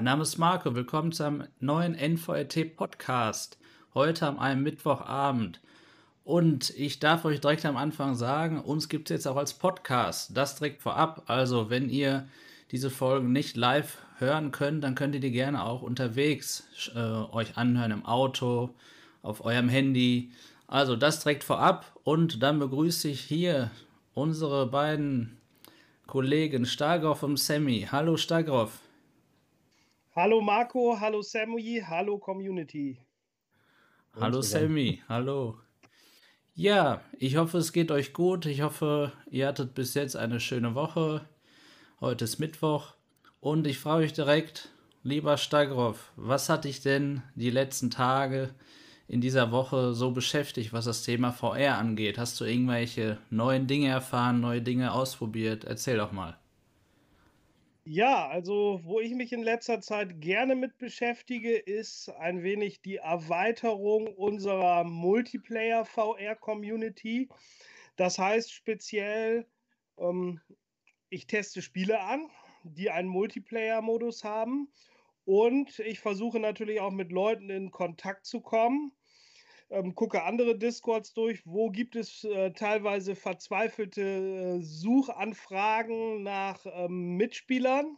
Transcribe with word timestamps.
Mein 0.00 0.06
Name 0.06 0.22
ist 0.22 0.38
Marco, 0.38 0.74
willkommen 0.74 1.12
zum 1.12 1.44
neuen 1.58 1.94
NVRT 1.94 2.74
Podcast. 2.74 3.58
Heute 3.92 4.26
am 4.26 4.38
einem 4.38 4.62
Mittwochabend. 4.62 5.60
Und 6.24 6.70
ich 6.70 7.00
darf 7.00 7.26
euch 7.26 7.42
direkt 7.42 7.66
am 7.66 7.76
Anfang 7.76 8.14
sagen, 8.14 8.62
uns 8.62 8.88
gibt 8.88 9.10
es 9.10 9.14
jetzt 9.14 9.28
auch 9.28 9.36
als 9.36 9.52
Podcast. 9.52 10.34
Das 10.34 10.56
direkt 10.56 10.80
vorab. 10.80 11.24
Also, 11.26 11.68
wenn 11.68 11.90
ihr 11.90 12.26
diese 12.70 12.88
Folgen 12.88 13.32
nicht 13.32 13.58
live 13.58 13.98
hören 14.16 14.52
könnt, 14.52 14.84
dann 14.84 14.94
könnt 14.94 15.14
ihr 15.16 15.20
die 15.20 15.32
gerne 15.32 15.62
auch 15.62 15.82
unterwegs 15.82 16.66
äh, 16.94 16.98
euch 16.98 17.58
anhören 17.58 17.90
im 17.90 18.06
Auto, 18.06 18.70
auf 19.20 19.44
eurem 19.44 19.68
Handy. 19.68 20.30
Also 20.66 20.96
das 20.96 21.22
direkt 21.22 21.44
vorab 21.44 21.92
und 22.04 22.42
dann 22.42 22.58
begrüße 22.58 23.06
ich 23.06 23.20
hier 23.20 23.70
unsere 24.14 24.66
beiden 24.66 25.36
Kollegen 26.06 26.64
Stagroff 26.64 27.22
und 27.22 27.38
Sammy. 27.38 27.86
Hallo 27.92 28.16
Stagroff. 28.16 28.80
Hallo 30.22 30.42
Marco, 30.42 31.00
hallo 31.00 31.22
Sammy, 31.22 31.82
hallo 31.82 32.18
Community. 32.18 33.00
Hallo 34.20 34.42
Sammy, 34.42 35.02
hallo. 35.08 35.56
Ja, 36.54 37.00
ich 37.18 37.38
hoffe, 37.38 37.56
es 37.56 37.72
geht 37.72 37.90
euch 37.90 38.12
gut. 38.12 38.44
Ich 38.44 38.60
hoffe, 38.60 39.12
ihr 39.30 39.48
hattet 39.48 39.74
bis 39.74 39.94
jetzt 39.94 40.16
eine 40.16 40.38
schöne 40.38 40.74
Woche. 40.74 41.26
Heute 42.02 42.24
ist 42.24 42.38
Mittwoch. 42.38 42.96
Und 43.40 43.66
ich 43.66 43.78
frage 43.78 44.04
euch 44.04 44.12
direkt, 44.12 44.68
lieber 45.02 45.38
Stagroff, 45.38 46.12
was 46.16 46.50
hat 46.50 46.66
dich 46.66 46.82
denn 46.82 47.22
die 47.34 47.48
letzten 47.48 47.90
Tage 47.90 48.54
in 49.08 49.22
dieser 49.22 49.52
Woche 49.52 49.94
so 49.94 50.10
beschäftigt, 50.10 50.74
was 50.74 50.84
das 50.84 51.02
Thema 51.02 51.32
VR 51.32 51.78
angeht? 51.78 52.18
Hast 52.18 52.38
du 52.42 52.44
irgendwelche 52.44 53.16
neuen 53.30 53.66
Dinge 53.66 53.88
erfahren, 53.88 54.40
neue 54.40 54.60
Dinge 54.60 54.92
ausprobiert? 54.92 55.64
Erzähl 55.64 55.96
doch 55.96 56.12
mal. 56.12 56.39
Ja, 57.84 58.28
also 58.28 58.80
wo 58.84 59.00
ich 59.00 59.14
mich 59.14 59.32
in 59.32 59.42
letzter 59.42 59.80
Zeit 59.80 60.20
gerne 60.20 60.54
mit 60.54 60.76
beschäftige, 60.78 61.56
ist 61.56 62.10
ein 62.10 62.42
wenig 62.42 62.82
die 62.82 62.96
Erweiterung 62.96 64.06
unserer 64.06 64.84
Multiplayer-VR-Community. 64.84 67.28
Das 67.96 68.18
heißt 68.18 68.52
speziell, 68.52 69.46
ähm, 69.98 70.40
ich 71.08 71.26
teste 71.26 71.62
Spiele 71.62 72.00
an, 72.00 72.30
die 72.64 72.90
einen 72.90 73.08
Multiplayer-Modus 73.08 74.24
haben 74.24 74.70
und 75.24 75.78
ich 75.78 76.00
versuche 76.00 76.38
natürlich 76.38 76.80
auch 76.80 76.92
mit 76.92 77.10
Leuten 77.12 77.48
in 77.48 77.70
Kontakt 77.70 78.26
zu 78.26 78.42
kommen 78.42 78.92
ähm, 79.70 79.94
gucke 79.94 80.24
andere 80.24 80.56
Discords 80.56 81.14
durch, 81.14 81.46
wo 81.46 81.70
gibt 81.70 81.96
es 81.96 82.24
äh, 82.24 82.52
teilweise 82.52 83.14
verzweifelte 83.14 84.02
äh, 84.02 84.62
Suchanfragen 84.62 86.22
nach 86.22 86.66
ähm, 86.66 87.16
Mitspielern 87.16 87.96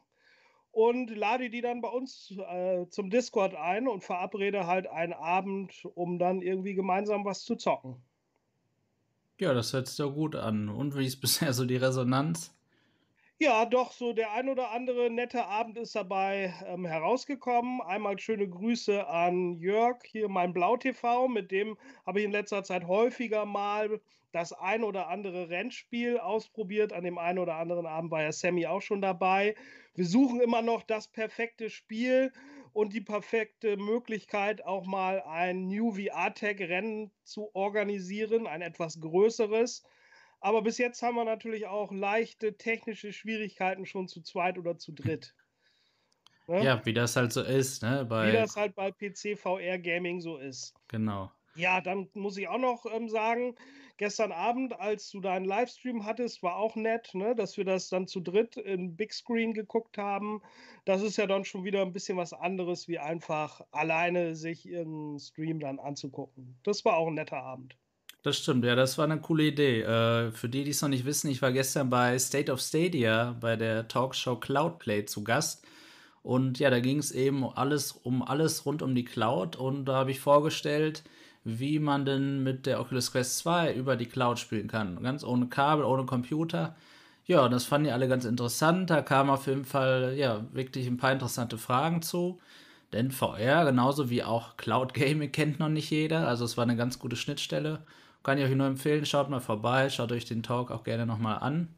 und 0.71 1.11
lade 1.11 1.51
die 1.51 1.61
dann 1.61 1.81
bei 1.81 1.89
uns 1.89 2.35
äh, 2.37 2.87
zum 2.89 3.11
Discord 3.11 3.55
ein 3.55 3.89
und 3.89 4.03
verabrede 4.03 4.67
halt 4.67 4.87
einen 4.87 5.13
Abend, 5.13 5.85
um 5.95 6.19
dann 6.19 6.43
irgendwie 6.43 6.75
gemeinsam 6.75 7.25
was 7.25 7.45
zu 7.45 7.57
zocken. 7.57 8.03
Ja, 9.39 9.55
das 9.55 9.73
hört 9.73 9.89
sich 9.89 9.97
doch 9.97 10.13
gut 10.13 10.37
an. 10.37 10.69
Und 10.69 10.97
wie 10.97 11.07
ist 11.07 11.21
bisher 11.21 11.53
so 11.53 11.65
die 11.65 11.77
Resonanz? 11.77 12.55
Ja, 13.43 13.67
doch, 13.67 13.91
so 13.91 14.13
der 14.13 14.31
ein 14.35 14.49
oder 14.49 14.71
andere 14.71 15.11
nette 15.11 15.47
Abend 15.47 15.77
ist 15.77 15.97
dabei 15.97 16.55
ähm, 16.65 16.87
herausgekommen. 16.87 17.81
Einmal 17.81 18.17
schöne 18.21 18.49
Grüße 18.49 19.09
an 19.09 19.55
Jörg, 19.59 19.99
hier 20.05 20.29
mein 20.29 20.53
Blau 20.53 20.77
TV, 20.77 21.27
mit 21.27 21.51
dem 21.51 21.77
habe 22.07 22.21
ich 22.21 22.25
in 22.25 22.31
letzter 22.31 22.63
Zeit 22.63 22.87
häufiger 22.87 23.45
mal 23.45 24.01
das 24.31 24.53
ein 24.53 24.85
oder 24.85 25.09
andere 25.09 25.51
Rennspiel 25.51 26.19
ausprobiert. 26.19 26.93
An 26.93 27.03
dem 27.03 27.19
einen 27.19 27.41
oder 27.41 27.57
anderen 27.57 27.85
Abend 27.85 28.13
war 28.13 28.23
ja 28.23 28.31
Sammy 28.31 28.69
auch 28.69 28.81
schon 28.81 29.03
dabei. 29.03 29.57
Wir 29.97 30.07
suchen 30.07 30.41
immer 30.41 30.63
noch 30.63 30.85
das 30.85 31.09
perfekte 31.09 31.69
Spiel 31.69 32.33
und 32.73 32.93
die 32.93 33.01
perfekte 33.01 33.77
Möglichkeit, 33.77 34.65
auch 34.65 34.87
mal 34.87 35.21
ein 35.23 35.67
New 35.67 35.91
VR-Tag-Rennen 35.97 37.11
zu 37.25 37.53
organisieren, 37.57 38.47
ein 38.47 38.63
etwas 38.63 39.01
größeres. 39.01 39.83
Aber 40.43 40.63
bis 40.63 40.77
jetzt 40.77 41.03
haben 41.03 41.15
wir 41.15 41.25
natürlich 41.25 41.69
auch 41.69 41.93
leichte 41.93 42.57
technische 42.57 43.13
Schwierigkeiten 43.13 43.87
schon 43.87 44.09
zu 44.09 44.23
zweit 44.23 44.59
oder 44.59 44.77
zu 44.77 44.91
dritt. 44.91 45.37
Ne? 46.49 46.65
Ja, 46.65 46.85
wie 46.85 46.93
das 46.93 47.15
halt 47.15 47.33
so 47.33 47.43
ist, 47.43 47.83
ne? 47.85 48.05
Bei... 48.05 48.29
Wie 48.29 48.33
das 48.33 48.57
halt 48.57 48.75
bei 48.75 48.91
PC 48.91 49.39
VR 49.39 49.79
Gaming 49.79 50.21
so 50.21 50.39
ist. 50.39 50.75
Genau. 50.89 51.31
Ja, 51.55 51.81
dann 51.81 52.09
muss 52.15 52.37
ich 52.39 52.49
auch 52.49 52.59
noch 52.59 52.87
ähm, 52.93 53.09
sagen, 53.09 53.55
gestern 53.99 54.33
Abend, 54.33 54.73
als 54.81 55.11
du 55.11 55.21
deinen 55.21 55.45
Livestream 55.45 56.05
hattest, 56.05 56.43
war 56.43 56.57
auch 56.57 56.75
nett, 56.75 57.15
ne, 57.15 57.37
dass 57.37 57.57
wir 57.57 57.65
das 57.65 57.89
dann 57.89 58.09
zu 58.09 58.21
dritt 58.21 58.57
in 58.57 58.97
Big 58.97 59.13
Screen 59.13 59.55
geguckt 59.55 59.97
haben. 59.97 60.43
Das 60.85 61.03
ist 61.03 61.19
ja 61.19 61.29
dann 61.29 61.45
schon 61.45 61.63
wieder 61.63 61.83
ein 61.83 61.93
bisschen 61.93 62.19
was 62.19 62.33
anderes, 62.33 62.89
wie 62.89 62.99
einfach 62.99 63.61
alleine 63.71 64.35
sich 64.35 64.67
ihren 64.67 65.21
Stream 65.21 65.61
dann 65.61 65.79
anzugucken. 65.79 66.59
Das 66.65 66.85
war 66.85 66.97
auch 66.97 67.07
ein 67.07 67.15
netter 67.15 67.45
Abend. 67.45 67.77
Das 68.23 68.39
stimmt, 68.39 68.65
ja, 68.65 68.77
das 68.77 68.99
war 68.99 69.05
eine 69.05 69.21
coole 69.21 69.45
Idee. 69.45 69.81
Äh, 69.83 70.31
für 70.31 70.49
die, 70.49 70.63
die 70.63 70.71
es 70.71 70.81
noch 70.81 70.89
nicht 70.89 71.05
wissen, 71.05 71.29
ich 71.29 71.43
war 71.43 71.51
gestern 71.51 71.91
bei 71.91 72.17
State 72.19 72.53
of 72.53 72.61
Stadia 72.61 73.37
bei 73.41 73.57
der 73.57 73.89
Talkshow 73.89 74.37
Cloudplay 74.37 75.05
zu 75.07 75.25
Gast. 75.25 75.65
Und 76.23 76.61
ja, 76.61 76.71
da 76.71 76.79
ging 76.79 76.99
es 76.99 77.11
eben 77.11 77.45
alles 77.45 77.93
um 77.93 78.23
alles 78.23 78.65
rund 78.65 78.81
um 78.83 78.95
die 78.95 79.05
Cloud. 79.05 79.57
Und 79.57 79.87
da 79.87 79.95
habe 79.95 80.13
ich 80.13 80.21
vorgestellt, 80.21 81.03
wie 81.45 81.81
man 81.81 82.05
denn 82.07 82.45
mit 82.45 82.67
der 82.67 82.81
Oculus 82.81 83.11
Quest 83.13 83.39
2 83.39 83.75
über 83.75 83.97
die 83.97 84.07
Cloud 84.07 84.39
spielen 84.39 84.69
kann. 84.69 85.03
Ganz 85.03 85.25
ohne 85.25 85.49
Kabel, 85.49 85.85
ohne 85.85 86.07
Computer. 86.07 86.77
Ja, 87.27 87.49
das 87.49 87.65
fanden 87.65 87.87
die 87.87 87.93
alle 87.93 88.09
ganz 88.09 88.25
interessant. 88.25 88.91
Da 88.91 89.03
kamen 89.03 89.31
auf 89.31 89.49
jeden 89.49 89.65
Fall 89.65 90.15
ja 90.17 90.45
wirklich 90.53 90.87
ein 90.87 90.97
paar 90.97 91.13
interessante 91.13 91.59
Fragen 91.59 92.03
zu. 92.03 92.41
Denn 92.93 93.11
VR, 93.11 93.65
genauso 93.65 94.11
wie 94.11 94.23
auch 94.23 94.57
Cloud 94.57 94.95
Gaming, 94.95 95.33
kennt 95.33 95.59
noch 95.59 95.69
nicht 95.69 95.91
jeder. 95.91 96.29
Also 96.29 96.45
es 96.45 96.57
war 96.57 96.63
eine 96.65 96.77
ganz 96.77 96.99
gute 97.01 97.17
Schnittstelle. 97.17 97.81
Kann 98.23 98.39
ich 98.39 98.45
euch 98.45 98.55
nur 98.55 98.67
empfehlen, 98.67 99.05
schaut 99.05 99.31
mal 99.31 99.41
vorbei, 99.41 99.91
schaut 99.91 100.13
euch 100.13 100.25
den 100.25 100.43
Talk 100.43 100.71
auch 100.71 100.85
gerne 100.85 101.07
nochmal 101.07 101.39
an. 101.39 101.69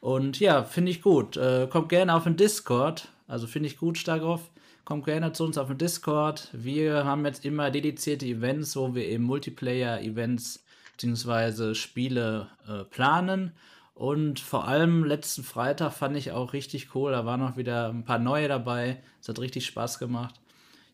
Und 0.00 0.40
ja, 0.40 0.64
finde 0.64 0.90
ich 0.90 1.02
gut. 1.02 1.36
Äh, 1.36 1.68
kommt 1.70 1.88
gerne 1.88 2.14
auf 2.14 2.24
den 2.24 2.36
Discord. 2.36 3.08
Also 3.28 3.46
finde 3.46 3.68
ich 3.68 3.78
gut, 3.78 3.98
Stagroff. 3.98 4.50
Kommt 4.84 5.04
gerne 5.04 5.32
zu 5.32 5.44
uns 5.44 5.58
auf 5.58 5.68
den 5.68 5.78
Discord. 5.78 6.48
Wir 6.52 7.04
haben 7.04 7.24
jetzt 7.24 7.44
immer 7.44 7.70
dedizierte 7.70 8.26
Events, 8.26 8.74
wo 8.76 8.94
wir 8.96 9.06
eben 9.06 9.22
Multiplayer-Events 9.24 10.64
bzw. 10.96 11.74
Spiele 11.74 12.48
äh, 12.66 12.84
planen. 12.84 13.52
Und 13.94 14.40
vor 14.40 14.66
allem 14.66 15.04
letzten 15.04 15.44
Freitag 15.44 15.92
fand 15.92 16.16
ich 16.16 16.32
auch 16.32 16.52
richtig 16.52 16.94
cool. 16.96 17.12
Da 17.12 17.24
waren 17.24 17.40
noch 17.40 17.56
wieder 17.56 17.88
ein 17.88 18.04
paar 18.04 18.18
neue 18.18 18.48
dabei. 18.48 19.00
Es 19.20 19.28
hat 19.28 19.38
richtig 19.38 19.66
Spaß 19.66 20.00
gemacht. 20.00 20.34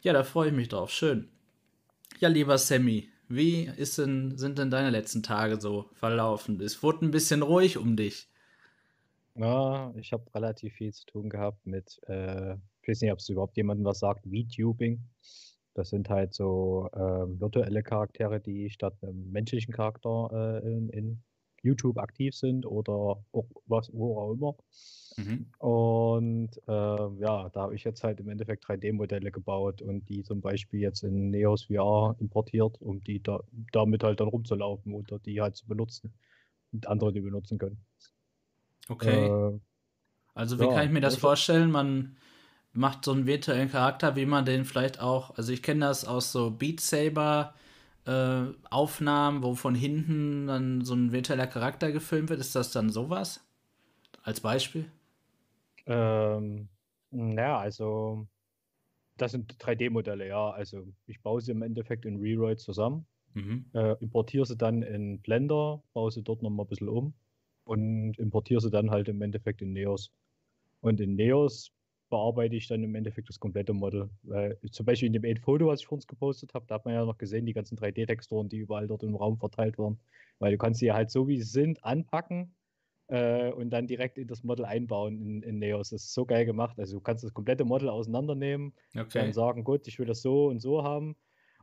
Ja, 0.02 0.12
da 0.12 0.22
freue 0.22 0.48
ich 0.48 0.54
mich 0.54 0.68
drauf. 0.68 0.90
Schön. 0.90 1.28
Ja, 2.20 2.28
lieber 2.28 2.58
Sammy, 2.58 3.08
wie 3.28 3.64
ist 3.64 3.98
denn, 3.98 4.36
sind 4.38 4.58
denn 4.58 4.70
deine 4.70 4.90
letzten 4.90 5.22
Tage 5.22 5.60
so 5.60 5.90
verlaufen? 5.92 6.60
Es 6.60 6.82
wurde 6.82 7.06
ein 7.06 7.10
bisschen 7.10 7.42
ruhig 7.42 7.78
um 7.78 7.96
dich. 7.96 8.28
Ja, 9.34 9.92
ich 9.96 10.12
habe 10.12 10.24
relativ 10.34 10.74
viel 10.74 10.92
zu 10.92 11.06
tun 11.06 11.28
gehabt 11.28 11.64
mit, 11.66 12.00
äh, 12.08 12.54
ich 12.82 12.88
weiß 12.88 13.02
nicht, 13.02 13.12
ob 13.12 13.18
es 13.20 13.28
überhaupt 13.28 13.56
jemandem 13.56 13.84
was 13.84 14.00
sagt, 14.00 14.26
VTubing. 14.26 15.00
Das 15.74 15.90
sind 15.90 16.08
halt 16.08 16.34
so 16.34 16.88
äh, 16.92 16.98
virtuelle 16.98 17.84
Charaktere, 17.84 18.40
die 18.40 18.68
statt 18.70 18.94
einem 19.02 19.30
menschlichen 19.30 19.72
Charakter 19.72 20.62
äh, 20.64 20.66
in, 20.66 20.88
in 20.88 21.22
YouTube 21.62 21.98
aktiv 21.98 22.34
sind 22.34 22.66
oder 22.66 23.22
auch 23.32 23.46
was, 23.66 23.90
wo 23.92 24.18
auch 24.18 24.32
immer. 24.32 24.56
Mhm. 25.16 25.46
Und 25.58 26.50
äh, 26.68 27.20
ja, 27.20 27.48
da 27.48 27.60
habe 27.62 27.74
ich 27.74 27.84
jetzt 27.84 28.04
halt 28.04 28.20
im 28.20 28.28
Endeffekt 28.28 28.64
3D-Modelle 28.64 29.32
gebaut 29.32 29.82
und 29.82 30.08
die 30.08 30.22
zum 30.22 30.40
Beispiel 30.40 30.80
jetzt 30.80 31.02
in 31.02 31.30
Neos 31.30 31.64
VR 31.64 32.14
importiert, 32.20 32.80
um 32.80 33.02
die 33.02 33.22
da, 33.22 33.40
damit 33.72 34.04
halt 34.04 34.20
dann 34.20 34.28
rumzulaufen 34.28 34.94
oder 34.94 35.18
die 35.18 35.40
halt 35.40 35.56
zu 35.56 35.66
benutzen 35.66 36.12
und 36.72 36.86
andere 36.86 37.12
die 37.12 37.20
benutzen 37.20 37.58
können. 37.58 37.78
Okay. 38.88 39.26
Äh, 39.26 39.58
also 40.34 40.60
wie 40.60 40.64
ja, 40.64 40.72
kann 40.72 40.86
ich 40.86 40.92
mir 40.92 41.00
das 41.00 41.16
vorstellen? 41.16 41.70
Man 41.72 42.16
macht 42.72 43.04
so 43.04 43.12
einen 43.12 43.26
virtuellen 43.26 43.70
Charakter, 43.70 44.14
wie 44.14 44.26
man 44.26 44.44
den 44.44 44.64
vielleicht 44.64 45.00
auch, 45.00 45.36
also 45.36 45.52
ich 45.52 45.62
kenne 45.62 45.86
das 45.86 46.04
aus 46.04 46.30
so 46.30 46.52
Beat 46.52 46.80
Saber 46.80 47.54
äh, 48.08 48.54
Aufnahmen, 48.70 49.42
wo 49.42 49.54
von 49.54 49.74
hinten 49.74 50.46
dann 50.46 50.82
so 50.82 50.94
ein 50.94 51.12
virtueller 51.12 51.46
Charakter 51.46 51.92
gefilmt 51.92 52.30
wird. 52.30 52.40
Ist 52.40 52.56
das 52.56 52.72
dann 52.72 52.88
sowas? 52.88 53.46
Als 54.22 54.40
Beispiel? 54.40 54.90
Ähm, 55.86 56.68
naja, 57.10 57.58
also 57.58 58.26
das 59.18 59.32
sind 59.32 59.58
3D-Modelle, 59.58 60.26
ja. 60.26 60.50
Also 60.50 60.86
ich 61.06 61.20
baue 61.20 61.42
sie 61.42 61.52
im 61.52 61.62
Endeffekt 61.62 62.06
in 62.06 62.16
Reroid 62.16 62.60
zusammen, 62.60 63.06
mhm. 63.34 63.66
äh, 63.74 63.92
importiere 64.00 64.46
sie 64.46 64.56
dann 64.56 64.82
in 64.82 65.20
Blender, 65.20 65.82
baue 65.92 66.10
sie 66.10 66.22
dort 66.22 66.42
nochmal 66.42 66.64
ein 66.64 66.68
bisschen 66.68 66.88
um 66.88 67.12
und 67.64 68.18
importiere 68.18 68.62
sie 68.62 68.70
dann 68.70 68.90
halt 68.90 69.08
im 69.08 69.20
Endeffekt 69.20 69.60
in 69.60 69.74
Neos. 69.74 70.12
Und 70.80 71.00
in 71.00 71.14
Neos 71.14 71.72
bearbeite 72.08 72.56
ich 72.56 72.68
dann 72.68 72.82
im 72.84 72.94
Endeffekt 72.94 73.28
das 73.28 73.40
komplette 73.40 73.72
Model. 73.72 74.10
Weil, 74.22 74.58
zum 74.70 74.86
Beispiel 74.86 75.06
in 75.06 75.12
dem 75.12 75.24
Aid-Foto, 75.24 75.66
was 75.66 75.80
ich 75.80 75.86
vor 75.86 75.96
uns 75.96 76.06
gepostet 76.06 76.54
habe, 76.54 76.66
da 76.66 76.76
hat 76.76 76.84
man 76.84 76.94
ja 76.94 77.04
noch 77.04 77.18
gesehen, 77.18 77.46
die 77.46 77.52
ganzen 77.52 77.76
3D-Texturen, 77.76 78.48
die 78.48 78.58
überall 78.58 78.86
dort 78.88 79.02
im 79.02 79.14
Raum 79.16 79.38
verteilt 79.38 79.78
waren. 79.78 80.00
Weil 80.38 80.52
du 80.52 80.58
kannst 80.58 80.80
sie 80.80 80.86
ja 80.86 80.94
halt 80.94 81.10
so, 81.10 81.28
wie 81.28 81.38
sie 81.40 81.50
sind, 81.50 81.84
anpacken 81.84 82.54
äh, 83.08 83.50
und 83.52 83.70
dann 83.70 83.86
direkt 83.86 84.18
in 84.18 84.28
das 84.28 84.42
Model 84.44 84.64
einbauen 84.64 85.20
in, 85.20 85.42
in 85.42 85.58
Neos. 85.58 85.90
Das 85.90 86.04
ist 86.04 86.14
so 86.14 86.26
geil 86.26 86.44
gemacht. 86.46 86.78
Also 86.78 86.96
du 86.98 87.00
kannst 87.02 87.24
das 87.24 87.34
komplette 87.34 87.64
Model 87.64 87.88
auseinandernehmen, 87.88 88.74
Okay. 88.96 89.20
dann 89.20 89.32
sagen, 89.32 89.64
gut, 89.64 89.86
ich 89.88 89.98
will 89.98 90.06
das 90.06 90.22
so 90.22 90.46
und 90.48 90.60
so 90.60 90.82
haben. 90.84 91.16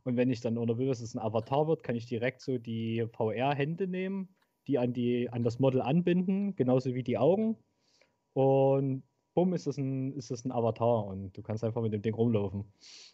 Und 0.04 0.18
wenn 0.18 0.30
ich 0.30 0.42
dann 0.42 0.58
oder 0.58 0.78
will, 0.78 0.88
dass 0.88 1.02
es 1.02 1.16
ein 1.16 1.20
Avatar 1.20 1.68
wird, 1.68 1.84
kann 1.84 1.96
ich 1.96 2.06
direkt 2.06 2.42
so 2.42 2.58
die 2.58 3.06
VR-Hände 3.12 3.88
nehmen, 3.88 4.36
die 4.68 4.78
an, 4.78 4.94
die 4.94 5.30
an 5.30 5.44
das 5.44 5.60
Model 5.60 5.82
anbinden, 5.82 6.56
genauso 6.56 6.94
wie 6.94 7.04
die 7.04 7.18
Augen. 7.18 7.58
Und 8.34 9.04
bumm, 9.36 9.54
ist 9.54 9.68
das 9.68 9.78
ein, 9.78 10.14
ist 10.14 10.32
das 10.32 10.46
ein 10.46 10.52
Avatar 10.52 11.06
und 11.06 11.38
du 11.38 11.44
kannst 11.44 11.64
einfach 11.64 11.82
mit 11.84 11.94
dem 11.94 12.02
Ding 12.02 12.16
rumlaufen. 12.16 12.66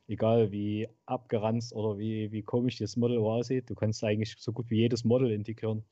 Egal 0.08 0.52
wie 0.52 0.88
abgeranzt 1.06 1.74
oder 1.74 1.98
wie, 1.98 2.32
wie 2.32 2.44
komisch 2.44 2.78
das 2.78 2.96
Model 2.96 3.18
aussieht, 3.20 3.70
du 3.70 3.76
kannst 3.76 4.04
eigentlich 4.04 4.36
so 4.40 4.54
gut 4.54 4.70
wie 4.70 4.78
jedes 4.78 5.04
Model 5.04 5.32
integrieren. 5.32 5.84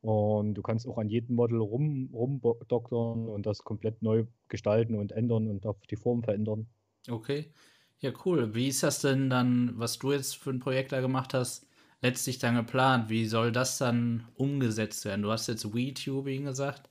Und 0.00 0.54
du 0.54 0.62
kannst 0.62 0.86
auch 0.86 0.98
an 0.98 1.08
jedem 1.08 1.36
Model 1.36 1.58
rum, 1.58 2.10
rumdoktern 2.12 3.28
und 3.28 3.46
das 3.46 3.64
komplett 3.64 4.02
neu 4.02 4.26
gestalten 4.48 4.94
und 4.94 5.12
ändern 5.12 5.48
und 5.48 5.66
auch 5.66 5.78
die 5.90 5.96
Form 5.96 6.22
verändern. 6.22 6.68
Okay. 7.08 7.52
Ja, 8.00 8.12
cool. 8.24 8.54
Wie 8.54 8.68
ist 8.68 8.82
das 8.82 9.00
denn 9.00 9.28
dann, 9.28 9.72
was 9.76 9.98
du 9.98 10.12
jetzt 10.12 10.36
für 10.36 10.50
ein 10.50 10.60
Projekt 10.60 10.92
da 10.92 11.00
gemacht 11.00 11.34
hast, 11.34 11.66
letztlich 12.00 12.38
dann 12.38 12.54
geplant? 12.54 13.10
Wie 13.10 13.26
soll 13.26 13.50
das 13.50 13.78
dann 13.78 14.28
umgesetzt 14.34 15.04
werden? 15.04 15.22
Du 15.22 15.32
hast 15.32 15.48
jetzt 15.48 15.74
WeTubing 15.74 16.44
gesagt. 16.44 16.88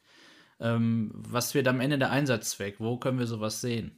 Ähm, 0.59 1.11
was 1.13 1.53
wird 1.53 1.67
am 1.67 1.79
Ende 1.79 1.97
der 1.97 2.11
Einsatzzweck? 2.11 2.79
Wo 2.79 2.97
können 2.97 3.19
wir 3.19 3.27
sowas 3.27 3.61
sehen? 3.61 3.91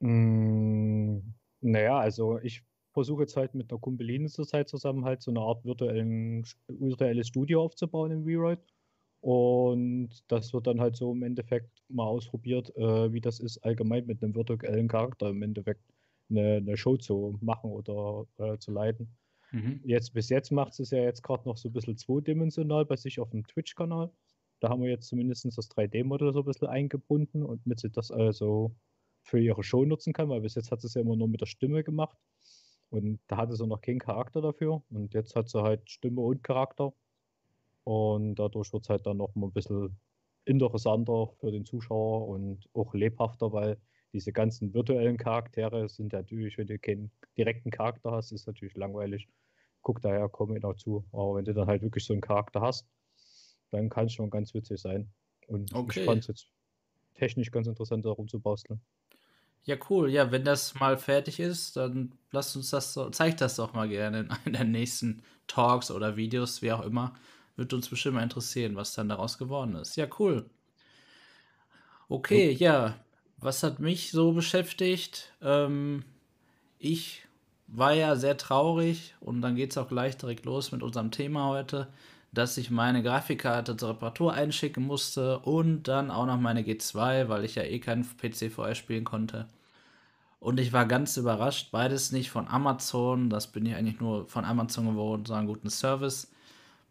Mm, 0.00 1.18
naja, 1.60 1.98
also 1.98 2.38
ich 2.40 2.62
versuche 2.92 3.22
jetzt 3.22 3.36
halt 3.36 3.54
mit 3.54 3.70
einer 3.70 3.80
Kumpeline 3.80 4.28
zurzeit 4.28 4.68
zusammen 4.68 5.04
halt 5.04 5.22
so 5.22 5.30
eine 5.30 5.40
Art 5.40 5.64
virtuellen, 5.64 6.44
virtuelles 6.68 7.28
Studio 7.28 7.62
aufzubauen 7.62 8.10
im 8.10 8.26
WeRide. 8.26 8.62
Und 9.20 10.10
das 10.26 10.52
wird 10.52 10.66
dann 10.66 10.80
halt 10.80 10.96
so 10.96 11.12
im 11.12 11.22
Endeffekt 11.22 11.84
mal 11.88 12.04
ausprobiert, 12.04 12.74
äh, 12.76 13.12
wie 13.12 13.20
das 13.20 13.38
ist, 13.38 13.58
allgemein 13.58 14.04
mit 14.06 14.22
einem 14.22 14.34
virtuellen 14.34 14.88
Charakter 14.88 15.30
im 15.30 15.42
Endeffekt 15.42 15.84
eine, 16.28 16.56
eine 16.56 16.76
Show 16.76 16.96
zu 16.96 17.38
machen 17.40 17.70
oder 17.70 18.26
äh, 18.38 18.58
zu 18.58 18.72
leiten. 18.72 19.08
Mhm. 19.52 19.80
Jetzt, 19.84 20.12
bis 20.12 20.28
jetzt 20.28 20.50
macht 20.50 20.78
es 20.80 20.90
ja 20.90 21.02
jetzt 21.02 21.22
gerade 21.22 21.48
noch 21.48 21.56
so 21.56 21.68
ein 21.68 21.72
bisschen 21.72 21.96
zweidimensional 21.96 22.84
bei 22.84 22.96
sich 22.96 23.20
auf 23.20 23.30
dem 23.30 23.46
Twitch-Kanal. 23.46 24.10
Da 24.62 24.68
haben 24.68 24.82
wir 24.82 24.90
jetzt 24.90 25.08
zumindest 25.08 25.44
das 25.58 25.68
3D-Modell 25.70 26.32
so 26.32 26.38
ein 26.40 26.44
bisschen 26.44 26.68
eingebunden 26.68 27.42
und 27.42 27.66
mit 27.66 27.80
sie 27.80 27.90
das 27.90 28.12
also 28.12 28.76
für 29.24 29.40
ihre 29.40 29.64
Show 29.64 29.84
nutzen 29.84 30.12
kann, 30.12 30.28
weil 30.28 30.40
bis 30.40 30.54
jetzt 30.54 30.70
hat 30.70 30.80
sie 30.80 30.86
es 30.86 30.94
ja 30.94 31.00
immer 31.00 31.16
nur 31.16 31.26
mit 31.26 31.40
der 31.40 31.46
Stimme 31.46 31.82
gemacht. 31.82 32.16
Und 32.88 33.18
da 33.26 33.38
hatte 33.38 33.56
sie 33.56 33.66
noch 33.66 33.80
keinen 33.80 33.98
Charakter 33.98 34.40
dafür. 34.40 34.84
Und 34.88 35.14
jetzt 35.14 35.34
hat 35.34 35.48
sie 35.48 35.60
halt 35.60 35.90
Stimme 35.90 36.20
und 36.20 36.44
Charakter. 36.44 36.92
Und 37.82 38.36
dadurch 38.36 38.72
wird 38.72 38.84
es 38.84 38.88
halt 38.88 39.04
dann 39.04 39.16
noch 39.16 39.34
mal 39.34 39.48
ein 39.48 39.52
bisschen 39.52 39.98
interessanter 40.44 41.32
für 41.40 41.50
den 41.50 41.64
Zuschauer 41.64 42.28
und 42.28 42.68
auch 42.72 42.94
lebhafter, 42.94 43.52
weil 43.52 43.78
diese 44.12 44.32
ganzen 44.32 44.74
virtuellen 44.74 45.16
Charaktere 45.16 45.88
sind 45.88 46.12
natürlich, 46.12 46.56
wenn 46.56 46.68
du 46.68 46.78
keinen 46.78 47.10
direkten 47.36 47.72
Charakter 47.72 48.12
hast, 48.12 48.30
ist 48.30 48.46
natürlich 48.46 48.76
langweilig. 48.76 49.26
Guck 49.80 50.00
daher, 50.02 50.28
komme 50.28 50.56
ich 50.56 50.76
zu. 50.76 51.04
Aber 51.10 51.34
wenn 51.34 51.46
du 51.46 51.52
dann 51.52 51.66
halt 51.66 51.82
wirklich 51.82 52.04
so 52.04 52.12
einen 52.12 52.22
Charakter 52.22 52.60
hast, 52.60 52.86
dann 53.72 53.88
kann 53.90 54.06
es 54.06 54.12
schon 54.14 54.30
ganz 54.30 54.54
witzig 54.54 54.80
sein. 54.80 55.12
Und 55.48 55.74
Okay. 55.74 56.00
ich 56.00 56.04
fand 56.04 56.22
es 56.22 56.28
jetzt 56.28 56.48
technisch 57.14 57.50
ganz 57.52 57.68
interessant, 57.68 58.04
darum 58.06 58.28
zu 58.28 58.40
basteln. 58.40 58.82
Ja, 59.64 59.76
cool. 59.90 60.10
Ja, 60.10 60.32
wenn 60.32 60.44
das 60.44 60.74
mal 60.74 60.96
fertig 60.98 61.38
ist, 61.38 61.76
dann 61.76 62.14
lasst 62.32 62.56
uns 62.56 62.70
das 62.70 62.92
so, 62.94 63.10
zeigt 63.10 63.40
das 63.40 63.56
doch 63.56 63.72
mal 63.74 63.88
gerne 63.88 64.20
in 64.20 64.30
einer 64.46 64.58
der 64.58 64.64
nächsten 64.64 65.22
Talks 65.46 65.90
oder 65.90 66.16
Videos, 66.16 66.62
wie 66.62 66.72
auch 66.72 66.82
immer. 66.84 67.14
Wird 67.56 67.72
uns 67.72 67.88
bestimmt 67.88 68.16
mal 68.16 68.22
interessieren, 68.22 68.76
was 68.76 68.94
dann 68.94 69.08
daraus 69.08 69.38
geworden 69.38 69.74
ist. 69.76 69.96
Ja, 69.96 70.06
cool. 70.18 70.46
Okay, 72.08 72.52
ja. 72.52 72.96
Was 73.38 73.62
hat 73.62 73.80
mich 73.80 74.10
so 74.12 74.32
beschäftigt? 74.32 75.32
Ähm, 75.42 76.04
ich 76.78 77.26
war 77.66 77.94
ja 77.94 78.16
sehr 78.16 78.36
traurig 78.36 79.14
und 79.20 79.42
dann 79.42 79.56
geht 79.56 79.72
es 79.72 79.78
auch 79.78 79.88
gleich 79.88 80.16
direkt 80.16 80.44
los 80.44 80.72
mit 80.72 80.82
unserem 80.82 81.10
Thema 81.10 81.48
heute, 81.48 81.88
dass 82.32 82.56
ich 82.56 82.70
meine 82.70 83.02
Grafikkarte 83.02 83.76
zur 83.76 83.90
Reparatur 83.90 84.32
einschicken 84.32 84.84
musste 84.84 85.38
und 85.40 85.84
dann 85.84 86.10
auch 86.10 86.26
noch 86.26 86.38
meine 86.38 86.62
G2, 86.62 87.28
weil 87.28 87.44
ich 87.44 87.54
ja 87.56 87.62
eh 87.62 87.78
keinen 87.78 88.04
PC 88.04 88.50
vorher 88.50 88.74
spielen 88.74 89.04
konnte. 89.04 89.46
Und 90.40 90.58
ich 90.58 90.72
war 90.72 90.86
ganz 90.86 91.16
überrascht, 91.16 91.70
beides 91.70 92.10
nicht 92.10 92.30
von 92.30 92.48
Amazon, 92.48 93.30
das 93.30 93.46
bin 93.46 93.64
ich 93.66 93.76
eigentlich 93.76 94.00
nur 94.00 94.26
von 94.26 94.44
Amazon 94.44 94.86
gewohnt, 94.86 95.28
so 95.28 95.34
einen 95.34 95.46
guten 95.46 95.70
Service. 95.70 96.32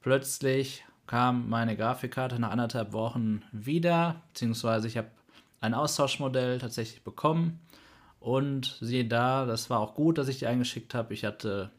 Plötzlich 0.02 0.86
kam 1.08 1.50
meine 1.50 1.76
Grafikkarte 1.76 2.40
nach 2.40 2.52
anderthalb 2.52 2.94
Wochen 2.94 3.42
wieder, 3.52 4.22
beziehungsweise 4.30 4.88
ich 4.88 4.96
habe 4.96 5.10
ein 5.60 5.74
Austauschmodell 5.74 6.60
tatsächlich 6.60 7.04
bekommen. 7.04 7.60
Und 8.22 8.78
siehe 8.80 9.06
da, 9.06 9.46
das 9.46 9.70
war 9.70 9.80
auch 9.80 9.96
gut, 9.96 10.18
dass 10.18 10.28
ich 10.28 10.40
die 10.40 10.48
eingeschickt 10.48 10.94
habe. 10.94 11.14
Ich 11.14 11.26
hatte 11.26 11.72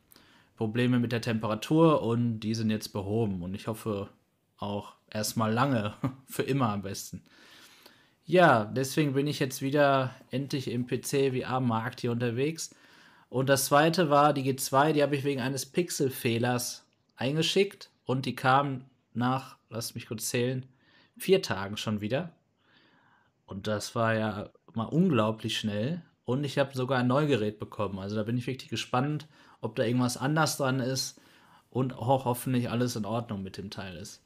Probleme 0.63 1.01
mit 1.01 1.11
der 1.11 1.21
Temperatur 1.21 2.03
und 2.03 2.39
die 2.39 2.55
sind 2.55 2.71
jetzt 2.71 2.93
behoben. 2.93 3.43
Und 3.43 3.53
ich 3.53 3.67
hoffe 3.67 4.09
auch 4.59 4.95
erstmal 5.11 5.53
lange, 5.53 5.95
für 6.29 6.45
immer 6.45 6.69
am 6.69 6.83
besten. 6.83 7.25
Ja, 8.25 8.65
deswegen 8.65 9.15
bin 9.15 9.27
ich 9.27 9.41
jetzt 9.41 9.61
wieder 9.61 10.15
endlich 10.31 10.71
im 10.71 10.87
PC-VR-Markt 10.87 12.01
hier 12.01 12.13
unterwegs. 12.13 12.73
Und 13.29 13.49
das 13.49 13.67
zweite 13.67 14.09
war 14.09 14.33
die 14.33 14.45
G2, 14.45 14.93
die 14.93 15.03
habe 15.03 15.17
ich 15.17 15.25
wegen 15.25 15.41
eines 15.41 15.67
Pixelfehlers 15.67 16.87
eingeschickt 17.17 17.91
und 18.05 18.25
die 18.25 18.37
kam 18.37 18.85
nach, 19.15 19.57
lass 19.69 19.97
mich 19.97 20.07
kurz 20.07 20.29
zählen, 20.29 20.65
vier 21.19 21.43
Tagen 21.43 21.77
schon 21.77 22.01
wieder. 22.01 22.31
Und 23.47 23.67
das 23.67 23.97
war 23.97 24.15
ja 24.15 24.51
mal 24.75 24.85
unglaublich 24.85 25.59
schnell. 25.59 26.03
Und 26.25 26.45
ich 26.45 26.57
habe 26.57 26.73
sogar 26.73 27.01
ein 27.01 27.09
Neugerät 27.09 27.59
bekommen. 27.59 27.99
Also 27.99 28.15
da 28.15 28.23
bin 28.23 28.39
ich 28.39 28.47
wirklich 28.47 28.71
gespannt, 28.71 29.27
ob 29.63 29.77
da 29.77 29.85
irgendwas 29.85 30.19
anders 30.19 30.59
dran 30.59 30.81
ist 30.81 31.19
und 31.71 31.95
auch 31.97 32.27
hoffentlich 32.27 32.69
alles 32.69 32.97
in 32.97 33.07
Ordnung 33.07 33.43
mit 33.43 33.57
dem 33.57 33.71
Teil 33.71 33.97
ist. 33.97 34.21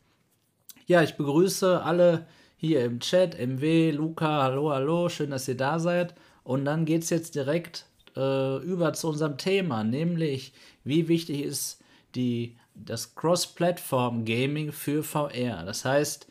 Ja, 0.86 1.02
ich 1.02 1.16
begrüße 1.16 1.82
alle 1.82 2.26
hier 2.56 2.84
im 2.84 3.00
Chat, 3.00 3.38
MW, 3.38 3.92
Luca, 3.92 4.42
hallo, 4.42 4.70
hallo, 4.70 5.08
schön, 5.08 5.30
dass 5.30 5.46
ihr 5.46 5.56
da 5.56 5.78
seid. 5.78 6.14
Und 6.42 6.64
dann 6.64 6.84
geht 6.84 7.02
es 7.02 7.10
jetzt 7.10 7.34
direkt 7.34 7.86
äh, 8.16 8.56
über 8.58 8.92
zu 8.92 9.08
unserem 9.08 9.36
Thema, 9.36 9.84
nämlich 9.84 10.52
wie 10.84 11.08
wichtig 11.08 11.42
ist 11.42 11.82
die, 12.14 12.56
das 12.74 13.14
Cross-Platform-Gaming 13.14 14.72
für 14.72 15.02
VR. 15.02 15.64
Das 15.64 15.84
heißt, 15.84 16.26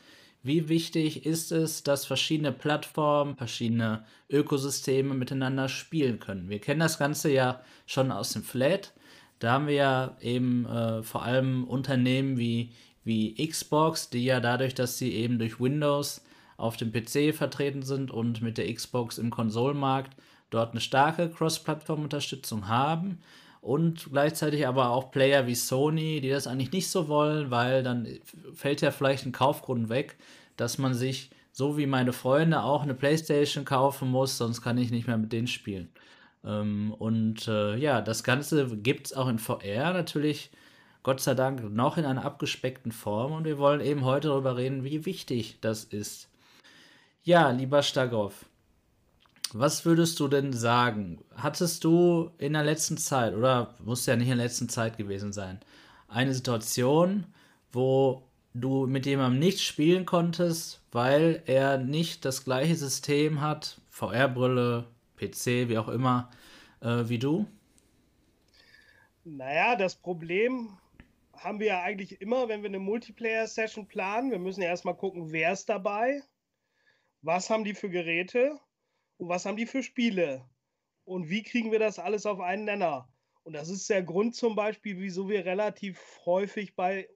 wie 0.45 0.69
wichtig 0.69 1.25
ist 1.25 1.51
es, 1.51 1.81
dass 1.81 2.05
verschiedene 2.05 2.51
Plattformen, 2.51 3.35
verschiedene 3.35 4.05
Ökosysteme 4.29 5.15
miteinander 5.15 5.67
spielen 5.69 6.19
können. 6.19 6.49
Wir 6.49 6.59
kennen 6.59 6.81
das 6.81 6.99
Ganze 6.99 7.31
ja 7.31 7.61
schon 7.87 8.11
aus 8.11 8.33
dem 8.33 8.43
Flat. 8.43 8.93
Da 9.39 9.53
haben 9.53 9.65
wir 9.65 9.73
ja 9.73 10.17
eben 10.21 10.67
äh, 10.67 11.01
vor 11.01 11.23
allem 11.23 11.63
Unternehmen 11.63 12.37
wie, 12.37 12.69
wie 13.03 13.33
Xbox, 13.47 14.11
die 14.11 14.23
ja 14.23 14.39
dadurch, 14.39 14.75
dass 14.75 14.99
sie 14.99 15.13
eben 15.13 15.39
durch 15.39 15.59
Windows 15.59 16.23
auf 16.57 16.77
dem 16.77 16.91
PC 16.91 17.35
vertreten 17.35 17.81
sind 17.81 18.11
und 18.11 18.43
mit 18.43 18.59
der 18.59 18.71
Xbox 18.71 19.17
im 19.17 19.31
Konsolenmarkt 19.31 20.15
dort 20.51 20.71
eine 20.71 20.81
starke 20.81 21.29
Cross-Plattform-Unterstützung 21.29 22.67
haben 22.67 23.19
und 23.65 24.11
gleichzeitig 24.11 24.67
aber 24.67 24.91
auch 24.91 25.09
Player 25.09 25.47
wie 25.47 25.55
Sony, 25.55 26.21
die 26.21 26.29
das 26.29 26.45
eigentlich 26.45 26.71
nicht 26.71 26.87
so 26.87 27.07
wollen, 27.07 27.49
weil 27.49 27.81
dann 27.81 28.07
fällt 28.53 28.81
ja 28.81 28.91
vielleicht 28.91 29.25
ein 29.25 29.31
Kaufgrund 29.31 29.89
weg, 29.89 30.17
dass 30.55 30.77
man 30.77 30.93
sich, 30.93 31.31
so 31.51 31.75
wie 31.75 31.87
meine 31.87 32.13
Freunde, 32.13 32.61
auch 32.61 32.83
eine 32.83 32.93
Playstation 32.93 33.65
kaufen 33.65 34.11
muss, 34.11 34.37
sonst 34.37 34.61
kann 34.61 34.77
ich 34.77 34.91
nicht 34.91 35.07
mehr 35.07 35.17
mit 35.17 35.33
denen 35.33 35.47
spielen. 35.47 35.89
Ähm, 36.43 36.93
und 36.99 37.47
äh, 37.47 37.75
ja, 37.77 38.01
das 38.01 38.23
Ganze 38.23 38.67
gibt 38.77 39.07
es 39.07 39.13
auch 39.13 39.27
in 39.27 39.39
VR 39.39 39.93
natürlich, 39.93 40.51
Gott 41.01 41.19
sei 41.19 41.33
Dank, 41.33 41.63
noch 41.73 41.97
in 41.97 42.05
einer 42.05 42.23
abgespeckten 42.23 42.91
Form 42.91 43.31
und 43.31 43.45
wir 43.45 43.57
wollen 43.57 43.81
eben 43.81 44.05
heute 44.05 44.27
darüber 44.27 44.57
reden, 44.57 44.83
wie 44.83 45.07
wichtig 45.07 45.57
das 45.61 45.85
ist. 45.85 46.29
Ja, 47.23 47.49
lieber 47.49 47.81
Stagow, 47.81 48.45
was 49.53 49.85
würdest 49.85 50.19
du 50.19 50.27
denn 50.27 50.53
sagen? 50.53 51.23
Hattest 51.35 51.83
du 51.83 52.31
in 52.37 52.53
der 52.53 52.63
letzten 52.63 52.97
Zeit, 52.97 53.33
oder 53.33 53.75
muss 53.83 54.05
ja 54.05 54.15
nicht 54.15 54.29
in 54.29 54.37
der 54.37 54.45
letzten 54.45 54.69
Zeit 54.69 54.97
gewesen 54.97 55.33
sein, 55.33 55.59
eine 56.07 56.33
Situation, 56.33 57.25
wo 57.71 58.23
du 58.53 58.87
mit 58.87 59.05
jemandem 59.05 59.39
nicht 59.39 59.61
spielen 59.61 60.05
konntest, 60.05 60.81
weil 60.91 61.43
er 61.45 61.77
nicht 61.77 62.25
das 62.25 62.43
gleiche 62.43 62.75
System 62.75 63.41
hat, 63.41 63.79
VR-Brille, 63.89 64.87
PC, 65.17 65.69
wie 65.69 65.77
auch 65.77 65.89
immer, 65.89 66.29
äh, 66.81 67.03
wie 67.07 67.19
du? 67.19 67.45
Naja, 69.23 69.75
das 69.75 69.95
Problem 69.95 70.77
haben 71.37 71.59
wir 71.59 71.67
ja 71.67 71.81
eigentlich 71.81 72.21
immer, 72.21 72.47
wenn 72.47 72.61
wir 72.61 72.69
eine 72.69 72.79
Multiplayer-Session 72.79 73.87
planen. 73.87 74.31
Wir 74.31 74.39
müssen 74.39 74.61
ja 74.61 74.69
erstmal 74.69 74.95
gucken, 74.95 75.31
wer 75.31 75.51
ist 75.51 75.67
dabei, 75.67 76.21
was 77.21 77.49
haben 77.49 77.63
die 77.63 77.73
für 77.73 77.89
Geräte 77.89 78.59
und 79.17 79.29
was 79.29 79.45
haben 79.45 79.57
die 79.57 79.65
für 79.65 79.83
Spiele 79.83 80.47
und 81.05 81.29
wie 81.29 81.43
kriegen 81.43 81.71
wir 81.71 81.79
das 81.79 81.99
alles 81.99 82.25
auf 82.25 82.39
einen 82.39 82.65
Nenner. 82.65 83.09
Und 83.43 83.53
das 83.53 83.69
ist 83.69 83.89
der 83.89 84.03
Grund 84.03 84.35
zum 84.35 84.55
Beispiel, 84.55 84.99
wieso 84.99 85.29
wir 85.29 85.45
relativ 85.45 86.01
häufig 86.25 86.75
bei 86.75 87.07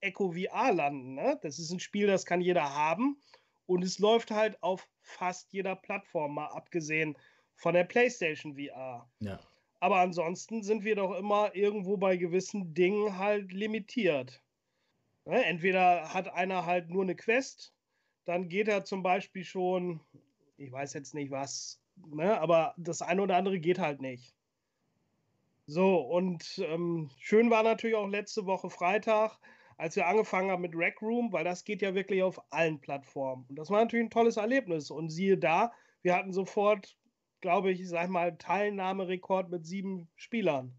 Echo 0.00 0.32
VR 0.32 0.72
landen. 0.72 1.14
Ne? 1.14 1.38
Das 1.42 1.58
ist 1.58 1.70
ein 1.70 1.80
Spiel, 1.80 2.06
das 2.06 2.26
kann 2.26 2.40
jeder 2.40 2.74
haben 2.74 3.20
und 3.66 3.84
es 3.84 3.98
läuft 3.98 4.30
halt 4.30 4.60
auf 4.62 4.88
fast 5.02 5.52
jeder 5.52 5.76
Plattform, 5.76 6.34
mal 6.34 6.46
abgesehen 6.46 7.16
von 7.54 7.74
der 7.74 7.84
PlayStation 7.84 8.56
VR. 8.56 9.08
Ja. 9.20 9.40
Aber 9.80 9.96
ansonsten 9.96 10.62
sind 10.62 10.84
wir 10.84 10.96
doch 10.96 11.16
immer 11.16 11.54
irgendwo 11.54 11.96
bei 11.96 12.16
gewissen 12.16 12.74
Dingen 12.74 13.16
halt 13.16 13.52
limitiert. 13.52 14.42
Ne? 15.24 15.44
Entweder 15.44 16.12
hat 16.12 16.28
einer 16.28 16.66
halt 16.66 16.88
nur 16.90 17.02
eine 17.02 17.14
Quest, 17.14 17.74
dann 18.24 18.48
geht 18.48 18.68
er 18.68 18.84
zum 18.84 19.02
Beispiel 19.02 19.44
schon, 19.44 20.00
ich 20.58 20.70
weiß 20.70 20.92
jetzt 20.92 21.14
nicht 21.14 21.30
was, 21.30 21.80
ne? 21.96 22.38
aber 22.40 22.74
das 22.76 23.00
eine 23.00 23.22
oder 23.22 23.36
andere 23.36 23.58
geht 23.58 23.78
halt 23.78 24.00
nicht. 24.00 24.34
So, 25.66 25.96
und 25.96 26.58
ähm, 26.58 27.10
schön 27.18 27.50
war 27.50 27.62
natürlich 27.62 27.96
auch 27.96 28.08
letzte 28.08 28.46
Woche 28.46 28.70
Freitag, 28.70 29.38
als 29.76 29.96
wir 29.96 30.06
angefangen 30.06 30.50
haben 30.50 30.62
mit 30.62 30.74
Rec 30.74 31.00
Room, 31.02 31.32
weil 31.32 31.44
das 31.44 31.64
geht 31.64 31.82
ja 31.82 31.94
wirklich 31.94 32.22
auf 32.22 32.40
allen 32.50 32.80
Plattformen. 32.80 33.44
Und 33.48 33.56
das 33.56 33.70
war 33.70 33.80
natürlich 33.80 34.06
ein 34.06 34.10
tolles 34.10 34.38
Erlebnis. 34.38 34.90
Und 34.90 35.10
siehe 35.10 35.38
da, 35.38 35.72
wir 36.02 36.16
hatten 36.16 36.32
sofort, 36.32 36.96
glaube 37.40 37.70
ich, 37.70 37.86
sag 37.88 38.08
mal, 38.08 38.36
Teilnahmerekord 38.36 39.50
mit 39.50 39.66
sieben 39.66 40.08
Spielern. 40.16 40.72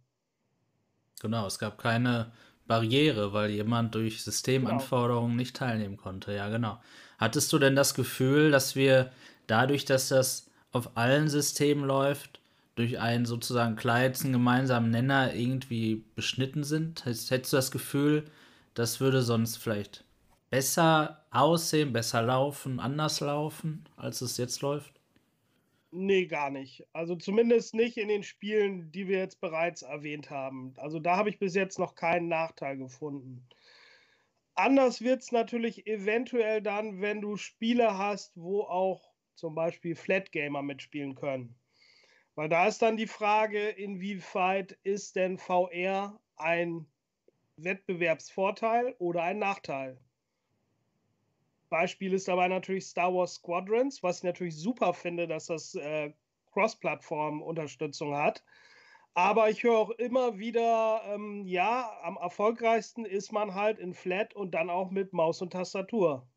Genau, 1.22 1.46
es 1.46 1.60
gab 1.60 1.78
keine 1.78 2.32
Barriere, 2.66 3.32
weil 3.32 3.52
jemand 3.52 3.96
durch 3.96 4.24
Systemanforderungen 4.24 5.32
genau. 5.32 5.40
nicht 5.40 5.56
teilnehmen 5.56 5.98
konnte. 5.98 6.34
Ja, 6.34 6.50
genau. 6.50 6.80
Hattest 7.20 7.54
du 7.54 7.60
denn 7.60 7.76
das 7.76 7.94
Gefühl, 7.94 8.52
dass 8.52 8.76
wir 8.76 9.12
dadurch, 9.50 9.86
dass 9.86 10.10
das 10.10 10.50
auf 10.72 10.98
allen 10.98 11.28
Systemen 11.28 11.86
läuft, 11.86 12.40
durch 12.76 13.00
einen 13.00 13.26
sozusagen 13.26 13.76
kleinsten 13.76 14.32
gemeinsamen 14.32 14.90
Nenner 14.92 15.34
irgendwie 15.34 16.06
beschnitten 16.16 16.64
sind? 16.64 17.06
Hättest 17.06 17.52
du 17.52 17.58
das 17.58 17.72
Gefühl, 17.72 18.26
das 18.74 19.00
würde 19.00 19.22
sonst 19.22 19.58
vielleicht 19.58 20.06
besser 20.50 21.26
aussehen, 21.32 21.94
besser 21.94 22.22
laufen, 22.22 22.80
anders 22.80 23.20
laufen, 23.20 23.86
als 23.98 24.22
es 24.22 24.38
jetzt 24.38 24.62
läuft? 24.62 25.00
Nee, 25.92 26.28
gar 26.28 26.52
nicht. 26.52 26.86
Also 26.94 27.16
zumindest 27.16 27.74
nicht 27.74 27.98
in 27.98 28.10
den 28.10 28.24
Spielen, 28.24 28.92
die 28.92 29.08
wir 29.08 29.18
jetzt 29.18 29.42
bereits 29.42 29.82
erwähnt 29.82 30.30
haben. 30.30 30.74
Also 30.78 31.00
da 31.00 31.18
habe 31.18 31.30
ich 31.30 31.40
bis 31.40 31.56
jetzt 31.56 31.80
noch 31.80 31.96
keinen 31.96 32.28
Nachteil 32.28 32.78
gefunden. 32.78 33.48
Anders 34.54 35.02
wird 35.02 35.22
es 35.22 35.32
natürlich 35.32 35.88
eventuell 35.88 36.62
dann, 36.62 37.02
wenn 37.02 37.22
du 37.22 37.38
Spiele 37.38 37.98
hast, 37.98 38.38
wo 38.38 38.62
auch 38.62 39.09
zum 39.40 39.56
Beispiel 39.56 39.96
Flat 39.96 40.32
Gamer 40.32 40.62
mitspielen 40.62 41.16
können. 41.16 41.56
Weil 42.36 42.50
da 42.50 42.68
ist 42.68 42.82
dann 42.82 42.98
die 42.98 43.08
Frage, 43.08 43.70
inwieweit 43.70 44.78
ist 44.84 45.16
denn 45.16 45.38
VR 45.38 46.20
ein 46.38 46.86
Wettbewerbsvorteil 47.58 48.96
oder 49.00 49.24
ein 49.24 49.40
Nachteil? 49.40 50.00
Beispiel 51.70 52.14
ist 52.14 52.28
dabei 52.28 52.48
natürlich 52.48 52.86
Star 52.86 53.14
Wars 53.14 53.36
Squadrons, 53.36 54.02
was 54.02 54.18
ich 54.18 54.24
natürlich 54.24 54.56
super 54.56 54.94
finde, 54.94 55.28
dass 55.28 55.48
das 55.48 55.76
äh, 55.76 56.14
Cross-Plattform-Unterstützung 56.52 58.16
hat. 58.16 58.44
Aber 59.14 59.50
ich 59.50 59.64
höre 59.64 59.78
auch 59.78 59.90
immer 59.92 60.38
wieder, 60.38 61.02
ähm, 61.08 61.46
ja, 61.46 61.92
am 62.04 62.18
erfolgreichsten 62.18 63.06
ist 63.06 63.32
man 63.32 63.54
halt 63.54 63.80
in 63.80 63.94
Flat 63.94 64.34
und 64.34 64.52
dann 64.52 64.70
auch 64.70 64.92
mit 64.92 65.14
Maus 65.14 65.42
und 65.42 65.52
Tastatur. 65.52 66.28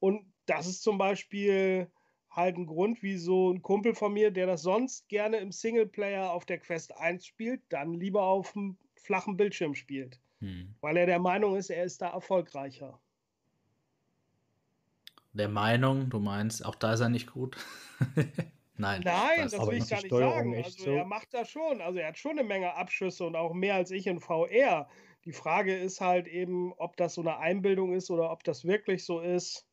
Und 0.00 0.32
das 0.48 0.66
ist 0.66 0.82
zum 0.82 0.98
Beispiel 0.98 1.90
halt 2.30 2.56
ein 2.56 2.66
Grund, 2.66 3.02
wie 3.02 3.16
so 3.16 3.52
ein 3.52 3.62
Kumpel 3.62 3.94
von 3.94 4.12
mir, 4.12 4.30
der 4.30 4.46
das 4.46 4.62
sonst 4.62 5.08
gerne 5.08 5.38
im 5.38 5.52
Singleplayer 5.52 6.30
auf 6.30 6.46
der 6.46 6.58
Quest 6.58 6.96
1 6.96 7.26
spielt, 7.26 7.62
dann 7.68 7.94
lieber 7.94 8.24
auf 8.24 8.52
dem 8.52 8.76
flachen 8.96 9.36
Bildschirm 9.36 9.74
spielt. 9.74 10.20
Hm. 10.40 10.74
Weil 10.80 10.96
er 10.96 11.06
der 11.06 11.18
Meinung 11.18 11.56
ist, 11.56 11.70
er 11.70 11.84
ist 11.84 12.00
da 12.00 12.10
erfolgreicher. 12.10 12.98
Der 15.32 15.48
Meinung, 15.48 16.10
du 16.10 16.18
meinst, 16.18 16.64
auch 16.64 16.74
da 16.74 16.94
ist 16.94 17.00
er 17.00 17.08
nicht 17.08 17.30
gut? 17.30 17.56
Nein. 18.76 19.02
Nein, 19.04 19.42
das, 19.42 19.52
das 19.52 19.66
will 19.66 19.78
ich 19.78 19.88
gar 19.88 20.02
nicht 20.02 20.10
sagen. 20.10 20.56
Also 20.56 20.84
so? 20.84 20.90
er 20.92 21.04
macht 21.04 21.34
da 21.34 21.44
schon, 21.44 21.80
also 21.80 21.98
er 21.98 22.08
hat 22.08 22.18
schon 22.18 22.38
eine 22.38 22.44
Menge 22.44 22.74
Abschüsse 22.74 23.24
und 23.24 23.34
auch 23.34 23.52
mehr 23.52 23.74
als 23.74 23.90
ich 23.90 24.06
in 24.06 24.20
VR. 24.20 24.88
Die 25.24 25.32
Frage 25.32 25.76
ist 25.76 26.00
halt 26.00 26.28
eben, 26.28 26.72
ob 26.74 26.96
das 26.96 27.14
so 27.14 27.20
eine 27.20 27.38
Einbildung 27.38 27.92
ist 27.92 28.10
oder 28.10 28.30
ob 28.30 28.44
das 28.44 28.64
wirklich 28.64 29.04
so 29.04 29.20
ist. 29.20 29.67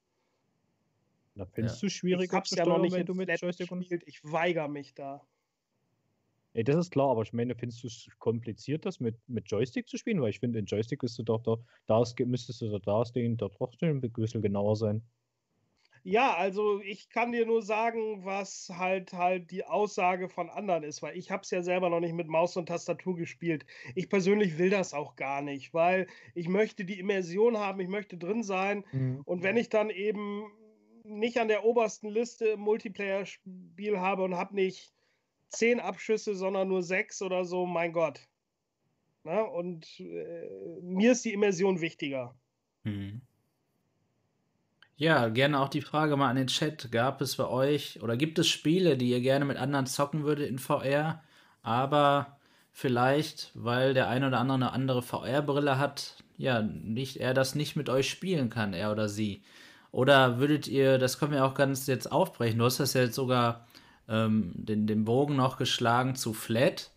Da 1.35 1.45
findest 1.45 1.81
ja. 1.81 1.87
du 1.87 1.89
schwierig, 1.89 2.25
ich 2.25 2.31
hab's 2.31 2.51
ja 2.51 2.65
noch 2.65 2.79
nicht 2.79 2.93
wenn 2.93 3.05
du 3.05 3.13
mit 3.13 3.29
Joystick 3.39 3.69
gespielt. 3.69 4.03
Ich 4.05 4.23
weigere 4.23 4.69
mich 4.69 4.93
da. 4.93 5.21
Ey, 6.53 6.63
das 6.63 6.77
ist 6.77 6.91
klar, 6.91 7.09
aber 7.09 7.23
ich 7.23 7.33
meine, 7.33 7.53
findest 7.53 7.83
du 7.83 7.87
es 7.87 8.07
kompliziert, 8.17 8.85
das 8.85 9.01
mit, 9.01 9.17
mit 9.27 9.51
Joystick 9.51 9.89
zu 9.89 9.97
spielen? 9.97 10.21
Weil 10.21 10.29
ich 10.29 10.39
finde, 10.39 10.57
in 10.57 10.65
Joystick 10.65 11.01
bist 11.01 11.19
du 11.19 11.23
doch 11.23 11.43
da, 11.43 11.57
da 11.85 12.01
ist, 12.01 12.17
müsstest 12.17 12.61
du 12.61 12.79
da 12.79 13.05
stehen, 13.05 13.35
da 13.35 13.49
trotzdem 13.49 13.97
ein 13.97 14.11
bisschen 14.13 14.41
genauer 14.41 14.77
sein. 14.77 15.01
Ja, 16.07 16.35
also 16.35 16.79
ich 16.81 17.09
kann 17.09 17.31
dir 17.31 17.45
nur 17.47 17.63
sagen, 17.63 18.23
was 18.23 18.71
halt 18.73 19.11
halt 19.11 19.49
die 19.49 19.65
Aussage 19.65 20.29
von 20.29 20.49
anderen 20.51 20.83
ist, 20.83 21.01
weil 21.01 21.17
ich 21.17 21.31
habe 21.31 21.41
es 21.41 21.49
ja 21.49 21.63
selber 21.63 21.89
noch 21.89 21.99
nicht 21.99 22.13
mit 22.13 22.27
Maus 22.27 22.55
und 22.55 22.67
Tastatur 22.67 23.15
gespielt. 23.15 23.65
Ich 23.95 24.07
persönlich 24.07 24.59
will 24.59 24.69
das 24.69 24.93
auch 24.93 25.15
gar 25.15 25.41
nicht, 25.41 25.73
weil 25.73 26.05
ich 26.35 26.47
möchte 26.47 26.85
die 26.85 26.99
Immersion 26.99 27.57
haben, 27.57 27.79
ich 27.79 27.89
möchte 27.89 28.17
drin 28.17 28.43
sein. 28.43 28.85
Mhm. 28.91 29.21
Und 29.25 29.41
wenn 29.41 29.57
ich 29.57 29.69
dann 29.69 29.89
eben 29.89 30.45
nicht 31.05 31.39
an 31.39 31.47
der 31.47 31.65
obersten 31.65 32.09
Liste 32.09 32.47
im 32.49 32.61
Multiplayer-Spiel 32.61 33.99
habe 33.99 34.23
und 34.23 34.35
habe 34.35 34.55
nicht 34.55 34.93
zehn 35.49 35.79
Abschüsse, 35.79 36.35
sondern 36.35 36.67
nur 36.67 36.83
sechs 36.83 37.21
oder 37.21 37.45
so, 37.45 37.65
mein 37.65 37.93
Gott. 37.93 38.19
Na, 39.23 39.41
und 39.41 39.99
äh, 39.99 40.47
mir 40.81 41.13
ist 41.13 41.25
die 41.25 41.33
Immersion 41.33 41.81
wichtiger. 41.81 42.35
Mhm. 42.83 43.21
Ja, 44.97 45.27
gerne 45.27 45.59
auch 45.59 45.69
die 45.69 45.81
Frage 45.81 46.15
mal 46.15 46.29
an 46.29 46.37
den 46.37 46.47
Chat. 46.47 46.91
Gab 46.91 47.19
es 47.21 47.35
bei 47.35 47.47
euch 47.47 48.01
oder 48.01 48.15
gibt 48.15 48.39
es 48.39 48.47
Spiele, 48.47 48.97
die 48.97 49.09
ihr 49.09 49.21
gerne 49.21 49.43
mit 49.43 49.57
anderen 49.57 49.87
zocken 49.87 50.23
würdet 50.23 50.47
in 50.47 50.59
VR, 50.59 51.21
aber 51.63 52.39
vielleicht, 52.71 53.51
weil 53.55 53.93
der 53.93 54.07
eine 54.07 54.27
oder 54.27 54.39
andere 54.39 54.55
eine 54.55 54.71
andere 54.71 55.01
VR-Brille 55.01 55.79
hat, 55.79 56.23
ja, 56.37 56.61
nicht, 56.61 57.17
er 57.17 57.33
das 57.33 57.55
nicht 57.55 57.75
mit 57.75 57.89
euch 57.89 58.09
spielen 58.09 58.49
kann, 58.49 58.73
er 58.73 58.91
oder 58.91 59.09
sie. 59.09 59.41
Oder 59.95 60.39
würdet 60.39 60.67
ihr, 60.67 60.97
das 60.97 61.19
können 61.19 61.31
wir 61.31 61.45
auch 61.45 61.53
ganz 61.53 61.87
jetzt 61.87 62.11
aufbrechen, 62.11 62.59
du 62.59 62.65
hast 62.65 62.81
das 62.81 62.95
ja 62.95 63.03
jetzt 63.03 63.15
sogar 63.15 63.65
ähm, 64.09 64.51
den, 64.53 64.87
den 64.87 65.05
Bogen 65.05 65.37
noch 65.37 65.55
geschlagen 65.55 66.17
zu 66.17 66.33
Flat. 66.33 66.91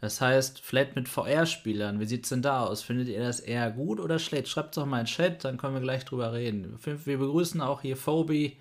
Das 0.00 0.20
heißt, 0.20 0.60
Flat 0.60 0.96
mit 0.96 1.08
VR-Spielern, 1.08 2.00
wie 2.00 2.06
sieht 2.06 2.24
es 2.24 2.30
denn 2.30 2.42
da 2.42 2.64
aus? 2.64 2.82
Findet 2.82 3.06
ihr 3.06 3.20
das 3.20 3.38
eher 3.38 3.70
gut 3.70 4.00
oder 4.00 4.18
schlecht? 4.18 4.48
Schreibt 4.48 4.70
es 4.70 4.82
doch 4.82 4.86
mal 4.86 4.98
in 4.98 5.04
den 5.04 5.12
Chat, 5.12 5.44
dann 5.44 5.58
können 5.58 5.74
wir 5.74 5.80
gleich 5.80 6.04
drüber 6.04 6.32
reden. 6.32 6.76
Wir 6.82 7.18
begrüßen 7.18 7.60
auch 7.60 7.82
hier 7.82 7.96
Phobi, 7.96 8.56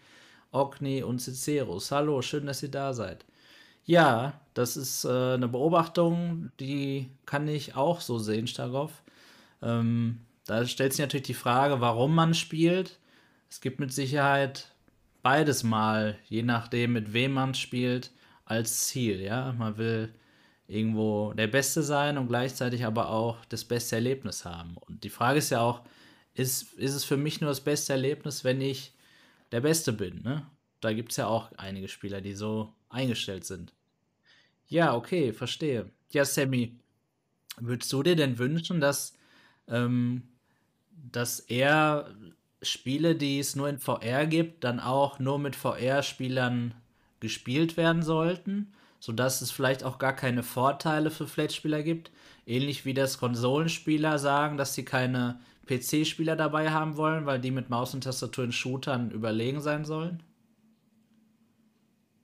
Ogni 0.51 1.01
und 1.01 1.17
Ciceros. 1.17 1.89
Hallo, 1.89 2.21
schön, 2.21 2.45
dass 2.45 2.61
ihr 2.61 2.69
da 2.69 2.93
seid. 2.93 3.25
Ja, 3.85 4.39
das 4.53 4.77
ist 4.77 5.03
äh, 5.03 5.33
eine 5.33 5.47
Beobachtung, 5.47 6.51
die 6.59 7.09
kann 7.25 7.47
ich 7.47 7.75
auch 7.75 8.01
so 8.01 8.19
sehen, 8.19 8.45
Starov. 8.45 8.91
Ähm, 9.63 10.19
da 10.45 10.63
stellt 10.67 10.93
sich 10.93 11.01
natürlich 11.01 11.25
die 11.25 11.33
Frage, 11.33 11.81
warum 11.81 12.13
man 12.13 12.35
spielt. 12.35 12.99
Es 13.49 13.61
gibt 13.61 13.79
mit 13.79 13.91
Sicherheit 13.91 14.73
beides 15.21 15.63
mal, 15.63 16.17
je 16.27 16.43
nachdem, 16.43 16.93
mit 16.93 17.13
wem 17.13 17.33
man 17.33 17.55
spielt, 17.55 18.11
als 18.45 18.87
Ziel. 18.87 19.21
Ja, 19.21 19.53
man 19.53 19.77
will 19.77 20.13
irgendwo 20.67 21.33
der 21.33 21.47
Beste 21.47 21.81
sein 21.81 22.17
und 22.17 22.27
gleichzeitig 22.27 22.85
aber 22.85 23.09
auch 23.09 23.43
das 23.45 23.65
beste 23.65 23.95
Erlebnis 23.95 24.45
haben. 24.45 24.77
Und 24.77 25.03
die 25.03 25.09
Frage 25.09 25.39
ist 25.39 25.49
ja 25.49 25.61
auch, 25.61 25.81
ist, 26.35 26.73
ist 26.73 26.93
es 26.93 27.03
für 27.03 27.17
mich 27.17 27.41
nur 27.41 27.49
das 27.49 27.61
beste 27.61 27.93
Erlebnis, 27.93 28.43
wenn 28.43 28.61
ich 28.61 28.93
der 29.51 29.61
Beste 29.61 29.93
bin? 29.93 30.21
Ne? 30.21 30.45
Da 30.79 30.93
gibt 30.93 31.11
es 31.11 31.17
ja 31.17 31.27
auch 31.27 31.51
einige 31.53 31.87
Spieler, 31.87 32.21
die 32.21 32.33
so 32.33 32.73
eingestellt 32.89 33.45
sind. 33.45 33.73
Ja, 34.67 34.95
okay, 34.95 35.33
verstehe. 35.33 35.89
Ja, 36.11 36.23
Sammy, 36.23 36.79
würdest 37.57 37.91
du 37.91 38.03
dir 38.03 38.15
denn 38.15 38.37
wünschen, 38.37 38.79
dass, 38.79 39.13
ähm, 39.67 40.23
dass 40.91 41.39
er 41.39 42.15
Spiele, 42.61 43.15
die 43.15 43.39
es 43.39 43.55
nur 43.55 43.69
in 43.69 43.79
VR 43.79 44.25
gibt, 44.27 44.63
dann 44.63 44.79
auch 44.79 45.19
nur 45.19 45.39
mit 45.39 45.55
VR-Spielern 45.55 46.73
gespielt 47.19 47.77
werden 47.77 48.01
sollten, 48.01 48.73
sodass 48.99 49.41
es 49.41 49.51
vielleicht 49.51 49.83
auch 49.83 49.97
gar 49.97 50.13
keine 50.13 50.43
Vorteile 50.43 51.11
für 51.11 51.27
Flat-Spieler 51.27 51.83
gibt. 51.83 52.11
Ähnlich 52.45 52.85
wie 52.85 52.93
das 52.93 53.17
Konsolenspieler 53.17 54.19
sagen, 54.19 54.57
dass 54.57 54.73
sie 54.73 54.85
keine 54.85 55.39
PC-Spieler 55.67 56.35
dabei 56.35 56.71
haben 56.71 56.97
wollen, 56.97 57.25
weil 57.25 57.39
die 57.39 57.51
mit 57.51 57.69
Maus 57.69 57.93
und 57.93 58.03
Tastatur 58.03 58.45
in 58.45 58.51
Shootern 58.51 59.11
überlegen 59.11 59.61
sein 59.61 59.85
sollen? 59.85 60.23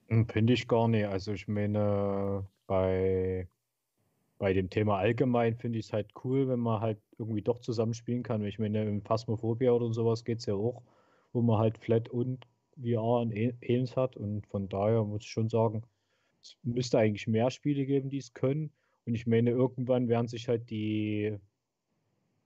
Hm, 0.08 0.28
finde 0.28 0.52
ich 0.52 0.68
gar 0.68 0.88
nicht. 0.88 1.06
Also 1.06 1.32
ich 1.32 1.48
meine, 1.48 2.46
bei 2.66 3.48
bei 4.38 4.52
dem 4.52 4.70
Thema 4.70 4.98
allgemein 4.98 5.56
finde 5.56 5.78
ich 5.78 5.86
es 5.86 5.92
halt 5.92 6.10
cool, 6.24 6.48
wenn 6.48 6.60
man 6.60 6.80
halt 6.80 6.98
irgendwie 7.18 7.42
doch 7.42 7.58
zusammenspielen 7.60 8.22
kann. 8.22 8.44
Ich 8.44 8.58
meine, 8.58 8.84
im 8.84 9.02
Phasmophobia 9.02 9.72
oder 9.72 9.92
sowas 9.92 10.24
geht 10.24 10.40
es 10.40 10.46
ja 10.46 10.54
auch, 10.54 10.82
wo 11.32 11.42
man 11.42 11.58
halt 11.58 11.78
Flat 11.78 12.08
und 12.08 12.46
VR 12.80 13.20
und 13.20 13.32
Aliens 13.32 13.96
hat. 13.96 14.16
Und 14.16 14.46
von 14.46 14.68
daher 14.68 15.04
muss 15.04 15.22
ich 15.22 15.30
schon 15.30 15.48
sagen, 15.48 15.82
es 16.42 16.56
müsste 16.62 16.98
eigentlich 16.98 17.26
mehr 17.26 17.50
Spiele 17.50 17.86
geben, 17.86 18.10
die 18.10 18.18
es 18.18 18.34
können. 18.34 18.70
Und 19.06 19.14
ich 19.14 19.26
meine, 19.26 19.50
irgendwann 19.50 20.08
werden 20.08 20.28
sich 20.28 20.48
halt 20.48 20.68
die 20.70 21.38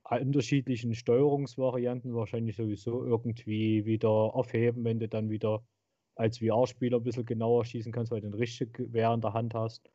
unterschiedlichen 0.04 0.94
Steuerungsvarianten 0.94 2.14
wahrscheinlich 2.14 2.56
sowieso 2.56 3.04
irgendwie 3.04 3.84
wieder 3.84 4.08
aufheben, 4.10 4.84
wenn 4.84 4.98
du 4.98 5.08
dann 5.08 5.30
wieder 5.30 5.62
als 6.16 6.38
VR-Spieler 6.38 6.98
ein 6.98 7.04
bisschen 7.04 7.24
genauer 7.24 7.64
schießen 7.64 7.92
kannst, 7.92 8.10
weil 8.10 8.20
du 8.20 8.26
ein 8.28 8.34
richtiges 8.34 8.72
Gewehr 8.72 9.14
in 9.14 9.20
der 9.20 9.32
Hand 9.32 9.54
hast. 9.54 9.90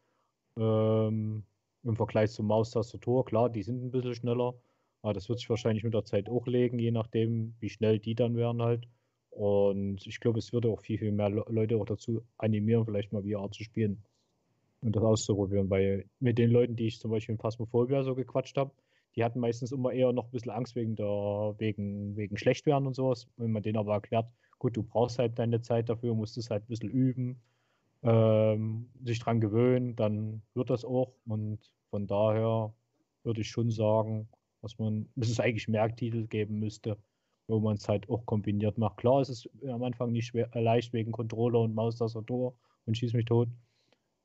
Ähm, 0.57 1.43
Im 1.85 1.95
Vergleich 1.95 2.31
zum 2.31 2.47
Maustastatur, 2.47 3.25
klar, 3.25 3.49
die 3.49 3.63
sind 3.63 3.83
ein 3.83 3.91
bisschen 3.91 4.15
schneller, 4.15 4.55
aber 5.01 5.13
das 5.13 5.29
wird 5.29 5.39
sich 5.39 5.49
wahrscheinlich 5.49 5.83
mit 5.83 5.93
der 5.93 6.03
Zeit 6.03 6.29
auch 6.29 6.47
legen, 6.47 6.79
je 6.79 6.91
nachdem, 6.91 7.55
wie 7.59 7.69
schnell 7.69 7.99
die 7.99 8.15
dann 8.15 8.35
werden 8.35 8.61
halt. 8.61 8.87
Und 9.29 10.05
ich 10.07 10.19
glaube, 10.19 10.39
es 10.39 10.51
würde 10.51 10.69
auch 10.69 10.81
viel, 10.81 10.97
viel 10.97 11.11
mehr 11.11 11.29
Leute 11.29 11.77
auch 11.77 11.85
dazu 11.85 12.23
animieren, 12.37 12.85
vielleicht 12.85 13.13
mal 13.13 13.23
VR 13.23 13.51
zu 13.51 13.63
spielen 13.63 14.03
und 14.81 14.95
das 14.95 15.03
auszuprobieren, 15.03 15.69
weil 15.69 16.05
mit 16.19 16.37
den 16.37 16.51
Leuten, 16.51 16.75
die 16.75 16.87
ich 16.87 16.99
zum 16.99 17.11
Beispiel 17.11 17.33
in 17.33 17.39
Phasmophobia 17.39 18.03
so 18.03 18.15
gequatscht 18.15 18.57
habe, 18.57 18.71
die 19.15 19.23
hatten 19.23 19.39
meistens 19.39 19.71
immer 19.71 19.91
eher 19.93 20.11
noch 20.11 20.25
ein 20.25 20.31
bisschen 20.31 20.51
Angst 20.51 20.75
wegen 20.75 20.95
der, 20.95 21.55
wegen, 21.57 22.15
wegen 22.17 22.37
Schlechtwerden 22.37 22.87
und 22.87 22.95
sowas. 22.95 23.27
Wenn 23.37 23.51
man 23.51 23.63
denen 23.63 23.77
aber 23.77 23.93
erklärt, 23.93 24.27
gut, 24.59 24.75
du 24.75 24.83
brauchst 24.83 25.19
halt 25.19 25.39
deine 25.39 25.61
Zeit 25.61 25.89
dafür, 25.89 26.13
musst 26.13 26.37
es 26.37 26.49
halt 26.49 26.63
ein 26.63 26.67
bisschen 26.67 26.89
üben, 26.89 27.41
ähm, 28.05 28.89
sich 29.03 29.19
dran 29.19 29.41
gewöhnen, 29.41 29.95
dann 29.95 30.41
wird 30.53 30.69
das 30.69 30.85
auch. 30.85 31.13
Und 31.25 31.59
von 31.89 32.07
daher 32.07 32.73
würde 33.23 33.41
ich 33.41 33.49
schon 33.49 33.71
sagen, 33.71 34.29
dass 34.61 34.77
man, 34.77 35.09
dass 35.15 35.29
es 35.29 35.39
eigentlich 35.39 35.67
Merktitel 35.67 36.27
geben 36.27 36.59
müsste, 36.59 36.97
wo 37.47 37.59
man 37.59 37.77
es 37.77 37.89
halt 37.89 38.09
auch 38.09 38.25
kombiniert 38.25 38.77
macht. 38.77 38.97
Klar, 38.97 39.21
es 39.21 39.29
ist 39.29 39.49
am 39.67 39.83
Anfang 39.83 40.11
nicht 40.11 40.27
schwer, 40.27 40.49
leicht 40.53 40.93
wegen 40.93 41.11
Controller 41.11 41.61
und 41.61 41.73
Maustastatur 41.73 42.55
und 42.85 42.97
schieß 42.97 43.13
mich 43.13 43.25
tot. 43.25 43.49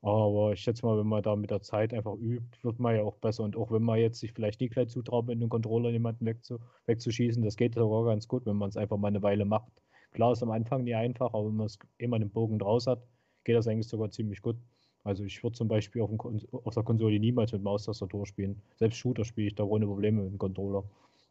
Aber 0.03 0.53
ich 0.53 0.61
schätze 0.61 0.85
mal, 0.85 0.97
wenn 0.97 1.07
man 1.07 1.21
da 1.21 1.35
mit 1.35 1.51
der 1.51 1.61
Zeit 1.61 1.93
einfach 1.93 2.15
übt, 2.15 2.57
wird 2.63 2.79
man 2.79 2.95
ja 2.95 3.03
auch 3.03 3.17
besser. 3.17 3.43
Und 3.43 3.55
auch 3.55 3.71
wenn 3.71 3.83
man 3.83 3.99
jetzt 3.99 4.19
sich 4.19 4.33
vielleicht 4.33 4.59
nicht 4.59 4.73
gleich 4.73 4.89
zutraut, 4.89 5.27
mit 5.27 5.35
einem 5.35 5.49
Controller 5.49 5.91
jemanden 5.91 6.25
wegzu 6.25 6.59
wegzuschießen, 6.87 7.43
das 7.43 7.55
geht 7.55 7.75
sogar 7.75 8.05
ganz 8.05 8.27
gut, 8.27 8.45
wenn 8.47 8.57
man 8.57 8.69
es 8.69 8.77
einfach 8.77 8.97
mal 8.97 9.09
eine 9.09 9.21
Weile 9.21 9.45
macht. 9.45 9.71
Klar 10.11 10.31
ist 10.31 10.41
am 10.41 10.51
Anfang 10.51 10.83
nie 10.83 10.95
einfach, 10.95 11.33
aber 11.33 11.47
wenn 11.47 11.55
man 11.55 11.67
es 11.67 11.77
immer 11.99 12.17
den 12.17 12.31
Bogen 12.31 12.57
draus 12.57 12.87
hat, 12.87 13.03
geht 13.43 13.55
das 13.55 13.67
eigentlich 13.67 13.87
sogar 13.87 14.11
ziemlich 14.11 14.41
gut. 14.41 14.57
Also 15.03 15.23
ich 15.23 15.41
würde 15.43 15.57
zum 15.57 15.67
Beispiel 15.67 16.01
auf, 16.01 16.11
auf, 16.51 16.73
der 16.73 16.83
Konsole 16.83 17.19
niemals 17.19 17.51
mit 17.51 17.63
Maustastatur 17.63 18.25
spielen. 18.25 18.61
Selbst 18.77 18.97
Shooter 18.97 19.25
spiele 19.25 19.47
ich 19.47 19.55
da 19.55 19.63
ohne 19.63 19.85
Probleme 19.85 20.21
mit 20.21 20.31
dem 20.31 20.37
Controller. 20.37 20.83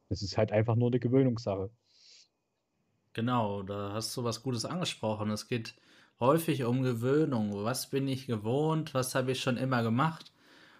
Das 0.08 0.22
ist 0.22 0.36
halt 0.36 0.50
einfach 0.50 0.74
nur 0.74 0.88
eine 0.88 0.98
Gewöhnungssache. 0.98 1.70
Genau, 3.12 3.62
da 3.62 3.92
hast 3.92 4.16
du 4.16 4.24
was 4.24 4.42
Gutes 4.42 4.64
angesprochen. 4.64 5.30
Es 5.30 5.46
geht 5.46 5.74
häufig 6.18 6.64
um 6.64 6.82
Gewöhnung. 6.82 7.64
Was 7.64 7.90
bin 7.90 8.08
ich 8.08 8.26
gewohnt? 8.26 8.92
Was 8.94 9.14
habe 9.14 9.32
ich 9.32 9.40
schon 9.40 9.56
immer 9.56 9.82
gemacht? 9.82 10.32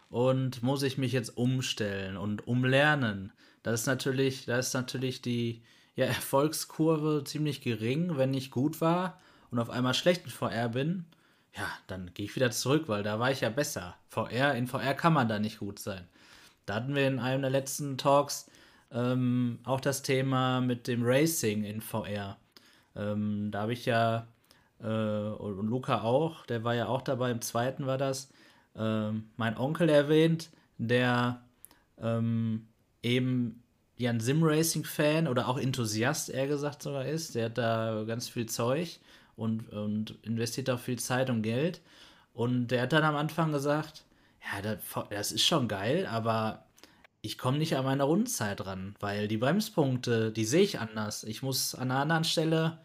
Und 0.09 0.63
muss 0.63 0.83
ich 0.83 0.99
mich 0.99 1.13
jetzt 1.13 1.37
umstellen 1.37 2.17
und 2.17 2.47
umlernen? 2.49 3.33
Das 3.63 3.83
ist 3.83 3.87
natürlich, 3.87 4.47
da 4.47 4.59
ist 4.59 4.75
natürlich 4.75 5.23
die 5.23 5.63
ja, 5.95 6.07
Erfolgskurve 6.07 7.23
ziemlich 7.25 7.61
gering, 7.61 8.17
wenn 8.17 8.35
ich 8.35 8.51
gut 8.51 8.81
war 8.81 9.21
und 9.51 9.59
auf 9.59 9.71
einmal 9.71 9.95
schlecht 9.95 10.25
in 10.25 10.31
VR 10.31 10.69
bin. 10.69 11.05
Ja, 11.57 11.69
dann 11.87 12.13
gehe 12.15 12.27
ich 12.27 12.37
wieder 12.37 12.51
zurück, 12.51 12.85
weil 12.89 13.03
da 13.03 13.19
war 13.19 13.31
ich 13.31 13.41
ja 13.41 13.51
besser. 13.51 13.97
VR, 14.09 14.55
in 14.55 14.67
VR 14.67 14.95
kann 14.95 15.13
man 15.13 15.29
da 15.29 15.39
nicht 15.39 15.59
gut 15.59 15.79
sein. 15.79 16.07
Da 16.67 16.77
hatten 16.77 16.95
wir 16.95 17.07
in 17.09 17.19
einem 17.19 17.43
der 17.43 17.51
letzten 17.51 17.99
Talks 17.99 18.49
ähm, 18.93 19.59
auch 19.65 19.81
das 19.81 20.03
Thema 20.03 20.61
mit 20.61 20.87
dem 20.87 21.03
Racing 21.05 21.65
in 21.65 21.81
VR. 21.81 22.37
Ähm, 22.97 23.51
da 23.51 23.63
habe 23.63 23.73
ich 23.73 23.87
ja 23.87 24.27
äh, 24.81 24.87
und 24.87 25.69
Luca 25.69 26.03
auch, 26.03 26.47
der 26.47 26.65
war 26.65 26.75
ja 26.75 26.87
auch 26.87 27.03
dabei, 27.03 27.31
im 27.31 27.41
zweiten 27.41 27.87
war 27.87 27.99
das, 27.99 28.31
äh, 28.77 29.11
mein 29.37 29.57
Onkel 29.57 29.89
erwähnt, 29.89 30.51
der 30.79 31.43
ähm, 31.99 32.69
eben 33.03 33.63
ja 33.97 34.11
ein 34.11 34.21
Sim-Racing-Fan 34.21 35.29
oder 35.29 35.49
auch 35.49 35.59
Enthusiast, 35.59 36.31
eher 36.31 36.47
gesagt 36.47 36.83
sogar 36.83 37.05
ist. 37.05 37.35
Der 37.35 37.47
hat 37.47 37.59
da 37.59 38.05
ganz 38.07 38.29
viel 38.29 38.47
Zeug 38.47 39.01
und, 39.37 39.69
und 39.71 40.19
investiert 40.23 40.71
auch 40.71 40.79
viel 40.81 40.99
Zeit 40.99 41.31
und 41.31 41.43
Geld. 41.43 41.81
Und 42.33 42.69
der 42.69 42.83
hat 42.83 42.93
dann 42.93 43.05
am 43.05 43.17
Anfang 43.17 43.53
gesagt, 43.53 44.05
ja, 44.41 44.77
das 45.11 45.33
ist 45.33 45.45
schon 45.45 45.69
geil, 45.69 46.07
aber 46.07 46.65
ich 47.23 47.37
komme 47.37 47.59
nicht 47.59 47.77
an 47.77 47.85
meine 47.85 48.05
Rundenzeit 48.05 48.65
ran, 48.65 48.95
weil 49.01 49.29
die 49.29 49.37
Bremspunkte, 49.37 50.33
die 50.33 50.45
sehe 50.45 50.63
ich 50.63 50.79
anders. 50.79 51.25
Ich 51.25 51.43
muss 51.43 51.75
an 51.75 51.91
einer 51.91 52.01
anderen 52.01 52.25
Stelle 52.25 52.79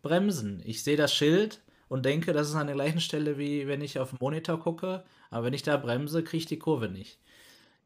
bremsen. 0.00 0.62
Ich 0.64 0.82
sehe 0.82 0.96
das 0.96 1.14
Schild 1.14 1.60
und 1.88 2.06
denke, 2.06 2.32
das 2.32 2.48
ist 2.48 2.54
an 2.54 2.66
der 2.68 2.76
gleichen 2.76 3.00
Stelle, 3.00 3.36
wie 3.38 3.66
wenn 3.66 3.82
ich 3.82 3.98
auf 3.98 4.10
den 4.10 4.18
Monitor 4.20 4.58
gucke. 4.58 5.04
Aber 5.30 5.46
wenn 5.46 5.54
ich 5.54 5.62
da 5.62 5.76
bremse, 5.76 6.24
kriege 6.24 6.38
ich 6.38 6.46
die 6.46 6.58
Kurve 6.58 6.88
nicht. 6.88 7.18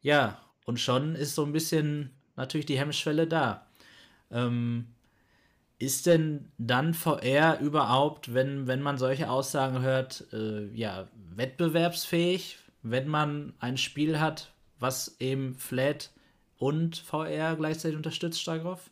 Ja, 0.00 0.40
und 0.64 0.78
schon 0.78 1.16
ist 1.16 1.34
so 1.34 1.44
ein 1.44 1.52
bisschen 1.52 2.10
natürlich 2.36 2.66
die 2.66 2.78
Hemmschwelle 2.78 3.26
da. 3.26 3.66
Ähm, 4.30 4.86
ist 5.78 6.06
denn 6.06 6.50
dann 6.58 6.94
VR 6.94 7.58
überhaupt, 7.60 8.32
wenn, 8.32 8.66
wenn 8.66 8.82
man 8.82 8.98
solche 8.98 9.30
Aussagen 9.30 9.82
hört, 9.82 10.26
äh, 10.32 10.66
ja, 10.74 11.08
wettbewerbsfähig, 11.34 12.58
wenn 12.82 13.08
man 13.08 13.54
ein 13.58 13.76
Spiel 13.76 14.18
hat, 14.18 14.52
was 14.78 15.16
eben 15.20 15.54
Flat 15.56 16.10
und 16.58 16.96
VR 16.96 17.56
gleichzeitig 17.56 17.96
unterstützt, 17.96 18.40
Stagroff? 18.40 18.90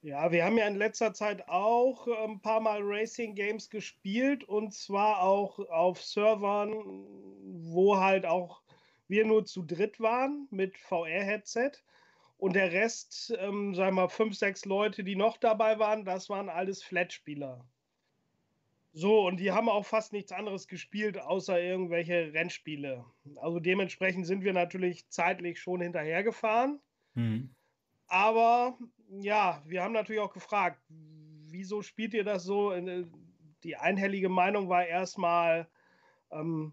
Ja, 0.00 0.30
wir 0.30 0.44
haben 0.44 0.56
ja 0.56 0.68
in 0.68 0.76
letzter 0.76 1.12
Zeit 1.12 1.48
auch 1.48 2.06
ein 2.06 2.40
paar 2.40 2.60
Mal 2.60 2.80
Racing 2.82 3.34
Games 3.34 3.68
gespielt 3.68 4.44
und 4.44 4.72
zwar 4.72 5.22
auch 5.22 5.58
auf 5.70 6.00
Servern, 6.00 6.72
wo 7.44 7.96
halt 7.96 8.24
auch 8.24 8.62
wir 9.08 9.26
nur 9.26 9.44
zu 9.44 9.64
dritt 9.64 9.98
waren 9.98 10.46
mit 10.50 10.78
VR-Headset 10.78 11.72
und 12.38 12.54
der 12.54 12.72
Rest, 12.72 13.36
ähm, 13.38 13.74
sagen 13.74 13.96
wir 13.96 14.02
mal, 14.02 14.08
fünf, 14.08 14.36
sechs 14.36 14.64
Leute, 14.64 15.02
die 15.02 15.16
noch 15.16 15.36
dabei 15.36 15.78
waren, 15.78 16.04
das 16.04 16.30
waren 16.30 16.48
alles 16.48 16.82
Flat-Spieler. 16.82 17.64
So, 18.92 19.26
und 19.26 19.38
die 19.38 19.52
haben 19.52 19.68
auch 19.68 19.84
fast 19.84 20.12
nichts 20.12 20.32
anderes 20.32 20.66
gespielt, 20.66 21.20
außer 21.20 21.60
irgendwelche 21.60 22.32
Rennspiele. 22.32 23.04
Also 23.36 23.60
dementsprechend 23.60 24.26
sind 24.26 24.42
wir 24.42 24.52
natürlich 24.52 25.08
zeitlich 25.08 25.60
schon 25.60 25.80
hinterhergefahren. 25.80 26.80
Mhm. 27.14 27.50
Aber 28.06 28.78
ja, 29.10 29.62
wir 29.66 29.82
haben 29.82 29.92
natürlich 29.92 30.22
auch 30.22 30.32
gefragt, 30.32 30.80
wieso 30.88 31.82
spielt 31.82 32.14
ihr 32.14 32.24
das 32.24 32.44
so? 32.44 32.72
Äh, 32.72 33.04
die 33.64 33.76
einhellige 33.76 34.28
Meinung 34.28 34.68
war 34.68 34.86
erstmal, 34.86 35.68
ähm, 36.30 36.72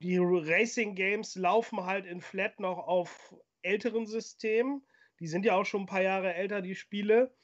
die 0.00 0.18
Racing 0.18 0.94
Games 0.94 1.36
laufen 1.36 1.84
halt 1.84 2.06
in 2.06 2.20
Flat 2.20 2.60
noch 2.60 2.78
auf 2.78 3.34
älteren 3.62 4.06
Systemen. 4.06 4.82
Die 5.20 5.26
sind 5.26 5.44
ja 5.44 5.54
auch 5.56 5.66
schon 5.66 5.82
ein 5.82 5.86
paar 5.86 6.02
Jahre 6.02 6.34
älter, 6.34 6.62
die 6.62 6.74
Spiele. 6.74 7.34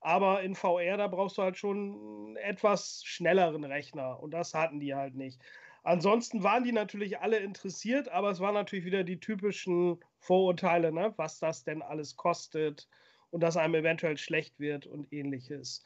Aber 0.00 0.42
in 0.42 0.54
VR, 0.54 0.96
da 0.96 1.08
brauchst 1.08 1.38
du 1.38 1.42
halt 1.42 1.56
schon 1.56 1.94
einen 1.94 2.36
etwas 2.36 3.02
schnelleren 3.04 3.64
Rechner. 3.64 4.20
Und 4.20 4.32
das 4.32 4.54
hatten 4.54 4.80
die 4.80 4.94
halt 4.94 5.14
nicht. 5.14 5.40
Ansonsten 5.82 6.42
waren 6.42 6.64
die 6.64 6.72
natürlich 6.72 7.20
alle 7.20 7.38
interessiert, 7.38 8.08
aber 8.08 8.30
es 8.30 8.40
waren 8.40 8.54
natürlich 8.54 8.84
wieder 8.84 9.04
die 9.04 9.20
typischen 9.20 9.98
Vorurteile, 10.18 10.92
ne? 10.92 11.14
was 11.16 11.38
das 11.38 11.64
denn 11.64 11.82
alles 11.82 12.16
kostet 12.16 12.88
und 13.30 13.42
dass 13.42 13.56
einem 13.56 13.74
eventuell 13.74 14.18
schlecht 14.18 14.58
wird 14.60 14.86
und 14.86 15.12
ähnliches. 15.12 15.84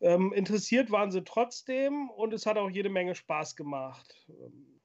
Ähm, 0.00 0.32
interessiert 0.32 0.90
waren 0.90 1.10
sie 1.10 1.24
trotzdem 1.24 2.10
und 2.10 2.32
es 2.32 2.46
hat 2.46 2.56
auch 2.56 2.70
jede 2.70 2.88
Menge 2.88 3.14
Spaß 3.14 3.56
gemacht. 3.56 4.26
Ähm, 4.28 4.80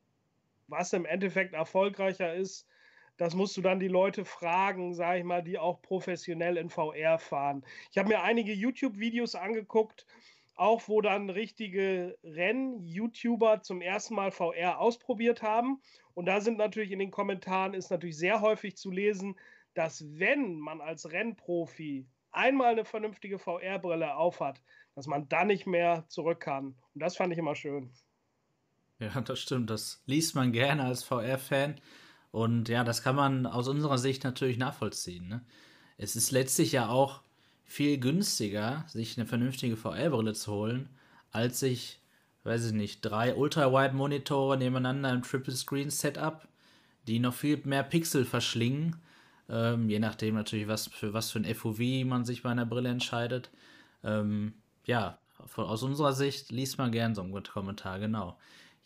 was 0.68 0.94
im 0.94 1.06
Endeffekt 1.06 1.54
erfolgreicher 1.54 2.34
ist, 2.34 2.68
das 3.18 3.34
musst 3.34 3.58
du 3.58 3.62
dann 3.62 3.80
die 3.80 3.88
Leute 3.88 4.26
fragen, 4.26 4.94
sage 4.94 5.20
ich 5.20 5.26
mal, 5.26 5.44
die 5.44 5.58
auch 5.58 5.82
professionell 5.82 6.58
in 6.58 6.70
VR 6.70 7.18
fahren. 7.20 7.66
Ich 7.92 7.98
habe 7.98 8.10
mir 8.10 8.22
einige 8.22 8.54
YouTube-Videos 8.54 9.36
angeguckt, 9.36 10.06
auch 10.56 10.88
wo 10.88 11.02
dann 11.02 11.30
richtige 11.30 12.18
Renn-YouTuber 12.24 13.62
zum 13.62 13.82
ersten 13.82 14.16
Mal 14.16 14.32
VR 14.32 14.80
ausprobiert 14.80 15.42
haben. 15.42 15.82
Und 16.14 16.26
da 16.26 16.42
sind 16.42 16.58
natürlich 16.58 16.92
in 16.92 17.00
den 17.00 17.12
Kommentaren 17.12 17.74
ist 17.74 17.92
natürlich 17.92 18.18
sehr 18.18 18.42
häufig 18.42 18.76
zu 18.76 18.92
lesen, 18.92 19.36
dass 19.74 20.06
wenn 20.18 20.60
man 20.60 20.82
als 20.82 21.12
Rennprofi 21.12 22.08
einmal 22.32 22.72
eine 22.72 22.86
vernünftige 22.86 23.40
VR-Brille 23.40 24.16
aufhat, 24.16 24.62
dass 24.96 25.08
man 25.08 25.30
dann 25.30 25.48
nicht 25.48 25.68
mehr 25.68 26.06
zurück 26.08 26.40
kann. 26.40 26.76
Und 26.94 27.02
das 27.02 27.18
fand 27.18 27.34
ich 27.34 27.40
immer 27.40 27.56
schön. 27.56 27.92
Ja, 29.00 29.22
das 29.22 29.40
stimmt. 29.40 29.70
Das 29.70 30.02
liest 30.08 30.34
man 30.34 30.52
gerne 30.52 30.84
als 30.84 31.04
VR-Fan. 31.04 31.80
Und 32.38 32.70
ja, 32.70 32.84
das 32.84 33.02
kann 33.02 33.16
man 33.16 33.48
aus 33.48 33.68
unserer 33.68 33.98
Sicht 33.98 34.24
natürlich 34.24 34.60
nachvollziehen. 34.60 35.28
Ne? 35.28 35.42
Es 35.98 36.16
ist 36.16 36.30
letztlich 36.30 36.72
ja 36.72 36.88
auch 36.88 37.22
viel 37.66 37.98
günstiger, 37.98 38.86
sich 38.88 39.18
eine 39.18 39.26
vernünftige 39.26 39.76
VR-Brille 39.76 40.34
zu 40.34 40.52
holen, 40.52 40.88
als 41.32 41.60
sich, 41.62 42.00
weiß 42.44 42.68
ich 42.68 42.74
nicht, 42.74 43.02
drei 43.02 43.34
Ultra-Wide-Monitore 43.34 44.56
nebeneinander 44.56 45.14
im 45.14 45.24
Triple-Screen-Setup, 45.24 46.48
die 47.08 47.18
noch 47.18 47.34
viel 47.34 47.60
mehr 47.64 47.82
Pixel 47.82 48.24
verschlingen. 48.24 48.98
Ähm, 49.50 49.90
je 49.90 49.98
nachdem 49.98 50.36
natürlich, 50.36 50.68
was 50.68 50.90
für 50.90 51.14
was 51.14 51.32
für 51.32 51.40
ein 51.40 51.56
FOV 51.56 51.80
man 52.06 52.24
sich 52.24 52.44
bei 52.44 52.52
einer 52.52 52.68
Brille 52.68 52.90
entscheidet. 52.90 53.50
Ähm, 54.04 54.54
ja, 54.86 55.18
von, 55.48 55.66
aus 55.66 55.82
unserer 55.82 56.14
Sicht 56.14 56.52
liest 56.52 56.78
man 56.78 56.92
gern 56.92 57.16
so 57.16 57.24
einen 57.24 57.44
Kommentar, 57.44 57.98
genau. 57.98 58.38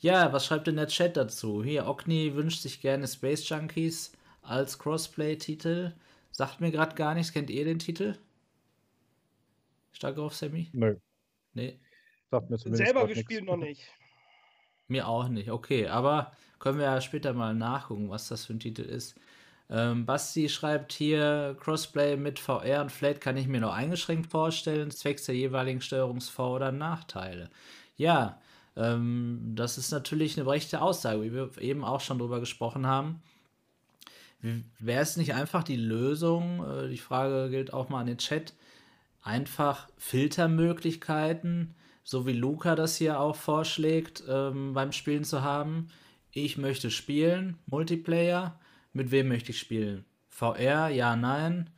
Ja, 0.01 0.33
was 0.33 0.47
schreibt 0.47 0.65
denn 0.65 0.77
der 0.77 0.87
Chat 0.87 1.15
dazu? 1.15 1.63
Hier, 1.63 1.87
Okni 1.87 2.35
wünscht 2.35 2.61
sich 2.61 2.81
gerne 2.81 3.07
Space 3.07 3.47
Junkies 3.47 4.11
als 4.41 4.79
Crossplay-Titel. 4.79 5.93
Sagt 6.31 6.59
mir 6.59 6.71
gerade 6.71 6.95
gar 6.95 7.13
nichts. 7.13 7.31
Kennt 7.31 7.51
ihr 7.51 7.65
den 7.65 7.77
Titel? 7.77 8.17
Stark 9.91 10.17
auf 10.17 10.35
Sammy? 10.35 10.69
Nö. 10.73 10.95
Nee. 11.53 11.79
Sagt 12.31 12.49
mir 12.49 12.57
Selber 12.57 13.05
gespielt 13.05 13.45
noch 13.45 13.57
nicht. 13.57 13.83
Mir 14.87 15.07
auch 15.07 15.27
nicht. 15.27 15.51
Okay, 15.51 15.87
aber 15.87 16.31
können 16.57 16.79
wir 16.79 16.85
ja 16.85 16.99
später 16.99 17.33
mal 17.33 17.53
nachgucken, 17.53 18.09
was 18.09 18.27
das 18.27 18.45
für 18.45 18.53
ein 18.53 18.59
Titel 18.59 18.81
ist. 18.81 19.15
Ähm, 19.69 20.07
Basti 20.07 20.49
schreibt 20.49 20.93
hier, 20.93 21.55
Crossplay 21.59 22.17
mit 22.17 22.39
VR 22.39 22.81
und 22.81 22.91
Flat 22.91 23.21
kann 23.21 23.37
ich 23.37 23.47
mir 23.47 23.61
nur 23.61 23.73
eingeschränkt 23.73 24.31
vorstellen, 24.31 24.89
zwecks 24.89 25.25
der 25.25 25.35
jeweiligen 25.35 25.79
Steuerungsvor- 25.79 26.55
oder 26.55 26.71
Nachteile. 26.71 27.51
Ja, 27.95 28.41
ähm, 28.75 29.53
das 29.55 29.77
ist 29.77 29.91
natürlich 29.91 30.37
eine 30.37 30.49
rechte 30.49 30.81
Aussage, 30.81 31.23
wie 31.23 31.33
wir 31.33 31.49
eben 31.59 31.83
auch 31.83 32.01
schon 32.01 32.19
drüber 32.19 32.39
gesprochen 32.39 32.87
haben. 32.87 33.21
Wäre 34.79 35.01
es 35.01 35.17
nicht 35.17 35.35
einfach 35.35 35.63
die 35.63 35.75
Lösung, 35.75 36.65
äh, 36.67 36.89
die 36.89 36.97
Frage 36.97 37.49
gilt 37.51 37.73
auch 37.73 37.89
mal 37.89 38.01
an 38.01 38.07
den 38.07 38.17
Chat, 38.17 38.53
einfach 39.21 39.87
Filtermöglichkeiten, 39.97 41.75
so 42.03 42.25
wie 42.25 42.33
Luca 42.33 42.75
das 42.75 42.97
hier 42.97 43.19
auch 43.19 43.35
vorschlägt, 43.35 44.23
ähm, 44.27 44.73
beim 44.73 44.91
Spielen 44.91 45.23
zu 45.23 45.43
haben. 45.43 45.89
Ich 46.31 46.57
möchte 46.57 46.89
spielen, 46.89 47.59
Multiplayer, 47.67 48.59
mit 48.93 49.11
wem 49.11 49.27
möchte 49.27 49.51
ich 49.51 49.59
spielen? 49.59 50.05
VR, 50.29 50.89
ja, 50.89 51.15
nein. 51.15 51.69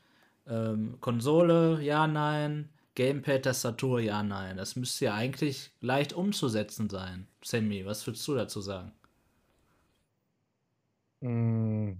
Ähm, 0.47 0.97
Konsole, 1.01 1.81
ja, 1.81 2.07
nein. 2.07 2.69
Gamepad, 2.95 3.43
Tastatur, 3.43 3.99
ja, 3.99 4.23
nein. 4.23 4.57
Das 4.57 4.75
müsste 4.75 5.05
ja 5.05 5.13
eigentlich 5.13 5.71
leicht 5.79 6.13
umzusetzen 6.13 6.89
sein. 6.89 7.27
Sammy, 7.43 7.85
was 7.85 8.05
würdest 8.07 8.27
du 8.27 8.33
dazu 8.35 8.61
sagen? 8.61 8.93
Mm. 11.21 11.97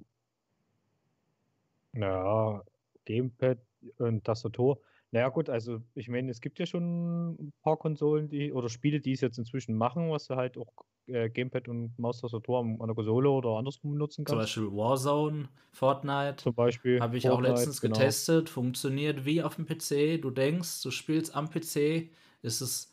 Ja, 1.93 2.63
Gamepad 3.05 3.59
und 3.97 4.23
Tastatur. 4.23 4.79
Naja, 5.13 5.29
gut, 5.29 5.47
also 5.47 5.79
ich 5.93 6.09
meine, 6.09 6.31
es 6.31 6.41
gibt 6.41 6.57
ja 6.57 6.65
schon 6.65 7.33
ein 7.33 7.53
paar 7.61 7.77
Konsolen, 7.77 8.29
die 8.29 8.51
oder 8.51 8.67
Spiele, 8.67 8.99
die 8.99 9.11
es 9.11 9.21
jetzt 9.21 9.37
inzwischen 9.37 9.75
machen, 9.75 10.09
was 10.09 10.25
du 10.25 10.35
halt 10.35 10.57
auch 10.57 10.73
äh, 11.05 11.29
Gamepad 11.29 11.67
und 11.67 11.93
Maustastatur 11.99 12.61
an 12.61 12.79
der 12.79 12.95
Konsole 12.95 13.29
oder 13.29 13.51
andersrum 13.51 13.95
nutzen 13.95 14.25
Zum 14.25 14.39
Beispiel 14.39 14.71
Warzone, 14.71 15.49
Fortnite. 15.71 16.37
Zum 16.37 16.55
Beispiel. 16.55 16.99
Habe 16.99 17.17
ich 17.17 17.29
auch 17.29 17.39
letztens 17.41 17.79
genau. 17.79 17.95
getestet. 17.95 18.49
Funktioniert 18.49 19.23
wie 19.23 19.43
auf 19.43 19.57
dem 19.57 19.67
PC. 19.67 20.19
Du 20.19 20.31
denkst, 20.31 20.81
du 20.81 20.89
spielst 20.89 21.35
am 21.35 21.47
PC, 21.47 22.09
ist 22.41 22.61
es 22.61 22.91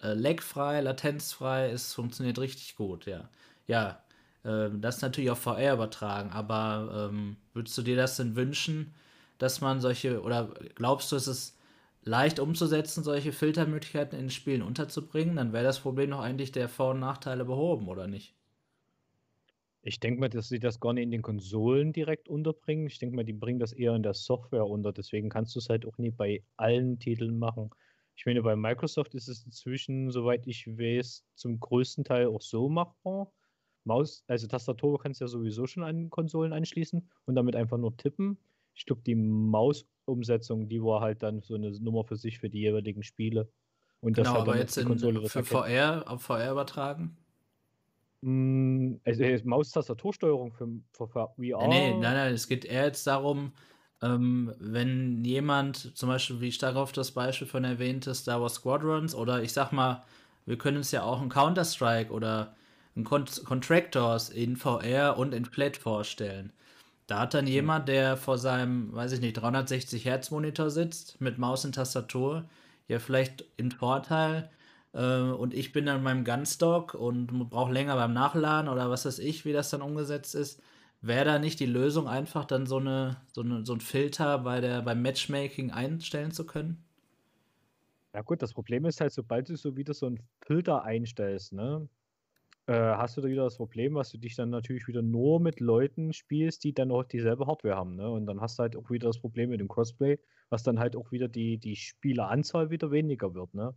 äh, 0.00 0.14
lagfrei, 0.14 0.80
latenzfrei, 0.80 1.68
es 1.68 1.92
funktioniert 1.92 2.38
richtig 2.38 2.76
gut, 2.76 3.04
ja. 3.04 3.28
Ja, 3.66 4.02
äh, 4.42 4.70
das 4.72 5.02
natürlich 5.02 5.30
auf 5.30 5.40
VR 5.40 5.74
übertragen, 5.74 6.30
aber 6.30 7.10
ähm, 7.12 7.36
würdest 7.52 7.76
du 7.76 7.82
dir 7.82 7.96
das 7.96 8.16
denn 8.16 8.36
wünschen, 8.36 8.94
dass 9.36 9.60
man 9.60 9.82
solche, 9.82 10.22
oder 10.22 10.54
glaubst 10.74 11.12
du, 11.12 11.16
es 11.16 11.26
ist 11.26 11.57
leicht 12.02 12.40
umzusetzen, 12.40 13.04
solche 13.04 13.32
Filtermöglichkeiten 13.32 14.18
in 14.18 14.30
Spielen 14.30 14.62
unterzubringen, 14.62 15.36
dann 15.36 15.52
wäre 15.52 15.64
das 15.64 15.80
Problem 15.80 16.10
doch 16.10 16.20
eigentlich 16.20 16.52
der 16.52 16.68
Vor- 16.68 16.90
und 16.92 17.00
Nachteile 17.00 17.44
behoben, 17.44 17.88
oder 17.88 18.06
nicht? 18.06 18.34
Ich 19.82 20.00
denke 20.00 20.20
mal, 20.20 20.28
dass 20.28 20.48
sie 20.48 20.58
das 20.58 20.80
gar 20.80 20.92
nicht 20.92 21.04
in 21.04 21.10
den 21.10 21.22
Konsolen 21.22 21.92
direkt 21.92 22.28
unterbringen. 22.28 22.86
Ich 22.86 22.98
denke 22.98 23.16
mal, 23.16 23.24
die 23.24 23.32
bringen 23.32 23.58
das 23.58 23.72
eher 23.72 23.94
in 23.94 24.02
der 24.02 24.14
Software 24.14 24.66
unter. 24.66 24.92
Deswegen 24.92 25.28
kannst 25.30 25.54
du 25.54 25.60
es 25.60 25.68
halt 25.68 25.86
auch 25.86 25.98
nie 25.98 26.10
bei 26.10 26.44
allen 26.56 26.98
Titeln 26.98 27.38
machen. 27.38 27.70
Ich 28.16 28.26
meine, 28.26 28.42
bei 28.42 28.56
Microsoft 28.56 29.14
ist 29.14 29.28
es 29.28 29.44
inzwischen, 29.44 30.10
soweit 30.10 30.46
ich 30.46 30.66
weiß, 30.66 31.24
zum 31.34 31.60
größten 31.60 32.04
Teil 32.04 32.26
auch 32.26 32.42
so 32.42 32.68
machbar. 32.68 33.32
Maus, 33.84 34.24
also 34.26 34.46
Tastatur 34.48 34.98
kannst 34.98 35.20
du 35.20 35.24
ja 35.24 35.28
sowieso 35.28 35.66
schon 35.66 35.84
an 35.84 36.10
Konsolen 36.10 36.52
anschließen 36.52 37.08
und 37.26 37.34
damit 37.34 37.56
einfach 37.56 37.78
nur 37.78 37.96
tippen. 37.96 38.38
Ich 38.74 38.84
glaube, 38.86 39.02
die 39.06 39.14
Mausumsetzung, 40.08 40.68
die 40.68 40.82
war 40.82 41.00
halt 41.00 41.22
dann 41.22 41.42
so 41.42 41.54
eine 41.54 41.70
Nummer 41.80 42.04
für 42.04 42.16
sich 42.16 42.38
für 42.38 42.48
die 42.48 42.60
jeweiligen 42.60 43.02
Spiele. 43.02 43.48
Und 44.00 44.14
genau, 44.14 44.30
das 44.30 44.38
halt 44.38 44.48
aber 44.48 44.58
jetzt 44.58 44.78
in, 44.78 44.86
Konsole 44.86 45.28
für 45.28 45.44
VR, 45.44 46.04
auf 46.06 46.22
VR 46.22 46.52
übertragen? 46.52 47.16
Mm, 48.22 48.94
also 49.04 49.24
Maustastatursteuerung 49.44 50.52
für, 50.52 50.68
für 50.92 51.08
VR. 51.08 51.30
Nee, 51.36 51.92
nein, 51.92 52.00
nein, 52.00 52.34
es 52.34 52.48
geht 52.48 52.64
eher 52.64 52.84
jetzt 52.84 53.06
darum, 53.06 53.52
ähm, 54.00 54.54
wenn 54.58 55.24
jemand, 55.24 55.96
zum 55.96 56.08
Beispiel, 56.08 56.40
wie 56.40 56.52
stark 56.52 56.76
auf 56.76 56.92
das 56.92 57.12
Beispiel 57.12 57.48
von 57.48 57.64
erwähnte 57.64 58.14
Star 58.14 58.40
Wars 58.40 58.54
Squadrons 58.54 59.14
oder 59.14 59.42
ich 59.42 59.52
sag 59.52 59.72
mal, 59.72 60.04
wir 60.46 60.56
können 60.56 60.78
uns 60.78 60.92
ja 60.92 61.02
auch 61.02 61.20
ein 61.20 61.28
Counter-Strike 61.28 62.12
oder 62.12 62.54
ein 62.96 63.04
Cont 63.04 63.44
Contractors 63.44 64.30
in 64.30 64.56
VR 64.56 65.18
und 65.18 65.34
in 65.34 65.44
Flat 65.44 65.76
vorstellen. 65.76 66.52
Da 67.08 67.20
hat 67.20 67.34
dann 67.34 67.46
mhm. 67.46 67.50
jemand, 67.50 67.88
der 67.88 68.16
vor 68.16 68.38
seinem, 68.38 68.94
weiß 68.94 69.12
ich 69.12 69.20
nicht, 69.20 69.32
360 69.32 70.04
Hertz 70.04 70.30
Monitor 70.30 70.70
sitzt 70.70 71.20
mit 71.20 71.38
Maus 71.38 71.64
und 71.64 71.74
Tastatur, 71.74 72.48
ja 72.86 73.00
vielleicht 73.00 73.44
in 73.56 73.72
Vorteil. 73.72 74.50
Äh, 74.92 75.22
und 75.22 75.54
ich 75.54 75.72
bin 75.72 75.86
dann 75.86 75.96
in 75.98 76.02
meinem 76.02 76.24
Gunstock 76.24 76.94
und 76.94 77.26
brauche 77.50 77.72
länger 77.72 77.96
beim 77.96 78.12
Nachladen 78.12 78.70
oder 78.70 78.90
was 78.90 79.06
weiß 79.06 79.18
ich, 79.20 79.46
wie 79.46 79.52
das 79.52 79.70
dann 79.70 79.82
umgesetzt 79.82 80.34
ist. 80.34 80.62
Wäre 81.00 81.24
da 81.24 81.38
nicht 81.38 81.60
die 81.60 81.66
Lösung, 81.66 82.08
einfach 82.08 82.44
dann 82.44 82.66
so, 82.66 82.76
eine, 82.76 83.16
so, 83.32 83.40
eine, 83.40 83.64
so 83.64 83.72
ein 83.72 83.80
Filter 83.80 84.38
bei 84.38 84.60
der, 84.60 84.82
beim 84.82 85.00
Matchmaking 85.00 85.70
einstellen 85.70 86.32
zu 86.32 86.44
können? 86.44 86.84
Ja 88.12 88.20
gut, 88.20 88.42
das 88.42 88.52
Problem 88.52 88.84
ist 88.84 89.00
halt, 89.00 89.12
sobald 89.12 89.48
du 89.48 89.56
so 89.56 89.76
wieder 89.76 89.94
so 89.94 90.06
einen 90.06 90.20
Filter 90.44 90.82
einstellst, 90.82 91.52
ne, 91.54 91.88
äh, 92.68 92.96
hast 92.96 93.16
du 93.16 93.22
da 93.22 93.28
wieder 93.28 93.44
das 93.44 93.56
Problem, 93.56 93.94
dass 93.94 94.10
du 94.10 94.18
dich 94.18 94.36
dann 94.36 94.50
natürlich 94.50 94.86
wieder 94.88 95.00
nur 95.00 95.40
mit 95.40 95.58
Leuten 95.58 96.12
spielst, 96.12 96.64
die 96.64 96.74
dann 96.74 96.90
auch 96.90 97.02
dieselbe 97.02 97.46
Hardware 97.46 97.76
haben. 97.76 97.96
Ne? 97.96 98.10
Und 98.10 98.26
dann 98.26 98.42
hast 98.42 98.58
du 98.58 98.62
halt 98.62 98.76
auch 98.76 98.90
wieder 98.90 99.06
das 99.06 99.18
Problem 99.18 99.48
mit 99.48 99.60
dem 99.60 99.68
Crossplay, 99.68 100.18
was 100.50 100.64
dann 100.64 100.78
halt 100.78 100.94
auch 100.94 101.10
wieder 101.10 101.28
die, 101.28 101.56
die 101.56 101.76
Spieleranzahl 101.76 102.68
wieder 102.68 102.90
weniger 102.90 103.32
wird. 103.32 103.54
Ne? 103.54 103.74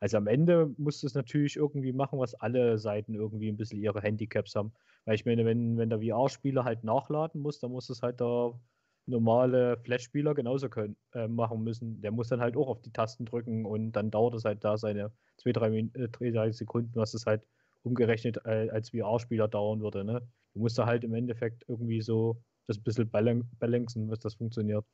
Also 0.00 0.16
am 0.16 0.26
Ende 0.26 0.74
musst 0.76 1.04
du 1.04 1.06
es 1.06 1.14
natürlich 1.14 1.54
irgendwie 1.54 1.92
machen, 1.92 2.18
was 2.18 2.34
alle 2.34 2.78
Seiten 2.78 3.14
irgendwie 3.14 3.48
ein 3.48 3.56
bisschen 3.56 3.80
ihre 3.80 4.00
Handicaps 4.00 4.56
haben. 4.56 4.72
Weil 5.04 5.14
ich 5.14 5.24
meine, 5.24 5.44
wenn, 5.44 5.78
wenn 5.78 5.90
der 5.90 6.00
VR-Spieler 6.00 6.64
halt 6.64 6.82
nachladen 6.82 7.40
muss, 7.40 7.60
dann 7.60 7.70
muss 7.70 7.90
es 7.90 8.02
halt 8.02 8.18
der 8.18 8.58
normale 9.06 9.76
Flash-Spieler 9.84 10.34
genauso 10.34 10.68
können, 10.68 10.96
äh, 11.12 11.28
machen 11.28 11.62
müssen. 11.62 12.00
Der 12.00 12.10
muss 12.10 12.26
dann 12.26 12.40
halt 12.40 12.56
auch 12.56 12.66
auf 12.66 12.82
die 12.82 12.92
Tasten 12.92 13.24
drücken 13.24 13.64
und 13.64 13.92
dann 13.92 14.10
dauert 14.10 14.34
es 14.34 14.44
halt 14.44 14.64
da 14.64 14.76
seine 14.76 15.12
zwei, 15.36 15.52
drei, 15.52 15.70
äh, 15.78 16.08
drei 16.08 16.50
Sekunden, 16.50 16.96
was 16.96 17.14
es 17.14 17.24
halt 17.24 17.46
umgerechnet 17.82 18.44
als 18.46 18.90
VR-Spieler 18.90 19.48
dauern 19.48 19.80
würde. 19.80 20.04
Ne? 20.04 20.22
Du 20.54 20.60
musst 20.60 20.78
da 20.78 20.86
halt 20.86 21.04
im 21.04 21.14
Endeffekt 21.14 21.64
irgendwie 21.68 22.00
so 22.00 22.42
das 22.66 22.78
ein 22.78 22.82
bisschen 22.82 23.10
balancen, 23.10 24.10
was 24.10 24.20
das 24.20 24.34
funktioniert. 24.34 24.84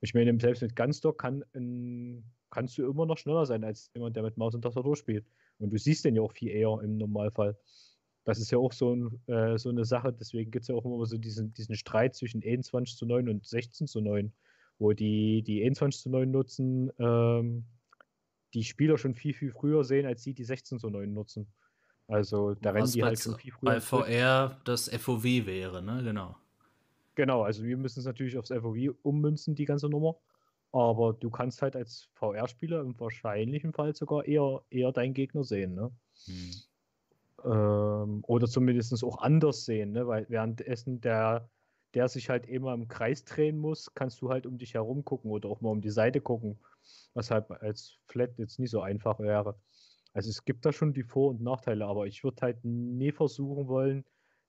Ich 0.00 0.14
meine, 0.14 0.38
selbst 0.38 0.62
mit 0.62 0.76
Gunstock 0.76 1.18
kann 1.18 1.44
in, 1.54 2.24
kannst 2.50 2.76
du 2.76 2.88
immer 2.88 3.06
noch 3.06 3.18
schneller 3.18 3.46
sein 3.46 3.64
als 3.64 3.90
jemand, 3.94 4.16
der 4.16 4.22
mit 4.22 4.36
Maus 4.36 4.54
und 4.54 4.62
Tastatur 4.62 4.96
spielt. 4.96 5.26
Und 5.58 5.70
du 5.70 5.78
siehst 5.78 6.04
den 6.04 6.16
ja 6.16 6.22
auch 6.22 6.32
viel 6.32 6.50
eher 6.50 6.78
im 6.82 6.98
Normalfall. 6.98 7.56
Das 8.24 8.38
ist 8.38 8.50
ja 8.50 8.58
auch 8.58 8.72
so, 8.72 8.94
ein, 8.94 9.20
äh, 9.28 9.56
so 9.56 9.70
eine 9.70 9.84
Sache, 9.84 10.12
deswegen 10.12 10.50
gibt 10.50 10.64
es 10.64 10.68
ja 10.68 10.74
auch 10.74 10.84
immer 10.84 11.06
so 11.06 11.16
diesen, 11.16 11.54
diesen 11.54 11.76
Streit 11.76 12.14
zwischen 12.14 12.42
21 12.42 12.96
zu 12.96 13.06
9 13.06 13.28
und 13.28 13.46
16 13.46 13.86
zu 13.86 14.00
9, 14.00 14.32
wo 14.78 14.92
die, 14.92 15.42
die 15.42 15.62
21 15.62 16.02
zu 16.02 16.10
9 16.10 16.30
nutzen, 16.30 16.90
ähm, 16.98 17.64
die 18.52 18.64
Spieler 18.64 18.98
schon 18.98 19.14
viel, 19.14 19.32
viel 19.32 19.52
früher 19.52 19.84
sehen, 19.84 20.06
als 20.06 20.22
die, 20.22 20.34
die 20.34 20.44
16 20.44 20.80
zu 20.80 20.90
9 20.90 21.12
nutzen. 21.12 21.46
Also 22.08 22.54
da 22.54 22.70
rennen 22.70 22.90
die 22.90 23.02
halt 23.02 23.20
schon 23.20 23.36
viel 23.36 23.52
früher. 23.52 23.72
Bei 23.72 23.80
VR 23.80 24.60
das 24.64 24.88
FOV 24.88 25.24
wäre, 25.24 25.82
ne? 25.82 26.02
Genau. 26.04 26.36
Genau, 27.16 27.42
also 27.42 27.64
wir 27.64 27.76
müssen 27.76 28.00
es 28.00 28.06
natürlich 28.06 28.36
aufs 28.38 28.50
FOV 28.50 28.94
ummünzen, 29.02 29.54
die 29.54 29.64
ganze 29.64 29.88
Nummer. 29.88 30.16
Aber 30.72 31.14
du 31.14 31.30
kannst 31.30 31.62
halt 31.62 31.74
als 31.74 32.08
VR-Spieler 32.14 32.82
im 32.82 32.98
wahrscheinlichen 33.00 33.72
Fall 33.72 33.94
sogar 33.94 34.26
eher, 34.26 34.62
eher 34.70 34.92
deinen 34.92 35.14
Gegner 35.14 35.42
sehen, 35.42 35.74
ne? 35.74 35.90
Hm. 36.26 36.50
Ähm, 37.44 38.24
oder 38.26 38.46
zumindest 38.46 39.02
auch 39.02 39.18
anders 39.18 39.64
sehen, 39.64 39.92
ne? 39.92 40.06
Weil 40.06 40.26
währenddessen 40.28 41.00
der, 41.00 41.48
der 41.94 42.08
sich 42.08 42.28
halt 42.28 42.46
immer 42.46 42.74
im 42.74 42.88
Kreis 42.88 43.24
drehen 43.24 43.56
muss, 43.56 43.94
kannst 43.94 44.20
du 44.20 44.28
halt 44.28 44.46
um 44.46 44.58
dich 44.58 44.74
herum 44.74 45.04
gucken 45.04 45.30
oder 45.30 45.48
auch 45.48 45.60
mal 45.62 45.70
um 45.70 45.80
die 45.80 45.90
Seite 45.90 46.20
gucken. 46.20 46.58
Was 47.14 47.30
halt 47.30 47.50
als 47.50 47.96
Flat 48.06 48.36
jetzt 48.36 48.58
nicht 48.58 48.70
so 48.70 48.80
einfach 48.82 49.18
wäre. 49.18 49.56
Also 50.16 50.30
es 50.30 50.46
gibt 50.46 50.64
da 50.64 50.72
schon 50.72 50.94
die 50.94 51.02
Vor- 51.02 51.28
und 51.28 51.42
Nachteile, 51.42 51.84
aber 51.84 52.06
ich 52.06 52.24
würde 52.24 52.40
halt 52.40 52.64
nie 52.64 53.12
versuchen 53.12 53.68
wollen, 53.68 54.02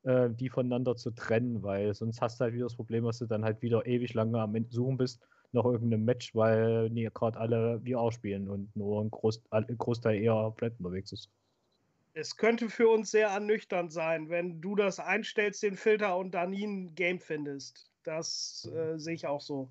äh, 0.03 0.30
die 0.30 0.47
voneinander 0.47 0.95
zu 0.95 1.12
trennen, 1.12 1.62
weil 1.62 1.93
sonst 1.93 2.21
hast 2.21 2.39
du 2.39 2.45
halt 2.45 2.53
wieder 2.53 2.67
das 2.67 2.77
Problem, 2.77 3.03
dass 3.03 3.17
du 3.17 3.25
dann 3.25 3.43
halt 3.43 3.62
wieder 3.62 3.86
ewig 3.86 4.13
lange 4.13 4.39
am 4.39 4.56
Suchen 4.69 4.95
bist 4.95 5.19
nach 5.51 5.65
irgendeinem 5.65 6.06
Match, 6.06 6.34
weil 6.34 6.89
nie 6.89 7.10
gerade 7.13 7.38
alle 7.38 7.82
VR 7.86 8.13
spielen 8.13 8.47
und 8.47 8.73
nur 8.77 9.03
ein, 9.03 9.12
Groß, 9.12 9.43
ein 9.49 9.77
Großteil 9.77 10.21
eher 10.21 10.53
flat 10.56 10.71
unterwegs 10.80 11.12
ist. 11.12 11.30
Es 12.13 12.38
könnte 12.38 12.69
für 12.69 12.88
uns 12.88 13.12
sehr 13.12 13.27
ernüchternd 13.27 13.91
sein, 13.91 14.30
wenn 14.30 14.62
du 14.62 14.73
das 14.77 15.01
einstellst, 15.01 15.63
den 15.63 15.75
Filter, 15.75 16.15
und 16.17 16.32
dann 16.32 16.51
nie 16.51 16.65
ein 16.65 16.95
Game 16.95 17.19
findest. 17.19 17.91
Das 18.03 18.71
äh, 18.73 18.97
sehe 18.97 19.15
ich 19.15 19.27
auch 19.27 19.41
so. 19.41 19.69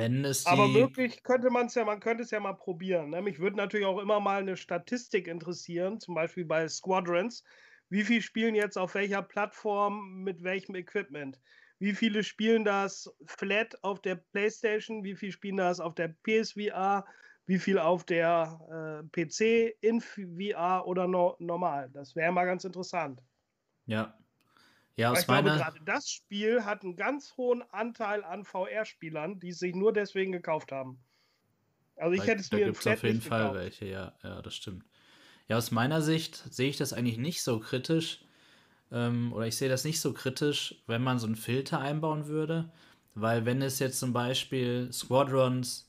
Wenn 0.00 0.24
es 0.24 0.46
Aber 0.46 0.68
möglich 0.68 1.22
könnte 1.22 1.50
man 1.50 1.66
es 1.66 1.74
ja, 1.74 1.84
man 1.84 2.00
könnte 2.00 2.22
es 2.22 2.30
ja 2.30 2.40
mal 2.40 2.54
probieren. 2.54 3.10
Ne? 3.10 3.22
Mich 3.22 3.38
würde 3.38 3.56
natürlich 3.56 3.86
auch 3.86 3.98
immer 3.98 4.20
mal 4.20 4.40
eine 4.40 4.56
Statistik 4.56 5.28
interessieren, 5.28 6.00
zum 6.00 6.14
Beispiel 6.14 6.44
bei 6.44 6.66
Squadrons. 6.68 7.44
Wie 7.88 8.04
viel 8.04 8.22
spielen 8.22 8.54
jetzt 8.54 8.78
auf 8.78 8.94
welcher 8.94 9.22
Plattform 9.22 10.22
mit 10.22 10.42
welchem 10.42 10.74
Equipment? 10.74 11.40
wie 11.80 11.94
viele 11.94 12.22
spielen 12.22 12.64
das 12.64 13.12
flat 13.24 13.82
auf 13.82 14.00
der 14.02 14.16
PlayStation, 14.16 15.02
wie 15.02 15.16
viele 15.16 15.32
spielen 15.32 15.56
das 15.56 15.80
auf 15.80 15.94
der 15.94 16.14
PSVR, 16.22 17.06
wie 17.46 17.58
viel 17.58 17.78
auf 17.78 18.04
der 18.04 19.02
äh, 19.02 19.24
PC 19.24 19.74
in 19.80 20.00
VR 20.00 20.86
oder 20.86 21.08
no 21.08 21.36
normal. 21.40 21.90
Das 21.92 22.14
wäre 22.14 22.32
mal 22.32 22.44
ganz 22.44 22.64
interessant. 22.64 23.22
Ja. 23.86 24.19
Ja, 24.96 25.12
aus 25.12 25.20
ich 25.20 25.26
glaube, 25.26 25.50
meiner, 25.50 25.56
gerade 25.58 25.80
das 25.84 26.10
Spiel 26.10 26.64
hat 26.64 26.82
einen 26.82 26.96
ganz 26.96 27.36
hohen 27.36 27.62
Anteil 27.70 28.24
an 28.24 28.44
VR-Spielern, 28.44 29.40
die 29.40 29.52
sich 29.52 29.74
nur 29.74 29.92
deswegen 29.92 30.32
gekauft 30.32 30.72
haben. 30.72 30.98
Also 31.96 32.14
ich 32.14 32.24
da, 32.24 32.26
hätte 32.26 32.40
es 32.40 32.48
da 32.50 32.56
mir 32.56 32.66
in 32.66 32.66
gibt 32.66 32.78
es 32.78 32.82
Flat 32.82 32.98
auf 32.98 33.02
jeden 33.02 33.20
Fall 33.20 33.40
gekauft. 33.40 33.58
welche, 33.58 33.86
ja, 33.86 34.14
ja, 34.22 34.42
das 34.42 34.54
stimmt. 34.54 34.84
Ja, 35.48 35.56
aus 35.56 35.70
meiner 35.70 36.02
Sicht 36.02 36.36
sehe 36.52 36.68
ich 36.70 36.76
das 36.76 36.92
eigentlich 36.92 37.18
nicht 37.18 37.42
so 37.42 37.60
kritisch, 37.60 38.24
ähm, 38.92 39.32
oder 39.32 39.46
ich 39.46 39.56
sehe 39.56 39.68
das 39.68 39.84
nicht 39.84 40.00
so 40.00 40.12
kritisch, 40.12 40.82
wenn 40.86 41.02
man 41.02 41.18
so 41.18 41.26
einen 41.26 41.36
Filter 41.36 41.80
einbauen 41.80 42.26
würde, 42.26 42.70
weil 43.14 43.44
wenn 43.44 43.62
es 43.62 43.78
jetzt 43.78 43.98
zum 43.98 44.12
Beispiel 44.12 44.92
Squadrons, 44.92 45.88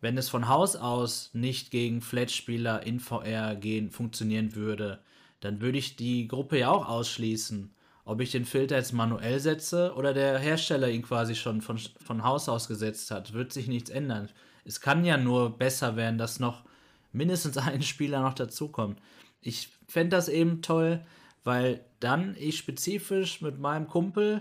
wenn 0.00 0.18
es 0.18 0.28
von 0.28 0.48
Haus 0.48 0.76
aus 0.76 1.30
nicht 1.34 1.70
gegen 1.70 2.00
Flat-Spieler 2.02 2.86
in 2.86 3.00
VR 3.00 3.56
gehen, 3.56 3.90
funktionieren 3.90 4.54
würde, 4.54 5.00
dann 5.40 5.60
würde 5.60 5.78
ich 5.78 5.96
die 5.96 6.28
Gruppe 6.28 6.58
ja 6.58 6.70
auch 6.70 6.88
ausschließen. 6.88 7.74
Ob 8.08 8.22
ich 8.22 8.30
den 8.30 8.46
Filter 8.46 8.76
jetzt 8.76 8.94
manuell 8.94 9.38
setze 9.38 9.92
oder 9.94 10.14
der 10.14 10.38
Hersteller 10.38 10.88
ihn 10.88 11.02
quasi 11.02 11.34
schon 11.34 11.60
von, 11.60 11.78
von 11.78 12.24
Haus 12.24 12.48
aus 12.48 12.66
gesetzt 12.66 13.10
hat, 13.10 13.34
wird 13.34 13.52
sich 13.52 13.68
nichts 13.68 13.90
ändern. 13.90 14.30
Es 14.64 14.80
kann 14.80 15.04
ja 15.04 15.18
nur 15.18 15.58
besser 15.58 15.94
werden, 15.94 16.16
dass 16.16 16.40
noch 16.40 16.64
mindestens 17.12 17.58
ein 17.58 17.82
Spieler 17.82 18.22
noch 18.22 18.32
dazukommt. 18.32 18.98
Ich 19.42 19.76
fände 19.88 20.16
das 20.16 20.30
eben 20.30 20.62
toll, 20.62 21.04
weil 21.44 21.84
dann 22.00 22.34
ich 22.38 22.56
spezifisch 22.56 23.42
mit 23.42 23.58
meinem 23.58 23.86
Kumpel, 23.86 24.40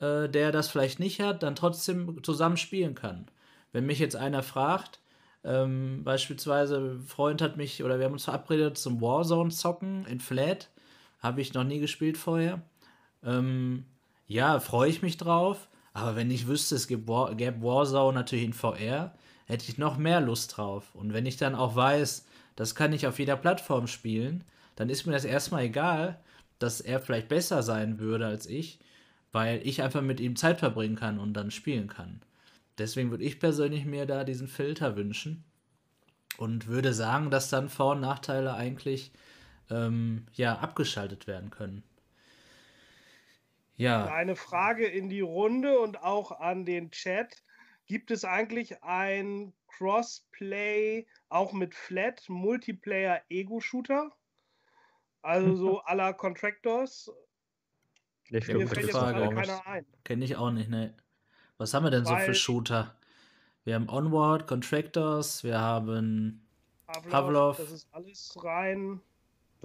äh, 0.00 0.28
der 0.28 0.52
das 0.52 0.68
vielleicht 0.68 1.00
nicht 1.00 1.22
hat, 1.22 1.42
dann 1.42 1.54
trotzdem 1.54 2.22
zusammen 2.22 2.58
spielen 2.58 2.94
kann. 2.94 3.24
Wenn 3.72 3.86
mich 3.86 4.00
jetzt 4.00 4.16
einer 4.16 4.42
fragt, 4.42 5.00
ähm, 5.44 6.04
beispielsweise 6.04 6.76
ein 6.76 7.00
Freund 7.00 7.40
hat 7.40 7.56
mich 7.56 7.82
oder 7.82 7.98
wir 7.98 8.04
haben 8.04 8.12
uns 8.12 8.24
verabredet 8.24 8.76
zum 8.76 9.00
Warzone 9.00 9.48
zocken 9.48 10.04
in 10.04 10.20
Flat, 10.20 10.68
habe 11.26 11.40
ich 11.40 11.54
noch 11.54 11.64
nie 11.64 11.80
gespielt 11.80 12.16
vorher. 12.16 12.62
Ähm, 13.24 13.84
ja, 14.26 14.60
freue 14.60 14.88
ich 14.88 15.02
mich 15.02 15.16
drauf, 15.16 15.68
aber 15.92 16.16
wenn 16.16 16.30
ich 16.30 16.46
wüsste, 16.46 16.76
es 16.76 16.86
gibt 16.86 17.08
War, 17.08 17.34
gäbe 17.34 17.58
natürlich 18.14 18.44
in 18.44 18.52
VR, 18.52 19.14
hätte 19.46 19.68
ich 19.68 19.78
noch 19.78 19.96
mehr 19.96 20.20
Lust 20.20 20.56
drauf. 20.56 20.94
Und 20.94 21.12
wenn 21.12 21.26
ich 21.26 21.36
dann 21.36 21.54
auch 21.54 21.74
weiß, 21.74 22.26
das 22.54 22.74
kann 22.74 22.92
ich 22.92 23.06
auf 23.06 23.18
jeder 23.18 23.36
Plattform 23.36 23.86
spielen, 23.86 24.44
dann 24.76 24.88
ist 24.88 25.06
mir 25.06 25.12
das 25.12 25.24
erstmal 25.24 25.64
egal, 25.64 26.20
dass 26.58 26.80
er 26.80 27.00
vielleicht 27.00 27.28
besser 27.28 27.62
sein 27.62 27.98
würde 27.98 28.26
als 28.26 28.46
ich, 28.46 28.78
weil 29.32 29.60
ich 29.66 29.82
einfach 29.82 30.02
mit 30.02 30.20
ihm 30.20 30.36
Zeit 30.36 30.58
verbringen 30.58 30.96
kann 30.96 31.18
und 31.18 31.34
dann 31.34 31.50
spielen 31.50 31.88
kann. 31.88 32.22
Deswegen 32.78 33.10
würde 33.10 33.24
ich 33.24 33.40
persönlich 33.40 33.84
mir 33.84 34.06
da 34.06 34.24
diesen 34.24 34.48
Filter 34.48 34.96
wünschen 34.96 35.44
und 36.38 36.66
würde 36.66 36.94
sagen, 36.94 37.30
dass 37.30 37.50
dann 37.50 37.68
Vor- 37.68 37.92
und 37.92 38.00
Nachteile 38.00 38.54
eigentlich 38.54 39.12
ähm, 39.70 40.26
ja 40.34 40.58
abgeschaltet 40.58 41.26
werden 41.26 41.50
können. 41.50 41.82
Ja, 43.76 44.06
Eine 44.06 44.36
Frage 44.36 44.86
in 44.86 45.08
die 45.10 45.20
Runde 45.20 45.78
und 45.80 46.02
auch 46.02 46.32
an 46.40 46.64
den 46.64 46.90
Chat. 46.90 47.42
Gibt 47.86 48.10
es 48.10 48.24
eigentlich 48.24 48.82
ein 48.82 49.52
Crossplay 49.68 51.06
auch 51.28 51.52
mit 51.52 51.74
Flat 51.74 52.26
Multiplayer 52.28 53.20
Ego-Shooter? 53.28 54.10
Also 55.22 55.54
so 55.56 55.82
la 55.92 56.12
Contractors? 56.14 57.12
Ich 58.24 58.32
Mir 58.48 58.66
fällt 58.66 58.86
jetzt 58.86 58.92
Frage. 58.96 59.28
keiner 59.34 59.66
ein. 59.66 59.86
kenne 60.04 60.24
ich 60.24 60.36
auch 60.36 60.50
nicht, 60.50 60.68
ne. 60.70 60.94
Was 61.58 61.74
haben 61.74 61.84
wir 61.84 61.90
denn 61.90 62.04
so 62.04 62.16
für 62.16 62.28
Weil- 62.28 62.34
Shooter? 62.34 62.96
Wir 63.64 63.74
haben 63.74 63.88
Onward, 63.88 64.46
Contractors, 64.46 65.42
wir 65.42 65.58
haben 65.60 66.46
Pavlov, 66.86 67.10
Pavlov. 67.10 67.56
Das 67.56 67.72
ist 67.72 67.88
alles 67.92 68.36
rein. 68.42 69.00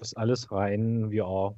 Das 0.01 0.13
ist 0.13 0.17
alles 0.17 0.51
rein 0.51 1.11
VR. 1.11 1.55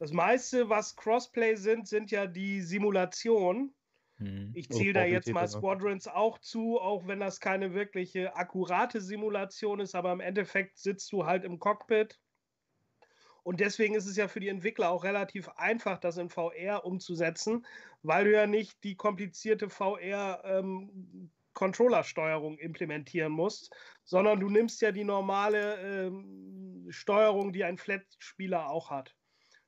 Das 0.00 0.10
meiste, 0.10 0.68
was 0.68 0.96
Crossplay 0.96 1.54
sind, 1.54 1.86
sind 1.86 2.10
ja 2.10 2.26
die 2.26 2.60
Simulationen. 2.60 3.72
hm, 4.16 4.50
Ich 4.52 4.68
Oder 4.68 4.78
zähle 4.78 4.92
da 4.94 5.04
jetzt 5.04 5.32
mal 5.32 5.46
Squadrons 5.46 6.08
auch 6.08 6.40
zu, 6.40 6.80
auch 6.80 7.06
wenn 7.06 7.20
das 7.20 7.38
keine 7.38 7.72
wirkliche 7.72 8.34
akkurate 8.34 9.00
Simulation 9.00 9.78
ist, 9.78 9.94
aber 9.94 10.10
im 10.10 10.18
Endeffekt 10.18 10.78
sitzt 10.78 11.12
du 11.12 11.24
halt 11.24 11.44
im 11.44 11.60
Cockpit. 11.60 12.18
Und 13.44 13.60
deswegen 13.60 13.94
ist 13.94 14.06
es 14.06 14.16
ja 14.16 14.26
für 14.26 14.40
die 14.40 14.48
Entwickler 14.48 14.90
auch 14.90 15.04
relativ 15.04 15.48
einfach, 15.50 15.98
das 15.98 16.16
in 16.16 16.30
VR 16.30 16.84
umzusetzen, 16.84 17.64
weil 18.02 18.24
du 18.24 18.32
ja 18.32 18.48
nicht 18.48 18.82
die 18.82 18.96
komplizierte 18.96 19.68
VR-Controller-Steuerung 21.56 22.58
implementieren 22.58 23.32
musst, 23.32 23.74
sondern 24.04 24.40
du 24.40 24.48
nimmst 24.48 24.80
ja 24.82 24.92
die 24.92 25.04
normale 25.04 25.76
ähm, 26.06 26.86
Steuerung, 26.90 27.52
die 27.52 27.64
ein 27.64 27.78
Flat-Spieler 27.78 28.70
auch 28.70 28.90
hat. 28.90 29.14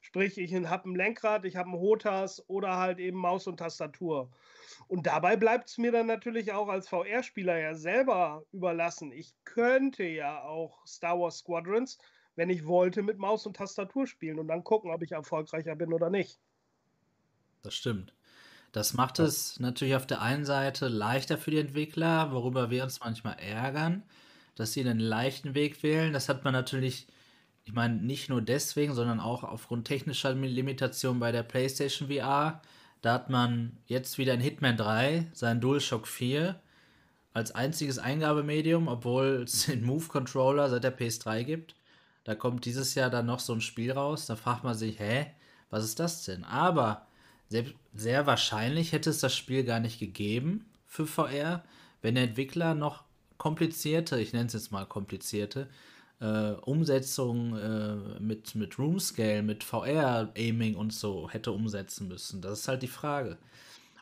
Sprich, 0.00 0.38
ich 0.38 0.54
habe 0.54 0.88
ein 0.88 0.94
Lenkrad, 0.94 1.44
ich 1.44 1.56
habe 1.56 1.70
einen 1.70 1.80
HOTAS 1.80 2.48
oder 2.48 2.76
halt 2.76 2.98
eben 2.98 3.18
Maus 3.18 3.46
und 3.46 3.58
Tastatur. 3.58 4.30
Und 4.86 5.06
dabei 5.06 5.36
bleibt 5.36 5.68
es 5.68 5.78
mir 5.78 5.92
dann 5.92 6.06
natürlich 6.06 6.52
auch 6.52 6.68
als 6.68 6.88
VR-Spieler 6.88 7.58
ja 7.58 7.74
selber 7.74 8.44
überlassen. 8.52 9.12
Ich 9.12 9.34
könnte 9.44 10.04
ja 10.04 10.42
auch 10.42 10.86
Star 10.86 11.18
Wars 11.18 11.38
Squadrons, 11.38 11.98
wenn 12.36 12.48
ich 12.48 12.64
wollte, 12.66 13.02
mit 13.02 13.18
Maus 13.18 13.44
und 13.44 13.56
Tastatur 13.56 14.06
spielen 14.06 14.38
und 14.38 14.48
dann 14.48 14.62
gucken, 14.62 14.92
ob 14.92 15.02
ich 15.02 15.12
erfolgreicher 15.12 15.74
bin 15.74 15.92
oder 15.92 16.10
nicht. 16.10 16.38
das 17.62 17.74
stimmt. 17.74 18.14
Das 18.72 18.92
macht 18.92 19.18
es 19.18 19.58
natürlich 19.60 19.94
auf 19.94 20.06
der 20.06 20.20
einen 20.20 20.44
Seite 20.44 20.88
leichter 20.88 21.38
für 21.38 21.50
die 21.50 21.58
Entwickler, 21.58 22.32
worüber 22.32 22.70
wir 22.70 22.84
uns 22.84 23.00
manchmal 23.00 23.38
ärgern, 23.38 24.02
dass 24.56 24.72
sie 24.72 24.80
einen 24.80 25.00
leichten 25.00 25.54
Weg 25.54 25.82
wählen. 25.82 26.12
Das 26.12 26.28
hat 26.28 26.44
man 26.44 26.52
natürlich, 26.52 27.06
ich 27.64 27.72
meine, 27.72 27.94
nicht 27.96 28.28
nur 28.28 28.42
deswegen, 28.42 28.94
sondern 28.94 29.20
auch 29.20 29.42
aufgrund 29.42 29.86
technischer 29.86 30.34
Limitationen 30.34 31.20
bei 31.20 31.32
der 31.32 31.42
PlayStation 31.42 32.08
VR. 32.08 32.60
Da 33.00 33.14
hat 33.14 33.30
man 33.30 33.76
jetzt 33.86 34.18
wieder 34.18 34.34
in 34.34 34.40
Hitman 34.40 34.76
3 34.76 35.28
seinen 35.32 35.60
DualShock 35.60 36.06
4 36.06 36.60
als 37.32 37.52
einziges 37.52 37.98
Eingabemedium, 37.98 38.88
obwohl 38.88 39.44
es 39.44 39.66
den 39.66 39.84
Move-Controller 39.84 40.68
seit 40.68 40.84
der 40.84 40.96
PS3 40.96 41.44
gibt. 41.44 41.74
Da 42.24 42.34
kommt 42.34 42.66
dieses 42.66 42.94
Jahr 42.94 43.08
dann 43.08 43.26
noch 43.26 43.40
so 43.40 43.54
ein 43.54 43.62
Spiel 43.62 43.92
raus. 43.92 44.26
Da 44.26 44.36
fragt 44.36 44.64
man 44.64 44.74
sich, 44.74 44.98
hä, 44.98 45.26
was 45.70 45.84
ist 45.84 45.98
das 45.98 46.24
denn? 46.24 46.44
Aber 46.44 47.07
sehr, 47.48 47.64
sehr 47.94 48.26
wahrscheinlich 48.26 48.92
hätte 48.92 49.10
es 49.10 49.20
das 49.20 49.34
Spiel 49.34 49.64
gar 49.64 49.80
nicht 49.80 49.98
gegeben 49.98 50.66
für 50.86 51.06
VR, 51.06 51.64
wenn 52.02 52.14
der 52.14 52.24
Entwickler 52.24 52.74
noch 52.74 53.04
komplizierte, 53.38 54.20
ich 54.20 54.32
nenne 54.32 54.46
es 54.46 54.52
jetzt 54.52 54.72
mal 54.72 54.86
komplizierte, 54.86 55.68
äh, 56.20 56.52
Umsetzungen 56.52 57.56
äh, 57.56 58.20
mit, 58.20 58.54
mit 58.54 58.78
Room 58.78 58.98
Scale, 58.98 59.42
mit 59.42 59.64
VR-Aiming 59.64 60.74
und 60.74 60.92
so 60.92 61.30
hätte 61.30 61.52
umsetzen 61.52 62.08
müssen. 62.08 62.42
Das 62.42 62.60
ist 62.60 62.68
halt 62.68 62.82
die 62.82 62.88
Frage. 62.88 63.38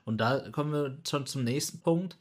Und 0.04 0.18
da 0.18 0.48
kommen 0.50 0.72
wir 0.72 0.98
schon 1.06 1.26
zum 1.26 1.44
nächsten 1.44 1.80
Punkt. 1.80 2.16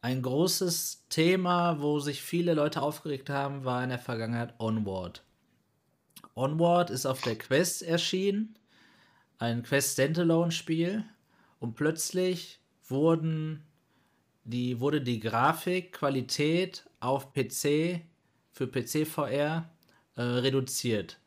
Ein 0.00 0.22
großes 0.22 1.06
Thema, 1.10 1.80
wo 1.80 1.98
sich 1.98 2.22
viele 2.22 2.54
Leute 2.54 2.80
aufgeregt 2.80 3.28
haben, 3.28 3.64
war 3.64 3.82
in 3.82 3.90
der 3.90 3.98
Vergangenheit 3.98 4.54
Onward. 4.58 5.24
Onward 6.34 6.90
ist 6.90 7.04
auf 7.04 7.20
der 7.20 7.36
Quest 7.36 7.82
erschienen, 7.82 8.54
ein 9.38 9.62
Quest 9.62 9.94
Standalone-Spiel, 9.94 11.04
und 11.60 11.74
plötzlich 11.74 12.60
wurden 12.86 13.64
die, 14.44 14.80
wurde 14.80 15.00
die 15.00 15.20
Grafikqualität 15.20 16.88
auf 17.00 17.32
PC 17.32 18.02
für 18.52 18.66
PC 18.66 19.06
VR 19.06 19.68
äh, 20.16 20.22
reduziert. 20.22 21.18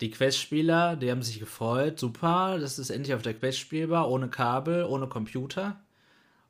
Die 0.00 0.10
Quest-Spieler, 0.10 0.96
die 0.96 1.10
haben 1.10 1.22
sich 1.22 1.38
gefreut, 1.38 2.00
super, 2.00 2.58
das 2.58 2.78
ist 2.78 2.90
endlich 2.90 3.14
auf 3.14 3.22
der 3.22 3.34
Quest 3.34 3.58
spielbar, 3.58 4.10
ohne 4.10 4.28
Kabel, 4.28 4.84
ohne 4.84 5.06
Computer. 5.06 5.80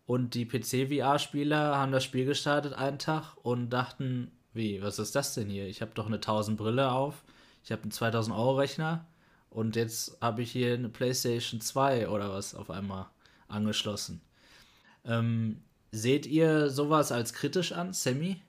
Und 0.07 0.35
die 0.35 0.47
PC-VR-Spieler 0.47 1.77
haben 1.77 1.93
das 1.93 2.05
Spiel 2.05 2.25
gestartet 2.25 2.73
einen 2.73 2.99
Tag 2.99 3.37
und 3.43 3.71
dachten, 3.71 4.33
wie, 4.53 4.83
was 4.83 4.99
ist 4.99 5.15
das 5.15 5.35
denn 5.35 5.49
hier? 5.49 5.67
Ich 5.67 5.83
habe 5.83 5.93
doch 5.95 6.07
eine 6.07 6.17
1000 6.17 6.57
Brille 6.57 6.91
auf, 6.91 7.23
ich 7.63 7.73
habe 7.73 7.83
einen 7.83 7.91
2000 7.91 8.35
Euro 8.35 8.57
Rechner 8.57 9.07
und 9.55 9.77
jetzt 9.77 10.21
habe 10.21 10.43
ich 10.43 10.51
hier 10.51 10.75
eine 10.75 10.88
PlayStation 10.88 11.61
2 11.61 12.09
oder 12.09 12.33
was 12.33 12.57
auf 12.57 12.71
einmal 12.71 13.07
angeschlossen. 13.47 14.21
Ähm, 15.05 15.62
seht 15.93 16.27
ihr 16.27 16.71
sowas 16.71 17.12
als 17.12 17.33
kritisch 17.33 17.71
an, 17.71 17.93
Sammy? 17.93 18.43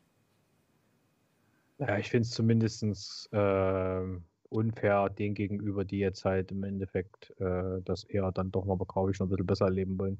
Ja, 1.78 2.00
ich 2.00 2.10
finde 2.10 2.24
es 2.24 2.32
zumindest 2.32 3.30
ähm, 3.34 4.24
unfair 4.50 5.10
den 5.10 5.36
gegenüber, 5.36 5.86
die 5.86 6.00
jetzt 6.00 6.26
halt 6.26 6.52
im 6.52 6.64
Endeffekt 6.64 7.32
äh, 7.40 7.82
das 7.84 8.04
eher 8.06 8.32
dann 8.32 8.52
doch 8.52 8.66
mal 8.66 8.76
grafisch 8.78 9.20
noch 9.20 9.28
ein 9.28 9.30
bisschen 9.30 9.46
besser 9.46 9.66
erleben 9.66 10.00
wollen. 10.00 10.18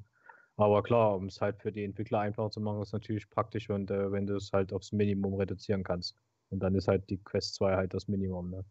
Aber 0.58 0.84
klar, 0.84 1.16
um 1.16 1.26
es 1.26 1.42
halt 1.42 1.60
für 1.64 1.72
die 1.72 1.84
Entwickler 1.84 2.20
einfacher 2.20 2.52
zu 2.52 2.62
machen, 2.62 2.84
ist 2.84 2.94
natürlich 2.94 3.28
praktisch, 3.32 3.72
und, 3.72 3.90
äh, 3.90 4.12
wenn 4.12 4.28
du 4.28 4.36
es 4.36 4.52
halt 4.54 4.72
aufs 4.72 4.92
Minimum 4.92 5.34
reduzieren 5.34 5.84
kannst. 5.84 6.16
Und 6.52 6.60
dann 6.60 6.76
ist 6.76 6.88
halt 6.88 7.10
die 7.10 7.18
Quest 7.18 7.56
2 7.56 7.76
halt 7.76 7.94
das 7.96 8.08
Minimum. 8.08 8.52
Ne? 8.52 8.64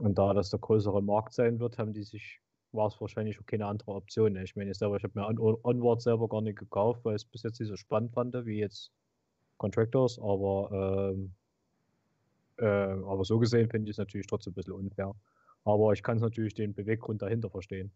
Und 0.00 0.16
da 0.18 0.32
das 0.32 0.50
der 0.50 0.58
größere 0.58 1.02
Markt 1.02 1.34
sein 1.34 1.60
wird, 1.60 1.78
haben 1.78 1.92
die 1.92 2.02
sich 2.02 2.40
war 2.72 2.86
es 2.86 3.00
wahrscheinlich 3.00 3.38
auch 3.40 3.46
keine 3.46 3.66
andere 3.66 3.92
Option. 3.92 4.32
Ne? 4.32 4.44
Ich 4.44 4.54
meine, 4.56 4.70
ich 4.70 4.78
selber, 4.78 4.96
ich 4.96 5.02
habe 5.02 5.18
mir 5.18 5.26
On 5.26 5.58
Onward 5.62 6.02
selber 6.02 6.28
gar 6.28 6.40
nicht 6.40 6.58
gekauft, 6.58 7.04
weil 7.04 7.16
ich 7.16 7.22
es 7.22 7.28
bis 7.28 7.42
jetzt 7.42 7.58
nicht 7.58 7.68
so 7.68 7.76
spannend 7.76 8.12
fand, 8.12 8.34
wie 8.46 8.58
jetzt 8.58 8.92
Contractors, 9.58 10.18
aber, 10.20 11.12
ähm, 11.12 11.32
äh, 12.58 12.64
aber 12.64 13.24
so 13.24 13.38
gesehen 13.38 13.68
finde 13.68 13.90
ich 13.90 13.94
es 13.94 13.98
natürlich 13.98 14.26
trotzdem 14.26 14.52
ein 14.52 14.54
bisschen 14.54 14.74
unfair. 14.74 15.14
Aber 15.64 15.92
ich 15.92 16.02
kann 16.02 16.16
es 16.16 16.22
natürlich 16.22 16.54
den 16.54 16.72
Beweggrund 16.72 17.22
dahinter 17.22 17.50
verstehen. 17.50 17.90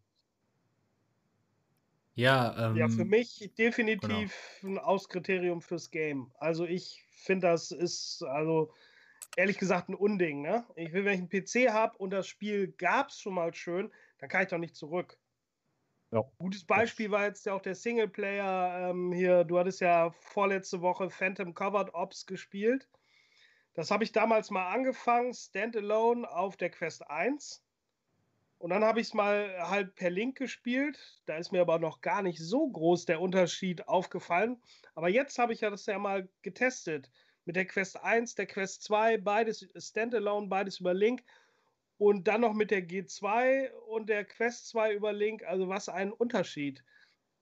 Ja, 2.17 2.75
Ja, 2.77 2.89
für 2.89 3.03
ähm, 3.03 3.09
mich 3.09 3.39
genau. 3.39 3.53
definitiv 3.57 4.61
ein 4.63 4.79
Auskriterium 4.79 5.63
fürs 5.63 5.91
Game. 5.91 6.31
Also 6.39 6.65
ich 6.65 7.03
finde, 7.11 7.49
das 7.49 7.71
ist 7.71 8.23
also 8.25 8.73
ehrlich 9.37 9.59
gesagt 9.59 9.89
ein 9.89 9.95
Unding. 9.95 10.43
Ne? 10.43 10.65
Ich 10.77 10.93
will, 10.93 11.05
wenn 11.05 11.15
ich 11.15 11.57
einen 11.57 11.67
PC 11.67 11.73
habe 11.73 11.97
und 11.99 12.11
das 12.11 12.27
Spiel 12.27 12.69
gab 12.73 13.09
es 13.09 13.21
schon 13.21 13.35
mal 13.35 13.53
schön, 13.55 13.93
dann 14.19 14.29
kann 14.29 14.43
ich 14.43 14.49
doch 14.49 14.59
nicht 14.59 14.77
zurück. 14.77 15.19
Ja, 16.11 16.23
Gutes 16.39 16.65
Beispiel 16.65 17.11
war 17.11 17.25
jetzt 17.25 17.45
ja 17.45 17.55
auch 17.55 17.63
der 17.63 17.75
Singleplayer 17.75 18.91
ähm, 18.91 19.13
hier. 19.13 19.43
Du 19.45 19.59
hattest 19.59 19.81
ja 19.81 20.13
vorletzte 20.21 20.81
Woche 20.81 21.11
Phantom 21.11 21.55
Covered 21.55 21.93
Ops 21.93 22.27
gespielt. 22.27 22.89
Das 23.75 23.91
habe 23.91 24.05
ich 24.05 24.13
damals 24.13 24.51
mal 24.51 24.73
angefangen, 24.73 25.35
Standalone 25.35 26.31
auf 26.31 26.57
der 26.57 26.71
Quest 26.71 27.11
1. 27.11 27.65
Und 28.59 28.71
dann 28.71 28.85
habe 28.85 29.01
ich 29.01 29.09
es 29.09 29.15
mal 29.15 29.69
halt 29.69 29.97
per 29.97 30.11
Link 30.11 30.39
gespielt. 30.39 31.21
Da 31.27 31.37
ist 31.37 31.51
mir 31.51 31.61
aber 31.61 31.81
noch 31.81 32.01
gar 32.01 32.23
nicht 32.23 32.39
so 32.39 32.69
groß 32.69 33.07
der 33.07 33.21
Unterschied 33.21 33.89
aufgefallen. 33.89 34.63
Aber 34.95 35.09
jetzt 35.09 35.39
habe 35.39 35.53
ich 35.53 35.63
ja 35.63 35.71
das 35.71 35.87
ja 35.87 35.99
mal 35.99 36.29
getestet. 36.43 37.11
Mit 37.45 37.57
der 37.57 37.67
Quest 37.67 38.03
1, 38.03 38.35
der 38.37 38.47
Quest 38.47 38.83
2, 38.85 39.19
beides 39.19 39.69
Standalone, 39.77 40.49
beides 40.49 40.81
über 40.81 40.95
Link. 40.95 41.23
Und 41.99 42.27
dann 42.27 42.41
noch 42.41 42.55
mit 42.55 42.71
der 42.71 42.87
G2 42.87 43.71
und 43.89 44.09
der 44.09 44.25
Quest 44.25 44.69
2 44.69 44.95
über 44.95 45.13
Link. 45.13 45.45
Also 45.45 45.69
was 45.69 45.89
ein 45.89 46.13
Unterschied. 46.13 46.83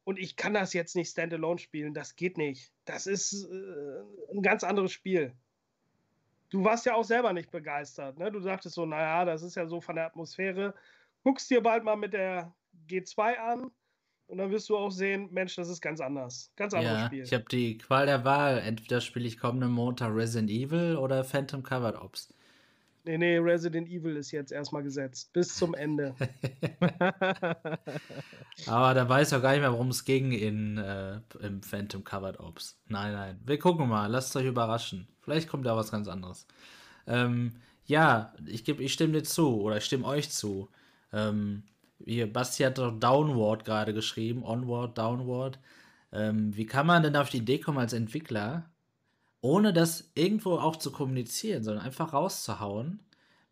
Und 0.05 0.19
ich 0.19 0.37
kann 0.37 0.55
das 0.55 0.73
jetzt 0.73 0.97
nicht 0.97 1.11
Standalone 1.11 1.59
spielen. 1.59 1.95
Das 1.95 2.17
geht 2.17 2.37
nicht. 2.37 2.73
Das 2.85 3.07
ist 3.07 3.45
äh, 3.45 4.33
ein 4.33 4.43
ganz 4.43 4.65
anderes 4.65 4.93
Spiel. 4.93 5.33
Du 6.51 6.65
warst 6.65 6.85
ja 6.85 6.95
auch 6.95 7.05
selber 7.05 7.33
nicht 7.33 7.51
begeistert. 7.51 8.19
Ne? 8.19 8.31
Du 8.31 8.41
sagtest 8.41 8.75
so, 8.75 8.85
naja, 8.85 9.25
das 9.25 9.43
ist 9.43 9.55
ja 9.55 9.67
so 9.67 9.81
von 9.81 9.97
der 9.97 10.07
Atmosphäre. 10.07 10.75
Guckst 11.23 11.51
dir 11.51 11.63
bald 11.63 11.85
mal 11.85 11.97
mit 11.97 12.13
der 12.13 12.53
G2 12.89 13.37
an 13.37 13.71
und 14.27 14.39
dann 14.39 14.51
wirst 14.51 14.69
du 14.69 14.77
auch 14.77 14.91
sehen, 14.91 15.29
Mensch, 15.31 15.57
das 15.57 15.69
ist 15.69 15.81
ganz 15.81 16.01
anders. 16.01 16.51
Ganz 16.57 16.75
anderes 16.75 17.01
ja, 17.01 17.07
Spiel. 17.07 17.25
ich 17.25 17.33
habe 17.35 17.45
die 17.51 17.79
Qual 17.79 18.07
der 18.07 18.25
Wahl. 18.25 18.59
Entweder 18.59 19.01
spiele 19.01 19.27
ich 19.27 19.39
kommenden 19.39 19.71
Montag 19.71 20.15
Resident 20.15 20.51
Evil 20.51 20.97
oder 20.97 21.25
Phantom 21.25 21.63
Covered 21.63 21.97
Ops. 21.97 22.33
Nee, 23.05 23.19
nee, 23.19 23.37
Resident 23.37 23.89
Evil 23.89 24.17
ist 24.17 24.31
jetzt 24.31 24.53
erstmal 24.53 24.85
gesetzt. 24.85 25.33
Bis 25.33 25.57
zum 25.57 25.75
Ende. 25.75 26.15
Aber 28.67 28.95
da 28.95 29.09
weiß 29.09 29.29
ich 29.29 29.37
auch 29.37 29.43
gar 29.43 29.53
nicht 29.53 29.61
mehr, 29.61 29.73
worum 29.73 29.89
es 29.89 30.05
ging 30.05 30.31
in, 30.31 30.79
äh, 30.79 31.21
im 31.41 31.63
Phantom 31.63 32.05
Covered 32.05 32.39
Ops. 32.39 32.81
Nein, 32.87 33.13
nein. 33.13 33.41
Wir 33.45 33.59
gucken 33.59 33.89
mal. 33.89 34.07
Lasst 34.07 34.37
euch 34.37 34.47
überraschen. 34.47 35.09
Vielleicht 35.21 35.49
kommt 35.49 35.67
da 35.67 35.77
was 35.77 35.91
ganz 35.91 36.07
anderes. 36.07 36.47
Ähm, 37.09 37.53
ja, 37.85 38.33
ich, 38.47 38.65
geb, 38.65 38.79
ich 38.81 38.93
stimme 38.93 39.15
dir 39.15 39.25
zu 39.25 39.61
oder 39.61 39.79
ich 39.79 39.85
stimme 39.85 40.07
euch 40.07 40.31
zu. 40.31 40.71
Ähm, 41.13 41.65
hier, 42.05 42.33
Basti 42.33 42.63
hat 42.65 42.79
doch 42.79 42.99
Downward 42.99 43.65
gerade 43.65 43.95
geschrieben. 43.95 44.45
Onward, 44.45 44.99
Downward. 44.99 45.59
Ähm, 46.13 46.57
wie 46.57 46.67
kann 46.67 46.87
man 46.87 47.03
denn 47.03 47.17
auf 47.17 47.31
die 47.31 47.39
Idee 47.39 47.59
kommen 47.59 47.79
als 47.79 47.93
Entwickler, 47.93 48.71
ohne 49.41 49.73
das 49.73 50.11
irgendwo 50.15 50.59
auch 50.59 50.77
zu 50.77 50.93
kommunizieren, 50.93 51.65
sondern 51.65 51.85
einfach 51.85 52.13
rauszuhauen, 52.13 53.01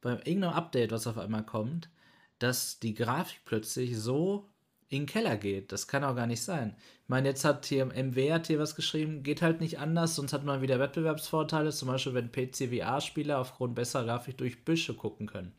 bei 0.01 0.13
irgendeinem 0.13 0.55
Update, 0.55 0.93
was 0.93 1.07
auf 1.07 1.19
einmal 1.19 1.45
kommt, 1.45 1.91
dass 2.39 2.79
die 2.79 2.95
Grafik 2.95 3.41
plötzlich 3.45 3.99
so 3.99 4.49
in 4.89 5.03
den 5.03 5.07
Keller 5.07 5.37
geht. 5.37 5.73
Das 5.73 5.87
kann 5.87 6.05
auch 6.05 6.17
gar 6.17 6.27
nicht 6.27 6.43
sein. 6.43 6.75
Ich 7.03 7.09
meine, 7.09 7.29
jetzt 7.29 7.45
hat 7.45 7.67
hier 7.67 7.87
MW 7.87 8.33
hat 8.33 8.49
hier 8.49 8.59
was 8.59 8.75
geschrieben, 8.75 9.23
geht 9.23 9.43
halt 9.43 9.61
nicht 9.61 9.79
anders, 9.79 10.17
sonst 10.17 10.33
hat 10.33 10.45
man 10.45 10.63
wieder 10.63 10.81
Wettbewerbsvorteile, 10.81 11.71
zum 11.71 11.89
Beispiel 11.89 12.15
wenn 12.15 12.33
PC-VR-Spieler 12.33 13.39
aufgrund 13.39 13.75
besserer 13.75 14.05
Grafik 14.05 14.39
durch 14.39 14.65
Büsche 14.65 14.95
gucken 14.95 15.27
können. 15.27 15.53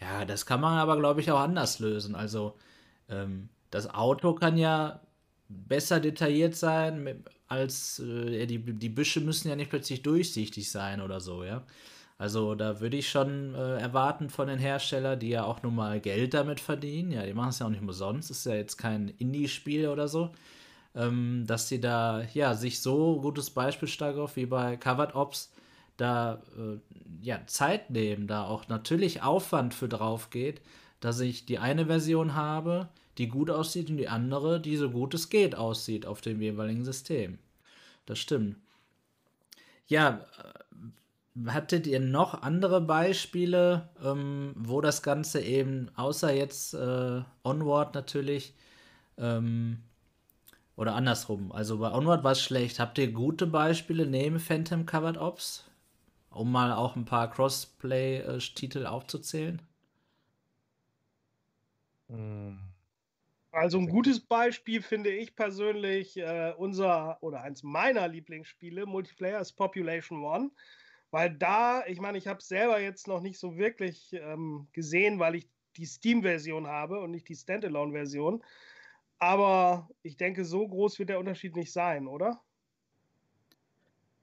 Ja, 0.00 0.24
das 0.24 0.46
kann 0.46 0.60
man 0.60 0.78
aber, 0.78 0.96
glaube 0.98 1.20
ich, 1.20 1.30
auch 1.30 1.40
anders 1.40 1.78
lösen. 1.78 2.14
Also, 2.14 2.56
ähm, 3.08 3.48
das 3.70 3.88
Auto 3.94 4.34
kann 4.34 4.56
ja 4.56 5.00
besser 5.48 6.00
detailliert 6.00 6.56
sein, 6.56 7.24
als 7.48 7.98
äh, 8.00 8.46
die, 8.46 8.58
die 8.60 8.88
Büsche 8.88 9.20
müssen 9.20 9.48
ja 9.48 9.56
nicht 9.56 9.70
plötzlich 9.70 10.02
durchsichtig 10.02 10.70
sein 10.70 11.00
oder 11.00 11.20
so, 11.20 11.44
ja. 11.44 11.64
Also 12.18 12.54
da 12.54 12.80
würde 12.80 12.98
ich 12.98 13.08
schon 13.10 13.54
äh, 13.54 13.78
erwarten 13.80 14.28
von 14.30 14.48
den 14.48 14.58
Herstellern, 14.58 15.18
die 15.18 15.30
ja 15.30 15.44
auch 15.44 15.62
nun 15.62 15.74
mal 15.74 16.00
Geld 16.00 16.34
damit 16.34 16.60
verdienen, 16.60 17.12
ja, 17.12 17.24
die 17.26 17.32
machen 17.34 17.50
es 17.50 17.58
ja 17.60 17.66
auch 17.66 17.70
nicht 17.70 17.82
umsonst, 17.82 18.30
ist 18.30 18.46
ja 18.46 18.54
jetzt 18.54 18.76
kein 18.76 19.08
Indie-Spiel 19.18 19.88
oder 19.88 20.06
so, 20.08 20.30
ähm, 20.94 21.44
dass 21.46 21.68
sie 21.68 21.80
da 21.80 22.22
ja 22.34 22.54
sich 22.54 22.80
so 22.80 23.20
gutes 23.20 23.50
Beispiel 23.50 23.88
stark 23.88 24.16
auf 24.16 24.36
wie 24.36 24.46
bei 24.46 24.76
Covered 24.76 25.14
Ops 25.14 25.52
da 26.00 26.42
äh, 26.56 26.78
ja 27.22 27.40
Zeit 27.46 27.90
nehmen, 27.90 28.26
da 28.26 28.44
auch 28.44 28.68
natürlich 28.68 29.22
Aufwand 29.22 29.74
für 29.74 29.88
drauf 29.88 30.30
geht, 30.30 30.60
dass 31.00 31.20
ich 31.20 31.46
die 31.46 31.58
eine 31.58 31.86
Version 31.86 32.34
habe, 32.34 32.88
die 33.18 33.28
gut 33.28 33.50
aussieht 33.50 33.90
und 33.90 33.96
die 33.96 34.08
andere, 34.08 34.60
die 34.60 34.76
so 34.76 34.90
gut 34.90 35.14
es 35.14 35.28
geht 35.28 35.54
aussieht 35.54 36.06
auf 36.06 36.20
dem 36.20 36.40
jeweiligen 36.40 36.84
System. 36.84 37.38
Das 38.06 38.18
stimmt. 38.18 38.56
Ja, 39.86 40.24
äh, 40.38 41.50
hattet 41.50 41.86
ihr 41.86 42.00
noch 42.00 42.42
andere 42.42 42.80
Beispiele, 42.80 43.88
ähm, 44.02 44.54
wo 44.56 44.80
das 44.80 45.02
Ganze 45.02 45.40
eben, 45.40 45.90
außer 45.96 46.32
jetzt 46.32 46.74
äh, 46.74 47.22
Onward 47.44 47.94
natürlich, 47.94 48.54
ähm, 49.18 49.78
oder 50.76 50.94
andersrum, 50.94 51.52
also 51.52 51.78
bei 51.78 51.92
Onward 51.92 52.24
war 52.24 52.32
es 52.32 52.40
schlecht. 52.40 52.80
Habt 52.80 52.96
ihr 52.96 53.12
gute 53.12 53.46
Beispiele 53.46 54.06
neben 54.06 54.40
Phantom 54.40 54.86
Covered 54.86 55.18
Ops, 55.18 55.64
um 56.30 56.50
mal 56.52 56.72
auch 56.72 56.96
ein 56.96 57.04
paar 57.04 57.30
Crossplay-Titel 57.30 58.86
aufzuzählen? 58.86 59.62
Hm, 62.08 62.58
Also 63.52 63.78
ein 63.78 63.88
gutes 63.88 64.20
Beispiel 64.20 64.80
finde 64.82 65.10
ich 65.10 65.34
persönlich 65.34 66.16
äh, 66.16 66.52
unser 66.56 67.20
oder 67.22 67.42
eins 67.42 67.62
meiner 67.64 68.06
Lieblingsspiele, 68.06 68.86
Multiplayer, 68.86 69.40
ist 69.40 69.54
Population 69.54 70.24
One. 70.24 70.50
Weil 71.10 71.36
da, 71.36 71.84
ich 71.86 72.00
meine, 72.00 72.18
ich 72.18 72.28
habe 72.28 72.38
es 72.38 72.48
selber 72.48 72.80
jetzt 72.80 73.08
noch 73.08 73.20
nicht 73.20 73.38
so 73.40 73.56
wirklich 73.56 74.12
ähm, 74.12 74.68
gesehen, 74.72 75.18
weil 75.18 75.34
ich 75.36 75.50
die 75.76 75.86
Steam-Version 75.86 76.68
habe 76.68 77.00
und 77.00 77.10
nicht 77.10 77.28
die 77.28 77.34
Standalone-Version. 77.36 78.44
Aber 79.18 79.90
ich 80.02 80.16
denke, 80.18 80.44
so 80.44 80.68
groß 80.68 80.98
wird 81.00 81.10
der 81.10 81.20
Unterschied 81.20 81.56
nicht 81.56 81.72
sein, 81.72 82.06
oder? 82.08 82.42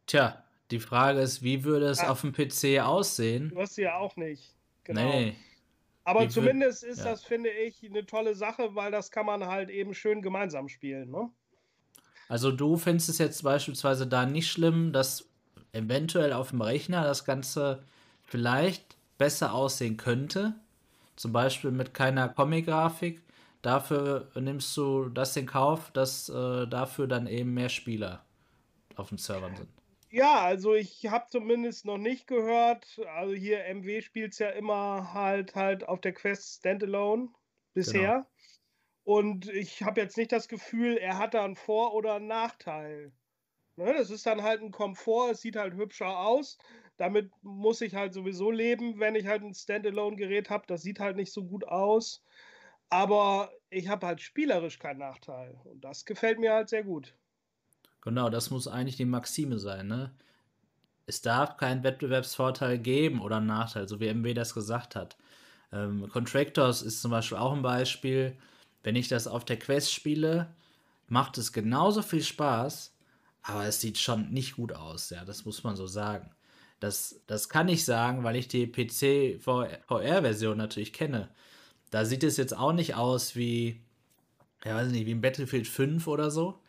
Tja, 0.06 0.47
die 0.72 0.80
Frage 0.80 1.20
ist, 1.22 1.44
wie 1.44 1.64
würde 1.64 1.88
es 1.88 2.00
Ah, 2.00 2.10
auf 2.10 2.22
dem 2.22 2.34
PC 2.34 2.80
aussehen? 2.82 3.50
du 3.50 3.60
hast 3.62 3.76
sie 3.76 3.84
ja 3.84 3.98
auch 3.98 4.16
nicht. 4.16 4.54
Genau. 4.84 5.02
Nee, 5.02 5.36
Aber 6.04 6.22
wie 6.24 6.30
zumindest 6.30 6.84
ist 6.84 7.00
ja. 7.00 7.06
das, 7.06 7.24
finde 7.24 7.50
ich, 7.50 7.84
eine 7.84 8.06
tolle 8.06 8.36
Sache, 8.36 8.76
weil 8.76 8.92
das 8.92 9.12
kann 9.12 9.26
man 9.26 9.46
halt 9.48 9.70
eben 9.70 9.94
schön 9.94 10.22
gemeinsam 10.22 10.70
spielen. 10.70 11.12
Ne? 11.12 11.30
Also 12.30 12.52
du 12.52 12.78
findest 12.78 13.10
es 13.10 13.18
jetzt 13.20 13.44
beispielsweise 13.44 14.08
da 14.08 14.26
nicht 14.26 14.50
schlimm, 14.52 14.92
dass 14.92 15.30
eventuell 15.72 16.34
auf 16.34 16.50
dem 16.52 16.62
Rechner 16.62 17.04
das 17.04 17.26
Ganze 17.26 17.84
vielleicht 18.24 18.98
besser 19.18 19.54
aussehen 19.54 19.98
könnte, 19.98 20.56
zum 21.16 21.32
Beispiel 21.34 21.72
mit 21.72 21.94
keiner 21.94 22.30
Comic-Grafik. 22.30 23.22
Dafür 23.62 24.30
nimmst 24.36 24.76
du 24.78 25.10
das 25.10 25.36
in 25.36 25.46
Kauf, 25.46 25.92
dass 25.92 26.30
äh, 26.30 26.68
dafür 26.68 27.08
dann 27.08 27.28
eben 27.28 27.54
mehr 27.54 27.70
Spieler 27.70 28.24
auf 28.96 29.10
den 29.10 29.18
Servern 29.18 29.56
sind. 29.56 29.70
Ja, 30.10 30.42
also 30.42 30.74
ich 30.74 31.06
habe 31.08 31.26
zumindest 31.30 31.86
noch 31.86 31.98
nicht 31.98 32.28
gehört, 32.28 33.00
also 33.08 33.34
hier 33.34 33.66
MW 33.66 34.02
spielt 34.02 34.32
es 34.34 34.40
ja 34.40 34.50
immer 34.50 35.14
halt 35.14 35.56
halt 35.56 35.88
auf 35.88 36.00
der 36.02 36.14
Quest 36.14 36.58
Standalone 36.60 37.30
Genau. 37.86 38.14
bisher. 38.14 38.28
Und 39.04 39.50
ich 39.50 39.84
habe 39.84 40.02
jetzt 40.02 40.18
nicht 40.18 40.32
das 40.34 40.48
Gefühl, 40.50 40.98
er 40.98 41.18
hat 41.20 41.34
da 41.36 41.46
einen 41.46 41.56
Vor- 41.58 41.94
oder 41.96 42.16
einen 42.16 42.28
Nachteil. 42.28 43.14
Ne, 43.78 43.94
das 43.94 44.12
ist 44.12 44.26
dann 44.28 44.44
halt 44.44 44.62
ein 44.62 44.72
Komfort, 44.72 45.32
es 45.32 45.42
sieht 45.42 45.56
halt 45.58 45.76
hübscher 45.76 46.20
aus. 46.20 46.58
Damit 46.98 47.32
muss 47.44 47.82
ich 47.82 47.96
halt 47.96 48.14
sowieso 48.14 48.52
leben, 48.52 49.00
wenn 49.00 49.16
ich 49.16 49.28
halt 49.28 49.44
ein 49.44 49.54
Standalone-Gerät 49.56 50.50
habe. 50.52 50.66
Das 50.68 50.84
sieht 50.84 51.00
halt 51.00 51.18
nicht 51.18 51.34
so 51.34 51.46
gut 51.46 51.68
aus. 51.68 52.26
Aber 52.90 53.52
ich 53.70 53.88
habe 53.90 54.08
halt 54.08 54.22
spielerisch 54.22 54.80
keinen 54.80 55.00
Nachteil. 55.00 55.62
Und 55.66 55.82
das 55.84 56.06
gefällt 56.06 56.40
mir 56.40 56.54
halt 56.54 56.70
sehr 56.70 56.84
gut. 56.84 57.18
Genau, 58.08 58.30
das 58.30 58.52
muss 58.52 58.70
eigentlich 58.70 58.96
die 58.96 59.04
Maxime 59.04 59.60
sein, 59.60 59.88
ne? 59.88 60.14
Es 61.08 61.22
darf 61.22 61.58
keinen 61.58 61.84
Wettbewerbsvorteil 61.84 62.80
geben 62.80 63.22
oder 63.22 63.36
einen 63.38 63.48
Nachteil, 63.48 63.90
so 63.90 64.00
wie 64.00 64.08
MW 64.08 64.34
das 64.34 64.54
gesagt 64.54 64.96
hat. 64.96 65.18
Ähm, 65.74 66.08
Contractors 66.10 66.84
ist 66.84 67.02
zum 67.02 67.12
Beispiel 67.12 67.38
auch 67.38 67.52
ein 67.52 67.62
Beispiel. 67.64 68.38
Wenn 68.82 68.96
ich 68.96 69.10
das 69.10 69.28
auf 69.28 69.44
der 69.44 69.60
Quest 69.60 69.94
spiele, 69.94 70.56
macht 71.10 71.38
es 71.38 71.52
genauso 71.52 72.02
viel 72.02 72.24
Spaß, 72.24 72.96
aber 73.42 73.66
es 73.66 73.82
sieht 73.82 73.98
schon 73.98 74.32
nicht 74.32 74.56
gut 74.56 74.72
aus, 74.72 75.10
ja, 75.10 75.26
das 75.26 75.44
muss 75.44 75.66
man 75.66 75.76
so 75.76 75.86
sagen. 75.88 76.32
Das, 76.80 77.20
das 77.28 77.50
kann 77.50 77.68
ich 77.68 77.84
sagen, 77.84 78.24
weil 78.24 78.38
ich 78.38 78.48
die 78.48 78.68
PC-VR-Version 78.68 80.58
natürlich 80.58 80.94
kenne. 80.94 81.28
Da 81.92 82.06
sieht 82.06 82.24
es 82.24 82.38
jetzt 82.38 82.56
auch 82.58 82.72
nicht 82.74 82.96
aus 82.96 83.36
wie, 83.36 83.82
ja, 84.66 84.76
weiß 84.76 84.92
nicht, 84.92 85.08
wie 85.08 85.14
ein 85.16 85.22
Battlefield 85.22 85.68
5 85.68 86.08
oder 86.08 86.32
so. 86.32 86.62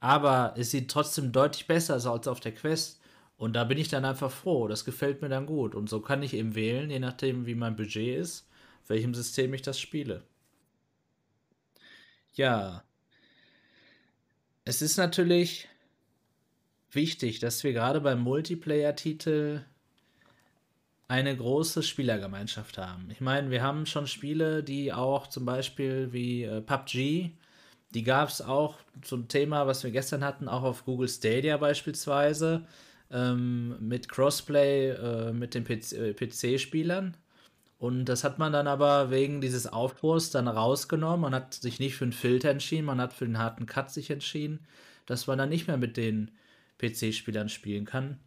Aber 0.00 0.54
es 0.56 0.70
sieht 0.70 0.90
trotzdem 0.90 1.32
deutlich 1.32 1.66
besser 1.66 1.96
aus 1.96 2.06
als 2.06 2.28
auf 2.28 2.40
der 2.40 2.54
Quest. 2.54 3.00
Und 3.36 3.54
da 3.54 3.64
bin 3.64 3.78
ich 3.78 3.88
dann 3.88 4.04
einfach 4.04 4.30
froh. 4.30 4.68
Das 4.68 4.84
gefällt 4.84 5.22
mir 5.22 5.28
dann 5.28 5.46
gut. 5.46 5.74
Und 5.74 5.88
so 5.88 6.00
kann 6.00 6.22
ich 6.22 6.34
eben 6.34 6.54
wählen, 6.54 6.90
je 6.90 6.98
nachdem, 6.98 7.46
wie 7.46 7.54
mein 7.54 7.76
Budget 7.76 8.18
ist, 8.18 8.48
welchem 8.86 9.14
System 9.14 9.54
ich 9.54 9.62
das 9.62 9.80
spiele. 9.80 10.22
Ja. 12.34 12.84
Es 14.64 14.82
ist 14.82 14.96
natürlich 14.96 15.68
wichtig, 16.90 17.38
dass 17.38 17.64
wir 17.64 17.72
gerade 17.72 18.00
beim 18.00 18.20
Multiplayer-Titel 18.20 19.64
eine 21.08 21.36
große 21.36 21.82
Spielergemeinschaft 21.82 22.78
haben. 22.78 23.08
Ich 23.10 23.20
meine, 23.20 23.50
wir 23.50 23.62
haben 23.62 23.86
schon 23.86 24.06
Spiele, 24.06 24.62
die 24.62 24.92
auch 24.92 25.26
zum 25.26 25.44
Beispiel 25.44 26.12
wie 26.12 26.44
äh, 26.44 26.60
PUBG, 26.62 27.32
die 27.94 28.02
gab 28.02 28.28
es 28.28 28.42
auch 28.42 28.78
zum 29.02 29.28
Thema, 29.28 29.66
was 29.66 29.84
wir 29.84 29.90
gestern 29.90 30.24
hatten, 30.24 30.48
auch 30.48 30.62
auf 30.62 30.84
Google 30.84 31.08
Stadia 31.08 31.56
beispielsweise, 31.56 32.66
ähm, 33.10 33.76
mit 33.80 34.08
Crossplay 34.08 34.90
äh, 34.90 35.32
mit 35.32 35.54
den 35.54 35.64
PC-Spielern. 35.64 37.14
Äh, 37.14 37.84
und 37.84 38.06
das 38.06 38.24
hat 38.24 38.38
man 38.38 38.52
dann 38.52 38.66
aber 38.66 39.10
wegen 39.10 39.40
dieses 39.40 39.66
Aufbruchs 39.66 40.30
dann 40.30 40.48
rausgenommen. 40.48 41.20
Man 41.20 41.34
hat 41.34 41.54
sich 41.54 41.80
nicht 41.80 41.96
für 41.96 42.04
einen 42.04 42.12
Filter 42.12 42.50
entschieden, 42.50 42.86
man 42.86 43.00
hat 43.00 43.12
für 43.12 43.26
den 43.26 43.38
harten 43.38 43.66
Cut 43.66 43.90
sich 43.90 44.10
entschieden, 44.10 44.66
dass 45.06 45.26
man 45.26 45.38
dann 45.38 45.50
nicht 45.50 45.66
mehr 45.66 45.76
mit 45.76 45.96
den 45.96 46.30
PC-Spielern 46.78 47.48
spielen 47.48 47.84
kann 47.84 48.18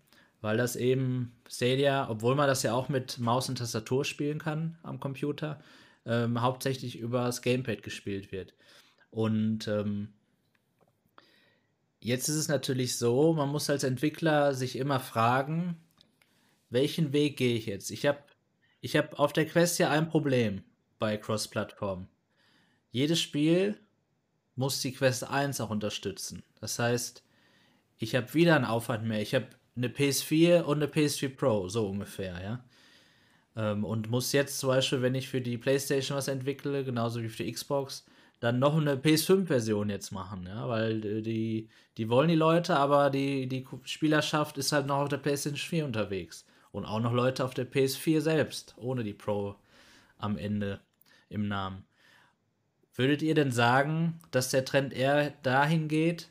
weil 0.42 0.58
das 0.58 0.76
eben 0.76 1.34
Stadia, 1.50 2.10
obwohl 2.10 2.36
man 2.36 2.48
das 2.48 2.64
ja 2.64 2.74
auch 2.74 2.90
mit 2.90 3.20
Maus 3.20 3.50
und 3.50 3.58
Tastatur 3.58 4.06
spielen 4.06 4.40
kann 4.40 4.78
am 4.84 5.00
Computer, 5.00 5.60
ähm, 6.06 6.42
hauptsächlich 6.42 7.00
über 7.00 7.26
das 7.26 7.42
Gamepad 7.42 7.84
gespielt 7.84 8.32
wird. 8.32 8.54
Und 9.18 9.68
ähm, 9.68 10.10
jetzt 12.00 12.28
ist 12.28 12.36
es 12.36 12.50
natürlich 12.50 13.00
so, 13.00 13.34
man 13.34 13.50
muss 13.50 13.68
als 13.68 13.84
Entwickler 13.84 14.54
sich 14.54 14.76
immer 14.76 15.00
fragen, 15.00 15.76
welchen 16.70 17.14
Weg 17.14 17.36
gehe 17.36 17.56
ich 17.56 17.66
jetzt? 17.66 17.90
Ich 17.90 18.06
habe 18.06 18.20
ich 18.80 18.96
hab 18.96 19.18
auf 19.18 19.34
der 19.34 19.48
Quest 19.48 19.80
ja 19.80 19.90
ein 19.90 20.08
Problem 20.08 20.62
bei 21.00 21.18
Cross-Plattform. 21.18 22.08
Jedes 22.92 23.20
Spiel 23.20 23.80
muss 24.56 24.82
die 24.82 24.94
Quest 24.94 25.24
1 25.24 25.62
auch 25.62 25.72
unterstützen. 25.72 26.44
Das 26.62 26.78
heißt, 26.78 27.24
ich 27.98 28.14
habe 28.14 28.32
wieder 28.36 28.56
einen 28.56 28.66
Aufwand 28.66 29.04
mehr. 29.04 29.24
Ich 29.24 29.34
habe 29.34 29.48
eine 29.76 29.88
PS4 29.88 30.62
und 30.62 30.78
eine 30.78 30.92
PS4 30.92 31.36
Pro, 31.36 31.70
so 31.70 31.90
ungefähr, 31.90 32.40
ja. 32.40 32.64
Ähm, 33.56 33.84
und 33.84 34.12
muss 34.12 34.32
jetzt 34.32 34.60
zum 34.60 34.70
Beispiel, 34.70 35.02
wenn 35.02 35.16
ich 35.16 35.28
für 35.28 35.42
die 35.42 35.58
PlayStation 35.58 36.16
was 36.16 36.28
entwickle, 36.28 36.84
genauso 36.84 37.24
wie 37.24 37.30
für 37.30 37.44
die 37.44 37.52
Xbox, 37.52 38.06
dann 38.40 38.60
noch 38.60 38.78
eine 38.78 38.96
PS5-Version 38.96 39.90
jetzt 39.90 40.12
machen, 40.12 40.46
ja, 40.48 40.68
weil 40.70 41.02
die, 41.02 41.70
die 41.98 42.10
wollen 42.10 42.30
die 42.30 42.36
Leute, 42.36 42.76
aber 42.76 43.10
die, 43.10 43.48
die 43.48 43.66
Spielerschaft 43.84 44.58
ist 44.58 44.72
halt 44.72 44.86
noch 44.86 44.98
auf 44.98 45.10
der 45.10 45.18
PlayStation 45.18 45.58
4 45.58 45.86
unterwegs. 45.86 46.46
Und 46.72 46.86
auch 46.86 47.00
noch 47.00 47.14
Leute 47.14 47.44
auf 47.44 47.54
der 47.54 47.70
PS4 47.70 48.22
selbst, 48.22 48.76
ohne 48.78 49.04
die 49.04 49.14
Pro 49.14 49.56
am 50.18 50.38
Ende 50.38 50.80
im 51.30 51.48
Namen. 51.48 51.84
Würdet 52.94 53.22
ihr 53.22 53.34
denn 53.36 53.52
sagen, 53.52 54.20
dass 54.32 54.50
der 54.50 54.66
Trend 54.66 54.94
eher 54.94 55.32
dahin 55.44 55.88
geht, 55.88 56.30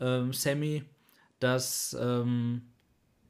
ähm, 0.00 0.32
Sammy, 0.32 0.84
dass 1.40 1.96
ähm, 1.98 2.62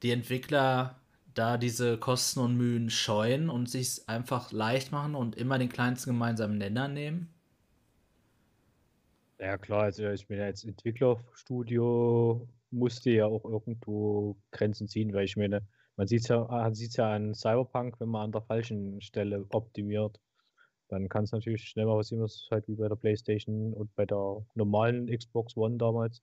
die 0.03 0.11
Entwickler 0.11 0.95
da 1.33 1.57
diese 1.57 1.97
Kosten 1.97 2.39
und 2.39 2.57
Mühen 2.57 2.89
scheuen 2.89 3.49
und 3.49 3.69
sich 3.69 4.07
einfach 4.07 4.51
leicht 4.51 4.91
machen 4.91 5.15
und 5.15 5.35
immer 5.35 5.59
den 5.59 5.69
kleinsten 5.69 6.11
gemeinsamen 6.11 6.57
Nenner 6.57 6.87
nehmen? 6.87 7.33
Ja 9.39 9.57
klar, 9.57 9.83
also 9.83 10.09
ich 10.09 10.27
ja 10.29 10.45
jetzt 10.45 10.65
Entwicklerstudio, 10.65 12.47
musste 12.71 13.11
ja 13.11 13.25
auch 13.27 13.45
irgendwo 13.45 14.35
Grenzen 14.51 14.87
ziehen, 14.87 15.13
weil 15.13 15.25
ich 15.25 15.37
meine, 15.37 15.67
man 15.95 16.07
sieht 16.07 16.21
es 16.21 16.27
ja, 16.27 16.47
ja 16.47 17.11
an 17.13 17.33
Cyberpunk, 17.35 17.99
wenn 17.99 18.09
man 18.09 18.25
an 18.25 18.31
der 18.31 18.41
falschen 18.41 18.99
Stelle 19.01 19.45
optimiert, 19.49 20.19
dann 20.89 21.09
kann 21.09 21.25
es 21.25 21.31
natürlich 21.31 21.63
schnell 21.67 21.85
mal 21.85 21.97
passieren, 21.97 22.23
was 22.23 22.47
halt 22.51 22.67
wie 22.67 22.75
bei 22.75 22.87
der 22.87 22.95
Playstation 22.95 23.73
und 23.73 23.93
bei 23.95 24.05
der 24.05 24.45
normalen 24.55 25.07
Xbox 25.07 25.55
One 25.55 25.77
damals 25.77 26.21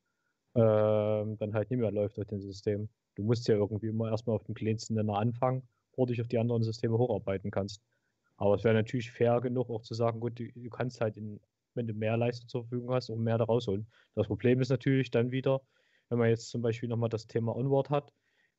ähm, 0.55 1.37
dann 1.39 1.55
halt 1.55 1.71
nicht 1.71 1.81
mehr 1.81 1.91
läuft 1.91 2.19
auf 2.19 2.27
dem 2.27 2.41
System. 2.41 2.89
Du 3.17 3.23
musst 3.23 3.47
ja 3.49 3.57
irgendwie 3.57 3.89
immer 3.89 4.11
erstmal 4.11 4.37
auf 4.37 4.45
dem 4.45 4.55
kleinsten 4.55 4.95
Nenner 4.95 5.19
anfangen, 5.19 5.69
bevor 5.91 6.07
du 6.07 6.13
dich 6.13 6.21
auf 6.21 6.29
die 6.29 6.39
anderen 6.39 6.63
Systeme 6.63 6.99
hocharbeiten 6.99 7.51
kannst. 7.51 7.81
Aber 8.37 8.55
es 8.55 8.65
wäre 8.65 8.75
natürlich 8.75 9.11
fair 9.11 9.41
genug, 9.41 9.71
auch 9.71 9.83
zu 9.83 9.95
sagen, 9.95 10.21
gut, 10.21 10.39
du, 10.39 10.51
du, 10.53 10.71
kannst 10.71 11.01
halt, 11.01 11.17
in, 11.17 11.41
wenn 11.75 11.87
du 11.87 11.95
mehr 11.95 12.17
Leistung 12.17 12.49
zur 12.49 12.63
Verfügung 12.63 12.95
hast, 12.95 13.11
auch 13.11 13.17
mehr 13.17 13.39
da 13.39 13.45
rausholen. 13.45 13.87
Das 14.15 14.27
Problem 14.27 14.61
ist 14.61 14.71
natürlich 14.71 15.11
dann 15.11 15.31
wieder, 15.31 15.61
wenn 16.09 16.19
man 16.19 16.29
jetzt 16.29 16.51
zum 16.51 16.63
Beispiel 16.63 16.89
nochmal 16.89 17.09
das 17.09 17.27
Thema 17.27 17.57
Onward 17.57 17.91
hat, 17.91 18.13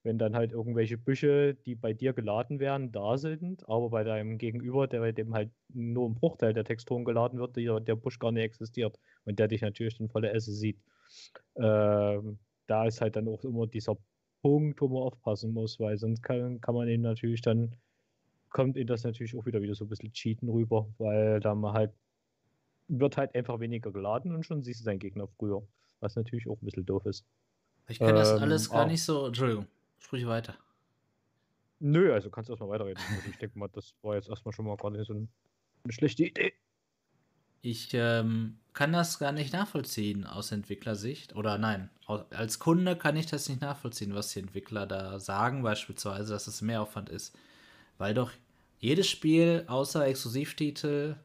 wenn 0.04 0.20
dann 0.20 0.36
halt 0.36 0.52
irgendwelche 0.52 0.98
Büsche, 0.98 1.56
die 1.56 1.76
bei 1.76 1.94
dir 1.94 2.14
geladen 2.14 2.60
werden, 2.60 2.92
da 2.92 3.18
sind, 3.18 3.68
aber 3.68 3.90
bei 3.90 4.04
deinem 4.04 4.38
Gegenüber, 4.38 4.88
der 4.88 5.00
bei 5.00 5.12
dem 5.12 5.34
halt 5.34 5.52
nur 5.74 6.08
ein 6.08 6.16
Bruchteil 6.16 6.54
der 6.54 6.64
Texturen 6.64 7.06
geladen 7.06 7.40
wird, 7.40 7.56
der, 7.56 7.80
der 7.80 7.96
Busch 7.96 8.20
gar 8.20 8.32
nicht 8.32 8.44
existiert 8.44 9.00
und 9.26 9.40
der 9.40 9.48
dich 9.48 9.62
natürlich 9.62 9.98
dann 9.98 10.10
volle 10.10 10.32
Esse 10.32 10.54
sieht. 10.54 10.80
Ähm, 11.56 12.38
da 12.68 12.86
ist 12.86 13.02
halt 13.02 13.16
dann 13.16 13.28
auch 13.28 13.44
immer 13.44 13.68
dieser 13.68 13.98
Punkt, 14.42 14.80
wo 14.82 14.88
man 14.88 15.04
aufpassen 15.04 15.54
muss, 15.54 15.80
weil 15.80 15.98
sonst 15.98 16.22
kann, 16.22 16.62
kann 16.62 16.76
man 16.76 16.88
eben 16.88 17.02
natürlich 17.02 17.42
dann, 17.42 17.76
kommt 18.50 18.78
ihnen 18.78 18.88
das 18.88 19.04
natürlich 19.04 19.36
auch 19.36 19.46
wieder 19.46 19.62
wieder 19.62 19.76
so 19.76 19.86
ein 19.86 19.90
bisschen 19.90 20.14
cheaten 20.14 20.50
rüber, 20.50 20.88
weil 21.00 21.40
da 21.40 21.56
man 21.56 21.74
halt, 21.74 21.92
wird 22.88 23.18
halt 23.18 23.36
einfach 23.36 23.60
weniger 23.60 23.92
geladen 23.92 24.34
und 24.36 24.46
schon 24.46 24.64
siehst 24.64 24.82
du 24.82 24.86
deinen 24.86 25.00
Gegner 25.00 25.28
früher, 25.28 25.64
was 26.00 26.16
natürlich 26.16 26.48
auch 26.48 26.62
ein 26.62 26.66
bisschen 26.66 26.86
doof 26.86 27.06
ist. 27.06 27.26
Ich 27.88 28.00
kann 28.00 28.10
ähm, 28.10 28.16
das 28.16 28.30
alles 28.30 28.70
gar 28.70 28.86
nicht 28.86 29.04
so, 29.04 29.28
Entschuldigung, 29.28 29.68
sprich 30.00 30.26
weiter. 30.26 30.56
Nö, 31.80 32.14
also 32.14 32.30
kannst 32.30 32.50
du 32.50 32.54
erstmal 32.54 32.70
weiterreden. 32.70 33.04
Also 33.16 33.30
ich 33.30 33.38
denke 33.38 33.60
mal, 33.60 33.68
das 33.70 33.94
war 34.02 34.16
jetzt 34.16 34.30
erstmal 34.30 34.54
schon 34.54 34.66
mal 34.66 34.78
gar 34.78 34.92
nicht 34.92 35.06
so 35.06 35.14
eine 35.14 35.28
schlechte 35.90 36.26
Idee. 36.26 36.54
Ich 37.62 37.94
ähm, 37.94 38.60
kann 38.74 38.94
das 38.94 39.18
gar 39.18 39.32
nicht 39.32 39.52
nachvollziehen 39.52 40.26
aus 40.26 40.52
Entwicklersicht. 40.52 41.36
Oder 41.36 41.58
nein, 41.58 41.90
als 42.30 42.60
Kunde 42.60 42.96
kann 42.96 43.18
ich 43.18 43.26
das 43.26 43.50
nicht 43.50 43.62
nachvollziehen, 43.62 44.14
was 44.14 44.30
die 44.30 44.40
Entwickler 44.40 44.86
da 44.86 45.20
sagen, 45.20 45.64
beispielsweise, 45.64 46.34
dass 46.34 46.48
es 46.48 46.62
Mehraufwand 46.62 47.10
ist. 47.10 47.36
Weil 47.98 48.14
doch 48.14 48.32
jedes 48.78 49.08
Spiel 49.10 49.64
außer 49.68 50.06
Exklusivtitel, 50.06 51.16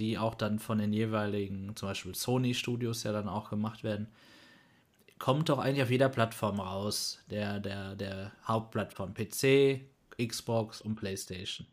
die 0.00 0.18
auch 0.18 0.34
dann 0.34 0.58
von 0.58 0.78
den 0.78 0.92
jeweiligen, 0.92 1.76
zum 1.76 1.90
Beispiel 1.90 2.14
Sony-Studios 2.14 3.02
ja 3.02 3.12
dann 3.12 3.28
auch 3.28 3.50
gemacht 3.50 3.84
werden, 3.84 4.08
kommt 5.18 5.50
doch 5.50 5.58
eigentlich 5.58 5.82
auf 5.82 5.90
jeder 5.90 6.08
Plattform 6.08 6.58
raus. 6.58 7.22
Der, 7.30 7.60
der, 7.60 7.94
der 7.94 8.32
Hauptplattform 8.46 9.14
PC, 9.14 9.82
Xbox 10.18 10.80
und 10.80 10.96
PlayStation. 10.96 11.66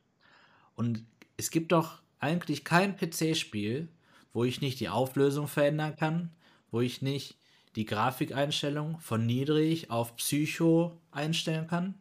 Und 0.75 1.05
es 1.38 1.49
gibt 1.49 1.71
doch 1.71 2.01
eigentlich 2.19 2.65
kein 2.65 2.97
PC-Spiel, 2.97 3.88
wo 4.34 4.43
ich 4.43 4.61
nicht 4.61 4.80
die 4.80 4.89
Auflösung 4.89 5.47
verändern 5.47 5.95
kann, 5.95 6.32
wo 6.69 6.82
ich 6.82 7.01
nicht 7.01 7.38
die 7.75 7.86
Grafikeinstellung 7.86 8.99
von 8.99 9.25
niedrig 9.25 9.89
auf 9.89 10.15
Psycho 10.17 10.99
einstellen 11.11 11.67
kann, 11.67 11.95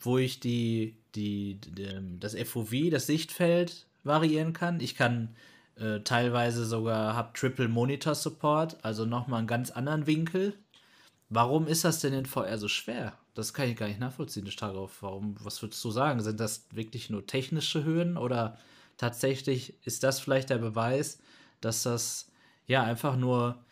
wo 0.00 0.18
ich 0.18 0.40
die, 0.40 0.96
die, 1.14 1.60
die 1.60 2.18
das 2.18 2.34
FOV, 2.34 2.90
das 2.90 3.06
Sichtfeld 3.06 3.86
variieren 4.04 4.52
kann. 4.52 4.80
Ich 4.80 4.94
kann 4.94 5.34
äh, 5.76 6.00
teilweise 6.00 6.64
sogar 6.64 7.14
habe 7.14 7.32
Triple 7.34 7.68
Monitor 7.68 8.14
Support, 8.14 8.84
also 8.84 9.04
nochmal 9.04 9.38
einen 9.38 9.48
ganz 9.48 9.70
anderen 9.70 10.06
Winkel. 10.06 10.54
Warum 11.28 11.66
ist 11.66 11.84
das 11.84 12.00
denn 12.00 12.12
in 12.12 12.26
VR 12.26 12.58
so 12.58 12.68
schwer? 12.68 13.14
Das 13.34 13.54
kann 13.54 13.68
ich 13.68 13.76
gar 13.76 13.88
nicht 13.88 14.00
nachvollziehen, 14.00 14.48
darauf. 14.58 15.02
Warum, 15.02 15.36
was 15.40 15.62
würdest 15.62 15.82
du 15.82 15.90
sagen? 15.90 16.20
Sind 16.20 16.38
das 16.40 16.66
wirklich 16.72 17.08
nur 17.08 17.26
technische 17.26 17.84
Hürden 17.84 18.18
oder 18.18 18.58
tatsächlich 18.98 19.74
ist 19.86 20.02
das 20.02 20.20
vielleicht 20.20 20.50
der 20.50 20.58
Beweis, 20.58 21.18
dass 21.62 21.82
das 21.82 22.30
ja 22.66 22.82
einfach 22.82 23.16
nur, 23.16 23.64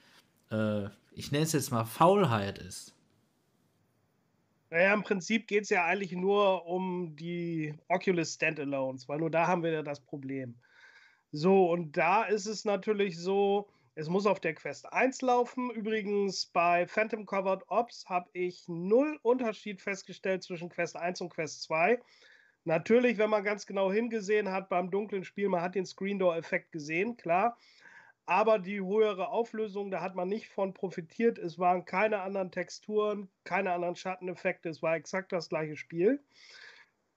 äh, 0.50 0.86
ich 1.12 1.32
nenne 1.32 1.44
es 1.44 1.52
jetzt 1.52 1.70
mal 1.70 1.84
Faulheit 1.84 2.58
ist. 2.58 2.94
Naja, 4.70 4.94
im 4.94 5.02
Prinzip 5.02 5.48
geht 5.48 5.64
es 5.64 5.70
ja 5.70 5.84
eigentlich 5.84 6.12
nur 6.12 6.64
um 6.66 7.16
die 7.16 7.74
Oculus 7.88 8.34
Standalones, 8.34 9.08
weil 9.08 9.18
nur 9.18 9.30
da 9.30 9.48
haben 9.48 9.64
wir 9.64 9.72
ja 9.72 9.82
das 9.82 10.00
Problem. 10.00 10.54
So, 11.32 11.70
und 11.70 11.96
da 11.96 12.24
ist 12.24 12.46
es 12.46 12.64
natürlich 12.64 13.18
so, 13.18 13.68
es 13.96 14.08
muss 14.08 14.26
auf 14.26 14.38
der 14.38 14.54
Quest 14.54 14.92
1 14.92 15.22
laufen. 15.22 15.70
Übrigens 15.70 16.46
bei 16.46 16.86
Phantom 16.86 17.26
Covered 17.26 17.64
Ops 17.68 18.06
habe 18.08 18.30
ich 18.32 18.64
null 18.68 19.18
Unterschied 19.22 19.80
festgestellt 19.80 20.44
zwischen 20.44 20.68
Quest 20.68 20.96
1 20.96 21.20
und 21.20 21.30
Quest 21.30 21.62
2. 21.62 22.00
Natürlich, 22.64 23.18
wenn 23.18 23.30
man 23.30 23.42
ganz 23.42 23.66
genau 23.66 23.90
hingesehen 23.90 24.50
hat 24.52 24.68
beim 24.68 24.90
dunklen 24.90 25.24
Spiel, 25.24 25.48
man 25.48 25.62
hat 25.62 25.74
den 25.74 25.86
Screen 25.86 26.18
Door 26.18 26.36
Effekt 26.36 26.70
gesehen, 26.70 27.16
klar. 27.16 27.58
Aber 28.30 28.58
die 28.60 28.80
höhere 28.80 29.28
Auflösung, 29.28 29.90
da 29.90 30.00
hat 30.00 30.14
man 30.14 30.28
nicht 30.28 30.48
von 30.48 30.72
profitiert. 30.72 31.36
Es 31.38 31.58
waren 31.58 31.84
keine 31.84 32.22
anderen 32.22 32.50
Texturen, 32.52 33.28
keine 33.44 33.72
anderen 33.72 33.96
Schatteneffekte. 33.96 34.68
Es 34.68 34.82
war 34.82 34.94
exakt 34.94 35.32
das 35.32 35.48
gleiche 35.48 35.76
Spiel. 35.76 36.24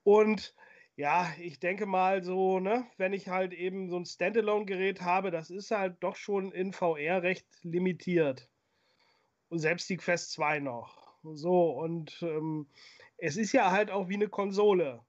Und 0.03 0.55
Ja, 0.95 1.34
ich 1.39 1.59
denke 1.59 1.86
mal 1.88 2.24
so, 2.24 2.59
ne, 2.59 2.86
wenn 2.97 3.14
ich 3.14 3.28
halt 3.30 3.53
eben 3.53 3.89
so 3.89 3.97
ein 3.97 4.05
Standalone-Gerät 4.05 5.01
habe, 5.01 5.32
das 5.32 5.49
ist 5.49 5.72
halt 5.72 5.97
doch 6.03 6.16
schon 6.16 6.51
in 6.51 6.72
VR 6.74 7.24
recht 7.24 7.47
limitiert. 7.64 8.49
Und 9.49 9.59
selbst 9.59 9.89
die 9.89 9.97
Quest 9.97 10.32
2 10.34 10.59
noch. 10.59 11.16
So, 11.24 11.72
und 11.72 12.22
ähm, 12.24 12.68
es 13.18 13.38
ist 13.38 13.53
ja 13.53 13.72
halt 13.72 13.91
auch 13.91 14.09
wie 14.09 14.16
eine 14.16 14.28
Konsole. 14.30 15.05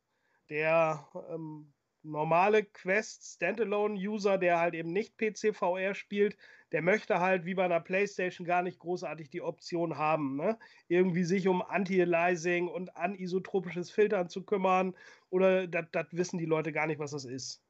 Der 0.50 1.08
ähm, 1.30 1.72
normale 2.04 2.64
Quest 2.64 3.24
Standalone-User, 3.34 4.38
der 4.38 4.60
halt 4.60 4.74
eben 4.74 4.92
nicht 4.92 5.16
PC 5.16 5.54
VR 5.54 5.94
spielt, 5.94 6.36
der 6.72 6.82
möchte 6.82 7.20
halt 7.20 7.44
wie 7.44 7.54
bei 7.54 7.64
einer 7.64 7.80
PlayStation 7.80 8.46
gar 8.46 8.62
nicht 8.62 8.78
großartig 8.78 9.30
die 9.30 9.42
Option 9.42 9.96
haben, 9.96 10.36
ne? 10.36 10.58
irgendwie 10.88 11.24
sich 11.24 11.48
um 11.48 11.62
Anti-Aliasing 11.62 12.68
und 12.68 12.96
anisotropisches 12.96 13.90
Filtern 13.90 14.28
zu 14.28 14.44
kümmern 14.44 14.94
oder 15.30 15.66
das 15.66 16.06
wissen 16.10 16.38
die 16.38 16.46
Leute 16.46 16.72
gar 16.72 16.86
nicht, 16.86 16.98
was 16.98 17.12
das 17.12 17.24
ist. 17.24 17.62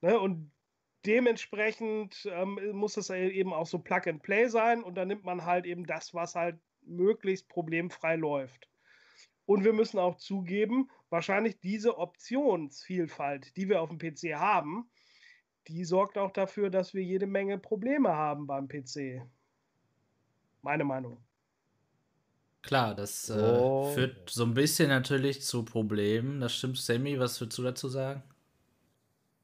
Ne? 0.00 0.18
Und 0.18 0.50
dementsprechend 1.06 2.28
ähm, 2.30 2.58
muss 2.72 2.96
es 2.96 3.10
eben 3.10 3.52
auch 3.52 3.66
so 3.66 3.78
Plug 3.78 4.02
and 4.06 4.22
Play 4.22 4.48
sein 4.48 4.82
und 4.82 4.94
dann 4.94 5.08
nimmt 5.08 5.24
man 5.24 5.44
halt 5.44 5.66
eben 5.66 5.86
das, 5.86 6.14
was 6.14 6.34
halt 6.34 6.58
möglichst 6.82 7.48
problemfrei 7.48 8.16
läuft. 8.16 8.68
Und 9.46 9.64
wir 9.64 9.72
müssen 9.72 9.98
auch 9.98 10.16
zugeben, 10.16 10.90
wahrscheinlich 11.12 11.60
diese 11.60 11.98
Optionsvielfalt, 11.98 13.56
die 13.56 13.68
wir 13.68 13.82
auf 13.82 13.90
dem 13.90 13.98
PC 13.98 14.34
haben, 14.34 14.90
die 15.68 15.84
sorgt 15.84 16.18
auch 16.18 16.32
dafür, 16.32 16.70
dass 16.70 16.94
wir 16.94 17.02
jede 17.02 17.26
Menge 17.26 17.58
Probleme 17.58 18.08
haben 18.08 18.46
beim 18.46 18.66
PC. 18.66 19.22
Meine 20.62 20.84
Meinung. 20.84 21.18
Klar, 22.62 22.94
das 22.94 23.28
äh, 23.28 23.34
oh. 23.34 23.92
führt 23.92 24.30
so 24.30 24.44
ein 24.44 24.54
bisschen 24.54 24.88
natürlich 24.88 25.42
zu 25.42 25.64
Problemen. 25.64 26.40
Das 26.40 26.54
stimmt, 26.54 26.78
Sammy. 26.78 27.18
Was 27.18 27.40
würdest 27.40 27.58
du 27.58 27.62
dazu 27.62 27.88
sagen? 27.88 28.22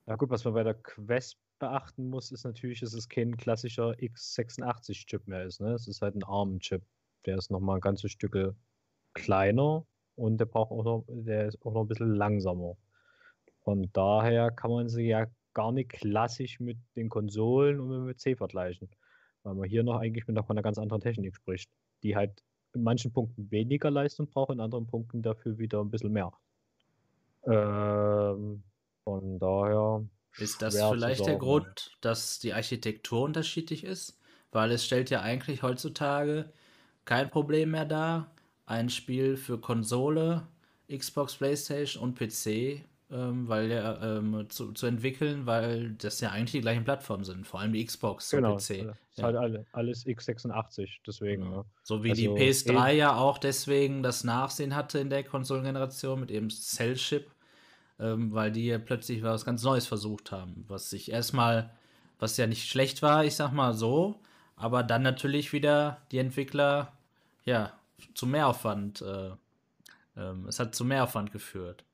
Ja, 0.06 0.16
gut, 0.16 0.30
was 0.30 0.44
man 0.44 0.54
bei 0.54 0.62
der 0.62 0.74
Quest 0.74 1.36
beachten 1.58 2.08
muss, 2.08 2.30
ist 2.30 2.44
natürlich, 2.44 2.80
dass 2.80 2.94
es 2.94 3.08
kein 3.08 3.36
klassischer 3.36 3.90
x86-Chip 3.90 5.26
mehr 5.26 5.44
ist. 5.44 5.60
Ne? 5.60 5.72
Es 5.72 5.88
ist 5.88 6.00
halt 6.00 6.14
ein 6.14 6.24
ARM-Chip. 6.24 6.82
Der 7.26 7.36
ist 7.36 7.50
nochmal 7.50 7.76
ein 7.76 7.80
ganzes 7.80 8.12
Stück 8.12 8.54
kleiner 9.12 9.84
und 10.18 10.38
der 10.38 10.46
braucht 10.46 10.72
auch 10.72 10.82
noch, 10.82 11.04
der 11.08 11.46
ist 11.46 11.64
auch 11.64 11.72
noch 11.72 11.82
ein 11.82 11.88
bisschen 11.88 12.14
langsamer. 12.14 12.76
Von 13.62 13.88
daher 13.92 14.50
kann 14.50 14.70
man 14.72 14.88
sie 14.88 15.06
ja 15.06 15.26
gar 15.54 15.70
nicht 15.72 15.90
klassisch 15.90 16.58
mit 16.58 16.76
den 16.96 17.08
Konsolen 17.08 17.80
und 17.80 18.04
mit 18.04 18.18
C 18.20 18.34
vergleichen. 18.34 18.88
Weil 19.44 19.54
man 19.54 19.68
hier 19.68 19.84
noch 19.84 20.00
eigentlich 20.00 20.26
mit 20.26 20.34
noch 20.34 20.50
einer 20.50 20.62
ganz 20.62 20.78
anderen 20.78 21.00
Technik 21.00 21.36
spricht, 21.36 21.70
die 22.02 22.16
halt 22.16 22.42
in 22.74 22.82
manchen 22.82 23.12
Punkten 23.12 23.50
weniger 23.50 23.90
Leistung 23.90 24.28
braucht, 24.28 24.50
in 24.50 24.60
anderen 24.60 24.86
Punkten 24.86 25.22
dafür 25.22 25.58
wieder 25.58 25.80
ein 25.80 25.90
bisschen 25.90 26.12
mehr. 26.12 26.32
Ähm, 27.46 28.62
von 29.04 29.38
daher. 29.38 30.04
Ist 30.36 30.62
das 30.62 30.76
vielleicht 30.76 31.26
der 31.26 31.36
Grund, 31.36 31.96
dass 32.00 32.40
die 32.40 32.52
Architektur 32.52 33.22
unterschiedlich 33.22 33.84
ist? 33.84 34.18
Weil 34.50 34.72
es 34.72 34.84
stellt 34.84 35.10
ja 35.10 35.20
eigentlich 35.20 35.62
heutzutage 35.62 36.52
kein 37.04 37.30
Problem 37.30 37.70
mehr 37.70 37.84
dar, 37.84 38.30
ein 38.68 38.90
Spiel 38.90 39.36
für 39.36 39.58
Konsole, 39.58 40.46
Xbox, 40.88 41.36
PlayStation 41.36 42.02
und 42.02 42.18
PC 42.18 42.84
ähm, 43.10 43.48
weil 43.48 43.70
ja, 43.70 44.18
ähm, 44.18 44.46
zu, 44.50 44.72
zu 44.72 44.86
entwickeln, 44.86 45.46
weil 45.46 45.92
das 45.92 46.20
ja 46.20 46.30
eigentlich 46.30 46.52
die 46.52 46.60
gleichen 46.60 46.84
Plattformen 46.84 47.24
sind, 47.24 47.46
vor 47.46 47.60
allem 47.60 47.72
die 47.72 47.84
Xbox 47.84 48.30
genau, 48.30 48.52
und 48.52 48.58
PC. 48.58 48.70
Ist 48.70 48.78
ja. 49.16 49.24
halt 49.24 49.36
alle, 49.36 49.66
alles 49.72 50.04
x86, 50.04 50.88
deswegen. 51.06 51.44
Genau. 51.44 51.56
Ne? 51.58 51.64
So 51.82 52.04
wie 52.04 52.10
also 52.10 52.20
die 52.20 52.28
PS3 52.28 52.92
ja 52.92 53.16
auch 53.16 53.38
deswegen 53.38 54.02
das 54.02 54.24
Nachsehen 54.24 54.76
hatte 54.76 54.98
in 54.98 55.08
der 55.08 55.24
Konsolengeneration 55.24 56.20
mit 56.20 56.30
eben 56.30 56.50
Cell-Chip, 56.50 57.30
ähm, 57.98 58.32
weil 58.32 58.52
die 58.52 58.66
ja 58.66 58.78
plötzlich 58.78 59.22
was 59.22 59.46
ganz 59.46 59.62
Neues 59.62 59.86
versucht 59.86 60.30
haben, 60.30 60.66
was 60.68 60.90
sich 60.90 61.10
erstmal, 61.10 61.70
was 62.18 62.36
ja 62.36 62.46
nicht 62.46 62.68
schlecht 62.68 63.00
war, 63.00 63.24
ich 63.24 63.36
sag 63.36 63.52
mal 63.52 63.72
so, 63.72 64.20
aber 64.54 64.82
dann 64.82 65.02
natürlich 65.02 65.54
wieder 65.54 66.02
die 66.12 66.18
Entwickler, 66.18 66.92
ja, 67.46 67.72
zu 68.14 68.26
Mehraufwand, 68.26 69.03
äh, 69.03 69.30
ähm, 70.16 70.46
es 70.49 70.59
hat 70.59 70.74
zu 70.74 70.84
Mehraufwand 70.84 71.32
geführt. 71.32 71.84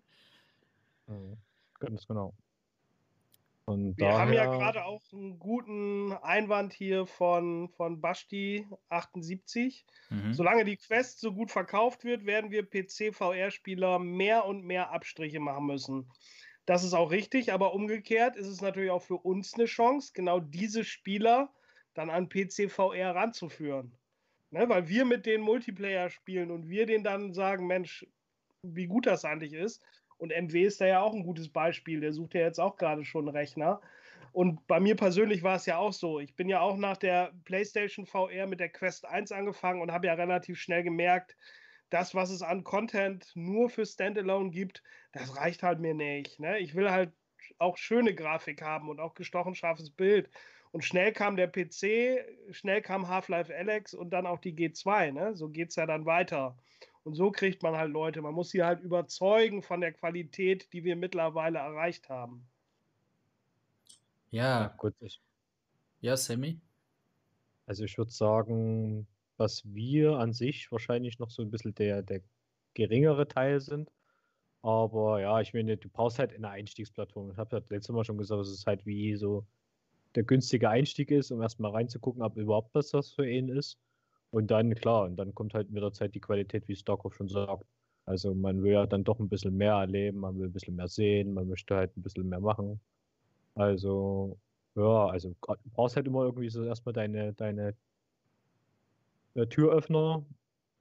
Mhm. 1.07 1.37
Ganz 1.81 2.07
genau. 2.07 2.35
Und 3.67 3.97
Wir 3.97 4.13
haben 4.13 4.33
ja 4.33 4.45
gerade 4.45 4.85
auch 4.85 5.01
einen 5.13 5.39
guten 5.39 6.13
Einwand 6.13 6.75
hier 6.75 7.07
von, 7.07 7.71
von 7.71 8.03
Basti78. 8.03 9.85
Mhm. 10.11 10.35
Solange 10.35 10.67
die 10.67 10.77
Quest 10.77 11.21
so 11.21 11.33
gut 11.33 11.51
verkauft 11.51 12.05
wird, 12.05 12.27
werden 12.27 12.51
wir 12.51 12.69
PC-VR-Spieler 12.69 13.99
mehr 13.99 14.45
und 14.45 14.65
mehr 14.65 14.93
Abstriche 14.93 15.41
machen 15.41 15.65
müssen. 15.65 16.11
Das 16.67 16.85
ist 16.85 16.93
auch 16.93 17.11
richtig, 17.11 17.55
aber 17.55 17.73
umgekehrt 17.73 18.37
ist 18.37 18.49
es 18.49 18.61
natürlich 18.61 18.91
auch 18.91 19.03
für 19.03 19.17
uns 19.17 19.55
eine 19.55 19.65
Chance, 19.65 20.13
genau 20.15 20.41
diese 20.41 20.85
Spieler 20.85 21.51
dann 21.95 22.11
an 22.11 22.29
PC-VR 22.29 23.15
ranzuführen. 23.15 23.97
Ne, 24.55 24.69
weil 24.69 24.87
wir 24.89 25.05
mit 25.05 25.27
den 25.27 25.41
Multiplayer 25.41 26.11
spielen 26.11 26.53
und 26.53 26.69
wir 26.69 26.87
denen 26.87 27.03
dann 27.03 27.35
sagen, 27.35 27.67
Mensch, 27.67 28.07
wie 28.63 28.87
gut 28.87 29.05
das 29.05 29.25
eigentlich 29.25 29.53
ist. 29.53 29.85
Und 30.17 30.31
MW 30.31 30.63
ist 30.63 30.81
da 30.81 30.87
ja 30.87 31.01
auch 31.01 31.13
ein 31.13 31.25
gutes 31.25 31.49
Beispiel. 31.49 32.01
Der 32.01 32.13
sucht 32.13 32.35
ja 32.35 32.43
jetzt 32.43 32.61
auch 32.61 32.77
gerade 32.77 33.05
schon 33.05 33.27
einen 33.27 33.37
Rechner. 33.37 33.81
Und 34.31 34.65
bei 34.69 34.79
mir 34.79 34.95
persönlich 34.95 35.43
war 35.43 35.57
es 35.57 35.67
ja 35.67 35.79
auch 35.79 35.93
so. 35.93 36.21
Ich 36.21 36.37
bin 36.37 36.49
ja 36.49 36.61
auch 36.61 36.77
nach 36.77 36.97
der 36.97 37.33
PlayStation 37.45 38.07
VR 38.07 38.47
mit 38.47 38.61
der 38.61 38.69
Quest 38.69 39.07
1 39.07 39.33
angefangen 39.33 39.83
und 39.83 39.91
habe 39.91 40.07
ja 40.07 40.15
relativ 40.15 40.61
schnell 40.61 40.85
gemerkt, 40.85 41.37
das, 41.91 42.15
was 42.15 42.31
es 42.31 42.43
an 42.43 42.63
Content 42.63 43.33
nur 43.35 43.69
für 43.69 43.85
Standalone 43.85 44.51
gibt, 44.51 44.85
das 45.11 45.37
reicht 45.37 45.65
halt 45.65 45.81
mir 45.81 45.95
nicht. 45.95 46.39
Ne? 46.39 46.61
Ich 46.61 46.77
will 46.77 46.93
halt 46.93 47.13
auch 47.59 47.77
schöne 47.77 48.15
Grafik 48.15 48.63
haben 48.63 48.89
und 48.89 49.01
auch 49.01 49.15
gestochen 49.15 49.57
scharfes 49.57 49.91
Bild. 49.91 50.31
Und 50.75 50.85
schnell 50.85 51.12
kam 51.12 51.37
der 51.37 51.47
PC, 51.47 52.27
schnell 52.51 52.83
kam 52.83 53.07
Half-Life 53.07 53.55
Alex 53.57 53.95
und 53.95 54.11
dann 54.11 54.27
auch 54.27 54.41
die 54.41 54.57
G2. 54.57 55.12
Ne? 55.12 55.37
So 55.37 55.49
geht 55.49 55.68
es 55.68 55.77
ja 55.77 55.87
dann 55.87 56.05
weiter. 56.05 56.59
Und 57.05 57.14
so 57.14 57.31
kriegt 57.31 57.62
man 57.62 57.77
halt 57.77 57.93
Leute. 57.93 58.20
Man 58.22 58.35
muss 58.35 58.51
sie 58.51 58.64
halt 58.64 58.81
überzeugen 58.81 59.62
von 59.62 59.81
der 59.81 59.93
Qualität, 59.93 60.72
die 60.72 60.83
wir 60.83 60.97
mittlerweile 60.97 61.61
erreicht 61.61 62.09
haben. 62.09 62.49
Ja, 64.33 64.75
gut. 64.77 64.95
Ja, 66.01 66.16
Sammy? 66.16 66.61
Also 67.66 67.85
ich 67.85 67.97
würde 67.97 68.11
sagen, 68.11 69.07
was 69.37 69.62
wir 69.72 70.18
an 70.18 70.33
sich 70.33 70.72
wahrscheinlich 70.72 71.20
noch 71.20 71.31
so 71.31 71.43
ein 71.43 71.53
bisschen 71.53 71.77
der, 71.77 72.03
der 72.03 72.20
geringere 72.75 73.29
Teil 73.29 73.61
sind. 73.61 73.93
Aber 74.61 75.20
ja, 75.20 75.41
ich 75.41 75.55
meine, 75.55 75.77
du 75.77 75.89
brauchst 75.89 76.18
halt 76.18 76.35
eine 76.35 76.49
Einstiegsplattform. 76.49 77.31
Ich 77.31 77.37
habe 77.37 77.59
ja 77.59 77.62
letztes 77.68 77.95
Mal 77.95 78.05
schon 78.05 78.18
gesagt, 78.18 78.41
es 78.41 78.66
halt 78.66 78.85
wie 78.87 79.14
so 79.14 79.47
der 80.15 80.25
günstige 80.25 80.69
Einstieg 80.71 81.11
ist, 81.11 81.31
um 81.31 81.43
erstmal 81.43 81.73
reinzugucken, 81.73 82.23
ob 82.23 82.37
überhaupt 82.37 82.75
was 82.75 82.91
das 82.91 83.11
für 83.12 83.29
ihn 83.29 83.49
ist. 83.49 83.79
Und 84.31 84.51
dann, 84.51 84.75
klar, 84.75 85.05
und 85.05 85.17
dann 85.17 85.35
kommt 85.35 85.55
halt 85.55 85.71
mit 85.71 85.83
der 85.83 85.93
Zeit 85.93 86.15
die 86.15 86.21
Qualität, 86.21 86.67
wie 86.69 86.77
Starkov 86.77 87.15
schon 87.15 87.29
sagt. 87.29 87.67
Also 88.07 88.35
man 88.35 88.62
will 88.62 88.73
ja 88.73 88.87
dann 88.87 89.05
doch 89.05 89.19
ein 89.21 89.29
bisschen 89.29 89.57
mehr 89.57 89.75
erleben, 89.75 90.19
man 90.21 90.39
will 90.39 90.47
ein 90.47 90.53
bisschen 90.53 90.77
mehr 90.77 90.89
sehen, 90.89 91.33
man 91.35 91.49
möchte 91.49 91.75
halt 91.77 91.97
ein 91.97 92.03
bisschen 92.03 92.29
mehr 92.29 92.41
machen. 92.41 92.81
Also, 93.55 94.39
ja, 94.75 95.07
also 95.07 95.31
du 95.41 95.57
brauchst 95.73 95.97
halt 95.97 96.07
immer 96.07 96.25
irgendwie 96.25 96.51
so 96.51 96.65
erstmal 96.65 96.93
deine, 96.93 97.33
deine 97.35 97.75
äh, 99.35 99.47
Türöffner, 99.47 100.25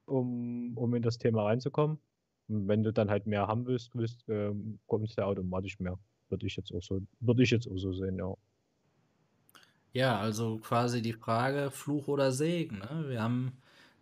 um, 0.06 0.78
um 0.78 0.96
in 0.96 1.02
das 1.04 1.18
Thema 1.18 1.44
reinzukommen. 1.46 1.98
Und 2.50 2.68
wenn 2.68 2.84
du 2.84 2.92
dann 2.92 3.10
halt 3.10 3.26
mehr 3.28 3.48
haben 3.48 3.66
willst, 3.66 3.96
willst 3.96 4.26
ähm, 4.30 4.80
kommst 4.88 5.18
du 5.18 5.26
automatisch 5.26 5.80
mehr. 5.80 5.98
Würde 6.30 6.46
ich 6.48 6.56
jetzt 6.58 6.74
auch 6.74 6.82
so, 6.82 7.02
würde 7.20 7.44
ich 7.44 7.52
jetzt 7.52 7.68
auch 7.68 7.78
so 7.78 7.94
sehen, 7.94 8.18
ja. 8.18 8.36
Ja, 9.94 10.20
also 10.20 10.58
quasi 10.58 11.02
die 11.02 11.14
Frage 11.14 11.70
Fluch 11.72 12.08
oder 12.08 12.32
Segen. 12.32 12.80
Ne? 12.80 13.06
Wir 13.10 13.22
haben 13.22 13.54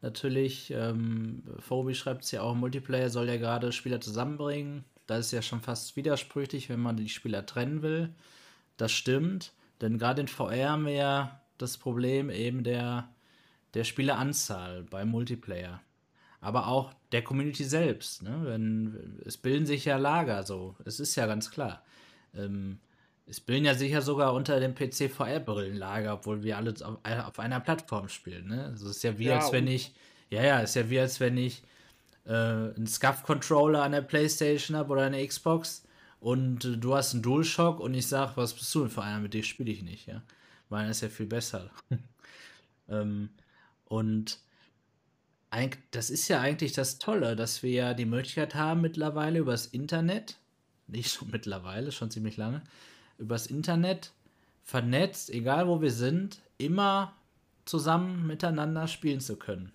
natürlich, 0.02 0.72
ähm, 0.72 1.44
Phobi 1.60 1.94
schreibt 1.96 2.24
es 2.24 2.32
ja 2.32 2.42
auch, 2.42 2.56
Multiplayer 2.56 3.10
soll 3.10 3.28
ja 3.28 3.38
gerade 3.38 3.74
Spieler 3.74 4.00
zusammenbringen. 4.00 4.86
Das 5.06 5.28
ist 5.28 5.32
ja 5.34 5.42
schon 5.42 5.60
fast 5.60 5.98
widersprüchlich, 5.98 6.70
wenn 6.70 6.80
man 6.80 6.96
die 6.96 7.10
Spieler 7.10 7.46
trennen 7.46 7.82
will. 7.82 8.16
Das 8.78 8.94
stimmt, 8.94 9.52
denn 9.82 9.98
gerade 9.98 10.22
in 10.22 10.28
VR 10.30 10.70
haben 10.70 10.86
wir 10.86 10.94
ja 10.94 11.42
das 11.58 11.78
Problem 11.78 12.30
eben 12.30 12.64
der, 12.64 13.10
der 13.74 13.84
Spieleranzahl 13.84 14.84
beim 14.84 15.10
Multiplayer. 15.10 15.82
Aber 16.40 16.68
auch 16.68 16.94
der 17.12 17.24
Community 17.24 17.66
selbst. 17.66 18.24
Ne? 18.24 18.42
Wenn, 18.46 19.20
es 19.26 19.38
bilden 19.38 19.66
sich 19.66 19.86
ja 19.86 19.98
Lager 19.98 20.44
so, 20.44 20.76
es 20.86 21.00
ist 21.02 21.16
ja 21.16 21.28
ganz 21.28 21.52
klar. 21.52 21.84
Ähm, 22.34 22.80
es 23.28 23.40
bilden 23.40 23.66
ja 23.66 23.76
sicher 23.76 24.02
sogar 24.02 24.34
unter 24.34 24.60
dem 24.60 24.76
PC 24.76 25.10
VR-Brillenlager, 25.10 26.14
obwohl 26.14 26.44
wir 26.44 26.58
alle 26.58 26.74
auf, 26.84 26.98
auf, 27.04 27.40
einer 27.40 27.60
Plattform 27.60 28.10
spielen. 28.10 28.48
Ne? 28.48 28.66
Also 28.66 28.90
es 28.90 28.98
ist 28.98 29.04
ja 29.04 29.18
wie 29.18 29.26
ja, 29.26 29.40
als 29.40 29.52
wenn 29.52 29.68
ich, 29.68 29.94
ja, 30.30 30.44
ja, 30.44 30.60
ist 30.60 30.76
ja 30.76 30.90
wie 30.90 31.00
als 31.00 31.20
wenn 31.20 31.38
ich 31.38 31.64
äh, 32.26 32.32
einen 32.32 32.88
SCUF-Controller 32.88 33.84
an 33.84 33.94
der 33.94 34.02
Playstation 34.02 34.76
habe 34.76 34.92
oder 34.92 35.04
eine 35.04 35.26
Xbox 35.26 35.84
und 36.20 36.66
äh, 36.66 36.78
du 36.78 36.96
hast 36.96 37.14
einen 37.14 37.24
DualShock 37.24 37.80
und 37.80 37.94
ich 37.94 38.08
sage, 38.08 38.34
was 38.36 38.54
bist 38.54 38.74
du 38.76 38.82
denn 38.82 38.90
für 38.90 39.04
einer, 39.04 39.20
mit 39.20 39.34
dem 39.34 39.44
spiele 39.44 39.72
ich 39.72 39.84
nicht, 39.84 40.08
ja. 40.08 40.22
Meiner 40.70 40.92
ist 40.92 41.02
ja 41.02 41.10
viel 41.10 41.26
besser. 41.26 41.70
ähm, 42.90 43.30
und 43.86 44.40
das 45.92 46.10
ist 46.10 46.30
ja 46.30 46.40
eigentlich 46.40 46.72
das 46.72 46.98
Tolle, 46.98 47.36
dass 47.36 47.62
wir 47.62 47.72
ja 47.72 47.94
die 47.94 48.06
Möglichkeit 48.06 48.56
haben 48.56 48.80
mittlerweile 48.80 49.40
über 49.40 49.52
das 49.52 49.66
Internet 49.66 50.38
nicht 50.92 51.12
schon 51.12 51.30
mittlerweile, 51.32 51.92
schon 51.92 52.12
ziemlich 52.12 52.38
lange, 52.38 52.62
übers 53.22 53.48
Internet 53.48 54.12
vernetzt, 54.64 55.30
egal 55.30 55.68
wo 55.68 55.82
wir 55.82 55.92
sind, 55.92 56.42
immer 56.58 57.14
zusammen 57.66 58.28
miteinander 58.28 58.88
spielen 58.88 59.22
zu 59.22 59.38
können. 59.38 59.72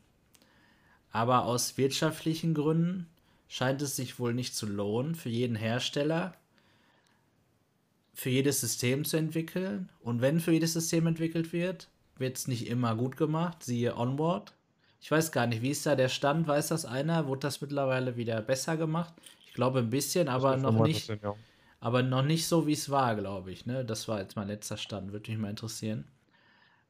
Aber 1.12 1.44
aus 1.44 1.78
wirtschaftlichen 1.78 2.53
Gründen 2.53 3.09
scheint 3.49 3.80
es 3.80 3.97
sich 3.97 4.18
wohl 4.18 4.34
nicht 4.34 4.55
zu 4.55 4.66
lohnen, 4.66 5.14
für 5.14 5.30
jeden 5.30 5.57
Hersteller 5.57 6.34
für 8.16 8.30
jedes 8.30 8.62
System 8.62 9.05
zu 9.05 9.18
entwickeln. 9.18 9.90
Und 10.01 10.22
wenn 10.22 10.40
für 10.40 10.53
jedes 10.53 10.72
System 10.72 11.07
entwickelt 11.07 11.53
wird, 11.53 11.88
wird 12.16 12.38
es 12.38 12.49
nicht 12.49 12.66
immer 12.66 12.97
gut 12.97 13.18
gemacht. 13.18 13.62
Siehe 13.62 13.94
Onward. 13.94 14.55
Ich 15.03 15.11
weiß 15.11 15.32
gar 15.32 15.47
nicht, 15.47 15.61
wie 15.61 15.70
ist 15.70 15.84
da 15.84 15.94
der 15.94 16.09
Stand? 16.09 16.49
Weiß 16.49 16.68
das 16.68 16.86
einer? 16.86 17.26
Wurde 17.26 17.40
das 17.40 17.61
mittlerweile 17.61 18.16
wieder 18.16 18.40
besser 18.40 18.78
gemacht? 18.78 19.12
Ich 19.47 19.53
glaube 19.53 19.80
ein 19.80 19.90
bisschen, 19.90 20.28
aber 20.28 20.57
noch 20.57 20.82
nicht. 20.82 21.09
Ja. 21.09 21.34
Aber 21.80 22.02
noch 22.02 22.22
nicht 22.22 22.46
so, 22.46 22.66
wie 22.66 22.72
es 22.72 22.90
war, 22.90 23.14
glaube 23.16 23.52
ich. 23.52 23.66
Ne? 23.66 23.84
Das 23.84 24.08
war 24.08 24.20
jetzt 24.20 24.36
mein 24.36 24.48
letzter 24.48 24.76
Stand. 24.76 25.12
Würde 25.12 25.30
mich 25.30 25.40
mal 25.40 25.50
interessieren. 25.50 26.04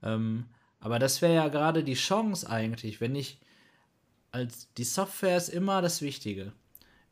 Ähm, 0.03 0.47
aber 0.81 0.99
das 0.99 1.23
wäre 1.23 1.35
ja 1.35 1.49
gerade 1.49 1.83
die 1.83 1.95
Chance 1.95 2.49
eigentlich, 2.49 3.01
wenn 3.01 3.15
ich 3.15 3.41
als 4.33 4.73
die 4.75 4.85
Software 4.85 5.37
ist 5.37 5.49
immer 5.49 5.81
das 5.81 6.03
Wichtige. 6.03 6.53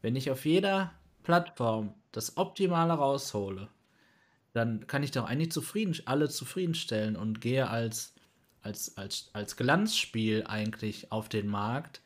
Wenn 0.02 0.14
ich 0.16 0.30
auf 0.30 0.44
jeder 0.44 0.92
Plattform 1.22 1.94
das 2.12 2.36
Optimale 2.36 2.92
raushole, 2.92 3.68
dann 4.52 4.86
kann 4.86 5.02
ich 5.02 5.10
doch 5.10 5.24
eigentlich 5.24 5.50
zufrieden, 5.50 5.96
alle 6.04 6.28
zufriedenstellen 6.28 7.16
und 7.16 7.40
gehe 7.40 7.68
als, 7.68 8.14
als, 8.62 8.96
als, 8.96 9.30
als 9.32 9.56
Glanzspiel 9.56 10.44
eigentlich 10.46 11.10
auf 11.10 11.28
den 11.28 11.48
Markt, 11.48 12.02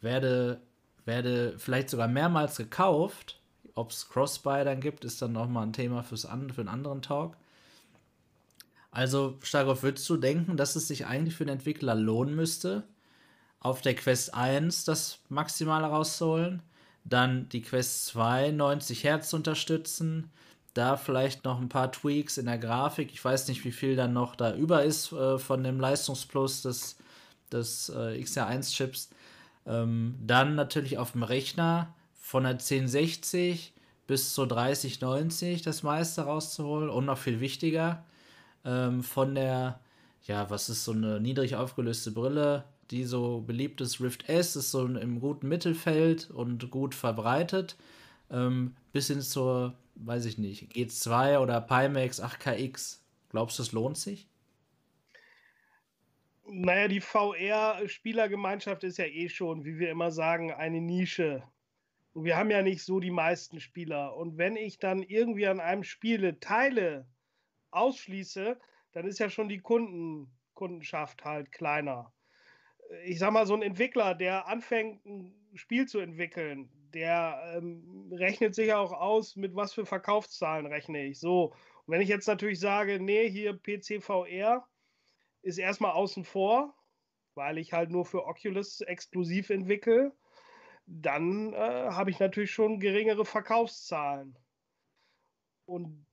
werde, 0.00 0.60
werde 1.04 1.58
vielleicht 1.58 1.90
sogar 1.90 2.06
mehrmals 2.06 2.56
gekauft. 2.56 3.40
Ob 3.74 3.90
es 3.90 4.08
Cross-Buy 4.08 4.64
dann 4.64 4.80
gibt, 4.80 5.04
ist 5.04 5.20
dann 5.20 5.32
nochmal 5.32 5.66
ein 5.66 5.72
Thema 5.72 6.02
fürs 6.02 6.26
an, 6.26 6.50
für 6.50 6.60
einen 6.60 6.68
anderen 6.68 7.02
Talk. 7.02 7.36
Also, 8.90 9.38
Starkov, 9.42 9.82
würdest 9.82 10.08
du 10.08 10.16
denken, 10.16 10.56
dass 10.56 10.76
es 10.76 10.86
sich 10.86 11.06
eigentlich 11.06 11.34
für 11.34 11.44
den 11.44 11.54
Entwickler 11.54 11.96
lohnen 11.96 12.36
müsste, 12.36 12.84
auf 13.58 13.80
der 13.80 13.96
Quest 13.96 14.34
1 14.34 14.84
das 14.84 15.18
Maximale 15.28 15.86
rauszuholen, 15.86 16.62
dann 17.02 17.48
die 17.48 17.62
Quest 17.62 18.06
2 18.06 18.52
90 18.52 19.02
Hertz 19.02 19.32
unterstützen, 19.32 20.30
da 20.74 20.96
vielleicht 20.96 21.44
noch 21.44 21.60
ein 21.60 21.68
paar 21.68 21.90
Tweaks 21.90 22.38
in 22.38 22.46
der 22.46 22.58
Grafik. 22.58 23.12
Ich 23.12 23.24
weiß 23.24 23.48
nicht, 23.48 23.64
wie 23.64 23.72
viel 23.72 23.96
dann 23.96 24.12
noch 24.12 24.36
da 24.36 24.54
über 24.54 24.84
ist 24.84 25.12
äh, 25.12 25.38
von 25.38 25.64
dem 25.64 25.80
Leistungsplus 25.80 26.62
des, 26.62 26.96
des 27.50 27.88
äh, 27.88 28.20
XR1-Chips. 28.20 29.10
Ähm, 29.66 30.16
dann 30.20 30.54
natürlich 30.54 30.98
auf 30.98 31.12
dem 31.12 31.22
Rechner 31.22 31.94
von 32.34 32.42
der 32.42 32.54
1060 32.54 33.72
bis 34.08 34.34
zur 34.34 34.48
3090 34.48 35.62
das 35.62 35.84
meiste 35.84 36.22
rauszuholen 36.22 36.90
und 36.90 37.04
noch 37.04 37.16
viel 37.16 37.38
wichtiger 37.38 38.04
ähm, 38.64 39.04
von 39.04 39.36
der, 39.36 39.78
ja, 40.24 40.50
was 40.50 40.68
ist 40.68 40.84
so 40.84 40.90
eine 40.90 41.20
niedrig 41.20 41.54
aufgelöste 41.54 42.10
Brille, 42.10 42.64
die 42.90 43.04
so 43.04 43.44
beliebt 43.46 43.80
ist, 43.80 44.00
Rift 44.00 44.28
S, 44.28 44.56
ist 44.56 44.72
so 44.72 44.84
im 44.84 45.20
guten 45.20 45.46
Mittelfeld 45.46 46.28
und 46.28 46.72
gut 46.72 46.96
verbreitet, 46.96 47.76
ähm, 48.32 48.74
bis 48.92 49.06
hin 49.06 49.20
zur 49.20 49.74
weiß 49.94 50.24
ich 50.24 50.36
nicht, 50.36 50.72
G2 50.72 51.38
oder 51.38 51.60
Pimax 51.60 52.20
8KX. 52.20 52.98
Glaubst 53.28 53.60
du, 53.60 53.62
es 53.62 53.70
lohnt 53.70 53.96
sich? 53.96 54.26
Naja, 56.48 56.88
die 56.88 57.00
VR-Spielergemeinschaft 57.00 58.82
ist 58.82 58.98
ja 58.98 59.04
eh 59.04 59.28
schon, 59.28 59.64
wie 59.64 59.78
wir 59.78 59.92
immer 59.92 60.10
sagen, 60.10 60.52
eine 60.52 60.80
Nische. 60.80 61.44
Und 62.14 62.24
wir 62.24 62.36
haben 62.36 62.50
ja 62.50 62.62
nicht 62.62 62.82
so 62.82 63.00
die 63.00 63.10
meisten 63.10 63.60
Spieler. 63.60 64.16
Und 64.16 64.38
wenn 64.38 64.56
ich 64.56 64.78
dann 64.78 65.02
irgendwie 65.02 65.46
an 65.46 65.60
einem 65.60 65.82
Spiele 65.82 66.38
Teile 66.40 67.08
ausschließe, 67.72 68.58
dann 68.92 69.06
ist 69.06 69.18
ja 69.18 69.28
schon 69.28 69.48
die 69.48 69.58
Kunden, 69.58 70.32
Kundenschaft 70.54 71.24
halt 71.24 71.50
kleiner. 71.50 72.14
Ich 73.04 73.18
sag 73.18 73.32
mal, 73.32 73.46
so 73.46 73.54
ein 73.54 73.62
Entwickler, 73.62 74.14
der 74.14 74.46
anfängt, 74.46 75.04
ein 75.04 75.34
Spiel 75.54 75.86
zu 75.86 75.98
entwickeln, 75.98 76.70
der 76.94 77.54
ähm, 77.56 78.12
rechnet 78.12 78.54
sich 78.54 78.72
auch 78.72 78.92
aus, 78.92 79.34
mit 79.34 79.56
was 79.56 79.74
für 79.74 79.84
Verkaufszahlen 79.84 80.66
rechne 80.66 81.04
ich. 81.04 81.18
So, 81.18 81.46
und 81.46 81.92
wenn 81.92 82.00
ich 82.00 82.08
jetzt 82.08 82.28
natürlich 82.28 82.60
sage, 82.60 83.00
nee, 83.00 83.28
hier 83.28 83.54
PCVR 83.54 84.64
ist 85.42 85.58
erstmal 85.58 85.92
außen 85.92 86.24
vor, 86.24 86.74
weil 87.34 87.58
ich 87.58 87.72
halt 87.72 87.90
nur 87.90 88.04
für 88.04 88.24
Oculus 88.24 88.80
exklusiv 88.82 89.50
entwickle, 89.50 90.12
dann 90.86 91.52
äh, 91.52 91.56
habe 91.90 92.10
ich 92.10 92.18
natürlich 92.18 92.50
schon 92.50 92.80
geringere 92.80 93.24
Verkaufszahlen. 93.24 94.38
Und 95.66 96.06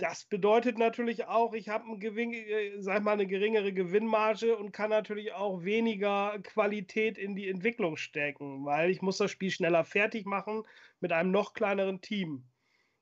das 0.00 0.24
bedeutet 0.24 0.78
natürlich 0.78 1.26
auch, 1.26 1.52
ich 1.52 1.68
habe 1.68 1.84
äh, 2.02 3.10
eine 3.12 3.26
geringere 3.26 3.72
Gewinnmarge 3.72 4.56
und 4.56 4.72
kann 4.72 4.90
natürlich 4.90 5.32
auch 5.32 5.62
weniger 5.62 6.38
Qualität 6.42 7.18
in 7.18 7.36
die 7.36 7.48
Entwicklung 7.48 7.96
stecken, 7.96 8.64
weil 8.64 8.90
ich 8.90 9.02
muss 9.02 9.18
das 9.18 9.30
Spiel 9.30 9.50
schneller 9.50 9.84
fertig 9.84 10.26
machen 10.26 10.64
mit 11.00 11.12
einem 11.12 11.30
noch 11.30 11.52
kleineren 11.52 12.00
Team. 12.00 12.44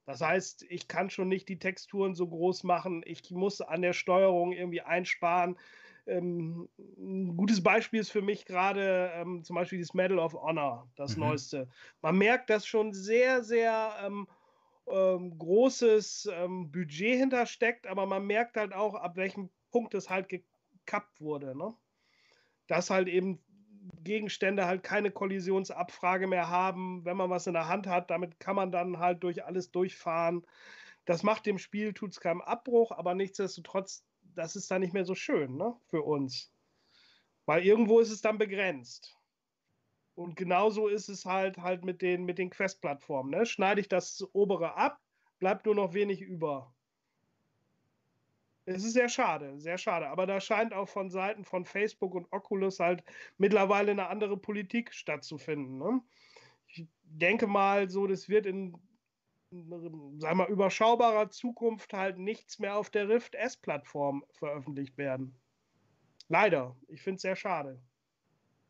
Das 0.06 0.22
heißt, 0.22 0.64
ich 0.70 0.88
kann 0.88 1.10
schon 1.10 1.28
nicht 1.28 1.48
die 1.48 1.58
Texturen 1.58 2.14
so 2.14 2.26
groß 2.26 2.64
machen. 2.64 3.02
Ich 3.04 3.30
muss 3.30 3.60
an 3.60 3.82
der 3.82 3.92
Steuerung 3.92 4.52
irgendwie 4.52 4.80
einsparen. 4.80 5.58
Ähm, 6.08 6.68
ein 6.78 7.36
gutes 7.36 7.62
Beispiel 7.62 8.00
ist 8.00 8.10
für 8.10 8.22
mich 8.22 8.44
gerade 8.46 9.10
ähm, 9.14 9.44
zum 9.44 9.54
Beispiel 9.56 9.80
das 9.80 9.94
Medal 9.94 10.18
of 10.18 10.34
Honor, 10.34 10.88
das 10.96 11.16
mhm. 11.16 11.24
neueste. 11.24 11.68
Man 12.02 12.16
merkt, 12.18 12.50
dass 12.50 12.66
schon 12.66 12.92
sehr, 12.92 13.44
sehr 13.44 13.94
ähm, 14.02 14.26
ähm, 14.90 15.38
großes 15.38 16.30
ähm, 16.32 16.70
Budget 16.72 17.18
hintersteckt, 17.18 17.86
aber 17.86 18.06
man 18.06 18.26
merkt 18.26 18.56
halt 18.56 18.72
auch, 18.72 18.94
ab 18.94 19.16
welchem 19.16 19.50
Punkt 19.70 19.94
es 19.94 20.08
halt 20.08 20.28
gekappt 20.28 21.20
wurde. 21.20 21.56
Ne? 21.56 21.74
Dass 22.66 22.90
halt 22.90 23.08
eben 23.08 23.40
Gegenstände 24.02 24.66
halt 24.66 24.82
keine 24.82 25.10
Kollisionsabfrage 25.10 26.26
mehr 26.26 26.48
haben, 26.48 27.04
wenn 27.04 27.16
man 27.16 27.30
was 27.30 27.46
in 27.46 27.54
der 27.54 27.68
Hand 27.68 27.86
hat, 27.86 28.10
damit 28.10 28.40
kann 28.40 28.56
man 28.56 28.70
dann 28.70 28.98
halt 28.98 29.22
durch 29.22 29.44
alles 29.44 29.70
durchfahren. 29.70 30.46
Das 31.04 31.22
macht 31.22 31.46
dem 31.46 31.58
Spiel, 31.58 31.94
tut 31.94 32.12
es 32.12 32.20
keinen 32.20 32.42
Abbruch, 32.42 32.92
aber 32.92 33.14
nichtsdestotrotz, 33.14 34.04
das 34.38 34.54
ist 34.54 34.70
dann 34.70 34.80
nicht 34.80 34.94
mehr 34.94 35.04
so 35.04 35.16
schön 35.16 35.56
ne, 35.56 35.74
für 35.88 36.02
uns. 36.02 36.52
Weil 37.44 37.64
irgendwo 37.64 37.98
ist 37.98 38.10
es 38.10 38.20
dann 38.20 38.38
begrenzt. 38.38 39.18
Und 40.14 40.36
genauso 40.36 40.88
ist 40.88 41.08
es 41.08 41.24
halt 41.24 41.58
halt 41.58 41.84
mit 41.84 42.02
den, 42.02 42.24
mit 42.24 42.38
den 42.38 42.50
Quest-Plattformen. 42.50 43.30
Ne? 43.30 43.46
Schneide 43.46 43.80
ich 43.80 43.88
das 43.88 44.26
obere 44.32 44.74
ab, 44.76 45.00
bleibt 45.38 45.66
nur 45.66 45.74
noch 45.74 45.92
wenig 45.92 46.20
über. 46.20 46.72
Es 48.64 48.84
ist 48.84 48.92
sehr 48.92 49.08
schade, 49.08 49.58
sehr 49.58 49.78
schade. 49.78 50.08
Aber 50.08 50.26
da 50.26 50.40
scheint 50.40 50.72
auch 50.72 50.88
von 50.88 51.10
Seiten 51.10 51.44
von 51.44 51.64
Facebook 51.64 52.14
und 52.14 52.30
Oculus 52.32 52.80
halt 52.80 53.02
mittlerweile 53.38 53.90
eine 53.90 54.08
andere 54.08 54.36
Politik 54.36 54.92
stattzufinden. 54.92 55.78
Ne? 55.78 56.00
Ich 56.66 56.86
denke 57.02 57.46
mal, 57.46 57.88
so, 57.88 58.06
das 58.06 58.28
wird 58.28 58.46
in, 58.46 58.76
sagen 59.50 60.38
wir, 60.38 60.48
überschaubarer 60.48 61.30
Zukunft 61.30 61.92
halt 61.92 62.18
nichts 62.18 62.58
mehr 62.58 62.76
auf 62.76 62.90
der 62.90 63.08
Rift 63.08 63.34
S-Plattform 63.34 64.24
veröffentlicht 64.32 64.98
werden. 64.98 65.34
Leider. 66.28 66.76
Ich 66.88 67.02
finde 67.02 67.16
es 67.16 67.22
sehr 67.22 67.36
schade. 67.36 67.80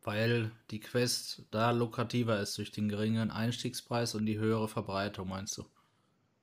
Weil 0.01 0.51
die 0.71 0.79
Quest 0.79 1.45
da 1.51 1.71
lukrativer 1.71 2.39
ist 2.39 2.57
durch 2.57 2.71
den 2.71 2.87
geringeren 2.87 3.31
Einstiegspreis 3.31 4.15
und 4.15 4.25
die 4.25 4.39
höhere 4.39 4.69
Verbreitung, 4.69 5.27
meinst 5.27 5.57
du? 5.57 5.65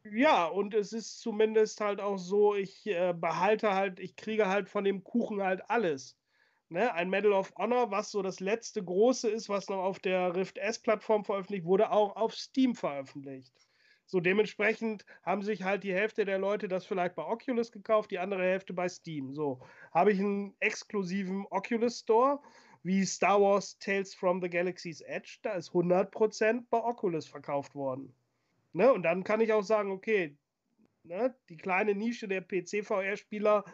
Ja, 0.04 0.44
und 0.44 0.74
es 0.74 0.92
ist 0.92 1.20
zumindest 1.20 1.80
halt 1.80 2.00
auch 2.00 2.18
so, 2.18 2.54
ich 2.54 2.86
äh, 2.86 3.14
behalte 3.18 3.74
halt, 3.74 3.98
ich 3.98 4.14
kriege 4.14 4.46
halt 4.46 4.68
von 4.68 4.84
dem 4.84 5.02
Kuchen 5.02 5.42
halt 5.42 5.68
alles. 5.68 6.16
Ne? 6.68 6.92
Ein 6.92 7.10
Medal 7.10 7.32
of 7.32 7.52
Honor, 7.56 7.90
was 7.90 8.10
so 8.10 8.22
das 8.22 8.40
letzte 8.40 8.84
große 8.84 9.28
ist, 9.28 9.48
was 9.48 9.68
noch 9.68 9.82
auf 9.82 9.98
der 9.98 10.36
Rift 10.36 10.58
S-Plattform 10.58 11.24
veröffentlicht 11.24 11.64
wurde, 11.64 11.90
auch 11.90 12.14
auf 12.14 12.34
Steam 12.34 12.74
veröffentlicht. 12.74 13.65
So 14.06 14.20
dementsprechend 14.20 15.04
haben 15.22 15.42
sich 15.42 15.64
halt 15.64 15.82
die 15.82 15.92
Hälfte 15.92 16.24
der 16.24 16.38
Leute 16.38 16.68
das 16.68 16.86
vielleicht 16.86 17.16
bei 17.16 17.24
Oculus 17.24 17.72
gekauft, 17.72 18.10
die 18.10 18.18
andere 18.18 18.42
Hälfte 18.42 18.72
bei 18.72 18.88
Steam. 18.88 19.34
So 19.34 19.60
habe 19.92 20.12
ich 20.12 20.20
einen 20.20 20.54
exklusiven 20.60 21.44
Oculus 21.50 22.00
Store 22.00 22.40
wie 22.84 23.04
Star 23.04 23.40
Wars 23.40 23.76
Tales 23.80 24.14
from 24.14 24.40
the 24.40 24.48
Galaxy's 24.48 25.00
Edge, 25.00 25.38
da 25.42 25.54
ist 25.54 25.70
100% 25.70 26.66
bei 26.70 26.78
Oculus 26.78 27.26
verkauft 27.26 27.74
worden. 27.74 28.14
Ne? 28.72 28.92
Und 28.92 29.02
dann 29.02 29.24
kann 29.24 29.40
ich 29.40 29.52
auch 29.52 29.64
sagen, 29.64 29.90
okay, 29.90 30.38
ne, 31.02 31.34
die 31.48 31.56
kleine 31.56 31.96
Nische 31.96 32.28
der 32.28 32.42
PC-VR-Spieler, 32.42 33.64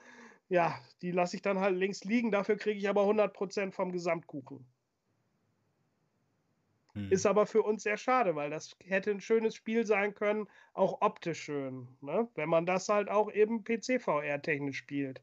ja, 0.49 0.79
die 1.03 1.11
lasse 1.11 1.37
ich 1.37 1.43
dann 1.43 1.59
halt 1.61 1.77
links 1.77 2.05
liegen, 2.05 2.31
dafür 2.31 2.57
kriege 2.57 2.79
ich 2.79 2.89
aber 2.89 3.03
100% 3.03 3.73
vom 3.73 3.93
Gesamtkuchen. 3.93 4.67
Hm. 6.95 7.11
Ist 7.11 7.27
aber 7.27 7.47
für 7.47 7.63
uns 7.63 7.83
sehr 7.83 7.97
schade, 7.97 8.35
weil 8.35 8.51
das 8.51 8.77
hätte 8.85 9.11
ein 9.11 9.21
schönes 9.21 9.55
Spiel 9.55 9.87
sein 9.87 10.15
können, 10.15 10.47
auch 10.75 11.01
optisch 11.01 11.43
schön, 11.43 11.89
ne? 12.01 12.29
wenn 12.35 12.49
man 12.49 12.67
das 12.67 12.89
halt 12.89 13.09
auch 13.09 13.33
eben 13.33 13.65
PC-VR-technisch 13.65 14.77
spielt. 14.77 15.23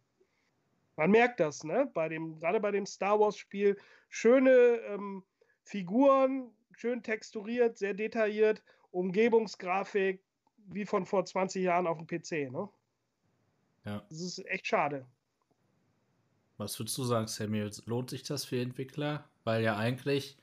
Man 0.95 1.11
merkt 1.11 1.39
das, 1.39 1.63
ne? 1.63 1.89
Bei 1.93 2.09
dem, 2.09 2.39
gerade 2.39 2.59
bei 2.59 2.71
dem 2.71 2.85
Star 2.85 3.17
Wars-Spiel, 3.21 3.77
schöne 4.09 4.49
ähm, 4.49 5.23
Figuren, 5.63 6.51
schön 6.75 7.03
texturiert, 7.03 7.77
sehr 7.77 7.93
detailliert, 7.93 8.61
Umgebungsgrafik, 8.91 10.21
wie 10.67 10.85
von 10.85 11.05
vor 11.05 11.23
20 11.23 11.63
Jahren 11.63 11.87
auf 11.87 11.99
dem 11.99 12.07
PC, 12.07 12.51
ne? 12.51 12.67
Ja. 13.85 14.03
Das 14.09 14.19
ist 14.19 14.45
echt 14.47 14.67
schade. 14.67 15.05
Was 16.57 16.77
würdest 16.77 16.97
du 16.97 17.03
sagen, 17.05 17.27
Samuel? 17.27 17.71
Lohnt 17.85 18.09
sich 18.09 18.23
das 18.23 18.43
für 18.43 18.59
Entwickler? 18.59 19.29
Weil 19.45 19.63
ja 19.63 19.77
eigentlich, 19.77 20.37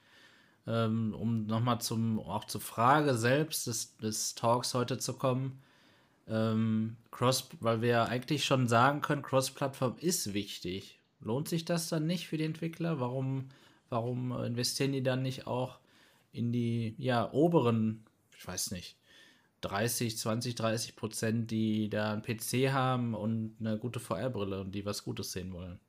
ähm, 0.66 1.14
um 1.14 1.46
nochmal 1.46 1.80
zum, 1.80 2.18
auch 2.20 2.44
zur 2.44 2.60
Frage 2.60 3.14
selbst 3.14 3.66
des, 3.66 3.96
des 3.98 4.34
Talks 4.34 4.74
heute 4.74 4.98
zu 4.98 5.14
kommen, 5.14 5.60
ähm, 6.28 6.96
Cross, 7.10 7.48
weil 7.60 7.82
wir 7.82 7.88
ja 7.88 8.04
eigentlich 8.04 8.44
schon 8.44 8.66
sagen 8.66 9.00
können, 9.00 9.22
Cross-Plattform 9.22 9.96
ist 9.98 10.34
wichtig. 10.34 11.00
Lohnt 11.20 11.48
sich 11.48 11.64
das 11.64 11.88
dann 11.88 12.06
nicht 12.06 12.26
für 12.26 12.36
die 12.36 12.44
Entwickler? 12.44 13.00
Warum, 13.00 13.48
warum 13.88 14.32
investieren 14.32 14.92
die 14.92 15.02
dann 15.02 15.22
nicht 15.22 15.46
auch 15.46 15.78
in 16.32 16.52
die 16.52 16.94
ja, 16.98 17.32
oberen, 17.32 18.04
ich 18.36 18.46
weiß 18.46 18.72
nicht, 18.72 18.96
30, 19.62 20.18
20, 20.18 20.54
30 20.54 20.96
Prozent, 20.96 21.50
die 21.50 21.88
da 21.88 22.12
einen 22.12 22.22
PC 22.22 22.72
haben 22.72 23.14
und 23.14 23.56
eine 23.60 23.78
gute 23.78 24.00
VR-Brille 24.00 24.60
und 24.60 24.72
die 24.72 24.84
was 24.84 25.04
Gutes 25.04 25.32
sehen 25.32 25.52
wollen? 25.52 25.80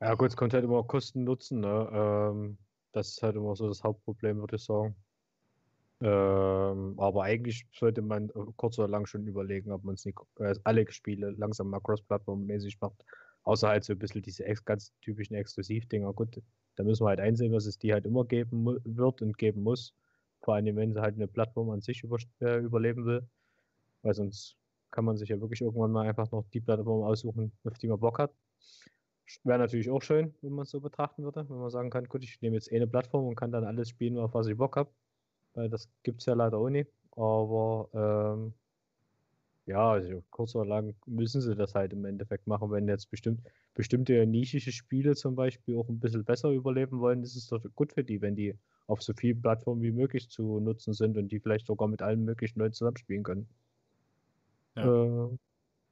Ja, 0.00 0.14
gut, 0.14 0.28
es 0.28 0.36
kommt 0.36 0.52
halt 0.52 0.64
immer 0.64 0.84
Kosten 0.84 1.24
nutzen. 1.24 1.60
Ne? 1.60 1.88
Ähm, 1.92 2.58
das 2.92 3.08
ist 3.10 3.22
halt 3.22 3.36
immer 3.36 3.56
so 3.56 3.68
das 3.68 3.82
Hauptproblem, 3.82 4.38
würde 4.38 4.56
ich 4.56 4.64
sagen. 4.64 4.94
Ähm, 6.02 6.94
aber 6.98 7.22
eigentlich 7.22 7.66
sollte 7.72 8.02
man 8.02 8.30
kurz 8.56 8.78
oder 8.78 8.88
lang 8.88 9.06
schon 9.06 9.26
überlegen, 9.26 9.72
ob 9.72 9.84
man 9.84 9.94
es 9.94 10.04
nicht 10.04 10.18
äh, 10.38 10.54
alle 10.64 10.90
Spiele 10.92 11.30
langsam 11.30 11.70
mal 11.70 11.80
cross-plattform-mäßig 11.80 12.76
macht. 12.80 13.02
Außer 13.44 13.68
halt 13.68 13.84
so 13.84 13.94
ein 13.94 13.98
bisschen 13.98 14.22
diese 14.22 14.44
ganz 14.64 14.92
typischen 15.00 15.36
Exklusivdinger. 15.36 16.12
Gut, 16.12 16.42
da 16.74 16.84
müssen 16.84 17.04
wir 17.04 17.08
halt 17.08 17.20
einsehen, 17.20 17.52
dass 17.52 17.64
es 17.64 17.78
die 17.78 17.92
halt 17.92 18.04
immer 18.04 18.24
geben 18.24 18.66
wird 18.84 19.22
und 19.22 19.38
geben 19.38 19.62
muss. 19.62 19.94
Vor 20.42 20.54
allem, 20.54 20.76
wenn 20.76 20.92
sie 20.92 21.00
halt 21.00 21.14
eine 21.14 21.28
Plattform 21.28 21.70
an 21.70 21.80
sich 21.80 22.02
über 22.02 22.18
äh, 22.40 22.58
überleben 22.58 23.06
will. 23.06 23.26
Weil 24.02 24.14
sonst 24.14 24.56
kann 24.90 25.04
man 25.06 25.16
sich 25.16 25.30
ja 25.30 25.40
wirklich 25.40 25.62
irgendwann 25.62 25.92
mal 25.92 26.06
einfach 26.06 26.30
noch 26.30 26.44
die 26.52 26.60
Plattform 26.60 27.04
aussuchen, 27.04 27.52
auf 27.64 27.78
die 27.78 27.88
man 27.88 27.98
Bock 27.98 28.18
hat. 28.18 28.32
Wäre 29.44 29.58
natürlich 29.58 29.90
auch 29.90 30.02
schön, 30.02 30.34
wenn 30.42 30.52
man 30.52 30.64
es 30.64 30.70
so 30.70 30.80
betrachten 30.80 31.24
würde, 31.24 31.48
wenn 31.48 31.58
man 31.58 31.70
sagen 31.70 31.90
kann, 31.90 32.08
gut, 32.08 32.22
ich 32.22 32.40
nehme 32.42 32.56
jetzt 32.56 32.72
eine 32.72 32.86
Plattform 32.86 33.26
und 33.26 33.34
kann 33.34 33.52
dann 33.52 33.64
alles 33.64 33.88
spielen, 33.88 34.18
auf 34.18 34.34
was 34.34 34.46
ich 34.46 34.56
Bock 34.56 34.76
habe. 34.76 34.90
Weil 35.54 35.68
das 35.68 35.88
gibt 36.02 36.20
es 36.20 36.26
ja 36.26 36.34
leider 36.34 36.58
auch 36.58 36.68
nicht. 36.68 36.90
Aber 37.16 37.88
ähm, 37.94 38.54
ja, 39.66 39.90
also 39.90 40.22
kurz 40.30 40.54
oder 40.54 40.66
lang 40.66 40.94
müssen 41.06 41.40
sie 41.40 41.56
das 41.56 41.74
halt 41.74 41.92
im 41.92 42.04
Endeffekt 42.04 42.46
machen, 42.46 42.70
wenn 42.70 42.86
jetzt 42.86 43.10
bestimmt, 43.10 43.40
bestimmte 43.74 44.24
nischige 44.26 44.70
Spiele 44.70 45.16
zum 45.16 45.34
Beispiel 45.34 45.76
auch 45.76 45.88
ein 45.88 45.98
bisschen 45.98 46.24
besser 46.24 46.50
überleben 46.50 47.00
wollen, 47.00 47.22
ist 47.24 47.34
es 47.34 47.48
doch 47.48 47.60
gut 47.74 47.92
für 47.92 48.04
die, 48.04 48.22
wenn 48.22 48.36
die 48.36 48.56
auf 48.86 49.02
so 49.02 49.12
vielen 49.12 49.42
Plattformen 49.42 49.82
wie 49.82 49.90
möglich 49.90 50.30
zu 50.30 50.60
nutzen 50.60 50.92
sind 50.92 51.16
und 51.18 51.28
die 51.32 51.40
vielleicht 51.40 51.66
sogar 51.66 51.88
mit 51.88 52.00
allen 52.00 52.24
möglichen 52.24 52.60
Leuten 52.60 52.74
zusammenspielen 52.74 53.24
können. 53.24 53.48
Ja. 54.76 54.84
Äh, 54.84 55.28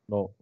no. 0.07 0.35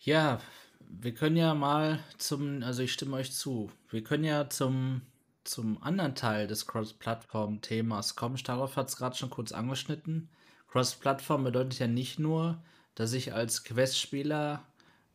Ja, 0.00 0.40
wir 0.88 1.14
können 1.14 1.36
ja 1.36 1.54
mal 1.54 2.00
zum, 2.18 2.62
also 2.62 2.82
ich 2.82 2.92
stimme 2.92 3.16
euch 3.16 3.32
zu, 3.32 3.70
wir 3.90 4.02
können 4.02 4.24
ja 4.24 4.48
zum, 4.48 5.02
zum 5.44 5.82
anderen 5.82 6.14
Teil 6.14 6.46
des 6.46 6.66
Cross-Plattform-Themas 6.66 8.16
kommen. 8.16 8.38
Darauf 8.44 8.76
hat 8.76 8.88
es 8.88 8.96
gerade 8.96 9.16
schon 9.16 9.30
kurz 9.30 9.52
angeschnitten. 9.52 10.28
Cross-Plattform 10.68 11.44
bedeutet 11.44 11.78
ja 11.78 11.86
nicht 11.86 12.18
nur, 12.18 12.62
dass 12.94 13.12
ich 13.12 13.34
als 13.34 13.64
Quest-Spieler 13.64 14.64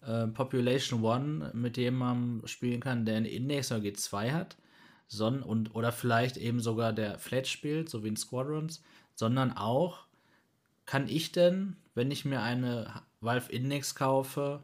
äh, 0.02 0.28
Population 0.28 1.04
One 1.04 1.52
mit 1.54 1.78
jemandem 1.78 2.48
spielen 2.48 2.80
kann, 2.80 3.06
der 3.06 3.18
einen 3.18 3.26
Index 3.26 3.72
oder 3.72 3.82
G2 3.82 4.32
hat, 4.32 4.58
sondern 5.08 5.44
und 5.44 5.76
oder 5.76 5.92
vielleicht 5.92 6.38
eben 6.38 6.60
sogar 6.60 6.94
der 6.94 7.20
Flat 7.20 7.48
spielt, 7.48 7.90
so 7.90 8.04
wie 8.04 8.10
in 8.10 8.16
Squadrons, 8.16 8.82
sondern 9.16 9.52
auch 9.52 10.06
kann 10.86 11.08
ich 11.08 11.32
denn, 11.32 11.76
wenn 11.94 12.12
ich 12.12 12.26
mir 12.26 12.42
eine 12.42 13.02
Valve 13.20 13.52
Index 13.52 13.96
kaufe, 13.96 14.64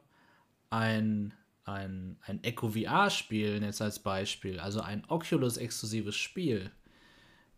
ein, 0.69 1.33
ein, 1.65 2.17
ein 2.21 2.43
Echo 2.43 2.69
VR 2.69 3.09
spielen, 3.09 3.63
jetzt 3.63 3.81
als 3.81 3.99
Beispiel, 3.99 4.59
also 4.59 4.81
ein 4.81 5.03
Oculus-exklusives 5.07 6.15
Spiel. 6.15 6.71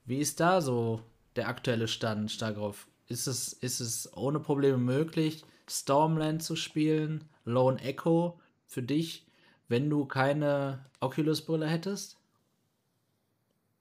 Wie 0.06 0.20
ist 0.20 0.40
da 0.40 0.62
so 0.62 1.02
der 1.36 1.48
aktuelle 1.48 1.88
Stand 1.88 2.42
darauf? 2.42 2.88
Ist 3.08 3.28
es, 3.28 3.54
ist 3.54 3.80
es 3.80 4.16
ohne 4.16 4.40
Probleme 4.40 4.78
möglich, 4.78 5.44
Stormland 5.70 6.44
zu 6.44 6.56
spielen, 6.56 7.30
Lone 7.46 7.80
Echo 7.82 8.40
für 8.66 8.84
dich, 8.84 9.26
wenn 9.68 9.90
du 9.90 10.06
keine 10.06 10.86
Oculus-Brille 11.00 11.68
hättest? 11.68 12.20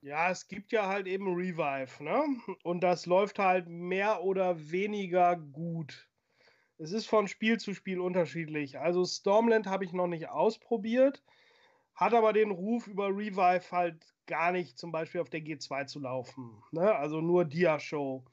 Ja, 0.01 0.31
es 0.31 0.49
gibt 0.49 0.72
ja 0.72 0.87
halt 0.87 1.07
eben 1.07 1.35
Revive, 1.35 2.03
ne? 2.03 2.24
Und 2.62 2.81
das 2.83 3.07
läuft 3.07 3.39
halt 3.39 3.68
mehr 3.68 4.22
oder 4.22 4.70
weniger 4.70 5.37
gut. 5.37 6.08
Es 6.79 6.93
ist 6.93 7.07
von 7.07 7.26
Spiel 7.26 7.59
zu 7.59 7.74
Spiel 7.74 7.99
unterschiedlich. 7.99 8.79
Also 8.79 9.05
Stormland 9.05 9.66
habe 9.66 9.85
ich 9.85 9.93
noch 9.93 10.07
nicht 10.07 10.29
ausprobiert, 10.29 11.22
hat 11.95 12.14
aber 12.14 12.33
den 12.33 12.53
Ruf 12.53 12.87
über 12.87 13.09
Revive 13.09 13.72
halt 13.72 14.14
gar 14.26 14.53
nicht 14.53 14.79
zum 14.79 14.93
Beispiel 14.93 15.20
auf 15.20 15.31
der 15.31 15.41
G2 15.41 15.87
zu 15.87 15.99
laufen. 15.99 16.62
Ne? 16.70 16.95
Also 16.95 17.20
nur 17.20 17.45
Dia-Show. 17.45 18.24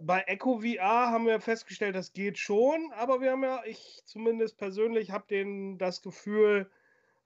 Bei 0.00 0.20
Echo 0.22 0.60
VR 0.60 1.10
haben 1.10 1.26
wir 1.26 1.40
festgestellt, 1.40 1.96
das 1.96 2.12
geht 2.12 2.38
schon, 2.38 2.92
aber 2.92 3.20
wir 3.20 3.32
haben 3.32 3.42
ja, 3.42 3.62
ich 3.64 4.02
zumindest 4.04 4.58
persönlich 4.58 5.10
habe 5.10 5.76
das 5.78 6.02
Gefühl, 6.02 6.70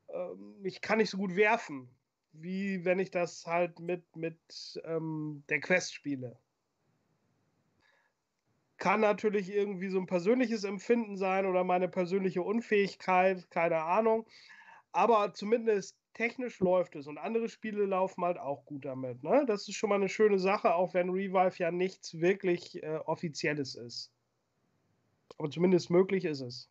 ähm, 0.09 0.61
ich 0.63 0.81
kann 0.81 0.99
nicht 0.99 1.11
so 1.11 1.19
gut 1.19 1.35
werfen, 1.35 1.91
wie 2.33 2.85
wenn 2.85 2.99
ich 2.99 3.11
das 3.11 3.47
halt 3.47 3.81
mit, 3.81 4.17
mit 4.17 4.39
ähm, 4.85 5.43
der 5.49 5.61
Quest 5.61 5.95
spiele. 5.95 6.39
Kann 8.83 8.99
natürlich 8.99 9.49
irgendwie 9.49 9.91
so 9.91 10.01
ein 10.01 10.07
persönliches 10.07 10.65
Empfinden 10.65 11.17
sein 11.17 11.47
oder 11.47 11.63
meine 11.63 11.89
persönliche 11.89 12.43
Unfähigkeit, 12.43 13.49
keine 13.49 13.85
Ahnung. 13.85 14.27
Aber 14.91 15.33
zumindest 15.35 15.97
technisch 16.15 16.59
läuft 16.59 16.97
es 16.97 17.07
und 17.07 17.17
andere 17.17 17.49
Spiele 17.49 17.87
laufen 17.87 18.25
halt 18.25 18.39
auch 18.39 18.65
gut 18.65 18.85
damit. 18.85 19.23
Ne? 19.23 19.45
Das 19.47 19.69
ist 19.69 19.77
schon 19.77 19.89
mal 19.89 19.95
eine 19.95 20.09
schöne 20.09 20.41
Sache, 20.41 20.75
auch 20.75 20.95
wenn 20.95 21.11
Revive 21.11 21.55
ja 21.59 21.71
nichts 21.71 22.19
wirklich 22.19 22.83
äh, 22.83 22.97
Offizielles 23.07 23.77
ist. 23.77 24.11
Aber 25.39 25.49
zumindest 25.49 25.89
möglich 25.89 26.25
ist 26.25 26.41
es. 26.41 26.69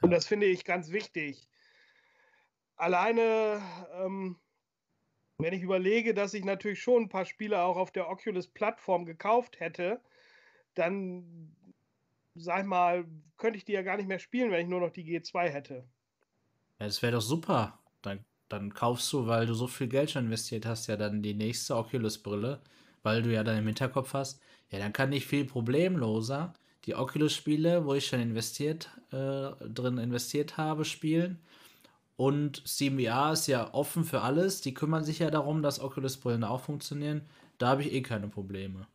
Und 0.00 0.12
das 0.12 0.24
finde 0.24 0.46
ich 0.46 0.64
ganz 0.64 0.92
wichtig. 0.92 1.46
Alleine, 2.76 3.60
ähm, 3.92 4.40
wenn 5.36 5.52
ich 5.52 5.60
überlege, 5.60 6.14
dass 6.14 6.32
ich 6.32 6.46
natürlich 6.46 6.80
schon 6.80 7.02
ein 7.02 7.08
paar 7.10 7.26
Spiele 7.26 7.60
auch 7.60 7.76
auf 7.76 7.90
der 7.90 8.08
Oculus-Plattform 8.08 9.04
gekauft 9.04 9.60
hätte, 9.60 10.00
dann, 10.74 11.54
sag 12.34 12.60
ich 12.60 12.66
mal, 12.66 13.04
könnte 13.36 13.58
ich 13.58 13.64
die 13.64 13.72
ja 13.72 13.82
gar 13.82 13.96
nicht 13.96 14.08
mehr 14.08 14.18
spielen, 14.18 14.50
wenn 14.50 14.62
ich 14.62 14.68
nur 14.68 14.80
noch 14.80 14.90
die 14.90 15.04
G2 15.04 15.48
hätte. 15.48 15.84
Ja, 16.78 16.86
das 16.86 17.02
wäre 17.02 17.12
doch 17.12 17.22
super. 17.22 17.78
Dann, 18.02 18.24
dann 18.48 18.72
kaufst 18.72 19.12
du, 19.12 19.26
weil 19.26 19.46
du 19.46 19.54
so 19.54 19.66
viel 19.66 19.88
Geld 19.88 20.10
schon 20.10 20.26
investiert 20.26 20.66
hast, 20.66 20.86
ja 20.86 20.96
dann 20.96 21.22
die 21.22 21.34
nächste 21.34 21.76
Oculus-Brille, 21.76 22.60
weil 23.02 23.22
du 23.22 23.32
ja 23.32 23.44
dann 23.44 23.58
im 23.58 23.66
Hinterkopf 23.66 24.14
hast, 24.14 24.40
ja, 24.70 24.78
dann 24.78 24.92
kann 24.92 25.12
ich 25.12 25.26
viel 25.26 25.44
problemloser 25.44 26.54
die 26.86 26.94
Oculus-Spiele, 26.94 27.84
wo 27.86 27.94
ich 27.94 28.06
schon 28.06 28.20
investiert, 28.20 28.90
äh, 29.10 29.50
drin 29.68 29.98
investiert 29.98 30.56
habe, 30.56 30.84
spielen. 30.84 31.38
Und 32.16 32.62
SteamVR 32.66 33.32
ist 33.32 33.46
ja 33.46 33.72
offen 33.72 34.04
für 34.04 34.20
alles. 34.20 34.60
Die 34.60 34.74
kümmern 34.74 35.04
sich 35.04 35.18
ja 35.18 35.30
darum, 35.30 35.62
dass 35.62 35.80
Oculus-Brillen 35.80 36.44
auch 36.44 36.60
funktionieren. 36.60 37.22
Da 37.58 37.68
habe 37.68 37.82
ich 37.82 37.92
eh 37.92 38.02
keine 38.02 38.28
Probleme. 38.28 38.86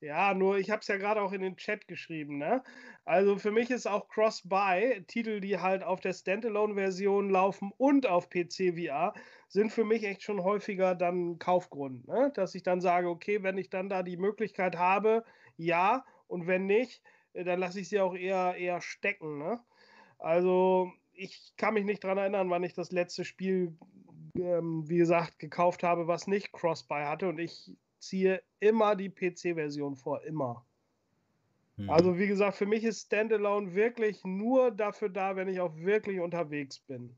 Ja, 0.00 0.32
nur 0.32 0.58
ich 0.58 0.70
habe 0.70 0.80
es 0.80 0.86
ja 0.86 0.96
gerade 0.96 1.20
auch 1.20 1.32
in 1.32 1.42
den 1.42 1.56
Chat 1.56 1.88
geschrieben. 1.88 2.38
Ne? 2.38 2.62
Also 3.04 3.36
für 3.36 3.50
mich 3.50 3.70
ist 3.70 3.86
auch 3.86 4.08
Cross-Buy, 4.08 5.02
Titel, 5.08 5.40
die 5.40 5.58
halt 5.58 5.82
auf 5.82 6.00
der 6.00 6.12
Standalone-Version 6.12 7.30
laufen 7.30 7.72
und 7.78 8.06
auf 8.06 8.30
PC 8.30 8.74
VR, 8.76 9.12
sind 9.48 9.72
für 9.72 9.84
mich 9.84 10.04
echt 10.04 10.22
schon 10.22 10.44
häufiger 10.44 10.94
dann 10.94 11.40
Kaufgrund. 11.40 12.06
Ne? 12.06 12.30
Dass 12.34 12.54
ich 12.54 12.62
dann 12.62 12.80
sage, 12.80 13.08
okay, 13.08 13.42
wenn 13.42 13.58
ich 13.58 13.70
dann 13.70 13.88
da 13.88 14.04
die 14.04 14.16
Möglichkeit 14.16 14.76
habe, 14.76 15.24
ja, 15.56 16.04
und 16.28 16.46
wenn 16.46 16.66
nicht, 16.66 17.02
äh, 17.32 17.42
dann 17.42 17.58
lasse 17.58 17.80
ich 17.80 17.88
sie 17.88 18.00
auch 18.00 18.14
eher, 18.14 18.54
eher 18.56 18.80
stecken. 18.80 19.38
Ne? 19.38 19.58
Also 20.18 20.92
ich 21.12 21.54
kann 21.56 21.74
mich 21.74 21.84
nicht 21.84 22.04
daran 22.04 22.18
erinnern, 22.18 22.50
wann 22.50 22.62
ich 22.62 22.74
das 22.74 22.92
letzte 22.92 23.24
Spiel, 23.24 23.76
ähm, 24.36 24.88
wie 24.88 24.98
gesagt, 24.98 25.40
gekauft 25.40 25.82
habe, 25.82 26.06
was 26.06 26.28
nicht 26.28 26.52
Cross-Buy 26.52 27.04
hatte. 27.04 27.28
Und 27.28 27.38
ich 27.40 27.76
ziehe 27.98 28.42
immer 28.60 28.96
die 28.96 29.10
PC-Version 29.10 29.96
vor, 29.96 30.22
immer. 30.24 30.64
Mhm. 31.76 31.90
Also 31.90 32.18
wie 32.18 32.26
gesagt, 32.26 32.56
für 32.56 32.66
mich 32.66 32.84
ist 32.84 33.06
Standalone 33.06 33.74
wirklich 33.74 34.24
nur 34.24 34.70
dafür 34.70 35.08
da, 35.08 35.36
wenn 35.36 35.48
ich 35.48 35.60
auch 35.60 35.74
wirklich 35.76 36.20
unterwegs 36.20 36.80
bin. 36.80 37.16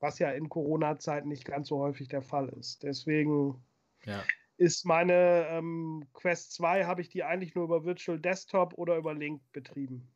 Was 0.00 0.18
ja 0.18 0.30
in 0.30 0.48
Corona-Zeiten 0.48 1.28
nicht 1.28 1.44
ganz 1.44 1.68
so 1.68 1.78
häufig 1.78 2.08
der 2.08 2.22
Fall 2.22 2.48
ist. 2.50 2.82
Deswegen 2.82 3.62
ja. 4.04 4.22
ist 4.56 4.84
meine 4.84 5.46
ähm, 5.48 6.06
Quest 6.14 6.54
2, 6.54 6.86
habe 6.86 7.02
ich 7.02 7.08
die 7.08 7.22
eigentlich 7.22 7.54
nur 7.54 7.64
über 7.64 7.84
Virtual 7.84 8.18
Desktop 8.18 8.74
oder 8.74 8.96
über 8.96 9.14
Link 9.14 9.42
betrieben. 9.52 10.08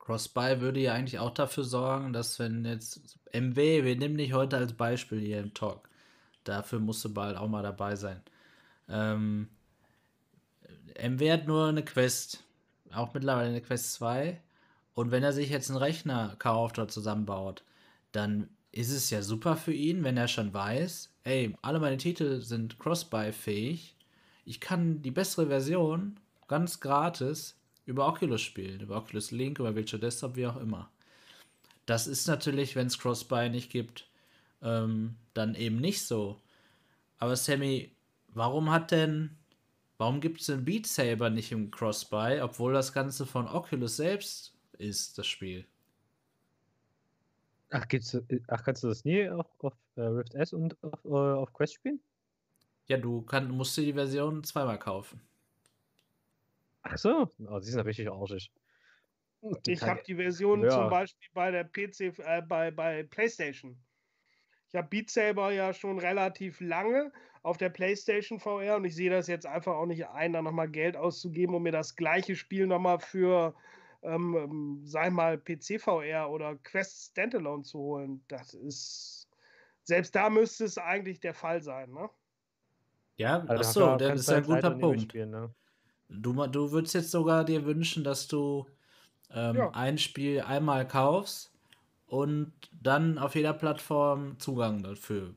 Cross-Buy 0.00 0.60
würde 0.60 0.80
ja 0.80 0.94
eigentlich 0.94 1.18
auch 1.18 1.32
dafür 1.32 1.64
sorgen, 1.64 2.12
dass 2.12 2.38
wenn 2.38 2.64
jetzt 2.64 3.18
MW, 3.32 3.84
wir 3.84 3.96
nehmen 3.96 4.16
dich 4.16 4.32
heute 4.32 4.56
als 4.56 4.72
Beispiel 4.72 5.20
hier 5.20 5.38
im 5.40 5.54
Talk, 5.54 5.88
dafür 6.44 6.80
musst 6.80 7.04
du 7.04 7.12
bald 7.12 7.36
auch 7.36 7.48
mal 7.48 7.62
dabei 7.62 7.94
sein 7.94 8.22
Ähm, 8.88 9.48
MW 11.00 11.32
hat 11.32 11.46
nur 11.46 11.68
eine 11.68 11.84
Quest, 11.84 12.44
auch 12.92 13.14
mittlerweile 13.14 13.50
eine 13.50 13.60
Quest 13.60 13.92
2. 13.94 14.40
Und 14.94 15.10
wenn 15.10 15.22
er 15.22 15.32
sich 15.32 15.50
jetzt 15.50 15.70
einen 15.70 15.78
Rechner 15.78 16.34
kauft 16.38 16.78
oder 16.78 16.88
zusammenbaut, 16.88 17.62
dann 18.12 18.48
ist 18.72 18.90
es 18.90 19.10
ja 19.10 19.22
super 19.22 19.56
für 19.56 19.72
ihn, 19.72 20.04
wenn 20.04 20.16
er 20.16 20.28
schon 20.28 20.52
weiß, 20.52 21.12
ey, 21.24 21.54
alle 21.62 21.80
meine 21.80 21.96
Titel 21.96 22.40
sind 22.40 22.78
Cross-Buy-fähig. 22.78 23.96
Ich 24.44 24.60
kann 24.60 25.02
die 25.02 25.10
bessere 25.10 25.46
Version 25.46 26.18
ganz 26.48 26.80
gratis 26.80 27.58
über 27.86 28.06
Oculus 28.06 28.42
spielen, 28.42 28.80
über 28.80 28.96
Oculus 28.96 29.30
Link, 29.30 29.58
über 29.58 29.74
Virtual 29.74 30.00
Desktop, 30.00 30.36
wie 30.36 30.46
auch 30.46 30.56
immer. 30.56 30.90
Das 31.86 32.06
ist 32.06 32.26
natürlich, 32.26 32.76
wenn 32.76 32.86
es 32.86 32.98
Cross-Buy 32.98 33.50
nicht 33.50 33.70
gibt, 33.70 34.08
ähm, 34.62 35.16
dann 35.32 35.54
eben 35.54 35.76
nicht 35.76 36.04
so. 36.06 36.40
Aber 37.18 37.36
Sammy, 37.36 37.90
warum 38.38 38.70
hat 38.70 38.92
denn, 38.92 39.36
warum 39.98 40.20
gibt 40.20 40.40
es 40.40 40.46
den 40.46 40.64
Beat 40.64 40.86
Saber 40.86 41.28
nicht 41.28 41.52
im 41.52 41.70
Cross-Buy, 41.70 42.40
obwohl 42.40 42.72
das 42.72 42.92
Ganze 42.92 43.26
von 43.26 43.46
Oculus 43.46 43.96
selbst 43.96 44.56
ist, 44.78 45.18
das 45.18 45.26
Spiel? 45.26 45.66
Ach, 47.70 47.86
gibt's, 47.86 48.16
ach 48.46 48.64
kannst 48.64 48.82
du 48.82 48.88
das 48.88 49.04
nie 49.04 49.28
auf, 49.28 49.46
auf 49.58 49.74
uh, 49.96 50.02
Rift 50.02 50.34
S 50.34 50.54
und 50.54 50.82
auf, 50.82 51.04
uh, 51.04 51.16
auf 51.16 51.52
Quest 51.52 51.74
spielen? 51.74 52.00
Ja, 52.86 52.96
du 52.96 53.20
kann, 53.22 53.50
musst 53.50 53.76
dir 53.76 53.84
die 53.84 53.92
Version 53.92 54.42
zweimal 54.42 54.78
kaufen. 54.78 55.20
Ach 56.82 56.96
so, 56.96 57.30
oh, 57.46 57.58
die 57.58 57.68
sind 57.68 57.80
richtig 57.80 58.10
arschig. 58.10 58.50
Ich 59.66 59.82
habe 59.82 60.02
die 60.06 60.14
Version 60.14 60.62
ja. 60.62 60.70
zum 60.70 60.88
Beispiel 60.88 61.28
bei 61.34 61.50
der 61.50 61.64
PC, 61.64 62.18
äh, 62.18 62.42
bei, 62.42 62.70
bei 62.70 63.02
PlayStation. 63.02 63.76
Ich 64.68 64.74
habe 64.74 64.88
Beat 64.88 65.10
Saber 65.10 65.52
ja 65.52 65.72
schon 65.72 65.98
relativ 65.98 66.60
lange 66.60 67.12
auf 67.42 67.56
der 67.56 67.68
PlayStation 67.68 68.40
VR 68.40 68.76
und 68.76 68.84
ich 68.84 68.94
sehe 68.94 69.10
das 69.10 69.26
jetzt 69.26 69.46
einfach 69.46 69.74
auch 69.74 69.86
nicht 69.86 70.06
ein, 70.08 70.32
da 70.32 70.42
nochmal 70.42 70.68
Geld 70.68 70.96
auszugeben, 70.96 71.54
um 71.54 71.62
mir 71.62 71.72
das 71.72 71.96
gleiche 71.96 72.36
Spiel 72.36 72.66
nochmal 72.66 72.98
für, 72.98 73.54
ähm, 74.02 74.36
ähm 74.36 74.80
sag 74.84 75.12
mal, 75.12 75.38
PC 75.38 75.80
VR 75.80 76.30
oder 76.30 76.56
Quest 76.56 77.10
Standalone 77.12 77.62
zu 77.62 77.78
holen. 77.78 78.24
Das 78.28 78.54
ist, 78.54 79.28
selbst 79.84 80.14
da 80.14 80.30
müsste 80.30 80.64
es 80.64 80.78
eigentlich 80.78 81.20
der 81.20 81.34
Fall 81.34 81.62
sein, 81.62 81.92
ne? 81.92 82.08
Ja, 83.16 83.40
also 83.48 83.54
achso, 83.54 83.96
das 83.96 84.20
ist 84.20 84.30
ein 84.30 84.44
guter 84.44 84.70
Punkt. 84.70 85.02
Spielen, 85.02 85.30
ne? 85.30 85.54
Du, 86.08 86.46
du 86.46 86.70
würdest 86.70 86.94
jetzt 86.94 87.10
sogar 87.10 87.44
dir 87.44 87.64
wünschen, 87.64 88.04
dass 88.04 88.28
du 88.28 88.66
ähm, 89.30 89.56
ja. 89.56 89.70
ein 89.70 89.98
Spiel 89.98 90.40
einmal 90.40 90.86
kaufst 90.86 91.52
und 92.06 92.52
dann 92.72 93.18
auf 93.18 93.34
jeder 93.34 93.52
Plattform 93.52 94.38
Zugang 94.38 94.82
dafür 94.82 95.34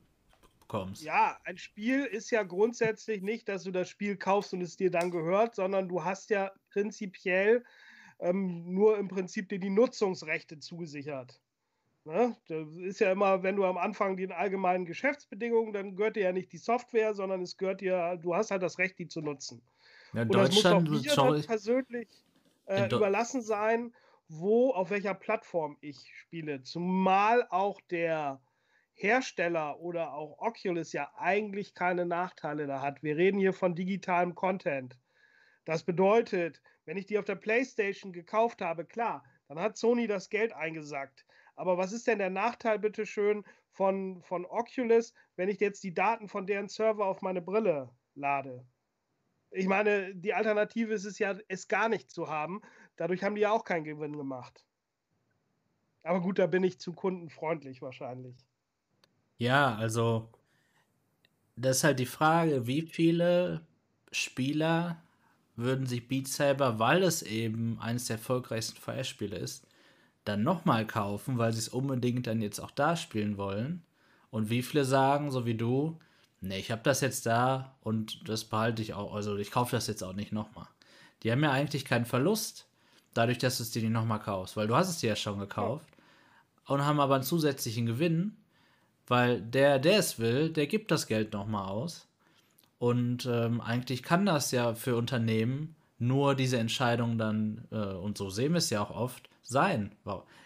bekommst. 0.72 1.02
Ja, 1.02 1.38
ein 1.44 1.58
Spiel 1.58 2.04
ist 2.04 2.30
ja 2.30 2.42
grundsätzlich 2.42 3.22
nicht, 3.22 3.48
dass 3.48 3.64
du 3.64 3.70
das 3.70 3.88
Spiel 3.88 4.16
kaufst 4.16 4.52
und 4.54 4.62
es 4.62 4.76
dir 4.76 4.90
dann 4.90 5.10
gehört, 5.10 5.54
sondern 5.54 5.88
du 5.88 6.04
hast 6.04 6.30
ja 6.30 6.50
prinzipiell 6.70 7.64
ähm, 8.18 8.72
nur 8.72 8.98
im 8.98 9.08
Prinzip 9.08 9.48
dir 9.48 9.58
die 9.58 9.70
Nutzungsrechte 9.70 10.58
zugesichert. 10.58 11.40
Ne? 12.04 12.36
Das 12.48 12.68
ist 12.76 13.00
ja 13.00 13.12
immer, 13.12 13.42
wenn 13.42 13.56
du 13.56 13.64
am 13.64 13.76
Anfang 13.76 14.16
die 14.16 14.30
allgemeinen 14.30 14.86
Geschäftsbedingungen, 14.86 15.72
dann 15.72 15.94
gehört 15.94 16.16
dir 16.16 16.24
ja 16.24 16.32
nicht 16.32 16.52
die 16.52 16.58
Software, 16.58 17.14
sondern 17.14 17.42
es 17.42 17.56
gehört 17.56 17.80
dir, 17.80 18.18
du 18.20 18.34
hast 18.34 18.50
halt 18.50 18.62
das 18.62 18.78
Recht, 18.78 18.98
die 18.98 19.08
zu 19.08 19.20
nutzen. 19.20 19.62
Ja, 20.14 20.22
Und 20.22 20.34
Deutschland 20.34 20.88
das 20.88 20.94
muss 20.94 21.18
auch 21.18 21.30
mir 21.30 21.42
persönlich 21.42 22.08
äh, 22.66 22.86
überlassen 22.86 23.42
sein, 23.42 23.94
wo, 24.28 24.70
auf 24.70 24.90
welcher 24.90 25.14
Plattform 25.14 25.76
ich 25.80 25.98
spiele. 26.14 26.62
Zumal 26.62 27.46
auch 27.50 27.80
der 27.82 28.40
Hersteller 28.94 29.80
oder 29.80 30.12
auch 30.14 30.38
Oculus 30.38 30.92
ja 30.92 31.10
eigentlich 31.16 31.74
keine 31.74 32.06
Nachteile 32.06 32.66
da 32.66 32.80
hat. 32.80 33.02
Wir 33.02 33.16
reden 33.16 33.38
hier 33.38 33.52
von 33.52 33.74
digitalem 33.74 34.34
Content. 34.34 34.98
Das 35.64 35.84
bedeutet, 35.84 36.60
wenn 36.84 36.96
ich 36.96 37.06
die 37.06 37.18
auf 37.18 37.24
der 37.24 37.36
PlayStation 37.36 38.12
gekauft 38.12 38.60
habe, 38.60 38.84
klar, 38.84 39.24
dann 39.48 39.60
hat 39.60 39.76
Sony 39.76 40.06
das 40.06 40.28
Geld 40.28 40.52
eingesackt. 40.52 41.26
Aber 41.54 41.78
was 41.78 41.92
ist 41.92 42.06
denn 42.06 42.18
der 42.18 42.30
Nachteil, 42.30 42.78
bitteschön, 42.78 43.44
von, 43.70 44.22
von 44.22 44.44
Oculus, 44.46 45.14
wenn 45.36 45.48
ich 45.48 45.60
jetzt 45.60 45.82
die 45.82 45.94
Daten 45.94 46.28
von 46.28 46.46
deren 46.46 46.68
Server 46.68 47.06
auf 47.06 47.22
meine 47.22 47.42
Brille 47.42 47.90
lade? 48.14 48.66
Ich 49.50 49.66
meine, 49.66 50.14
die 50.14 50.32
Alternative 50.32 50.92
ist 50.94 51.04
es 51.04 51.18
ja, 51.18 51.36
es 51.48 51.68
gar 51.68 51.88
nicht 51.88 52.10
zu 52.10 52.28
haben. 52.28 52.62
Dadurch 52.96 53.22
haben 53.22 53.34
die 53.34 53.42
ja 53.42 53.50
auch 53.50 53.64
keinen 53.64 53.84
Gewinn 53.84 54.16
gemacht. 54.16 54.64
Aber 56.02 56.20
gut, 56.20 56.38
da 56.38 56.46
bin 56.46 56.64
ich 56.64 56.80
zu 56.80 56.94
kundenfreundlich 56.94 57.82
wahrscheinlich. 57.82 58.36
Ja, 59.38 59.74
also 59.74 60.28
das 61.56 61.78
ist 61.78 61.84
halt 61.84 61.98
die 61.98 62.06
Frage, 62.06 62.66
wie 62.66 62.82
viele 62.82 63.60
Spieler 64.10 65.02
würden 65.56 65.86
sich 65.86 66.08
Beat 66.08 66.28
Saber, 66.28 66.78
weil 66.78 67.02
es 67.02 67.22
eben 67.22 67.78
eines 67.80 68.06
der 68.06 68.16
erfolgreichsten 68.16 68.78
VR-Spiele 68.78 69.36
ist, 69.36 69.66
dann 70.24 70.42
nochmal 70.42 70.86
kaufen, 70.86 71.38
weil 71.38 71.52
sie 71.52 71.58
es 71.58 71.68
unbedingt 71.68 72.26
dann 72.26 72.40
jetzt 72.40 72.60
auch 72.60 72.70
da 72.70 72.96
spielen 72.96 73.36
wollen. 73.36 73.82
Und 74.30 74.50
wie 74.50 74.62
viele 74.62 74.84
sagen, 74.84 75.30
so 75.30 75.44
wie 75.44 75.54
du, 75.54 75.98
Ne, 76.42 76.58
ich 76.58 76.72
habe 76.72 76.82
das 76.82 77.00
jetzt 77.00 77.24
da 77.24 77.76
und 77.82 78.28
das 78.28 78.44
behalte 78.44 78.82
ich 78.82 78.94
auch. 78.94 79.14
Also 79.14 79.36
ich 79.36 79.52
kaufe 79.52 79.76
das 79.76 79.86
jetzt 79.86 80.02
auch 80.02 80.12
nicht 80.12 80.32
nochmal. 80.32 80.66
Die 81.22 81.30
haben 81.30 81.42
ja 81.44 81.52
eigentlich 81.52 81.84
keinen 81.84 82.04
Verlust, 82.04 82.66
dadurch, 83.14 83.38
dass 83.38 83.58
du 83.58 83.62
es 83.62 83.70
dir 83.70 83.82
nicht 83.82 83.92
nochmal 83.92 84.18
kaufst, 84.18 84.56
weil 84.56 84.66
du 84.66 84.74
hast 84.74 84.88
es 84.88 84.98
dir 84.98 85.10
ja 85.10 85.16
schon 85.16 85.38
gekauft. 85.38 85.86
Ja. 85.88 86.74
Und 86.74 86.84
haben 86.84 86.98
aber 86.98 87.14
einen 87.14 87.24
zusätzlichen 87.24 87.86
Gewinn, 87.86 88.36
weil 89.06 89.40
der, 89.40 89.78
der 89.78 89.98
es 89.98 90.18
will, 90.18 90.50
der 90.50 90.66
gibt 90.66 90.90
das 90.90 91.06
Geld 91.06 91.32
nochmal 91.32 91.68
aus. 91.68 92.08
Und 92.78 93.26
ähm, 93.26 93.60
eigentlich 93.60 94.02
kann 94.02 94.26
das 94.26 94.50
ja 94.50 94.74
für 94.74 94.96
Unternehmen 94.96 95.76
nur 95.98 96.34
diese 96.34 96.58
Entscheidung 96.58 97.18
dann, 97.18 97.66
äh, 97.70 97.76
und 97.76 98.18
so 98.18 98.30
sehen 98.30 98.52
wir 98.52 98.58
es 98.58 98.70
ja 98.70 98.82
auch 98.82 98.90
oft, 98.90 99.28
sein. 99.42 99.92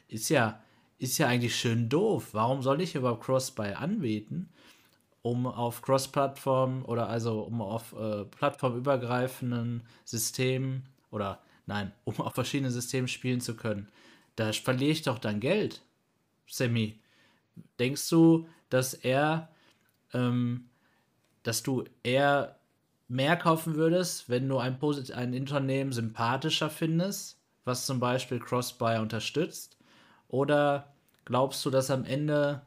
Ist 0.08 0.28
ja, 0.28 0.62
ist 0.98 1.18
ja 1.18 1.28
eigentlich 1.28 1.56
schön 1.56 1.88
doof. 1.88 2.28
Warum 2.32 2.62
soll 2.62 2.80
ich 2.80 2.94
überhaupt 2.94 3.24
Cross-Buy 3.24 3.74
anbieten? 3.74 4.50
um 5.26 5.48
auf 5.48 5.82
Cross-Plattform 5.82 6.84
oder 6.84 7.08
also 7.08 7.40
um 7.40 7.60
auf 7.60 7.92
äh, 7.98 8.24
plattformübergreifenden 8.26 9.82
Systemen 10.04 10.84
oder 11.10 11.40
nein, 11.66 11.90
um 12.04 12.20
auf 12.20 12.34
verschiedenen 12.34 12.70
Systemen 12.70 13.08
spielen 13.08 13.40
zu 13.40 13.56
können. 13.56 13.88
Da 14.36 14.52
verliere 14.52 14.92
ich 14.92 15.02
doch 15.02 15.18
dann 15.18 15.40
Geld. 15.40 15.82
Sammy, 16.46 17.00
denkst 17.78 18.08
du, 18.08 18.48
dass 18.68 18.94
er, 18.94 19.48
ähm, 20.12 20.68
dass 21.42 21.62
du 21.62 21.84
eher 22.02 22.58
mehr 23.08 23.36
kaufen 23.36 23.76
würdest, 23.76 24.28
wenn 24.28 24.48
du 24.48 24.58
ein, 24.58 24.78
ein 25.14 25.34
Unternehmen 25.34 25.92
sympathischer 25.92 26.70
findest, 26.70 27.38
was 27.64 27.86
zum 27.86 28.00
Beispiel 28.00 28.40
Cross-Buy 28.40 28.98
unterstützt? 28.98 29.76
Oder 30.28 30.92
glaubst 31.24 31.64
du, 31.64 31.70
dass 31.70 31.90
am 31.90 32.04
Ende 32.04 32.62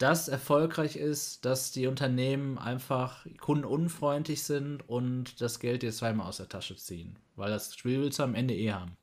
das 0.00 0.28
erfolgreich 0.28 0.96
ist, 0.96 1.44
dass 1.44 1.72
die 1.72 1.86
Unternehmen 1.86 2.56
einfach 2.56 3.26
kundenunfreundlich 3.38 4.42
sind 4.42 4.88
und 4.88 5.42
das 5.42 5.60
Geld 5.60 5.82
dir 5.82 5.92
zweimal 5.92 6.26
aus 6.26 6.38
der 6.38 6.48
Tasche 6.48 6.76
ziehen. 6.76 7.18
Weil 7.36 7.50
das 7.50 7.74
Spiel 7.74 8.00
willst 8.00 8.18
du 8.18 8.22
am 8.22 8.34
Ende 8.34 8.54
eh 8.54 8.72
haben. 8.72 8.96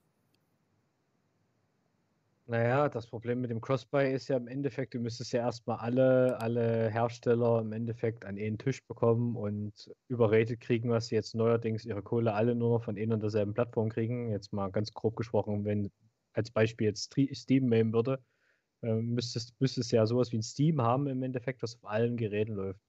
Naja, 2.50 2.88
das 2.88 3.08
Problem 3.08 3.42
mit 3.42 3.52
dem 3.52 3.60
Crossbuy 3.60 4.14
ist 4.14 4.30
ja 4.30 4.38
im 4.38 4.48
Endeffekt, 4.48 4.94
du 4.94 5.00
müsstest 5.00 5.34
ja 5.34 5.42
erstmal 5.42 5.80
alle, 5.80 6.40
alle 6.40 6.90
Hersteller 6.90 7.60
im 7.60 7.74
Endeffekt 7.74 8.24
an 8.24 8.38
einen 8.38 8.58
Tisch 8.58 8.86
bekommen 8.88 9.36
und 9.36 9.74
überredet 10.08 10.62
kriegen, 10.62 10.90
was 10.90 11.08
sie 11.08 11.16
jetzt 11.16 11.36
neuerdings 11.36 11.84
ihre 11.84 12.02
Kohle 12.02 12.34
alle 12.34 12.56
nur 12.56 12.78
noch 12.78 12.86
von 12.86 12.98
einer 12.98 13.16
und 13.16 13.22
derselben 13.22 13.54
Plattform 13.54 13.90
kriegen. 13.90 14.32
Jetzt 14.32 14.54
mal 14.54 14.72
ganz 14.72 14.94
grob 14.94 15.18
gesprochen, 15.18 15.66
wenn 15.66 15.92
als 16.32 16.50
Beispiel 16.50 16.88
jetzt 16.88 17.14
Steam 17.34 17.68
nehmen 17.68 17.92
würde, 17.92 18.24
äh, 18.82 18.94
müsstest, 18.96 19.60
müsstest 19.60 19.92
ja 19.92 20.06
sowas 20.06 20.32
wie 20.32 20.38
ein 20.38 20.44
Steam 20.44 20.82
haben 20.82 21.08
im 21.08 21.24
Endeffekt, 21.24 21.62
was 21.64 21.76
auf 21.76 21.86
allen 21.90 22.16
Geräten 22.16 22.54
läuft. 22.54 22.80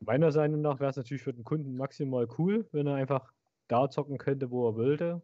Meiner 0.00 0.30
Meinung 0.32 0.60
nach 0.60 0.80
wäre 0.80 0.90
es 0.90 0.96
natürlich 0.96 1.22
für 1.22 1.32
den 1.32 1.44
Kunden 1.44 1.76
maximal 1.76 2.28
cool, 2.38 2.68
wenn 2.72 2.86
er 2.86 2.96
einfach 2.96 3.32
da 3.68 3.88
zocken 3.88 4.18
könnte, 4.18 4.50
wo 4.50 4.68
er 4.68 4.76
wollte. 4.76 5.22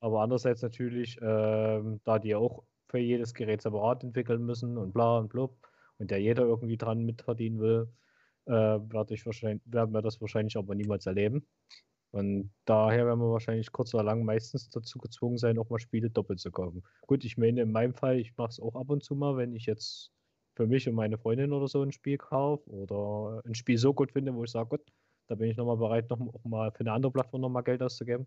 Aber 0.00 0.22
andererseits 0.22 0.62
natürlich, 0.62 1.18
ähm, 1.22 2.00
da 2.04 2.18
die 2.18 2.34
auch 2.34 2.64
für 2.88 2.98
jedes 2.98 3.34
Gerät 3.34 3.62
separat 3.62 4.04
entwickeln 4.04 4.44
müssen 4.44 4.78
und 4.78 4.92
bla 4.92 5.18
und 5.18 5.28
blub 5.28 5.58
und 5.98 6.10
der 6.10 6.20
jeder 6.20 6.44
irgendwie 6.44 6.76
dran 6.76 7.04
mitverdienen 7.04 7.60
will, 7.60 7.92
äh, 8.46 8.52
werde 8.52 9.14
ich 9.14 9.26
wahrscheinlich, 9.26 9.62
werden 9.66 9.92
wir 9.92 10.02
das 10.02 10.20
wahrscheinlich 10.20 10.56
aber 10.56 10.74
niemals 10.74 11.06
erleben. 11.06 11.48
Und 12.12 12.52
daher 12.64 13.06
werden 13.06 13.20
wir 13.20 13.30
wahrscheinlich 13.32 13.72
kurz 13.72 13.94
oder 13.94 14.04
lang 14.04 14.24
meistens 14.24 14.70
dazu 14.70 14.98
gezwungen 14.98 15.38
sein, 15.38 15.58
auch 15.58 15.68
mal 15.68 15.78
Spiele 15.78 16.10
doppelt 16.10 16.40
zu 16.40 16.50
kaufen. 16.50 16.82
Gut, 17.02 17.24
ich 17.24 17.36
meine, 17.36 17.62
in 17.62 17.72
meinem 17.72 17.94
Fall, 17.94 18.18
ich 18.18 18.36
mache 18.36 18.50
es 18.50 18.60
auch 18.60 18.74
ab 18.76 18.90
und 18.90 19.02
zu 19.04 19.14
mal, 19.14 19.36
wenn 19.36 19.54
ich 19.54 19.66
jetzt 19.66 20.12
für 20.54 20.66
mich 20.66 20.88
und 20.88 20.94
meine 20.94 21.18
Freundin 21.18 21.52
oder 21.52 21.68
so 21.68 21.82
ein 21.82 21.92
Spiel 21.92 22.16
kaufe 22.18 22.70
oder 22.70 23.42
ein 23.46 23.54
Spiel 23.54 23.76
so 23.78 23.92
gut 23.92 24.12
finde, 24.12 24.34
wo 24.34 24.44
ich 24.44 24.50
sage, 24.50 24.68
gut, 24.70 24.92
da 25.26 25.34
bin 25.34 25.50
ich 25.50 25.56
nochmal 25.58 25.76
bereit, 25.76 26.08
noch 26.08 26.20
auch 26.20 26.44
mal 26.44 26.72
für 26.72 26.80
eine 26.80 26.92
andere 26.92 27.12
Plattform 27.12 27.42
nochmal 27.42 27.64
Geld 27.64 27.82
auszugeben. 27.82 28.26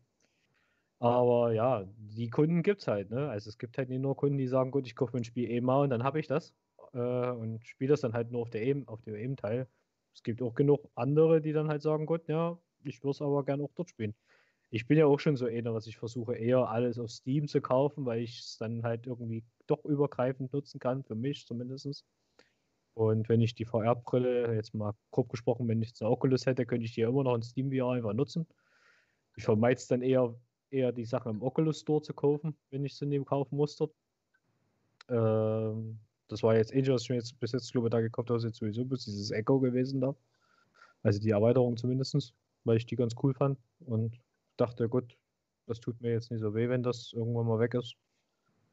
Aber 0.99 1.53
ja, 1.53 1.85
die 1.97 2.29
Kunden 2.29 2.61
gibt 2.63 2.81
es 2.81 2.87
halt, 2.87 3.09
ne? 3.09 3.29
Also 3.29 3.49
es 3.49 3.57
gibt 3.57 3.77
halt 3.77 3.89
nicht 3.89 4.01
nur 4.01 4.15
Kunden, 4.17 4.37
die 4.37 4.47
sagen, 4.47 4.71
gut, 4.71 4.85
ich 4.85 4.95
kaufe 4.95 5.13
mir 5.13 5.21
ein 5.21 5.23
Spiel 5.23 5.49
eh 5.49 5.61
mal 5.61 5.83
und 5.83 5.89
dann 5.91 6.03
habe 6.03 6.19
ich 6.19 6.27
das 6.27 6.53
äh, 6.93 6.97
und 7.29 7.65
spiele 7.65 7.91
das 7.91 8.01
dann 8.01 8.13
halt 8.13 8.31
nur 8.31 8.41
auf 8.41 8.49
der 8.49 8.63
eben, 8.63 8.87
auf 8.87 9.01
dem 9.01 9.15
eben 9.15 9.35
Teil 9.37 9.69
es 10.13 10.23
gibt 10.23 10.41
auch 10.41 10.53
genug 10.53 10.89
andere, 10.95 11.41
die 11.41 11.53
dann 11.53 11.69
halt 11.69 11.81
sagen, 11.81 12.05
Gott, 12.05 12.27
ja, 12.27 12.59
ich 12.83 13.01
würde 13.03 13.11
es 13.11 13.21
aber 13.21 13.45
gerne 13.45 13.63
auch 13.63 13.71
dort 13.75 13.89
spielen. 13.89 14.15
Ich 14.69 14.87
bin 14.87 14.97
ja 14.97 15.05
auch 15.05 15.19
schon 15.19 15.37
so 15.37 15.45
einer, 15.45 15.73
dass 15.73 15.87
ich 15.87 15.97
versuche 15.97 16.35
eher 16.35 16.69
alles 16.69 16.99
auf 16.99 17.09
Steam 17.11 17.47
zu 17.47 17.61
kaufen, 17.61 18.05
weil 18.05 18.21
ich 18.21 18.39
es 18.39 18.57
dann 18.57 18.83
halt 18.83 19.07
irgendwie 19.07 19.45
doch 19.67 19.85
übergreifend 19.85 20.53
nutzen 20.53 20.79
kann, 20.79 21.03
für 21.03 21.15
mich 21.15 21.45
zumindest. 21.47 22.05
Und 22.93 23.29
wenn 23.29 23.41
ich 23.41 23.55
die 23.55 23.65
VR-Brille, 23.65 24.53
jetzt 24.55 24.73
mal 24.73 24.93
grob 25.11 25.29
gesprochen, 25.29 25.67
wenn 25.67 25.81
ich 25.81 25.93
eine 26.01 26.09
Oculus 26.09 26.45
hätte, 26.45 26.65
könnte 26.65 26.85
ich 26.85 26.93
die 26.93 27.01
immer 27.01 27.23
noch 27.23 27.35
in 27.35 27.41
Steam 27.43 27.71
VR 27.71 27.91
einfach 27.93 28.13
nutzen. 28.13 28.47
Ich 29.35 29.45
vermeide 29.45 29.77
es 29.79 29.87
dann 29.87 30.01
eher, 30.01 30.35
eher 30.72 30.91
die 30.91 31.05
Sachen 31.05 31.32
im 31.32 31.41
Oculus 31.41 31.82
Store 31.82 32.01
zu 32.01 32.13
kaufen, 32.13 32.55
wenn 32.72 32.86
ich 32.86 32.95
sie 32.95 33.09
dem 33.09 33.26
kaufen 33.26 33.57
muss 33.57 33.76
dort. 33.76 33.93
Ähm, 35.09 35.99
das 36.28 36.43
war 36.43 36.55
jetzt 36.55 36.72
ähnlich, 36.74 36.89
was 36.89 37.03
ich 37.03 37.09
mir 37.09 37.15
jetzt 37.15 37.39
bis 37.39 37.51
jetzt, 37.51 37.72
glaube 37.72 37.88
ich, 37.88 37.91
da 37.91 38.01
gekauft 38.01 38.30
habe, 38.30 38.38
ist 38.38 38.43
jetzt 38.45 38.57
sowieso 38.59 38.86
bis 38.86 39.05
dieses 39.05 39.32
Echo 39.32 39.59
gewesen 39.59 40.01
da. 40.01 40.15
Also 41.03 41.20
die 41.20 41.32
Erweiterung 41.32 41.78
zumindest, 41.78 42.34
weil 42.65 42.78
ich 42.78 42.86
die 42.86 42.95
ganz 42.95 43.15
cool 43.24 43.34
fand 43.34 43.57
und 43.80 44.20
dachte, 44.57 44.88
gut, 44.89 45.17
das 45.65 45.80
tut 45.80 46.01
mir 46.01 46.11
jetzt 46.11 46.32
nicht 46.32 46.41
so 46.41 46.53
weh, 46.53 46.70
wenn 46.70 46.84
das 46.84 47.13
irgendwann 47.13 47.47
mal 47.47 47.59
weg 47.59 47.74
ist. 47.74 47.95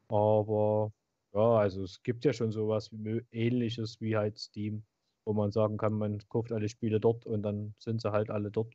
Aber 0.09 0.91
ja, 1.33 1.57
also 1.59 1.83
es 1.83 2.01
gibt 2.03 2.25
ja 2.25 2.33
schon 2.33 2.51
sowas 2.51 2.89
wie 2.91 3.23
ähnliches 3.31 3.99
wie 4.01 4.17
halt 4.17 4.37
Steam, 4.37 4.83
wo 5.25 5.33
man 5.33 5.51
sagen 5.51 5.77
kann, 5.77 5.93
man 5.93 6.19
kauft 6.29 6.51
alle 6.51 6.69
Spiele 6.69 6.99
dort 6.99 7.25
und 7.25 7.43
dann 7.43 7.75
sind 7.79 8.01
sie 8.01 8.11
halt 8.11 8.29
alle 8.29 8.51
dort. 8.51 8.73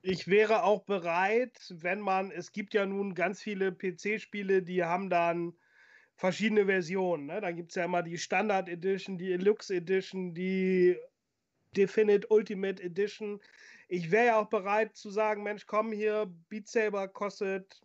Ich 0.00 0.28
wäre 0.28 0.62
auch 0.62 0.84
bereit, 0.84 1.58
wenn 1.70 2.00
man, 2.00 2.30
es 2.30 2.52
gibt 2.52 2.72
ja 2.74 2.86
nun 2.86 3.14
ganz 3.14 3.42
viele 3.42 3.72
PC-Spiele, 3.72 4.62
die 4.62 4.84
haben 4.84 5.10
dann 5.10 5.54
verschiedene 6.14 6.66
Versionen. 6.66 7.26
Ne? 7.26 7.40
Dann 7.40 7.56
gibt 7.56 7.70
es 7.70 7.76
ja 7.76 7.84
immer 7.84 8.02
die 8.02 8.18
Standard 8.18 8.68
Edition, 8.68 9.18
die 9.18 9.28
Deluxe 9.28 9.74
Edition, 9.74 10.34
die 10.34 10.96
Definite 11.76 12.26
Ultimate 12.28 12.82
Edition. 12.82 13.40
Ich 13.88 14.10
wäre 14.10 14.26
ja 14.26 14.40
auch 14.40 14.48
bereit 14.48 14.96
zu 14.96 15.10
sagen, 15.10 15.42
Mensch, 15.42 15.66
komm 15.66 15.92
hier, 15.92 16.26
Beat 16.48 16.68
Saber 16.68 17.08
kostet 17.08 17.80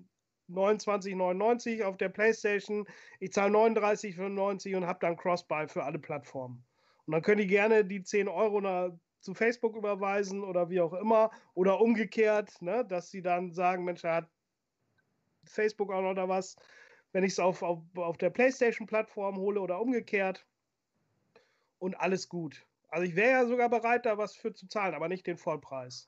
29,99 0.49 1.84
auf 1.84 1.97
der 1.97 2.09
PlayStation. 2.09 2.86
Ich 3.20 3.32
zahle 3.34 3.55
39,95 3.57 4.76
und 4.78 4.86
habe 4.86 4.99
dann 4.99 5.18
Crossbuy 5.18 5.68
für 5.68 5.84
alle 5.84 5.99
Plattformen. 5.99 6.64
Und 7.05 7.14
dann 7.14 7.22
können 7.22 7.41
die 7.41 7.47
gerne 7.47 7.86
die 7.86 8.03
10 8.03 8.28
Euro 8.28 8.61
zu 9.24 9.34
Facebook 9.34 9.76
überweisen 9.76 10.44
oder 10.44 10.70
wie 10.70 10.82
auch 10.82 10.94
immer. 10.94 11.32
Oder 11.56 11.80
umgekehrt, 11.80 12.62
ne, 12.62 12.86
dass 12.86 13.10
sie 13.10 13.22
dann 13.22 13.52
sagen, 13.52 13.86
Mensch, 13.86 14.04
er 14.04 14.16
hat 14.16 14.30
Facebook 15.46 15.92
auch 15.92 16.02
noch 16.02 16.14
da 16.14 16.28
was, 16.28 16.56
wenn 17.14 17.24
ich 17.24 17.34
es 17.34 17.40
auf, 17.40 17.64
auf, 17.64 17.80
auf 17.96 18.18
der 18.18 18.30
PlayStation-Plattform 18.30 19.38
hole 19.38 19.62
oder 19.62 19.80
umgekehrt. 19.80 20.46
Und 21.80 21.96
alles 21.96 22.30
gut. 22.30 22.66
Also 22.90 23.06
ich 23.06 23.16
wäre 23.16 23.32
ja 23.32 23.46
sogar 23.46 23.70
bereit, 23.70 24.06
da 24.06 24.18
was 24.18 24.36
für 24.36 24.54
zu 24.54 24.68
zahlen, 24.68 24.94
aber 24.94 25.08
nicht 25.08 25.26
den 25.26 25.38
Vollpreis. 25.38 26.08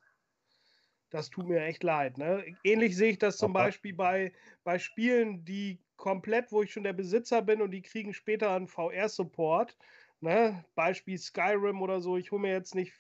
Das 1.10 1.30
tut 1.30 1.48
mir 1.48 1.62
echt 1.62 1.84
leid. 1.84 2.18
Ne? 2.18 2.46
Ähnlich 2.64 2.96
sehe 2.96 3.12
ich 3.12 3.20
das 3.20 3.38
zum 3.38 3.52
okay. 3.52 3.66
Beispiel 3.66 3.94
bei, 3.94 4.34
bei 4.64 4.80
Spielen, 4.80 5.46
die 5.46 5.80
komplett, 5.96 6.52
wo 6.52 6.64
ich 6.64 6.74
schon 6.74 6.84
der 6.84 6.94
Besitzer 6.94 7.42
bin 7.42 7.62
und 7.62 7.72
die 7.72 7.82
kriegen 7.82 8.14
später 8.14 8.52
einen 8.52 8.68
VR-Support. 8.68 9.78
Ne? 10.22 10.66
Beispiel 10.76 11.18
Skyrim 11.18 11.82
oder 11.82 12.02
so. 12.02 12.18
Ich 12.18 12.32
hole 12.32 12.42
mir 12.42 12.52
jetzt 12.52 12.76
nicht 12.76 12.94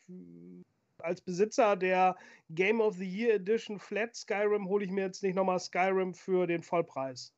als 0.99 1.21
Besitzer 1.21 1.75
der 1.75 2.15
Game 2.49 2.81
of 2.81 2.95
the 2.95 3.07
Year 3.07 3.35
Edition 3.35 3.79
Flat 3.79 4.15
Skyrim, 4.15 4.67
hole 4.67 4.85
ich 4.85 4.91
mir 4.91 5.05
jetzt 5.05 5.23
nicht 5.23 5.35
nochmal 5.35 5.59
Skyrim 5.59 6.13
für 6.13 6.47
den 6.47 6.63
Vollpreis. 6.63 7.33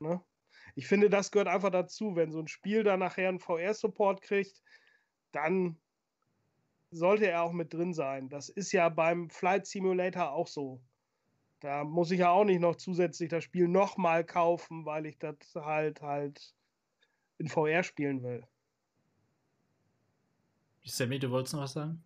Ne? 0.00 0.20
Ich 0.74 0.86
finde, 0.86 1.10
das 1.10 1.30
gehört 1.30 1.48
einfach 1.48 1.70
dazu. 1.70 2.16
Wenn 2.16 2.32
so 2.32 2.40
ein 2.40 2.48
Spiel 2.48 2.82
dann 2.82 3.00
nachher 3.00 3.28
einen 3.28 3.38
VR-Support 3.38 4.22
kriegt, 4.22 4.62
dann 5.32 5.76
sollte 6.90 7.26
er 7.26 7.42
auch 7.42 7.52
mit 7.52 7.72
drin 7.72 7.94
sein. 7.94 8.28
Das 8.28 8.48
ist 8.48 8.72
ja 8.72 8.88
beim 8.88 9.30
Flight 9.30 9.66
Simulator 9.66 10.32
auch 10.32 10.46
so. 10.46 10.80
Da 11.60 11.84
muss 11.84 12.10
ich 12.10 12.20
ja 12.20 12.30
auch 12.30 12.44
nicht 12.44 12.60
noch 12.60 12.76
zusätzlich 12.76 13.28
das 13.28 13.44
Spiel 13.44 13.68
nochmal 13.68 14.24
kaufen, 14.24 14.84
weil 14.84 15.06
ich 15.06 15.18
das 15.18 15.36
halt 15.54 16.02
halt 16.02 16.54
in 17.38 17.48
VR 17.48 17.82
spielen 17.82 18.22
will. 18.22 18.46
Sammy, 20.84 21.18
du 21.18 21.30
wolltest 21.30 21.54
noch 21.54 21.62
was 21.62 21.72
sagen? 21.72 22.02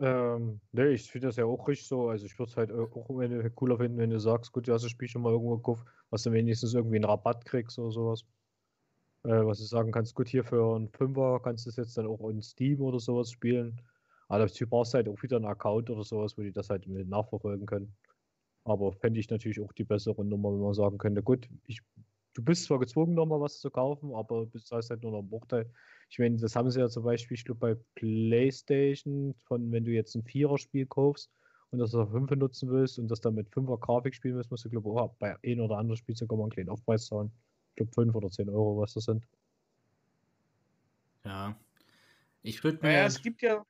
Ähm, 0.00 0.60
ne, 0.72 0.88
ich 0.90 1.10
finde 1.10 1.26
das 1.28 1.36
ja 1.36 1.44
auch 1.44 1.66
richtig 1.66 1.88
so. 1.88 2.08
Also 2.08 2.26
ich 2.26 2.38
würde 2.38 2.50
es 2.50 2.56
halt 2.56 2.72
auch 2.72 2.88
cooler 3.54 3.78
finden, 3.78 3.98
wenn 3.98 4.10
du 4.10 4.20
sagst, 4.20 4.52
gut, 4.52 4.68
du 4.68 4.72
hast 4.72 4.82
das 4.82 4.90
Spiel 4.90 5.08
schon 5.08 5.22
mal 5.22 5.32
irgendwo 5.32 5.56
gekauft, 5.56 5.86
was 6.10 6.22
du 6.22 6.32
wenigstens 6.32 6.74
irgendwie 6.74 6.96
einen 6.96 7.04
Rabatt 7.04 7.44
kriegst 7.44 7.78
oder 7.78 7.90
sowas 7.90 8.24
äh, 9.24 9.44
was 9.44 9.58
du 9.58 9.64
sagen 9.64 9.92
kannst, 9.92 10.14
gut, 10.14 10.28
hier 10.28 10.44
für 10.44 10.76
einen 10.76 10.88
Fünfer 10.88 11.40
kannst 11.42 11.66
du 11.66 11.70
es 11.70 11.76
jetzt 11.76 11.96
dann 11.98 12.06
auch 12.06 12.28
in 12.30 12.42
Steam 12.42 12.80
oder 12.80 13.00
sowas 13.00 13.30
spielen. 13.30 13.80
Aber 14.28 14.46
du 14.46 14.66
brauchst 14.66 14.94
halt 14.94 15.08
auch 15.08 15.22
wieder 15.22 15.36
einen 15.36 15.46
Account 15.46 15.90
oder 15.90 16.04
sowas, 16.04 16.36
wo 16.36 16.42
die 16.42 16.52
das 16.52 16.70
halt 16.70 16.86
mit 16.86 17.08
nachverfolgen 17.08 17.66
können. 17.66 17.94
Aber 18.64 18.92
fände 18.92 19.20
ich 19.20 19.30
natürlich 19.30 19.60
auch 19.60 19.72
die 19.72 19.84
bessere 19.84 20.24
Nummer, 20.24 20.52
wenn 20.52 20.60
man 20.60 20.74
sagen 20.74 20.98
könnte, 20.98 21.22
gut, 21.22 21.48
ich, 21.66 21.80
du 22.38 22.44
bist 22.44 22.64
zwar 22.64 22.78
gezwungen, 22.78 23.14
nochmal 23.14 23.40
was 23.40 23.58
zu 23.58 23.70
kaufen, 23.70 24.14
aber 24.14 24.46
du 24.46 24.58
zahlst 24.60 24.90
halt 24.90 25.02
nur 25.02 25.10
noch 25.10 25.18
einen 25.18 25.28
Bruchteil. 25.28 25.70
Ich 26.08 26.18
meine, 26.18 26.36
das 26.36 26.54
haben 26.54 26.70
sie 26.70 26.80
ja 26.80 26.88
zum 26.88 27.02
Beispiel, 27.02 27.34
ich 27.34 27.44
glaube, 27.44 27.58
bei 27.60 27.80
PlayStation, 27.96 29.34
von 29.34 29.70
wenn 29.72 29.84
du 29.84 29.90
jetzt 29.90 30.14
ein 30.14 30.22
Vierer-Spiel 30.22 30.86
kaufst 30.86 31.30
und 31.70 31.80
das 31.80 31.94
auf 31.94 32.10
5 32.12 32.30
nutzen 32.30 32.70
willst 32.70 32.98
und 32.98 33.08
das 33.08 33.20
dann 33.20 33.34
mit 33.34 33.48
5er 33.50 33.78
Grafik 33.78 34.14
spielen 34.14 34.36
willst, 34.36 34.50
musst 34.50 34.64
du, 34.64 34.70
glaube 34.70 34.88
ich, 34.88 34.96
auch 34.96 35.14
bei 35.18 35.36
ein 35.44 35.60
oder 35.60 35.76
anderen 35.76 35.96
Spiel 35.96 36.14
sogar 36.14 36.38
mal 36.38 36.44
einen 36.44 36.52
kleinen 36.52 36.70
Aufpreis 36.70 37.06
zahlen 37.06 37.32
glaube 37.78 37.92
5 37.92 38.14
oder 38.14 38.30
10 38.30 38.48
Euro, 38.50 38.80
was 38.80 38.94
das 38.94 39.04
sind. 39.04 39.26
Ja. 41.24 41.56
Ich 42.42 42.62
würde 42.62 42.78
mir. 42.82 42.92
Ja, 42.92 43.06
es 43.06 43.22
gibt 43.22 43.42
ja. 43.42 43.64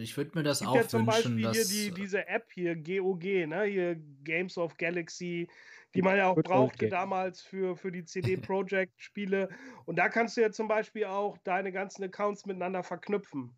Ich 0.00 0.16
würde 0.16 0.32
mir 0.34 0.42
das 0.42 0.62
auch 0.62 0.74
ja 0.74 0.86
zum 0.86 1.06
wünschen, 1.06 1.36
Beispiel 1.36 1.42
dass, 1.42 1.70
hier 1.70 1.90
die, 1.90 2.00
diese 2.00 2.26
App 2.28 2.50
hier, 2.52 2.76
GOG, 2.76 3.24
ne? 3.46 3.64
Hier 3.64 3.96
Games 4.24 4.56
of 4.58 4.76
Galaxy, 4.76 5.48
die 5.94 6.02
man 6.02 6.16
ja 6.16 6.28
auch 6.28 6.36
brauchte 6.36 6.88
damals 6.88 7.42
für, 7.42 7.76
für 7.76 7.92
die 7.92 8.04
CD 8.04 8.36
Projekt 8.36 9.00
Spiele. 9.00 9.48
Und 9.86 9.96
da 9.96 10.08
kannst 10.08 10.36
du 10.36 10.40
ja 10.40 10.50
zum 10.50 10.68
Beispiel 10.68 11.04
auch 11.04 11.38
deine 11.38 11.72
ganzen 11.72 12.04
Accounts 12.04 12.46
miteinander 12.46 12.82
verknüpfen. 12.82 13.54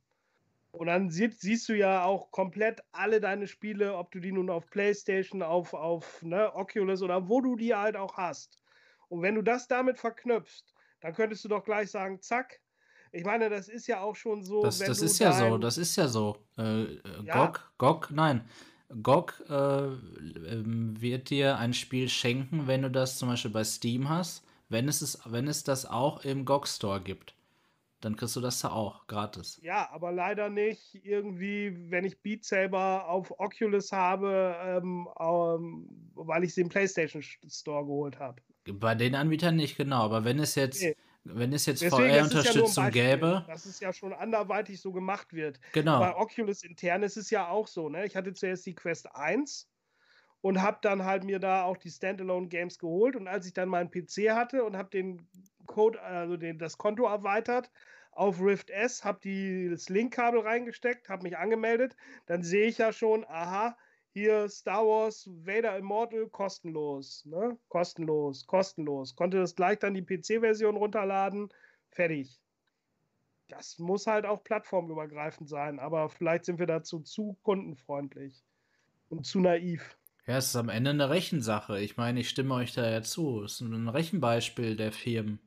Und 0.73 0.87
dann 0.87 1.11
sie, 1.11 1.29
siehst 1.29 1.69
du 1.69 1.75
ja 1.77 2.05
auch 2.05 2.31
komplett 2.31 2.81
alle 2.93 3.21
deine 3.21 3.47
Spiele, 3.47 3.95
ob 3.97 4.11
du 4.11 4.21
die 4.21 4.33
nun 4.33 4.49
auf 4.49 4.67
PlayStation, 4.71 5.43
auf, 5.43 5.75
auf 5.75 6.23
ne, 6.23 6.55
Oculus 6.55 7.03
oder 7.03 7.29
wo 7.29 7.43
du 7.43 7.57
die 7.57 7.75
halt 7.75 7.95
auch 7.95 8.17
hast. 8.17 8.59
Und 9.09 9.21
wenn 9.21 9.35
du 9.35 9.43
das 9.43 9.69
damit 9.69 9.99
verknüpfst, 9.99 10.65
dann 11.01 11.13
könntest 11.13 11.45
du 11.45 11.49
doch 11.49 11.65
gleich 11.65 11.91
sagen, 11.91 12.23
zack. 12.23 12.62
Ich 13.13 13.25
meine, 13.25 13.51
das 13.51 13.69
ist 13.69 13.87
ja 13.87 14.01
auch 14.01 14.17
schon 14.17 14.43
so. 14.43 14.63
Das, 14.63 14.79
das 14.79 15.03
ist 15.03 15.19
ja 15.19 15.33
so, 15.33 15.59
das 15.59 15.79
ist 15.79 15.97
ja 15.97 16.09
so. 16.09 16.37
Äh, 16.59 16.97
ja. 17.25 17.47
GOG, 17.47 17.73
GOG, 17.79 18.11
nein. 18.11 18.49
GOG 19.03 19.43
äh, 19.49 19.55
ähm, 19.55 21.01
wird 21.01 21.31
dir 21.31 21.59
ein 21.59 21.75
Spiel 21.75 22.09
schenken, 22.09 22.67
wenn 22.67 22.83
du 22.83 22.91
das 22.91 23.19
zum 23.19 23.29
Beispiel 23.29 23.51
bei 23.51 23.65
Steam 23.65 24.09
hast, 24.09 24.45
wenn 24.69 24.89
es, 24.89 25.03
ist, 25.03 25.21
wenn 25.25 25.49
es 25.49 25.65
das 25.65 25.87
auch 25.87 26.25
im 26.25 26.45
GOG 26.45 26.67
Store 26.67 27.01
gibt 27.01 27.35
dann 28.03 28.17
kriegst 28.17 28.35
du 28.37 28.41
das 28.41 28.61
da 28.61 28.71
auch 28.71 29.07
gratis. 29.07 29.61
Ja, 29.63 29.89
aber 29.93 30.13
leider 30.13 30.51
nicht 30.51 31.05
irgendwie, 31.05 31.75
wenn 31.91 32.05
ich 32.05 32.21
Beat 32.21 32.45
Saber 32.45 33.09
auf 33.09 33.33
Oculus 33.39 33.93
habe, 33.93 34.57
ähm, 34.61 35.09
ähm, 35.19 35.89
weil 36.15 36.45
ich 36.45 36.53
sie 36.53 36.63
im 36.63 36.69
PlayStation 36.69 37.23
Store 37.23 37.85
geholt 37.85 38.19
habe. 38.19 38.43
Bei 38.65 38.95
den 38.95 39.15
Anbietern 39.15 39.57
nicht 39.57 39.77
genau, 39.77 40.03
aber 40.03 40.25
wenn 40.25 40.39
es 40.39 40.57
jetzt, 40.57 40.83
nee. 40.83 40.97
Wenn 41.25 41.53
es 41.53 41.67
jetzt 41.67 41.85
VR-Unterstützung 41.85 42.85
ja 42.85 42.91
gäbe. 42.91 43.45
Dass 43.47 43.67
es 43.67 43.81
ja 43.81 43.93
schon 43.93 44.13
anderweitig 44.13 44.81
so 44.81 44.93
gemacht 44.93 45.33
wird. 45.33 45.61
Genau. 45.73 46.01
Bei 46.01 46.17
Oculus 46.17 46.65
intern 46.65 47.03
ist 47.03 47.17
es 47.17 47.31
ja 47.31 47.49
auch 47.49 47.69
so. 47.69 47.89
Ne? 47.89 48.07
Ich 48.07 48.17
hatte 48.17 48.33
zuerst 48.33 48.67
die 48.67 48.75
Quest 48.75 49.15
1 49.15 49.69
und 50.41 50.61
habe 50.61 50.79
dann 50.83 51.05
halt 51.05 51.25
mir 51.25 51.39
da 51.39 51.63
auch 51.63 51.77
die 51.77 51.91
Standalone 51.91 52.49
Games 52.49 52.79
geholt 52.79 53.17
und 53.17 53.29
als 53.29 53.47
ich 53.47 53.55
dann 53.55 53.69
meinen 53.69 53.91
PC 53.91 54.31
hatte 54.31 54.65
und 54.65 54.77
habe 54.77 54.91
den 54.91 55.29
Code, 55.67 56.03
also 56.03 56.37
den, 56.37 56.59
das 56.59 56.77
Konto 56.77 57.07
erweitert 57.07 57.71
auf 58.11 58.41
Rift 58.41 58.71
S, 58.71 59.05
habe 59.05 59.71
das 59.71 59.89
Link-Kabel 59.89 60.41
reingesteckt, 60.41 61.09
habe 61.09 61.23
mich 61.23 61.39
angemeldet, 61.39 61.97
dann 62.27 62.43
sehe 62.43 62.67
ich 62.67 62.79
ja 62.79 62.93
schon, 62.93 63.25
aha, 63.25 63.77
hier 64.13 64.49
Star 64.49 64.85
Wars 64.85 65.27
Vader 65.27 65.77
Immortal 65.79 66.29
kostenlos, 66.29 67.25
ne? 67.25 67.57
Kostenlos, 67.69 68.47
kostenlos. 68.47 69.17
Konnte 69.17 69.39
das 69.39 69.55
gleich 69.55 69.79
dann 69.79 69.95
die 69.95 70.03
PC-Version 70.03 70.77
runterladen, 70.77 71.49
fertig. 71.91 72.39
Das 73.49 73.79
muss 73.79 74.07
halt 74.07 74.25
auch 74.27 74.45
plattformübergreifend 74.45 75.49
sein, 75.49 75.79
aber 75.79 76.09
vielleicht 76.09 76.45
sind 76.45 76.59
wir 76.59 76.67
dazu 76.67 77.01
zu 77.01 77.37
kundenfreundlich 77.43 78.45
und 79.09 79.27
zu 79.27 79.41
naiv. 79.41 79.97
Ja, 80.27 80.37
es 80.37 80.49
ist 80.49 80.57
am 80.57 80.69
Ende 80.69 80.91
eine 80.91 81.11
Rechensache. 81.11 81.81
Ich 81.81 81.97
meine, 81.97 82.21
ich 82.21 82.29
stimme 82.29 82.55
euch 82.55 82.73
da 82.73 82.89
ja 82.89 83.03
zu. 83.03 83.43
Es 83.43 83.55
ist 83.55 83.61
ein 83.61 83.89
Rechenbeispiel 83.89 84.77
der 84.77 84.93
Firmen. 84.93 85.41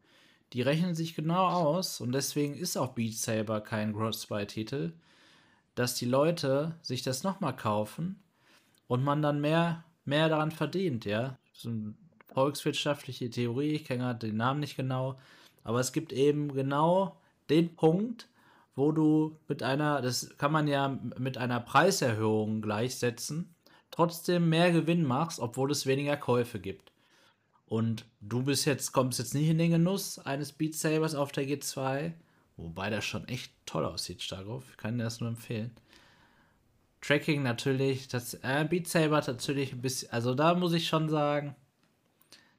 Die 0.54 0.62
rechnen 0.62 0.96
sich 0.96 1.16
genau 1.16 1.48
aus 1.48 2.02
und 2.02 2.12
deswegen 2.12 2.56
ist 2.56 2.78
auch 2.78 2.94
Beat 2.94 3.14
Saber 3.14 3.62
kein 3.62 3.94
Cross-Buy-Titel, 3.94 4.94
dass 5.76 5.96
die 5.96 6.06
Leute 6.06 6.78
sich 6.82 7.04
das 7.04 7.24
nochmal 7.24 7.56
kaufen 7.56 8.22
und 8.88 9.04
man 9.04 9.22
dann 9.22 9.42
mehr, 9.42 9.84
mehr 10.06 10.30
daran 10.30 10.52
verdient, 10.52 11.06
ja. 11.06 11.38
So 11.54 11.70
eine 11.70 11.96
volkswirtschaftliche 12.34 13.30
Theorie, 13.30 13.74
ich 13.74 13.86
kenne 13.86 14.04
gerade 14.04 14.28
den 14.28 14.38
Namen 14.38 14.60
nicht 14.60 14.76
genau, 14.76 15.18
aber 15.64 15.80
es 15.80 15.94
gibt 15.94 16.14
eben 16.14 16.54
genau 16.54 17.18
den 17.50 17.76
Punkt, 17.76 18.28
wo 18.76 18.92
du 18.92 19.40
mit 19.48 19.64
einer, 19.64 20.02
das 20.02 20.38
kann 20.38 20.52
man 20.52 20.68
ja 20.68 21.00
mit 21.18 21.38
einer 21.38 21.60
Preiserhöhung 21.60 22.62
gleichsetzen, 22.62 23.56
trotzdem 23.90 24.50
mehr 24.50 24.72
Gewinn 24.72 25.06
machst, 25.06 25.40
obwohl 25.40 25.72
es 25.72 25.86
weniger 25.86 26.18
Käufe 26.18 26.60
gibt. 26.60 26.92
Und 27.66 28.06
du 28.22 28.44
bist 28.44 28.66
jetzt, 28.66 28.92
kommst 28.92 29.18
jetzt 29.20 29.34
nicht 29.34 29.50
in 29.50 29.58
den 29.58 29.72
Genuss 29.72 30.20
eines 30.20 30.52
Beat 30.52 30.76
Sabers 30.76 31.16
auf 31.16 31.32
der 31.32 31.46
G2, 31.46 32.14
wobei 32.58 32.90
das 32.90 33.06
schon 33.06 33.28
echt 33.28 33.54
toll 33.66 33.86
aussieht, 33.86 34.22
Starkov. 34.22 34.66
Ich 34.70 34.78
kann 34.78 34.98
dir 34.98 35.06
das 35.06 35.20
nur 35.20 35.30
empfehlen. 35.30 35.72
Tracking 37.06 37.44
natürlich, 37.44 38.08
das 38.08 38.34
äh, 38.36 38.66
Beat 38.68 38.88
Saber 38.88 39.22
natürlich 39.26 39.74
ein 39.74 39.82
bisschen, 39.82 40.12
also 40.12 40.34
da 40.34 40.56
muss 40.56 40.74
ich 40.74 40.88
schon 40.88 41.10
sagen, 41.10 41.56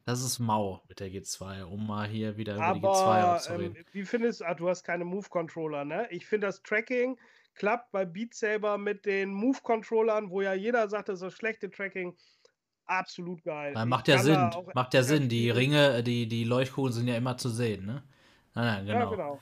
das 0.04 0.22
ist 0.22 0.38
mau 0.38 0.82
mit 0.88 1.00
der 1.00 1.08
G2, 1.08 1.64
um 1.64 1.86
mal 1.86 2.06
hier 2.06 2.36
wieder 2.36 2.54
über 2.54 2.74
die 2.74 2.80
G2 2.80 3.38
zu 3.38 3.52
reden. 3.58 3.76
Ähm, 3.76 3.84
wie 3.90 4.04
findest 4.04 4.40
du, 4.40 4.44
ah, 4.44 4.54
du 4.54 4.68
hast 4.68 4.84
keine 4.84 5.04
Move-Controller, 5.04 5.84
ne? 5.84 6.06
Ich 6.10 6.26
finde 6.26 6.46
das 6.46 6.62
Tracking 6.62 7.18
klappt 7.56 7.90
bei 7.90 8.04
Beat 8.04 8.34
Saber 8.34 8.78
mit 8.78 9.04
den 9.04 9.32
Move-Controllern, 9.32 10.30
wo 10.30 10.42
ja 10.42 10.54
jeder 10.54 10.88
sagt, 10.88 11.08
das 11.08 11.16
ist 11.16 11.22
das 11.22 11.34
schlechte 11.34 11.70
Tracking, 11.70 12.14
absolut 12.84 13.42
geil. 13.42 13.72
Ja, 13.74 13.84
macht 13.84 14.06
ja 14.06 14.18
Sinn, 14.18 14.50
macht 14.74 14.94
ja 14.94 15.02
Sinn. 15.02 15.28
Die 15.28 15.50
Ringe, 15.50 16.04
die, 16.04 16.28
die 16.28 16.44
Leuchtkugeln 16.44 16.92
sind 16.92 17.08
ja 17.08 17.16
immer 17.16 17.36
zu 17.36 17.48
sehen, 17.48 17.84
ne? 17.84 18.04
Nein, 18.54 18.64
nein, 18.64 18.86
genau. 18.86 18.98
Ja, 18.98 19.10
genau. 19.10 19.40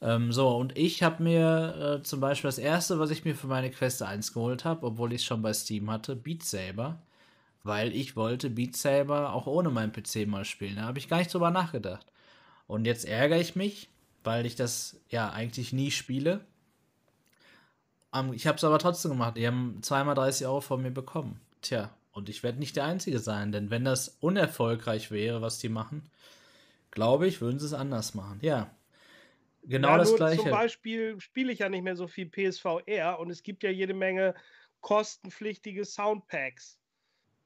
Ähm, 0.00 0.32
so, 0.32 0.56
und 0.56 0.76
ich 0.76 1.02
habe 1.02 1.22
mir 1.22 1.98
äh, 2.00 2.02
zum 2.02 2.20
Beispiel 2.20 2.48
das 2.48 2.58
erste, 2.58 2.98
was 2.98 3.10
ich 3.10 3.24
mir 3.24 3.34
für 3.34 3.46
meine 3.46 3.70
Quest 3.70 4.02
1 4.02 4.32
geholt 4.32 4.64
habe, 4.64 4.86
obwohl 4.86 5.12
ich 5.12 5.22
es 5.22 5.26
schon 5.26 5.42
bei 5.42 5.52
Steam 5.52 5.90
hatte, 5.90 6.16
Beat 6.16 6.42
Saber 6.44 6.98
weil 7.66 7.94
ich 7.94 8.16
wollte 8.16 8.48
Beat 8.48 8.76
Saber 8.76 9.32
auch 9.32 9.46
ohne 9.46 9.70
meinen 9.70 9.92
PC 9.92 10.26
mal 10.26 10.44
spielen. 10.44 10.76
Da 10.76 10.82
habe 10.82 10.98
ich 10.98 11.08
gar 11.08 11.18
nicht 11.18 11.32
drüber 11.32 11.50
nachgedacht. 11.50 12.06
Und 12.66 12.84
jetzt 12.84 13.04
ärgere 13.04 13.40
ich 13.40 13.56
mich, 13.56 13.88
weil 14.24 14.46
ich 14.46 14.56
das 14.56 14.96
ja 15.08 15.30
eigentlich 15.30 15.72
nie 15.72 15.90
spiele. 15.90 16.40
ich 18.32 18.46
habe 18.46 18.56
es 18.56 18.64
aber 18.64 18.78
trotzdem 18.78 19.12
gemacht. 19.12 19.36
Die 19.36 19.46
haben 19.46 19.78
zweimal 19.82 20.14
30 20.14 20.46
Euro 20.46 20.60
von 20.60 20.82
mir 20.82 20.90
bekommen. 20.90 21.40
Tja, 21.60 21.90
und 22.12 22.28
ich 22.28 22.42
werde 22.42 22.58
nicht 22.58 22.76
der 22.76 22.84
Einzige 22.84 23.18
sein, 23.18 23.52
denn 23.52 23.70
wenn 23.70 23.84
das 23.84 24.16
unerfolgreich 24.20 25.10
wäre, 25.10 25.42
was 25.42 25.58
die 25.58 25.68
machen, 25.68 26.08
glaube 26.90 27.26
ich, 27.26 27.40
würden 27.40 27.58
sie 27.58 27.66
es 27.66 27.74
anders 27.74 28.14
machen. 28.14 28.38
Ja. 28.42 28.70
Genau 29.68 29.88
ja, 29.88 29.98
das 29.98 30.14
gleiche. 30.14 30.42
Zum 30.42 30.50
Beispiel 30.50 31.20
spiele 31.20 31.52
ich 31.52 31.58
ja 31.58 31.68
nicht 31.68 31.82
mehr 31.82 31.96
so 31.96 32.06
viel 32.06 32.26
PSVR 32.26 33.18
und 33.18 33.30
es 33.30 33.42
gibt 33.42 33.64
ja 33.64 33.70
jede 33.70 33.94
Menge 33.94 34.34
kostenpflichtige 34.80 35.84
Soundpacks. 35.84 36.78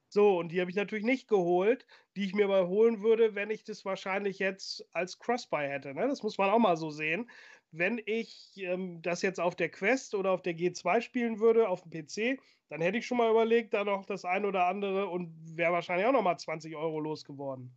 So, 0.08 0.38
und 0.38 0.50
die 0.50 0.60
habe 0.60 0.70
ich 0.70 0.76
natürlich 0.76 1.04
nicht 1.04 1.28
geholt, 1.28 1.86
die 2.16 2.24
ich 2.24 2.34
mir 2.34 2.44
aber 2.44 2.68
holen 2.68 3.00
würde, 3.00 3.34
wenn 3.36 3.48
ich 3.50 3.64
das 3.64 3.84
wahrscheinlich 3.84 4.38
jetzt 4.40 4.84
als 4.92 5.18
Crossbuy 5.18 5.68
hätte. 5.68 5.94
Ne? 5.94 6.08
Das 6.08 6.22
muss 6.22 6.36
man 6.36 6.50
auch 6.50 6.58
mal 6.58 6.76
so 6.76 6.90
sehen. 6.90 7.30
Wenn 7.70 8.02
ich 8.04 8.52
ähm, 8.56 9.00
das 9.02 9.22
jetzt 9.22 9.38
auf 9.38 9.54
der 9.54 9.68
Quest 9.70 10.16
oder 10.16 10.32
auf 10.32 10.42
der 10.42 10.54
G2 10.54 11.00
spielen 11.00 11.38
würde, 11.38 11.68
auf 11.68 11.82
dem 11.82 11.90
PC, 11.92 12.40
dann 12.68 12.80
hätte 12.80 12.98
ich 12.98 13.06
schon 13.06 13.18
mal 13.18 13.30
überlegt, 13.30 13.72
da 13.72 13.84
noch 13.84 14.04
das 14.04 14.24
ein 14.24 14.44
oder 14.44 14.66
andere 14.66 15.08
und 15.08 15.32
wäre 15.56 15.72
wahrscheinlich 15.72 16.06
auch 16.06 16.12
noch 16.12 16.22
mal 16.22 16.36
20 16.36 16.74
Euro 16.74 16.98
losgeworden. 16.98 17.72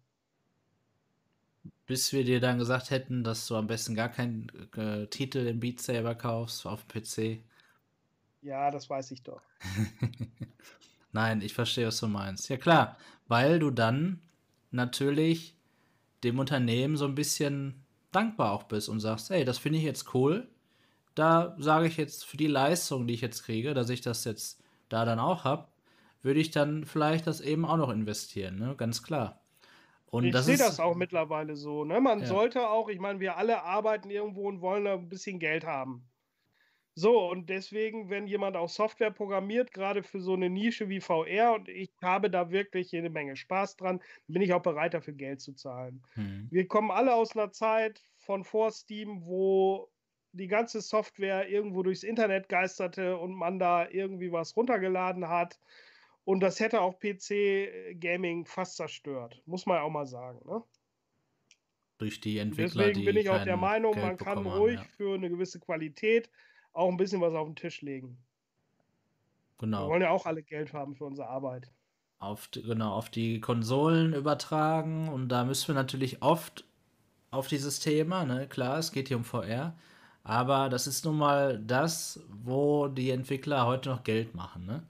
Bis 1.85 2.13
wir 2.13 2.23
dir 2.23 2.39
dann 2.39 2.59
gesagt 2.59 2.91
hätten, 2.91 3.23
dass 3.23 3.47
du 3.47 3.55
am 3.55 3.67
besten 3.67 3.93
gar 3.95 4.09
keinen 4.09 4.49
äh, 4.75 5.07
Titel 5.07 5.39
im 5.47 5.59
Beat 5.59 5.81
Saber 5.81 6.15
kaufst 6.15 6.65
auf 6.65 6.85
dem 6.85 7.01
PC. 7.01 7.43
Ja, 8.41 8.71
das 8.71 8.89
weiß 8.89 9.11
ich 9.11 9.23
doch. 9.23 9.41
Nein, 11.11 11.41
ich 11.41 11.53
verstehe, 11.53 11.87
was 11.87 11.99
du 11.99 12.07
meinst. 12.07 12.49
Ja 12.49 12.57
klar, 12.57 12.97
weil 13.27 13.59
du 13.59 13.69
dann 13.69 14.21
natürlich 14.71 15.55
dem 16.23 16.39
Unternehmen 16.39 16.97
so 16.97 17.05
ein 17.05 17.15
bisschen 17.15 17.83
dankbar 18.11 18.51
auch 18.51 18.63
bist 18.63 18.89
und 18.89 18.99
sagst, 18.99 19.29
hey, 19.29 19.45
das 19.45 19.57
finde 19.57 19.79
ich 19.79 19.85
jetzt 19.85 20.13
cool. 20.13 20.47
Da 21.15 21.55
sage 21.59 21.87
ich 21.87 21.97
jetzt 21.97 22.25
für 22.25 22.37
die 22.37 22.47
Leistung, 22.47 23.07
die 23.07 23.13
ich 23.13 23.21
jetzt 23.21 23.43
kriege, 23.43 23.73
dass 23.73 23.89
ich 23.89 24.01
das 24.01 24.23
jetzt 24.25 24.63
da 24.89 25.05
dann 25.05 25.19
auch 25.19 25.43
habe, 25.43 25.67
würde 26.21 26.39
ich 26.39 26.51
dann 26.51 26.85
vielleicht 26.85 27.27
das 27.27 27.41
eben 27.41 27.65
auch 27.65 27.77
noch 27.77 27.89
investieren, 27.89 28.57
ne? 28.57 28.75
Ganz 28.75 29.03
klar. 29.03 29.42
Und 30.13 30.25
ich 30.25 30.37
sehe 30.37 30.57
das 30.57 30.79
auch 30.79 30.95
mittlerweile 30.95 31.55
so. 31.55 31.85
Ne? 31.85 31.99
Man 31.99 32.19
ja. 32.19 32.25
sollte 32.27 32.69
auch, 32.69 32.87
ich 32.87 32.99
meine, 32.99 33.19
wir 33.19 33.35
alle 33.35 33.63
arbeiten 33.63 34.11
irgendwo 34.11 34.47
und 34.47 34.61
wollen 34.61 34.85
ein 34.85 35.09
bisschen 35.09 35.39
Geld 35.39 35.65
haben. 35.65 36.07
So, 36.93 37.27
und 37.27 37.49
deswegen, 37.49 38.11
wenn 38.11 38.27
jemand 38.27 38.55
auch 38.55 38.69
Software 38.69 39.09
programmiert, 39.09 39.71
gerade 39.71 40.03
für 40.03 40.21
so 40.21 40.33
eine 40.33 40.51
Nische 40.51 40.87
wie 40.87 41.01
VR, 41.01 41.53
und 41.55 41.67
ich 41.67 41.91
habe 42.03 42.29
da 42.29 42.51
wirklich 42.51 42.91
jede 42.91 43.09
Menge 43.09 43.35
Spaß 43.35 43.77
dran, 43.77 44.01
bin 44.27 44.43
ich 44.43 44.53
auch 44.53 44.61
bereit, 44.61 44.93
dafür 44.93 45.15
Geld 45.15 45.41
zu 45.41 45.53
zahlen. 45.53 46.03
Mhm. 46.13 46.47
Wir 46.51 46.67
kommen 46.67 46.91
alle 46.91 47.15
aus 47.15 47.35
einer 47.35 47.51
Zeit 47.51 48.03
von 48.17 48.43
vor 48.43 48.69
Steam, 48.69 49.25
wo 49.25 49.89
die 50.31 50.47
ganze 50.47 50.81
Software 50.81 51.49
irgendwo 51.49 51.81
durchs 51.81 52.03
Internet 52.03 52.49
geisterte 52.49 53.17
und 53.17 53.33
man 53.33 53.57
da 53.57 53.89
irgendwie 53.89 54.31
was 54.31 54.55
runtergeladen 54.55 55.27
hat. 55.27 55.59
Und 56.25 56.39
das 56.39 56.59
hätte 56.59 56.81
auch 56.81 56.99
PC-Gaming 56.99 58.45
fast 58.45 58.77
zerstört, 58.77 59.41
muss 59.45 59.65
man 59.65 59.79
auch 59.79 59.89
mal 59.89 60.05
sagen. 60.05 60.39
Ne? 60.45 60.63
Durch 61.97 62.21
die 62.21 62.37
Entwickler. 62.37 62.85
Deswegen 62.85 63.05
bin 63.05 63.17
ich 63.17 63.29
auch 63.29 63.43
der 63.43 63.57
Meinung, 63.57 63.93
Geld 63.93 64.05
man 64.05 64.17
kann 64.17 64.45
ruhig 64.45 64.77
haben, 64.77 64.87
ja. 64.87 64.95
für 64.95 65.13
eine 65.15 65.29
gewisse 65.29 65.59
Qualität 65.59 66.29
auch 66.71 66.89
ein 66.89 66.97
bisschen 66.97 67.21
was 67.21 67.33
auf 67.33 67.47
den 67.47 67.55
Tisch 67.55 67.81
legen. 67.81 68.17
Genau. 69.59 69.85
Wir 69.85 69.89
wollen 69.89 70.01
ja 70.01 70.09
auch 70.09 70.25
alle 70.25 70.43
Geld 70.43 70.73
haben 70.73 70.95
für 70.95 71.05
unsere 71.05 71.27
Arbeit. 71.27 71.69
Auf, 72.19 72.49
genau, 72.51 72.93
auf 72.93 73.09
die 73.09 73.41
Konsolen 73.41 74.13
übertragen 74.13 75.09
und 75.09 75.27
da 75.27 75.43
müssen 75.43 75.67
wir 75.67 75.75
natürlich 75.75 76.21
oft 76.21 76.65
auf 77.31 77.47
dieses 77.47 77.79
Thema, 77.79 78.25
ne? 78.25 78.47
klar, 78.47 78.77
es 78.77 78.91
geht 78.91 79.09
hier 79.09 79.17
um 79.17 79.25
VR, 79.25 79.75
aber 80.23 80.69
das 80.69 80.87
ist 80.87 81.03
nun 81.03 81.17
mal 81.17 81.59
das, 81.59 82.21
wo 82.29 82.87
die 82.87 83.09
Entwickler 83.09 83.65
heute 83.65 83.89
noch 83.89 84.03
Geld 84.03 84.35
machen. 84.35 84.65
Ne? 84.65 84.83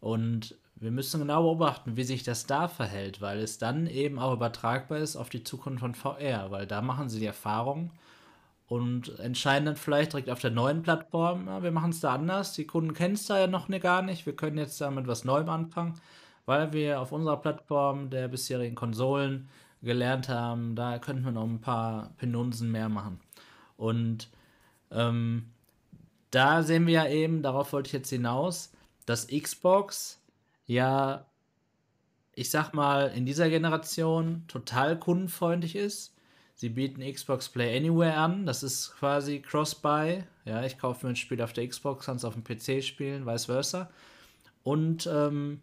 Und 0.00 0.56
wir 0.80 0.90
müssen 0.90 1.20
genau 1.20 1.42
beobachten, 1.42 1.96
wie 1.96 2.04
sich 2.04 2.22
das 2.22 2.46
da 2.46 2.66
verhält, 2.66 3.20
weil 3.20 3.38
es 3.38 3.58
dann 3.58 3.86
eben 3.86 4.18
auch 4.18 4.32
übertragbar 4.32 4.98
ist 4.98 5.16
auf 5.16 5.28
die 5.28 5.44
Zukunft 5.44 5.80
von 5.80 5.94
VR, 5.94 6.50
weil 6.50 6.66
da 6.66 6.82
machen 6.82 7.08
sie 7.08 7.20
die 7.20 7.26
Erfahrung, 7.26 7.92
und 8.70 9.18
entscheiden 9.18 9.66
dann 9.66 9.74
vielleicht 9.74 10.12
direkt 10.12 10.30
auf 10.30 10.38
der 10.38 10.52
neuen 10.52 10.82
Plattform, 10.84 11.48
ja, 11.48 11.60
wir 11.60 11.72
machen 11.72 11.90
es 11.90 11.98
da 11.98 12.14
anders, 12.14 12.52
die 12.52 12.68
Kunden 12.68 12.94
kennen 12.94 13.14
es 13.14 13.26
da 13.26 13.36
ja 13.36 13.48
noch 13.48 13.68
gar 13.68 14.00
nicht, 14.00 14.26
wir 14.26 14.36
können 14.36 14.58
jetzt 14.58 14.80
damit 14.80 15.08
was 15.08 15.24
Neuem 15.24 15.48
anfangen, 15.48 16.00
weil 16.46 16.72
wir 16.72 17.00
auf 17.00 17.10
unserer 17.10 17.38
Plattform 17.38 18.10
der 18.10 18.28
bisherigen 18.28 18.76
Konsolen 18.76 19.48
gelernt 19.82 20.28
haben, 20.28 20.76
da 20.76 21.00
könnten 21.00 21.24
wir 21.24 21.32
noch 21.32 21.48
ein 21.48 21.60
paar 21.60 22.12
Penunsen 22.18 22.70
mehr 22.70 22.88
machen. 22.88 23.18
Und 23.76 24.28
ähm, 24.92 25.50
da 26.30 26.62
sehen 26.62 26.86
wir 26.86 26.94
ja 26.94 27.08
eben, 27.08 27.42
darauf 27.42 27.72
wollte 27.72 27.88
ich 27.88 27.92
jetzt 27.92 28.10
hinaus, 28.10 28.70
dass 29.04 29.26
Xbox 29.26 30.19
ja, 30.72 31.26
ich 32.34 32.50
sag 32.50 32.72
mal, 32.72 33.08
in 33.08 33.26
dieser 33.26 33.50
Generation 33.50 34.44
total 34.48 34.98
kundenfreundlich 34.98 35.76
ist 35.76 36.14
Sie 36.60 36.68
bieten 36.68 37.00
Xbox 37.00 37.48
Play 37.48 37.74
Anywhere 37.74 38.18
an. 38.18 38.44
Das 38.44 38.62
ist 38.62 38.94
quasi 38.98 39.40
Cross-Buy. 39.40 40.24
Ja, 40.44 40.62
ich 40.62 40.76
kaufe 40.76 41.06
mir 41.06 41.14
ein 41.14 41.16
Spiel 41.16 41.40
auf 41.40 41.54
der 41.54 41.66
Xbox, 41.66 42.04
kann 42.04 42.16
es 42.16 42.24
auf 42.26 42.34
dem 42.34 42.44
PC 42.44 42.84
spielen, 42.84 43.24
vice 43.24 43.46
versa. 43.46 43.88
Und 44.62 45.08
ähm, 45.10 45.62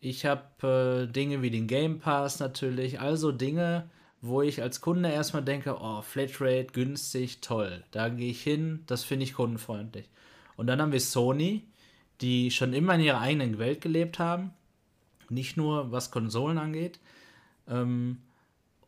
ich 0.00 0.26
habe 0.26 1.06
äh, 1.08 1.10
Dinge 1.10 1.40
wie 1.40 1.48
den 1.48 1.66
Game 1.66 1.98
Pass 1.98 2.40
natürlich. 2.40 3.00
Also 3.00 3.32
Dinge, 3.32 3.88
wo 4.20 4.42
ich 4.42 4.60
als 4.60 4.82
Kunde 4.82 5.08
erstmal 5.08 5.42
denke, 5.42 5.78
oh, 5.80 6.02
Flatrate, 6.02 6.66
günstig, 6.74 7.40
toll. 7.40 7.82
Da 7.90 8.10
gehe 8.10 8.30
ich 8.30 8.42
hin, 8.42 8.82
das 8.86 9.02
finde 9.02 9.24
ich 9.24 9.32
kundenfreundlich. 9.32 10.10
Und 10.56 10.66
dann 10.66 10.82
haben 10.82 10.92
wir 10.92 11.00
Sony, 11.00 11.64
die 12.24 12.50
schon 12.50 12.72
immer 12.72 12.94
in 12.94 13.02
ihrer 13.02 13.20
eigenen 13.20 13.58
Welt 13.58 13.82
gelebt 13.82 14.18
haben. 14.18 14.50
Nicht 15.28 15.58
nur 15.58 15.92
was 15.92 16.10
Konsolen 16.10 16.56
angeht. 16.56 16.98
Ähm, 17.68 18.22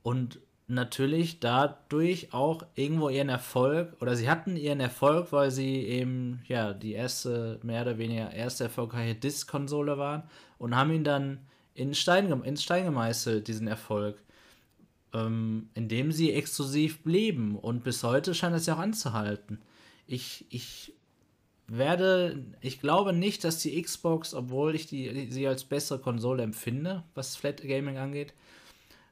und 0.03 0.41
natürlich 0.69 1.39
dadurch 1.39 2.33
auch 2.33 2.65
irgendwo 2.75 3.11
ihren 3.11 3.29
Erfolg, 3.29 3.95
oder 4.01 4.17
sie 4.17 4.31
hatten 4.31 4.57
ihren 4.57 4.81
Erfolg, 4.81 5.33
weil 5.33 5.51
sie 5.51 5.83
eben, 5.83 6.41
ja, 6.49 6.73
die 6.73 6.93
erste, 6.93 7.61
mehr 7.63 7.83
oder 7.83 7.99
weniger 7.99 8.33
erste 8.33 8.65
erfolgreiche 8.65 9.15
Disk-Konsole 9.15 9.99
waren 9.99 10.23
und 10.59 10.75
haben 10.75 10.93
ihn 10.93 11.05
dann 11.05 11.41
in 11.75 11.95
Stein, 11.95 12.33
ins 12.43 12.63
Stein 12.63 12.87
gemeißelt, 12.87 13.47
diesen 13.49 13.69
Erfolg. 13.69 14.23
Ähm, 15.13 15.69
indem 15.75 16.11
sie 16.11 16.33
exklusiv 16.33 17.03
blieben 17.03 17.57
und 17.57 17.85
bis 17.85 18.03
heute 18.03 18.35
scheint 18.35 18.57
es 18.57 18.65
ja 18.65 18.77
auch 18.77 18.81
anzuhalten. 18.81 19.61
Ich, 20.07 20.47
ich 20.49 20.95
werde, 21.69 22.45
ich 22.61 22.81
glaube 22.81 23.13
nicht, 23.13 23.45
dass 23.45 23.59
die 23.59 23.81
Xbox, 23.81 24.35
obwohl 24.35 24.75
ich 24.75 24.87
die, 24.87 25.29
sie 25.31 25.47
als 25.47 25.65
bessere 25.65 25.99
Konsole 25.99 26.43
empfinde, 26.43 27.03
was 27.15 27.37
Flat 27.37 27.63
Gaming 27.63 27.99
angeht, 27.99 28.35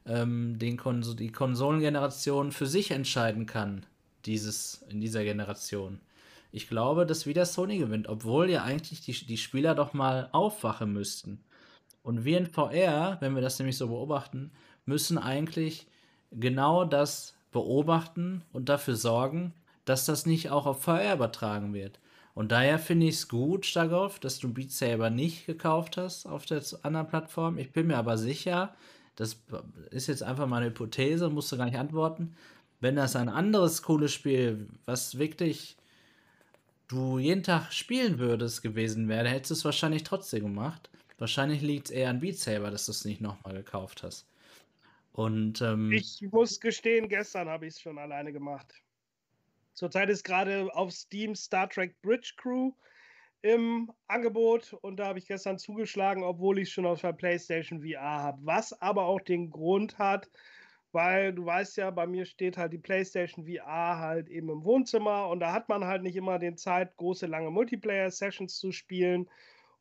ähm, 0.05 0.57
den 0.59 0.77
Kons 0.77 1.15
die 1.15 1.31
Konsolengeneration 1.31 2.51
für 2.51 2.67
sich 2.67 2.91
entscheiden 2.91 3.45
kann, 3.45 3.85
dieses, 4.25 4.85
in 4.89 5.01
dieser 5.01 5.23
Generation. 5.23 5.99
Ich 6.51 6.69
glaube, 6.69 7.05
dass 7.05 7.25
wieder 7.25 7.45
Sony 7.45 7.79
gewinnt, 7.79 8.07
obwohl 8.07 8.49
ja 8.49 8.63
eigentlich 8.63 9.01
die, 9.01 9.13
die 9.25 9.37
Spieler 9.37 9.75
doch 9.75 9.93
mal 9.93 10.29
aufwachen 10.31 10.93
müssten. 10.93 11.43
Und 12.01 12.23
wir 12.23 12.37
in 12.37 12.45
VR, 12.45 13.17
wenn 13.19 13.35
wir 13.35 13.41
das 13.41 13.59
nämlich 13.59 13.77
so 13.77 13.87
beobachten, 13.87 14.51
müssen 14.85 15.17
eigentlich 15.17 15.87
genau 16.31 16.85
das 16.85 17.35
beobachten 17.51 18.43
und 18.53 18.69
dafür 18.69 18.95
sorgen, 18.95 19.53
dass 19.85 20.05
das 20.05 20.25
nicht 20.25 20.49
auch 20.49 20.65
auf 20.65 20.83
VR 20.83 21.15
übertragen 21.15 21.73
wird. 21.73 21.99
Und 22.35 22.51
daher 22.51 22.79
finde 22.79 23.07
ich 23.07 23.15
es 23.15 23.27
gut, 23.29 23.65
Stagov, 23.65 24.19
dass 24.19 24.39
du 24.39 24.53
Beat 24.53 24.71
Saber 24.71 25.09
nicht 25.09 25.45
gekauft 25.45 25.95
hast 25.95 26.25
auf 26.25 26.45
der 26.45 26.61
anderen 26.83 27.07
Plattform. 27.07 27.57
Ich 27.57 27.71
bin 27.71 27.87
mir 27.87 27.97
aber 27.97 28.17
sicher, 28.17 28.75
das 29.15 29.41
ist 29.89 30.07
jetzt 30.07 30.21
einfach 30.21 30.45
mal 30.45 30.57
eine 30.57 30.67
Hypothese, 30.67 31.29
musst 31.29 31.51
du 31.53 31.57
gar 31.57 31.65
nicht 31.65 31.77
antworten. 31.77 32.35
Wenn 32.81 32.97
das 32.97 33.15
ein 33.15 33.29
anderes 33.29 33.81
cooles 33.83 34.11
Spiel, 34.11 34.67
was 34.83 35.17
wirklich 35.17 35.77
du 36.89 37.19
jeden 37.19 37.41
Tag 37.41 37.71
spielen 37.71 38.19
würdest 38.19 38.61
gewesen 38.61 39.07
wäre, 39.07 39.29
hättest 39.29 39.51
du 39.51 39.53
es 39.55 39.65
wahrscheinlich 39.65 40.03
trotzdem 40.03 40.43
gemacht. 40.43 40.89
Wahrscheinlich 41.17 41.61
liegt 41.61 41.85
es 41.85 41.91
eher 41.91 42.09
an 42.09 42.19
Beat 42.19 42.37
Saber, 42.37 42.69
dass 42.69 42.85
du 42.85 42.91
es 42.91 43.05
nicht 43.05 43.21
nochmal 43.21 43.53
gekauft 43.53 44.03
hast. 44.03 44.27
Und 45.13 45.61
ähm, 45.61 45.93
ich 45.93 46.21
muss 46.29 46.59
gestehen, 46.59 47.07
gestern 47.07 47.47
habe 47.47 47.67
ich 47.67 47.75
es 47.75 47.81
schon 47.81 47.97
alleine 47.97 48.33
gemacht. 48.33 48.73
Zurzeit 49.75 50.09
ist 50.09 50.23
gerade 50.23 50.73
auf 50.73 50.91
Steam 50.91 51.35
Star 51.35 51.69
Trek 51.69 52.01
Bridge 52.01 52.33
Crew 52.37 52.71
im 53.41 53.91
Angebot 54.07 54.73
und 54.81 54.97
da 54.97 55.07
habe 55.07 55.19
ich 55.19 55.27
gestern 55.27 55.59
zugeschlagen, 55.59 56.23
obwohl 56.23 56.59
ich 56.59 56.71
schon 56.71 56.85
auf 56.85 57.01
der 57.01 57.13
PlayStation 57.13 57.81
VR 57.81 58.01
habe. 58.01 58.39
Was 58.41 58.73
aber 58.81 59.03
auch 59.03 59.19
den 59.19 59.51
Grund 59.51 59.99
hat, 59.99 60.31
weil 60.93 61.33
du 61.33 61.45
weißt 61.45 61.77
ja, 61.77 61.91
bei 61.91 62.07
mir 62.07 62.25
steht 62.25 62.57
halt 62.57 62.71
die 62.71 62.77
PlayStation 62.77 63.45
VR 63.45 63.99
halt 63.99 64.29
eben 64.29 64.49
im 64.49 64.63
Wohnzimmer 64.63 65.27
und 65.27 65.41
da 65.41 65.51
hat 65.51 65.67
man 65.67 65.83
halt 65.85 66.03
nicht 66.03 66.15
immer 66.15 66.39
den 66.39 66.57
Zeit, 66.57 66.95
große, 66.95 67.27
lange 67.27 67.51
Multiplayer-Sessions 67.51 68.57
zu 68.57 68.71
spielen 68.71 69.29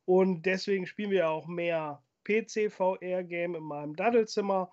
und 0.06 0.44
deswegen 0.44 0.86
spielen 0.86 1.12
wir 1.12 1.30
auch 1.30 1.46
mehr 1.46 2.02
PC-VR-Game 2.24 3.54
in 3.54 3.62
meinem 3.62 3.94
Daddelzimmer 3.94 4.70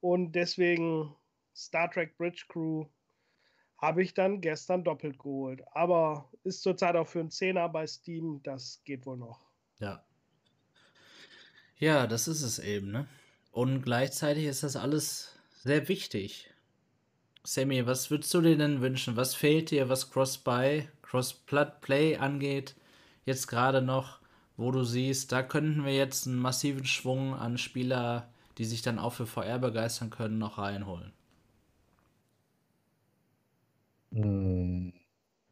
und 0.00 0.32
deswegen 0.32 1.16
Star 1.56 1.90
Trek 1.90 2.16
Bridge 2.18 2.44
Crew 2.48 2.84
habe 3.78 4.02
ich 4.02 4.12
dann 4.12 4.40
gestern 4.40 4.84
doppelt 4.84 5.18
geholt. 5.18 5.62
Aber 5.72 6.28
ist 6.44 6.62
zurzeit 6.62 6.96
auch 6.96 7.06
für 7.06 7.20
einen 7.20 7.30
Zehner 7.30 7.68
bei 7.68 7.86
Steam, 7.86 8.40
das 8.42 8.82
geht 8.84 9.06
wohl 9.06 9.16
noch. 9.16 9.46
Ja. 9.78 10.04
Ja, 11.78 12.08
das 12.08 12.26
ist 12.26 12.42
es 12.42 12.58
eben, 12.58 12.90
ne? 12.90 13.06
Und 13.52 13.82
gleichzeitig 13.82 14.44
ist 14.44 14.64
das 14.64 14.76
alles 14.76 15.38
sehr 15.62 15.88
wichtig. 15.88 16.50
Sammy, 17.44 17.86
was 17.86 18.10
würdest 18.10 18.34
du 18.34 18.40
dir 18.40 18.56
denn 18.56 18.80
wünschen? 18.80 19.16
Was 19.16 19.34
fehlt 19.34 19.70
dir, 19.70 19.88
was 19.88 20.10
Cross-Buy, 20.10 20.88
Cross-Play 21.02 22.16
angeht? 22.16 22.74
Jetzt 23.24 23.46
gerade 23.46 23.80
noch, 23.80 24.18
wo 24.56 24.70
du 24.70 24.82
siehst, 24.82 25.32
da 25.32 25.42
könnten 25.42 25.84
wir 25.84 25.94
jetzt 25.94 26.26
einen 26.26 26.38
massiven 26.38 26.84
Schwung 26.84 27.34
an 27.34 27.58
Spieler, 27.58 28.28
die 28.58 28.64
sich 28.64 28.82
dann 28.82 28.98
auch 28.98 29.12
für 29.12 29.26
VR 29.26 29.58
begeistern 29.58 30.10
können, 30.10 30.38
noch 30.38 30.58
reinholen. 30.58 31.12
Hm, 34.12 34.92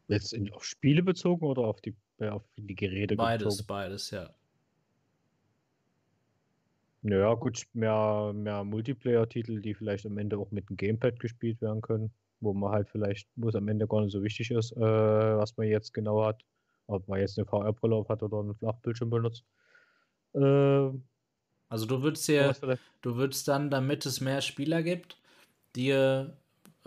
jetzt 0.07 0.33
in, 0.33 0.51
auf 0.53 0.63
Spiele 0.63 1.03
bezogen 1.03 1.45
oder 1.45 1.63
auf 1.63 1.81
die, 1.81 1.95
äh, 2.19 2.29
auf 2.29 2.43
die 2.57 2.75
Geräte 2.75 3.15
Beides, 3.15 3.43
bezogen? 3.43 3.67
beides, 3.67 4.11
ja. 4.11 4.29
Ja, 7.03 7.33
gut, 7.35 7.63
mehr, 7.73 8.33
mehr 8.33 8.63
Multiplayer-Titel, 8.63 9.61
die 9.61 9.73
vielleicht 9.73 10.05
am 10.05 10.17
Ende 10.17 10.37
auch 10.37 10.51
mit 10.51 10.69
dem 10.69 10.77
Gamepad 10.77 11.19
gespielt 11.19 11.61
werden 11.61 11.81
können, 11.81 12.11
wo 12.41 12.53
man 12.53 12.71
halt 12.71 12.89
vielleicht, 12.89 13.29
wo 13.35 13.49
es 13.49 13.55
am 13.55 13.67
Ende 13.67 13.87
gar 13.87 14.01
nicht 14.01 14.11
so 14.11 14.23
wichtig 14.23 14.51
ist, 14.51 14.71
äh, 14.73 14.79
was 14.79 15.55
man 15.57 15.67
jetzt 15.67 15.93
genau 15.93 16.25
hat, 16.25 16.43
ob 16.87 17.07
man 17.07 17.19
jetzt 17.19 17.37
eine 17.37 17.45
VR-Brille 17.45 17.95
auf 17.95 18.09
hat 18.09 18.23
oder 18.23 18.39
einen 18.39 18.55
Flachbildschirm 18.55 19.09
benutzt. 19.09 19.45
Äh, 20.33 20.89
also 21.69 21.85
du 21.85 22.01
würdest 22.01 22.27
dir, 22.27 22.55
du 23.01 23.15
würdest 23.15 23.47
dann, 23.47 23.69
damit 23.69 24.05
es 24.05 24.21
mehr 24.21 24.41
Spieler 24.41 24.83
gibt, 24.83 25.17
dir 25.75 26.35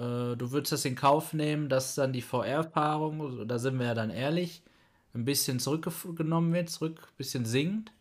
äh, 0.01 0.37
du 0.37 0.51
würdest 0.51 0.73
das 0.73 0.85
in 0.87 0.97
Kauf 0.97 1.35
nehmen, 1.35 1.69
dass 1.69 1.95
dann 1.95 2.13
die 2.13 2.23
VR-Erfahrung, 2.23 3.47
da 3.47 3.59
sind 3.59 3.79
wir 3.79 3.87
ja 3.87 3.95
dann 3.95 4.11
ehrlich, 4.11 4.63
ein 5.13 5.25
bisschen 5.25 5.59
zurückgenommen 5.59 6.53
wird, 6.55 6.71
zurück, 6.71 7.09
ein 7.11 7.17
bisschen 7.19 7.45
sinkt, 7.45 7.93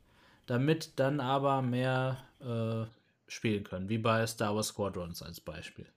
damit 0.45 0.97
dann 0.97 1.19
aber 1.19 1.61
mehr 1.61 2.17
äh, 2.39 2.85
spielen 3.27 3.63
können, 3.63 3.89
wie 3.89 3.97
bei 3.97 4.25
Star 4.27 4.55
Wars 4.55 4.69
Squadrons 4.69 5.21
als 5.21 5.41
Beispiel. 5.41 5.87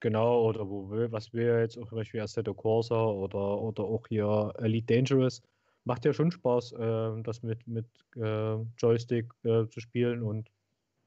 Genau, 0.00 0.42
oder 0.42 0.68
wo 0.68 0.90
wir, 0.90 1.10
was 1.10 1.32
wir 1.32 1.60
jetzt 1.60 1.78
auch 1.78 1.88
zum 1.88 1.96
Beispiel 1.96 2.20
Assetto 2.20 2.52
Corsa 2.52 3.06
oder, 3.06 3.58
oder 3.60 3.84
auch 3.84 4.06
hier 4.08 4.52
Elite 4.58 4.94
Dangerous, 4.94 5.40
macht 5.84 6.04
ja 6.04 6.12
schon 6.12 6.30
Spaß, 6.30 6.72
äh, 6.72 7.22
das 7.22 7.42
mit, 7.42 7.66
mit 7.66 7.86
äh, 8.16 8.56
Joystick 8.76 9.32
äh, 9.44 9.66
zu 9.68 9.80
spielen 9.80 10.22
und 10.22 10.50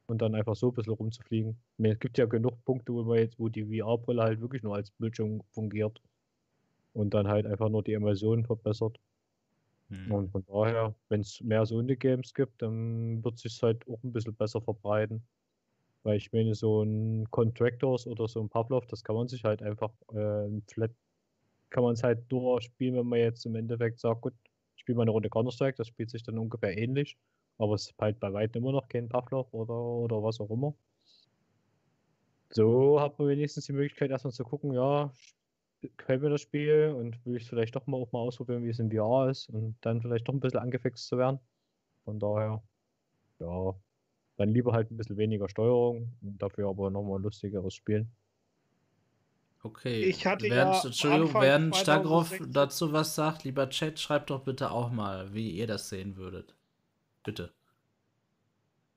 und 0.10 0.22
dann 0.22 0.36
einfach 0.36 0.56
so 0.56 0.70
ein 0.70 0.74
bisschen 0.74 0.94
rumzufliegen. 0.94 1.56
Es 1.78 2.00
gibt 2.00 2.18
ja 2.18 2.26
genug 2.26 2.64
Punkte, 2.66 2.94
wo, 2.94 3.04
man 3.04 3.20
jetzt, 3.20 3.38
wo 3.40 3.48
die 3.48 3.64
VR-Brille 3.64 4.24
halt 4.24 4.42
wirklich 4.42 4.64
nur 4.64 4.76
als 4.76 4.92
Bildschirm 4.92 5.42
fungiert 5.52 6.02
und 6.94 7.14
dann 7.14 7.28
halt 7.28 7.46
einfach 7.46 7.70
nur 7.70 7.84
die 7.84 7.94
Immersion 7.94 8.44
verbessert. 8.44 9.00
Hm. 9.90 10.12
Und 10.12 10.32
von 10.32 10.44
daher, 10.48 10.96
wenn 11.10 11.22
es 11.22 11.40
mehr 11.42 11.66
so 11.66 11.78
eine 11.78 11.96
Games 11.96 12.34
gibt, 12.34 12.62
dann 12.62 13.24
wird 13.24 13.36
es 13.36 13.42
sich 13.42 13.62
halt 13.62 13.88
auch 13.88 14.04
ein 14.04 14.12
bisschen 14.12 14.36
besser 14.36 14.62
verbreiten. 14.62 15.24
Weil 16.04 16.18
ich 16.18 16.32
meine, 16.32 16.56
so 16.56 16.82
ein 16.82 17.30
Contractors 17.30 18.08
oder 18.08 18.28
so 18.28 18.40
ein 18.42 18.50
Pavlov, 18.50 18.88
das 18.88 19.04
kann 19.04 19.16
man 19.16 19.28
sich 19.28 19.44
halt 19.44 19.62
einfach 19.62 19.92
äh, 20.14 20.62
flat, 20.72 20.92
kann 21.70 21.84
man 21.84 21.94
es 21.94 22.04
halt 22.04 22.32
nur 22.32 22.62
spielen, 22.62 22.96
wenn 22.96 23.06
man 23.06 23.20
jetzt 23.20 23.46
im 23.46 23.56
Endeffekt 23.56 24.00
sagt, 24.00 24.22
gut, 24.22 24.34
ich 24.76 24.82
spiele 24.82 24.96
mal 24.96 25.04
eine 25.04 25.12
Runde 25.12 25.30
Counter-Strike, 25.30 25.78
das 25.78 25.88
spielt 25.88 26.10
sich 26.10 26.24
dann 26.24 26.40
ungefähr 26.40 26.76
ähnlich. 26.76 27.18
Aber 27.60 27.76
es 27.76 27.90
ist 27.90 28.00
halt 28.00 28.20
bei 28.20 28.34
weitem 28.34 28.64
immer 28.64 28.72
noch 28.72 28.88
kein 28.90 29.10
Pavlov 29.10 29.54
oder, 29.54 29.76
oder 29.76 30.24
was 30.24 30.40
auch 30.40 30.50
immer. 30.50 30.74
So 32.50 33.00
hat 33.00 33.20
man 33.20 33.28
wenigstens 33.28 33.66
die 33.66 33.74
Möglichkeit, 33.74 34.10
erstmal 34.10 34.34
zu 34.34 34.44
gucken, 34.44 34.74
ja, 34.74 35.12
gefällt 35.98 36.22
mir 36.22 36.30
das 36.30 36.42
Spiel 36.42 36.96
und 36.98 37.24
will 37.26 37.36
ich 37.36 37.44
es 37.44 37.50
vielleicht 37.50 37.76
doch 37.76 37.86
mal 37.86 37.98
auch 37.98 38.12
mal 38.12 38.20
ausprobieren, 38.20 38.64
wie 38.64 38.70
es 38.70 38.80
in 38.80 38.92
VR 38.92 39.30
ist 39.30 39.50
und 39.50 39.76
dann 39.82 40.02
vielleicht 40.02 40.28
doch 40.28 40.34
ein 40.34 40.40
bisschen 40.40 40.60
angefixt 40.60 41.08
zu 41.08 41.18
werden. 41.18 41.40
Von 42.06 42.20
daher, 42.20 42.64
ja, 43.40 43.76
dann 44.38 44.50
lieber 44.50 44.72
halt 44.72 44.90
ein 44.90 44.98
bisschen 44.98 45.18
weniger 45.18 45.48
Steuerung 45.50 46.18
und 46.22 46.42
dafür 46.42 46.70
aber 46.70 46.90
nochmal 46.90 47.20
ein 47.20 47.24
lustigeres 47.24 47.76
Spielen. 47.76 48.10
Okay. 49.62 50.06
Ich 50.06 50.26
hatte 50.26 50.50
während, 50.50 50.76
ja 50.76 50.86
Entschuldigung, 50.86 51.42
während 51.42 51.76
Stagroff 51.76 52.34
dazu 52.48 52.94
was 52.94 53.16
sagt, 53.16 53.44
lieber 53.44 53.70
Chat, 53.70 54.00
schreibt 54.00 54.30
doch 54.30 54.44
bitte 54.44 54.72
auch 54.72 54.90
mal, 54.90 55.34
wie 55.34 55.52
ihr 55.52 55.68
das 55.68 55.90
sehen 55.90 56.16
würdet. 56.16 56.56
Bitte. 57.30 57.54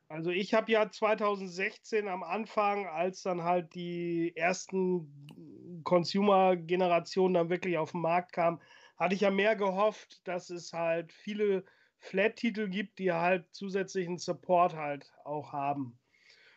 Also 0.09 0.31
ich 0.31 0.55
habe 0.55 0.73
ja 0.73 0.91
2016 0.91 2.09
am 2.09 2.23
Anfang, 2.23 2.87
als 2.87 3.21
dann 3.21 3.43
halt 3.43 3.75
die 3.75 4.35
ersten 4.35 5.83
Consumer-Generationen 5.85 7.35
dann 7.35 7.51
wirklich 7.51 7.77
auf 7.77 7.91
den 7.93 8.01
Markt 8.01 8.33
kamen, 8.33 8.59
hatte 8.97 9.15
ich 9.15 9.21
ja 9.21 9.31
mehr 9.31 9.55
gehofft, 9.55 10.27
dass 10.27 10.49
es 10.49 10.73
halt 10.73 11.13
viele 11.13 11.67
Flat-Titel 11.99 12.69
gibt, 12.69 12.99
die 12.99 13.13
halt 13.13 13.45
zusätzlichen 13.55 14.17
Support 14.17 14.75
halt 14.75 15.13
auch 15.25 15.53
haben. 15.53 15.99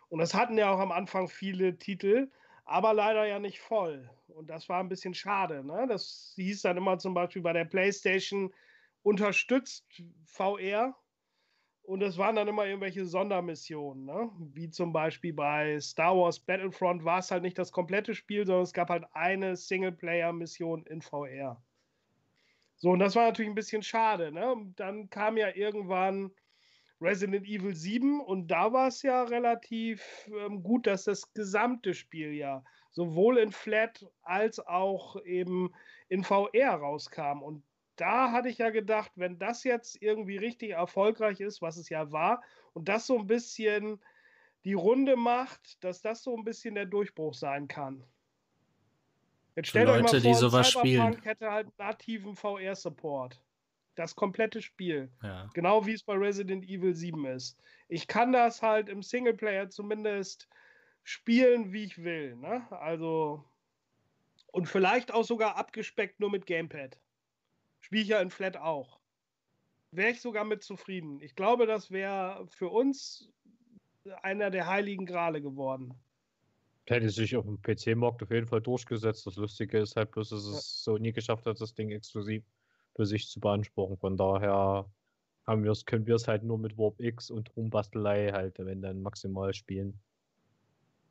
Und 0.07 0.19
das 0.19 0.33
hatten 0.33 0.57
ja 0.57 0.71
auch 0.71 0.79
am 0.79 0.93
Anfang 0.93 1.27
viele 1.27 1.77
Titel, 1.77 2.31
aber 2.63 2.93
leider 2.93 3.25
ja 3.25 3.39
nicht 3.39 3.59
voll. 3.59 4.09
Und 4.27 4.49
das 4.49 4.69
war 4.69 4.79
ein 4.79 4.87
bisschen 4.87 5.13
schade. 5.13 5.61
Ne? 5.65 5.87
Das 5.89 6.31
hieß 6.37 6.61
dann 6.61 6.77
immer 6.77 6.99
zum 6.99 7.13
Beispiel 7.13 7.41
bei 7.41 7.51
der 7.51 7.65
PlayStation 7.65 8.53
unterstützt 9.03 9.85
VR 10.25 10.95
und 11.87 12.01
es 12.01 12.17
waren 12.17 12.35
dann 12.35 12.47
immer 12.47 12.65
irgendwelche 12.65 13.05
Sondermissionen, 13.05 14.05
ne? 14.05 14.29
wie 14.53 14.69
zum 14.69 14.91
Beispiel 14.91 15.33
bei 15.33 15.79
Star 15.79 16.17
Wars 16.17 16.39
Battlefront 16.39 17.05
war 17.05 17.19
es 17.19 17.31
halt 17.31 17.43
nicht 17.43 17.57
das 17.57 17.71
komplette 17.71 18.15
Spiel, 18.15 18.45
sondern 18.45 18.63
es 18.63 18.73
gab 18.73 18.89
halt 18.89 19.05
eine 19.13 19.55
Singleplayer-Mission 19.55 20.85
in 20.87 21.01
VR. 21.01 21.61
So, 22.77 22.89
und 22.89 22.99
das 22.99 23.15
war 23.15 23.25
natürlich 23.25 23.49
ein 23.49 23.55
bisschen 23.55 23.83
schade. 23.83 24.31
Ne? 24.31 24.73
Dann 24.75 25.09
kam 25.09 25.37
ja 25.37 25.55
irgendwann 25.55 26.31
Resident 27.01 27.45
Evil 27.45 27.75
7 27.75 28.19
und 28.21 28.47
da 28.47 28.73
war 28.73 28.87
es 28.87 29.01
ja 29.01 29.23
relativ 29.23 30.03
ähm, 30.27 30.63
gut, 30.63 30.87
dass 30.87 31.03
das 31.03 31.33
gesamte 31.33 31.93
Spiel 31.93 32.33
ja 32.33 32.63
sowohl 32.91 33.37
in 33.37 33.51
Flat 33.51 34.05
als 34.21 34.59
auch 34.59 35.21
eben 35.23 35.73
in 36.07 36.23
VR 36.23 36.75
rauskam. 36.75 37.41
Und 37.41 37.63
da 37.95 38.31
hatte 38.31 38.49
ich 38.49 38.57
ja 38.57 38.69
gedacht, 38.69 39.11
wenn 39.15 39.39
das 39.39 39.63
jetzt 39.63 40.01
irgendwie 40.01 40.37
richtig 40.37 40.71
erfolgreich 40.71 41.39
ist, 41.39 41.61
was 41.61 41.77
es 41.77 41.89
ja 41.89 42.11
war, 42.11 42.41
und 42.73 42.89
das 42.89 43.07
so 43.07 43.17
ein 43.17 43.27
bisschen 43.27 44.01
die 44.65 44.73
Runde 44.73 45.15
macht, 45.15 45.83
dass 45.83 46.01
das 46.01 46.23
so 46.23 46.35
ein 46.35 46.43
bisschen 46.43 46.75
der 46.75 46.85
Durchbruch 46.85 47.33
sein 47.33 47.67
kann. 47.67 48.03
Jetzt 49.55 49.69
stellt 49.69 49.87
Leute, 49.87 49.99
euch 50.05 50.11
mal 50.11 50.21
vor, 50.21 50.31
die 50.31 50.35
sowas 50.35 50.69
Cyberpunk 50.69 51.15
spielen. 51.15 51.23
hätte 51.23 51.51
halt 51.51 51.77
nativen 51.77 52.35
VR-Support. 52.35 53.39
Das 53.95 54.15
komplette 54.15 54.61
Spiel. 54.61 55.09
Ja. 55.23 55.49
Genau 55.53 55.85
wie 55.85 55.93
es 55.93 56.03
bei 56.03 56.15
Resident 56.15 56.65
Evil 56.65 56.93
7 56.93 57.25
ist. 57.27 57.57
Ich 57.87 58.07
kann 58.07 58.33
das 58.33 58.61
halt 58.61 58.89
im 58.89 59.01
Singleplayer 59.01 59.69
zumindest 59.69 60.49
spielen, 61.03 61.71
wie 61.71 61.85
ich 61.85 62.03
will. 62.03 62.35
Ne? 62.35 62.67
Also. 62.71 63.45
Und 64.51 64.67
vielleicht 64.67 65.13
auch 65.13 65.23
sogar 65.23 65.55
abgespeckt 65.55 66.19
nur 66.19 66.31
mit 66.31 66.45
Gamepad. 66.45 66.97
Spiele 67.85 68.01
ich 68.01 68.07
ja 68.07 68.19
in 68.19 68.31
Flat 68.31 68.57
auch. 68.57 68.99
Wäre 69.91 70.09
ich 70.09 70.19
sogar 70.19 70.43
mit 70.43 70.63
zufrieden. 70.63 71.21
Ich 71.21 71.35
glaube, 71.35 71.67
das 71.67 71.91
wäre 71.91 72.47
für 72.47 72.69
uns 72.69 73.31
einer 74.23 74.49
der 74.49 74.65
heiligen 74.65 75.05
Grale 75.05 75.39
geworden. 75.39 75.93
Hätte 76.87 77.11
sich 77.11 77.35
auf 77.37 77.45
dem 77.45 77.61
PC-Markt 77.61 78.23
auf 78.23 78.31
jeden 78.31 78.47
Fall 78.47 78.61
durchgesetzt. 78.61 79.27
Das 79.27 79.35
Lustige 79.35 79.77
ist 79.77 79.95
halt 79.95 80.09
bloß, 80.09 80.29
dass 80.29 80.45
es 80.45 80.55
ja. 80.55 80.93
so 80.93 80.97
nie 80.97 81.13
geschafft 81.13 81.45
hat, 81.45 81.61
das 81.61 81.75
Ding 81.75 81.91
exklusiv 81.91 82.43
für 82.95 83.05
sich 83.05 83.29
zu 83.29 83.39
beanspruchen. 83.39 83.97
Von 83.97 84.17
daher 84.17 84.89
haben 85.45 85.63
wir's, 85.63 85.85
können 85.85 86.07
wir 86.07 86.15
es 86.15 86.27
halt 86.27 86.41
nur 86.41 86.57
mit 86.57 86.79
Warp 86.79 86.99
X 86.99 87.29
und 87.29 87.55
Rumbastelei 87.55 88.31
halt, 88.31 88.57
wenn 88.57 88.81
dann 88.81 89.03
maximal 89.03 89.53
spielen. 89.53 89.99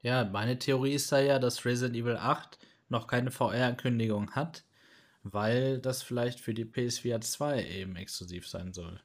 Ja, 0.02 0.24
meine 0.24 0.58
Theorie 0.58 0.94
ist 0.94 1.12
da 1.12 1.20
ja, 1.20 1.38
dass 1.38 1.64
Resident 1.64 1.96
Evil 1.96 2.16
8 2.16 2.58
noch 2.88 3.06
keine 3.06 3.30
VR-Ankündigung 3.30 4.32
hat, 4.32 4.64
weil 5.24 5.78
das 5.78 6.02
vielleicht 6.02 6.38
für 6.38 6.54
die 6.54 6.66
PSVR 6.66 7.20
2 7.20 7.66
eben 7.66 7.96
exklusiv 7.96 8.46
sein 8.46 8.72
soll. 8.72 9.00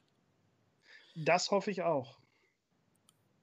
Das 1.16 1.50
hoffe 1.50 1.70
ich 1.70 1.82
auch. 1.82 2.18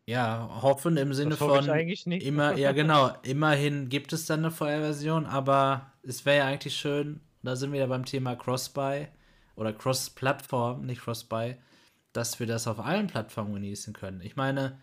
Ja, 0.05 0.61
hoffen 0.61 0.95
im 0.95 1.13
Sinne 1.13 1.35
von 1.35 1.69
eigentlich 1.69 2.05
nicht. 2.05 2.25
immer, 2.25 2.53
ja 2.57 2.71
genau, 2.71 3.11
immerhin 3.23 3.89
gibt 3.89 4.13
es 4.13 4.25
dann 4.25 4.39
eine 4.39 4.51
VR-Version, 4.51 5.25
aber 5.25 5.91
es 6.01 6.25
wäre 6.25 6.37
ja 6.37 6.45
eigentlich 6.45 6.77
schön, 6.77 7.19
da 7.43 7.57
sind 7.57 7.73
wir 7.73 7.81
ja 7.81 7.87
beim 7.87 8.05
Thema 8.05 8.35
Cross-Buy 8.35 9.07
oder 9.55 9.73
Cross-Plattform, 9.73 10.85
nicht 10.85 11.01
Cross-Buy, 11.01 11.57
dass 12.13 12.39
wir 12.39 12.47
das 12.47 12.67
auf 12.67 12.79
allen 12.79 13.07
Plattformen 13.07 13.55
genießen 13.55 13.91
können. 13.93 14.21
Ich 14.21 14.37
meine, 14.37 14.79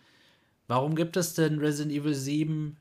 warum 0.67 0.95
gibt 0.95 1.17
es 1.17 1.33
denn 1.33 1.57
Resident 1.57 1.95
Evil 1.95 2.13
7 2.13 2.77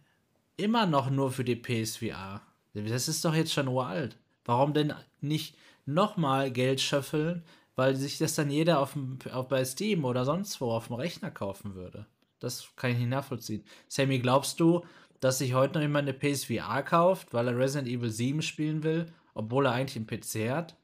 immer 0.56 0.84
noch 0.84 1.08
nur 1.08 1.32
für 1.32 1.44
die 1.44 1.56
PSVR? 1.56 2.42
Das 2.74 3.08
ist 3.08 3.24
doch 3.24 3.34
jetzt 3.34 3.52
schon 3.52 3.68
uralt. 3.68 4.18
Warum 4.44 4.74
denn 4.74 4.92
nicht 5.20 5.56
nochmal 5.86 6.50
Geld 6.50 6.80
schöffeln, 6.80 7.44
weil 7.76 7.94
sich 7.96 8.18
das 8.18 8.34
dann 8.34 8.50
jeder 8.50 8.80
auf, 8.80 8.92
dem, 8.92 9.18
auf 9.32 9.48
bei 9.48 9.64
Steam 9.64 10.04
oder 10.04 10.24
sonst 10.24 10.60
wo 10.60 10.70
auf 10.70 10.88
dem 10.88 10.96
Rechner 10.96 11.30
kaufen 11.30 11.74
würde? 11.74 12.06
Das 12.38 12.74
kann 12.76 12.92
ich 12.92 12.98
nicht 12.98 13.08
nachvollziehen. 13.08 13.64
Sammy, 13.88 14.18
glaubst 14.18 14.60
du, 14.60 14.84
dass 15.20 15.38
sich 15.38 15.54
heute 15.54 15.74
noch 15.74 15.82
jemand 15.82 16.08
eine 16.08 16.18
PSVR 16.18 16.82
kauft, 16.82 17.32
weil 17.32 17.48
er 17.48 17.56
Resident 17.56 17.88
Evil 17.88 18.10
7 18.10 18.42
spielen 18.42 18.82
will, 18.82 19.06
obwohl 19.34 19.66
er 19.66 19.72
eigentlich 19.72 19.96
einen 19.96 20.06
PC 20.06 20.50
hat? 20.50 20.76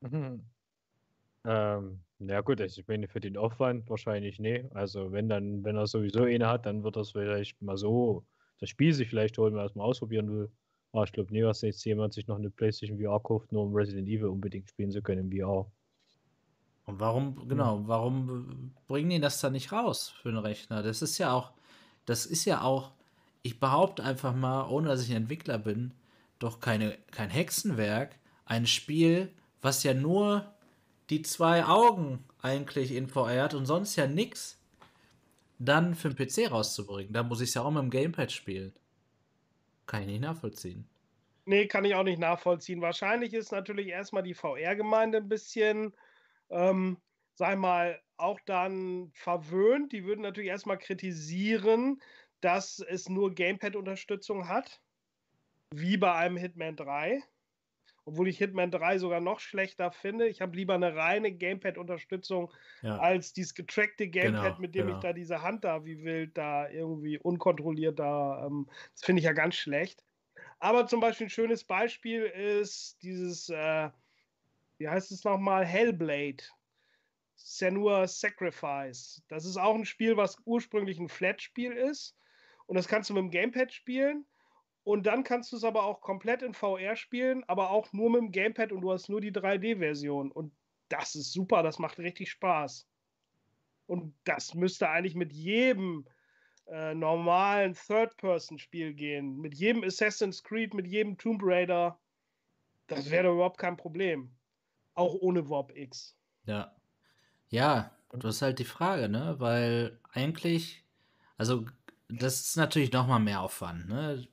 Mhm. 0.00 0.44
Ähm, 1.44 2.00
ja 2.18 2.40
gut, 2.40 2.60
also 2.60 2.80
ich 2.80 2.88
meine, 2.88 3.08
für 3.08 3.20
den 3.20 3.36
Aufwand 3.36 3.88
wahrscheinlich 3.90 4.38
nee. 4.38 4.68
Also 4.72 5.12
wenn 5.12 5.28
dann, 5.28 5.64
wenn 5.64 5.76
er 5.76 5.86
sowieso 5.86 6.24
eine 6.24 6.48
hat, 6.48 6.66
dann 6.66 6.82
wird 6.84 6.96
das 6.96 7.12
vielleicht 7.12 7.60
mal 7.62 7.76
so 7.76 8.26
das 8.60 8.70
Spiel 8.70 8.92
sich 8.94 9.08
vielleicht 9.08 9.36
holen, 9.38 9.54
weil 9.54 9.62
er 9.62 9.66
es 9.66 9.74
mal 9.74 9.84
ausprobieren 9.84 10.30
will. 10.30 10.50
Aber 10.94 11.02
ich 11.02 11.12
glaube 11.12 11.32
nie, 11.32 11.40
dass 11.40 11.62
jetzt 11.62 11.84
jemand 11.84 12.14
sich 12.14 12.28
noch 12.28 12.38
eine 12.38 12.50
PlayStation 12.50 13.00
VR 13.00 13.18
kauft, 13.18 13.50
nur 13.50 13.64
um 13.64 13.74
Resident 13.74 14.06
Evil 14.06 14.26
unbedingt 14.26 14.68
spielen 14.68 14.92
zu 14.92 15.02
können 15.02 15.28
im 15.28 15.36
VR. 15.36 15.66
Und 16.84 17.00
warum, 17.00 17.48
genau, 17.48 17.82
warum 17.86 18.72
bringen 18.86 19.10
die 19.10 19.18
das 19.18 19.40
dann 19.40 19.54
nicht 19.54 19.72
raus 19.72 20.14
für 20.22 20.28
einen 20.28 20.38
Rechner? 20.38 20.84
Das 20.84 21.02
ist 21.02 21.18
ja 21.18 21.32
auch, 21.32 21.50
das 22.06 22.26
ist 22.26 22.44
ja 22.44 22.62
auch, 22.62 22.92
ich 23.42 23.58
behaupte 23.58 24.04
einfach 24.04 24.36
mal, 24.36 24.68
ohne 24.68 24.86
dass 24.86 25.02
ich 25.02 25.10
ein 25.10 25.22
Entwickler 25.22 25.58
bin, 25.58 25.94
doch 26.38 26.60
keine, 26.60 26.96
kein 27.10 27.28
Hexenwerk, 27.28 28.16
ein 28.44 28.64
Spiel, 28.64 29.32
was 29.62 29.82
ja 29.82 29.94
nur 29.94 30.46
die 31.10 31.22
zwei 31.22 31.64
Augen 31.64 32.24
eigentlich 32.40 32.92
in 32.92 33.08
VR 33.08 33.42
hat 33.42 33.54
und 33.54 33.66
sonst 33.66 33.96
ja 33.96 34.06
nichts, 34.06 34.60
dann 35.58 35.96
für 35.96 36.10
den 36.10 36.28
PC 36.28 36.52
rauszubringen. 36.52 37.12
Da 37.12 37.24
muss 37.24 37.40
ich 37.40 37.48
es 37.48 37.54
ja 37.54 37.62
auch 37.62 37.72
mit 37.72 37.82
dem 37.82 37.90
Gamepad 37.90 38.30
spielen. 38.30 38.72
Kann 39.86 40.02
ich 40.02 40.08
nicht 40.08 40.20
nachvollziehen. 40.22 40.88
Nee, 41.46 41.66
kann 41.66 41.84
ich 41.84 41.94
auch 41.94 42.04
nicht 42.04 42.18
nachvollziehen. 42.18 42.80
Wahrscheinlich 42.80 43.34
ist 43.34 43.52
natürlich 43.52 43.88
erstmal 43.88 44.22
die 44.22 44.34
VR-Gemeinde 44.34 45.18
ein 45.18 45.28
bisschen, 45.28 45.94
ähm, 46.50 46.98
sag 47.34 47.58
mal, 47.58 48.00
auch 48.16 48.40
dann 48.46 49.10
verwöhnt. 49.12 49.92
Die 49.92 50.04
würden 50.04 50.22
natürlich 50.22 50.48
erstmal 50.48 50.78
kritisieren, 50.78 52.00
dass 52.40 52.78
es 52.78 53.08
nur 53.08 53.34
Gamepad-Unterstützung 53.34 54.48
hat, 54.48 54.80
wie 55.74 55.96
bei 55.98 56.12
einem 56.14 56.36
Hitman 56.36 56.76
3 56.76 57.22
obwohl 58.04 58.28
ich 58.28 58.38
Hitman 58.38 58.70
3 58.70 58.98
sogar 58.98 59.20
noch 59.20 59.40
schlechter 59.40 59.90
finde. 59.90 60.28
Ich 60.28 60.40
habe 60.40 60.56
lieber 60.56 60.74
eine 60.74 60.94
reine 60.94 61.32
Gamepad-Unterstützung 61.32 62.52
ja. 62.82 62.98
als 62.98 63.32
dieses 63.32 63.54
getrackte 63.54 64.08
Gamepad, 64.08 64.44
genau, 64.44 64.60
mit 64.60 64.74
dem 64.74 64.86
genau. 64.86 64.98
ich 64.98 65.02
da 65.02 65.12
diese 65.12 65.42
Hand 65.42 65.64
da 65.64 65.84
wie 65.84 66.04
wild 66.04 66.36
da 66.36 66.68
irgendwie 66.68 67.18
unkontrolliert 67.18 67.98
da. 67.98 68.46
Ähm, 68.46 68.68
das 68.92 69.04
finde 69.04 69.20
ich 69.20 69.26
ja 69.26 69.32
ganz 69.32 69.54
schlecht. 69.54 70.04
Aber 70.58 70.86
zum 70.86 71.00
Beispiel 71.00 71.26
ein 71.26 71.30
schönes 71.30 71.64
Beispiel 71.64 72.24
ist 72.24 73.02
dieses, 73.02 73.48
äh, 73.48 73.90
wie 74.78 74.88
heißt 74.88 75.10
es 75.10 75.24
nochmal, 75.24 75.64
Hellblade. 75.64 76.44
Senua 77.36 78.06
Sacrifice. 78.06 79.22
Das 79.28 79.44
ist 79.44 79.56
auch 79.56 79.74
ein 79.74 79.84
Spiel, 79.84 80.16
was 80.16 80.38
ursprünglich 80.44 80.98
ein 80.98 81.08
Flat-Spiel 81.08 81.72
ist. 81.72 82.16
Und 82.66 82.76
das 82.76 82.88
kannst 82.88 83.10
du 83.10 83.14
mit 83.14 83.22
dem 83.22 83.30
Gamepad 83.30 83.72
spielen. 83.72 84.24
Und 84.84 85.06
dann 85.06 85.24
kannst 85.24 85.50
du 85.50 85.56
es 85.56 85.64
aber 85.64 85.84
auch 85.84 86.02
komplett 86.02 86.42
in 86.42 86.52
VR 86.52 86.94
spielen, 86.94 87.42
aber 87.48 87.70
auch 87.70 87.92
nur 87.92 88.10
mit 88.10 88.20
dem 88.20 88.32
Gamepad 88.32 88.70
und 88.70 88.82
du 88.82 88.92
hast 88.92 89.08
nur 89.08 89.22
die 89.22 89.32
3D-Version. 89.32 90.30
Und 90.30 90.52
das 90.90 91.14
ist 91.14 91.32
super, 91.32 91.62
das 91.62 91.78
macht 91.78 91.98
richtig 91.98 92.30
Spaß. 92.30 92.86
Und 93.86 94.14
das 94.24 94.54
müsste 94.54 94.90
eigentlich 94.90 95.14
mit 95.14 95.32
jedem 95.32 96.06
äh, 96.66 96.94
normalen 96.94 97.74
Third-Person-Spiel 97.74 98.92
gehen. 98.92 99.38
Mit 99.38 99.54
jedem 99.54 99.84
Assassin's 99.84 100.42
Creed, 100.42 100.74
mit 100.74 100.86
jedem 100.86 101.16
Tomb 101.16 101.40
Raider. 101.42 101.98
Das 102.86 103.10
wäre 103.10 103.32
überhaupt 103.32 103.58
kein 103.58 103.78
Problem. 103.78 104.30
Auch 104.94 105.14
ohne 105.14 105.48
Warp 105.48 105.74
X. 105.74 106.14
Ja. 106.44 106.74
Ja, 107.48 107.90
das 108.12 108.36
ist 108.36 108.42
halt 108.42 108.58
die 108.58 108.64
Frage, 108.64 109.08
ne? 109.08 109.36
Weil 109.38 109.98
eigentlich, 110.12 110.84
also 111.38 111.64
das 112.08 112.40
ist 112.40 112.56
natürlich 112.56 112.92
nochmal 112.92 113.20
mehr 113.20 113.40
Aufwand, 113.40 113.88
ne? 113.88 114.26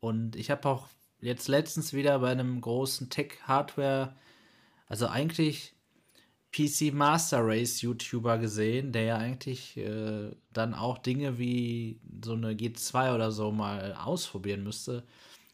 Und 0.00 0.36
ich 0.36 0.50
habe 0.50 0.68
auch 0.68 0.88
jetzt 1.20 1.48
letztens 1.48 1.92
wieder 1.92 2.18
bei 2.20 2.30
einem 2.30 2.60
großen 2.60 3.10
Tech-Hardware, 3.10 4.14
also 4.86 5.06
eigentlich 5.08 5.74
PC 6.52 6.94
Master 6.94 7.40
Race 7.46 7.82
YouTuber 7.82 8.38
gesehen, 8.38 8.92
der 8.92 9.02
ja 9.02 9.16
eigentlich 9.18 9.76
äh, 9.76 10.30
dann 10.52 10.74
auch 10.74 10.98
Dinge 10.98 11.38
wie 11.38 12.00
so 12.24 12.32
eine 12.32 12.52
G2 12.52 13.14
oder 13.14 13.32
so 13.32 13.52
mal 13.52 13.94
ausprobieren 13.94 14.64
müsste, 14.64 15.04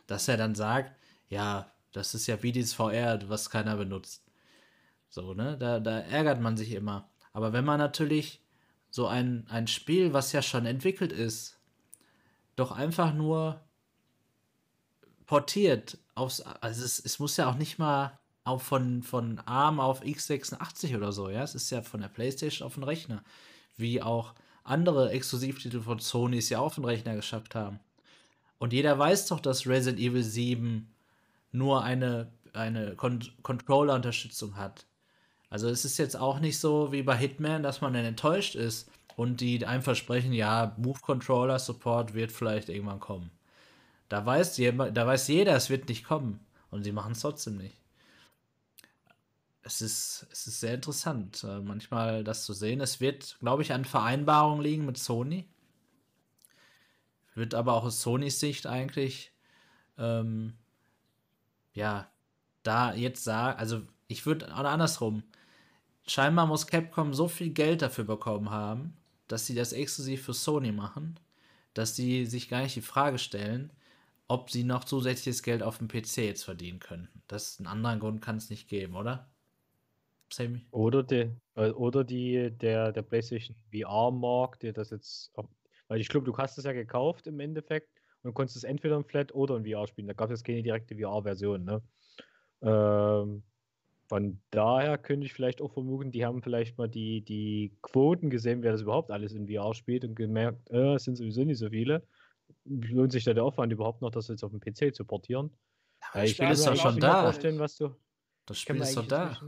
dass 0.07 0.29
er 0.29 0.37
dann 0.37 0.55
sagt, 0.55 0.93
ja, 1.29 1.73
das 1.93 2.15
ist 2.15 2.27
ja 2.27 2.43
wie 2.43 2.53
dieses 2.53 2.75
VR, 2.75 3.21
was 3.29 3.51
keiner 3.51 3.77
benutzt. 3.77 4.25
So, 5.09 5.35
ne? 5.35 5.57
Da, 5.59 5.81
da 5.81 6.01
ärgert 6.01 6.41
man 6.41 6.57
sich 6.57 6.73
immer. 6.73 7.09
Aber 7.33 7.53
wenn 7.53 7.65
man 7.65 7.79
natürlich 7.79 8.41
so 8.91 9.07
ein, 9.07 9.47
ein 9.49 9.67
Spiel, 9.67 10.13
was 10.13 10.33
ja 10.33 10.43
schon 10.43 10.67
entwickelt 10.67 11.13
ist, 11.13 11.59
doch 12.57 12.71
einfach 12.73 13.13
nur 13.13 13.64
portiert 15.27 15.99
aufs, 16.15 16.41
also 16.41 16.85
es, 16.85 16.99
es 16.99 17.19
muss 17.19 17.37
ja 17.37 17.51
auch 17.51 17.57
nicht 17.57 17.79
mal 17.79 18.19
auch 18.45 18.61
von, 18.61 19.03
von 19.03 19.39
ARM 19.41 19.81
auf 19.81 20.03
x86 20.03 20.97
oder 20.97 21.13
so, 21.13 21.31
ja, 21.31 21.43
es 21.43 21.55
ist 21.55 21.71
ja 21.71 21.83
von 21.83 22.01
der 22.01 22.09
Playstation 22.09 22.67
auf 22.67 22.75
den 22.75 22.85
Rechner, 22.85 23.25
wie 23.77 24.03
auch 24.03 24.35
andere 24.65 25.11
Exklusivtitel 25.11 25.81
von 25.81 25.99
Sony 25.99 26.39
es 26.39 26.51
ja 26.51 26.59
auf 26.59 26.75
den 26.75 26.85
Rechner 26.85 27.17
geschafft 27.17 27.55
haben. 27.55 27.81
Und 28.59 28.73
jeder 28.73 28.99
weiß 28.99 29.27
doch, 29.27 29.41
dass 29.41 29.67
Resident 29.67 30.01
Evil 30.01 30.23
7 30.23 30.89
nur 31.53 31.83
eine, 31.83 32.31
eine 32.53 32.95
Con 32.97 33.23
Controller-Unterstützung 33.43 34.57
hat. 34.57 34.87
Also 35.51 35.69
es 35.69 35.85
ist 35.85 35.99
jetzt 35.99 36.17
auch 36.17 36.41
nicht 36.41 36.59
so 36.59 36.91
wie 36.93 37.03
bei 37.03 37.17
Hitman, 37.17 37.63
dass 37.63 37.81
man 37.81 37.93
dann 37.93 38.05
enttäuscht 38.05 38.55
ist 38.55 38.91
und 39.17 39.41
die 39.41 39.65
einem 39.67 39.83
versprechen, 39.83 40.33
ja, 40.33 40.75
Move 40.79 41.01
Controller 41.01 41.59
Support 41.59 42.15
wird 42.15 42.33
vielleicht 42.33 42.69
irgendwann 42.69 43.01
kommen. 43.01 43.31
Da 44.09 44.25
weiß, 44.25 44.57
da 44.57 45.07
weiß 45.07 45.29
jeder, 45.29 45.57
es 45.57 45.71
wird 45.71 45.89
nicht 45.89 46.05
kommen. 46.05 46.41
Und 46.71 46.83
sie 46.83 46.93
machen 46.93 47.13
es 47.13 47.21
trotzdem 47.21 47.57
nicht. 47.57 47.77
Es 49.63 49.81
ist, 49.81 50.27
es 50.31 50.47
ist 50.47 50.61
sehr 50.61 50.75
interessant, 50.75 51.43
äh, 51.45 51.61
manchmal 51.61 52.23
das 52.23 52.45
zu 52.45 52.53
sehen. 52.53 52.81
Es 52.81 53.01
wird, 53.01 53.39
glaube 53.41 53.63
ich, 53.63 53.73
an 53.73 53.85
Vereinbarungen 53.85 54.63
liegen 54.63 54.85
mit 54.85 54.99
Sony. 54.99 55.49
Wird 57.35 57.55
aber 57.55 57.75
auch 57.75 57.85
aus 57.85 58.03
Sonys 58.03 58.41
Sicht 58.41 58.67
eigentlich, 58.67 59.33
ähm, 59.97 60.55
ja, 61.73 62.11
da 62.63 62.93
jetzt 62.95 63.25
sagen, 63.25 63.59
also 63.59 63.83
ich 64.07 64.27
würde, 64.27 64.53
andersrum, 64.53 65.23
scheinbar 66.07 66.47
muss 66.47 66.67
Capcom 66.67 67.15
so 67.15 67.29
viel 67.29 67.51
Geld 67.51 67.83
dafür 67.83 68.05
bekommen 68.05 68.51
haben, 68.51 68.97
dass 69.29 69.47
sie 69.47 69.55
das 69.55 69.73
exklusiv 69.73 70.25
für 70.25 70.35
Sony 70.35 70.73
machen, 70.73 71.19
dass 71.73 71.97
sie 71.97 72.27
sich 72.27 72.49
gar 72.49 72.63
nicht 72.63 72.77
die 72.77 72.83
Frage 72.83 73.19
stellen, 73.19 73.71
ob 74.29 74.51
sie 74.51 74.65
noch 74.65 74.85
zusätzliches 74.85 75.43
Geld 75.43 75.63
auf 75.63 75.79
dem 75.79 75.89
PC 75.89 76.19
jetzt 76.19 76.45
verdienen 76.45 76.79
könnten. 76.79 77.23
Das 77.27 77.59
einen 77.59 77.67
anderen 77.67 78.01
Grund 78.01 78.23
kann 78.23 78.37
es 78.37 78.51
nicht 78.51 78.69
geben, 78.69 78.97
oder? 78.97 79.31
Sammy? 80.33 80.67
Oder, 80.71 81.03
die, 81.03 81.31
äh, 81.55 81.71
oder 81.71 82.05
die, 82.05 82.51
der, 82.51 82.93
der 82.93 83.03
PlayStation 83.03 83.57
VR-Markt, 83.73 84.63
der 84.63 84.73
das 84.73 84.91
jetzt, 84.91 85.33
weil 85.89 86.01
ich 86.01 86.09
glaube, 86.09 86.27
du 86.27 86.37
hast 86.37 86.59
es 86.59 86.65
ja 86.65 86.73
gekauft 86.73 87.27
im 87.27 87.39
Endeffekt 87.41 87.89
und 88.23 88.35
konntest 88.35 88.57
es 88.57 88.65
entweder 88.65 88.97
im 88.97 89.05
Flat 89.05 89.35
oder 89.35 89.57
in 89.57 89.67
VR 89.67 89.87
spielen. 89.87 90.09
Da 90.09 90.15
gab 90.15 90.31
es 90.31 90.41
jetzt 90.41 90.47
keine 90.47 90.63
direkte 90.63 90.97
VR-Version. 90.97 91.65
Ne? 91.65 91.83
Ähm, 92.63 93.43
von 94.09 94.41
daher 94.51 94.99
könnte 94.99 95.27
ich 95.27 95.35
vielleicht 95.35 95.61
auch 95.61 95.73
vermuten, 95.73 96.11
die 96.11 96.25
haben 96.25 96.43
vielleicht 96.43 96.79
mal 96.79 96.89
die, 96.89 97.23
die 97.23 97.77
Quoten 97.83 98.31
gesehen, 98.31 98.63
wer 98.63 98.73
das 98.73 98.83
überhaupt 98.83 99.11
alles 99.11 99.33
in 99.33 99.49
VR 99.49 99.75
spielt 99.75 100.05
und 100.05 100.15
gemerkt, 100.15 100.71
äh, 100.71 100.95
es 100.95 101.05
sind 101.05 101.17
sowieso 101.17 101.45
nicht 101.45 101.59
so 101.59 101.69
viele 101.69 102.07
lohnt 102.65 103.13
sich 103.13 103.25
da 103.25 103.35
der 103.35 103.45
Aufwand 103.45 103.73
überhaupt 103.73 104.03
noch, 104.03 104.11
das 104.11 104.29
jetzt 104.29 104.43
auf 104.43 104.51
dem 104.51 104.61
PC 104.61 104.95
zu 104.95 105.05
portieren? 105.05 105.51
Ja, 106.01 106.23
das 106.23 106.31
Spiel 106.31 106.51
ist 106.51 106.67
doch 106.67 106.77
schon 106.77 107.01
da. 107.01 107.23
Vorstellen, 107.23 107.59
was 107.59 107.77
du, 107.77 107.95
das 108.47 108.59
Spiel 108.59 108.77
ist 108.77 108.97
doch 108.97 109.07
da. 109.07 109.41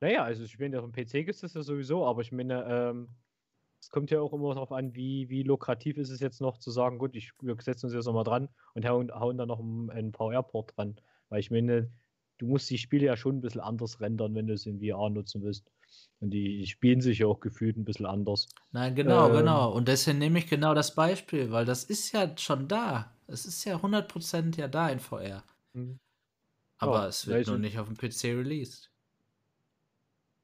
Naja, 0.00 0.24
also 0.24 0.44
ich 0.44 0.58
meine, 0.58 0.80
auf 0.80 0.90
dem 0.90 0.92
PC 0.92 1.12
gibt 1.26 1.34
es 1.34 1.40
das 1.40 1.54
ja 1.54 1.62
sowieso, 1.62 2.06
aber 2.06 2.22
ich 2.22 2.32
meine, 2.32 2.64
ähm, 2.64 3.08
es 3.80 3.90
kommt 3.90 4.10
ja 4.10 4.20
auch 4.20 4.32
immer 4.32 4.54
darauf 4.54 4.72
an, 4.72 4.94
wie, 4.94 5.28
wie 5.28 5.42
lukrativ 5.42 5.96
ist 5.96 6.10
es 6.10 6.20
jetzt 6.20 6.40
noch 6.40 6.58
zu 6.58 6.70
sagen, 6.70 6.98
gut, 6.98 7.16
ich, 7.16 7.32
wir 7.40 7.56
setzen 7.60 7.86
uns 7.86 7.94
jetzt 7.94 8.06
nochmal 8.06 8.24
dran 8.24 8.48
und 8.74 8.86
hauen, 8.86 9.10
hauen 9.12 9.38
da 9.38 9.46
noch 9.46 9.58
einen 9.58 10.12
VR-Port 10.12 10.76
dran. 10.76 11.00
Weil 11.28 11.40
ich 11.40 11.50
meine, 11.50 11.90
du 12.38 12.46
musst 12.46 12.68
die 12.70 12.78
Spiele 12.78 13.06
ja 13.06 13.16
schon 13.16 13.36
ein 13.36 13.40
bisschen 13.40 13.60
anders 13.60 14.00
rendern, 14.00 14.34
wenn 14.34 14.46
du 14.46 14.54
es 14.54 14.66
in 14.66 14.80
VR 14.80 15.08
nutzen 15.10 15.42
willst. 15.42 15.70
Und 16.20 16.30
die 16.30 16.66
spielen 16.66 17.00
sich 17.00 17.20
ja 17.20 17.26
auch 17.26 17.40
gefühlt 17.40 17.76
ein 17.76 17.84
bisschen 17.84 18.06
anders. 18.06 18.48
Nein, 18.72 18.94
genau, 18.94 19.28
ähm, 19.28 19.36
genau. 19.38 19.72
Und 19.72 19.88
deswegen 19.88 20.18
nehme 20.18 20.38
ich 20.38 20.48
genau 20.48 20.74
das 20.74 20.94
Beispiel, 20.94 21.50
weil 21.50 21.64
das 21.64 21.84
ist 21.84 22.12
ja 22.12 22.36
schon 22.36 22.68
da. 22.68 23.14
Es 23.26 23.46
ist 23.46 23.64
ja 23.64 23.76
100% 23.76 24.58
ja 24.58 24.68
da 24.68 24.88
in 24.88 25.00
VR. 25.00 25.42
Mhm. 25.72 25.98
Aber 26.78 27.00
ja, 27.02 27.08
es 27.08 27.26
wird 27.26 27.46
nur 27.46 27.58
nicht 27.58 27.78
auf 27.78 27.88
dem 27.88 27.96
PC 27.96 28.24
released. 28.36 28.90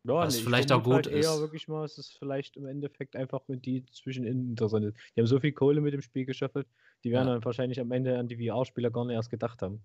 Ja, 0.05 0.14
Was 0.14 0.36
nee, 0.36 0.43
vielleicht 0.43 0.70
auch 0.70 0.85
gut 0.85 0.94
halt 0.94 1.06
ist. 1.09 1.27
Eher 1.27 1.40
wirklich 1.40 1.66
mal, 1.66 1.85
es 1.85 1.98
ist 1.98 2.16
vielleicht 2.16 2.56
im 2.56 2.66
Endeffekt 2.66 3.16
einfach 3.16 3.40
mit 3.48 3.66
die 3.66 3.85
zwischen 3.86 4.24
interessant 4.24 4.85
ist. 4.86 4.97
Die 5.14 5.20
haben 5.20 5.27
so 5.27 5.40
viel 5.40 5.52
Kohle 5.52 5.81
mit 5.81 5.94
dem 5.94 6.02
Spiel 6.02 6.24
geschöpft, 6.24 6.68
die 7.02 7.10
werden 7.10 7.27
ja. 7.27 7.35
dann 7.35 7.44
wahrscheinlich 7.44 7.81
am 7.81 7.90
Ende 7.90 8.18
an 8.18 8.28
die 8.28 8.36
VR-Spieler 8.36 8.90
gar 8.90 9.05
nicht 9.05 9.16
erst 9.16 9.31
gedacht 9.31 9.62
haben. 9.62 9.82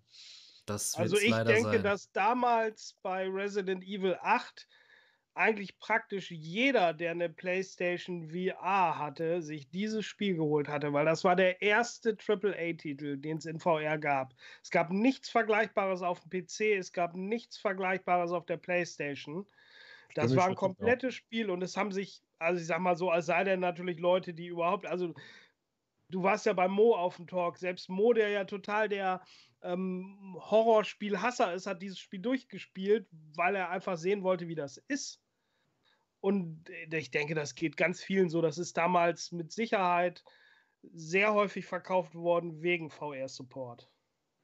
also 0.68 1.18
ich 1.18 1.34
denke, 1.34 1.72
sein. 1.72 1.84
dass 1.84 2.12
damals 2.12 2.96
bei 3.02 3.28
Resident 3.28 3.84
Evil 3.84 4.16
8 4.22 4.68
eigentlich 5.34 5.78
praktisch 5.80 6.30
jeder, 6.30 6.94
der 6.94 7.12
eine 7.12 7.30
PlayStation 7.30 8.30
VR 8.30 8.98
hatte, 8.98 9.42
sich 9.42 9.70
dieses 9.70 10.06
Spiel 10.06 10.36
geholt 10.36 10.68
hatte, 10.68 10.92
weil 10.92 11.06
das 11.06 11.24
war 11.24 11.36
der 11.36 11.62
erste 11.62 12.18
AAA-Titel, 12.18 13.18
den 13.18 13.38
es 13.38 13.46
in 13.46 13.60
VR 13.60 13.98
gab. 13.98 14.34
Es 14.62 14.72
gab 14.72 14.92
nichts 14.92 15.30
Vergleichbares 15.30 16.02
auf 16.02 16.20
dem 16.20 16.30
PC, 16.30 16.78
es 16.78 16.92
gab 16.92 17.16
nichts 17.16 17.58
Vergleichbares 17.58 18.32
auf 18.32 18.46
der 18.46 18.58
PlayStation. 18.58 19.48
Das 20.16 20.36
war 20.36 20.48
ein 20.48 20.56
komplettes 20.56 21.16
Spiel 21.16 21.50
und 21.50 21.62
es 21.62 21.78
haben 21.78 21.92
sich, 21.92 22.22
also 22.38 22.60
ich 22.60 22.68
sag 22.68 22.80
mal 22.80 22.98
so, 22.98 23.10
als 23.10 23.28
sei 23.28 23.46
denn 23.46 23.62
natürlich 23.62 24.00
Leute, 24.00 24.34
die 24.34 24.48
überhaupt, 24.48 24.86
also 24.86 25.14
du 26.10 26.24
warst 26.24 26.46
ja 26.46 26.52
bei 26.52 26.68
Mo 26.68 26.94
auf 26.96 27.16
dem 27.16 27.28
Talk, 27.28 27.58
selbst 27.58 27.90
Mo, 27.90 28.12
der 28.12 28.30
ja 28.30 28.44
total 28.44 28.90
der 28.90 29.22
ähm, 29.64 30.38
Horrorspiel-Hasser 30.40 31.54
ist, 31.54 31.68
hat 31.68 31.82
dieses 31.82 32.00
Spiel 32.00 32.20
durchgespielt, 32.20 33.08
weil 33.36 33.56
er 33.56 33.70
einfach 33.70 33.98
sehen 33.98 34.24
wollte, 34.24 34.48
wie 34.48 34.56
das 34.56 34.78
ist. 34.78 35.22
Und 36.20 36.70
äh, 36.70 36.98
ich 36.98 37.12
denke, 37.12 37.36
das 37.36 37.56
geht 37.56 37.78
ganz 37.78 38.02
vielen 38.02 38.30
so. 38.30 38.42
Das 38.42 38.58
ist 38.58 38.78
damals 38.78 39.32
mit 39.32 39.52
Sicherheit 39.52 40.24
sehr 40.94 41.34
häufig 41.34 41.66
verkauft 41.66 42.16
worden 42.16 42.62
wegen 42.62 42.90
VR-Support. 42.90 43.90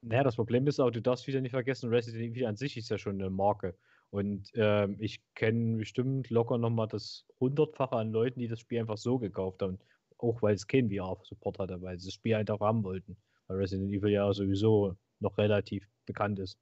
Naja, 0.02 0.22
das 0.22 0.36
Problem 0.36 0.66
ist 0.68 0.78
auch, 0.78 0.90
du 0.90 1.02
darfst 1.02 1.26
wieder 1.26 1.40
nicht 1.40 1.50
vergessen, 1.50 1.90
Resident 1.90 2.22
Evil 2.22 2.46
an 2.46 2.56
sich 2.56 2.76
ist 2.76 2.88
ja 2.88 2.98
schon 2.98 3.20
eine 3.20 3.30
Marke. 3.30 3.76
Und 4.10 4.50
ähm, 4.54 4.96
ich 5.00 5.20
kenne 5.34 5.78
bestimmt 5.78 6.30
locker 6.30 6.56
nochmal 6.56 6.88
das 6.88 7.26
Hundertfache 7.40 7.96
an 7.96 8.12
Leuten, 8.12 8.40
die 8.40 8.48
das 8.48 8.60
Spiel 8.60 8.80
einfach 8.80 8.96
so 8.96 9.18
gekauft 9.18 9.60
haben. 9.62 9.78
Auch 10.18 10.40
weil 10.40 10.54
es 10.54 10.66
kein 10.66 10.90
VR-Support 10.90 11.58
hatte, 11.58 11.82
weil 11.82 11.98
sie 11.98 12.06
das 12.06 12.14
Spiel 12.14 12.36
halt 12.36 12.50
auch 12.50 12.60
haben 12.60 12.84
wollten. 12.84 13.16
Weil 13.48 13.58
Resident 13.58 13.92
Evil 13.92 14.10
ja 14.10 14.32
sowieso 14.32 14.96
noch 15.20 15.38
relativ 15.38 15.88
bekannt 16.06 16.38
ist. 16.38 16.58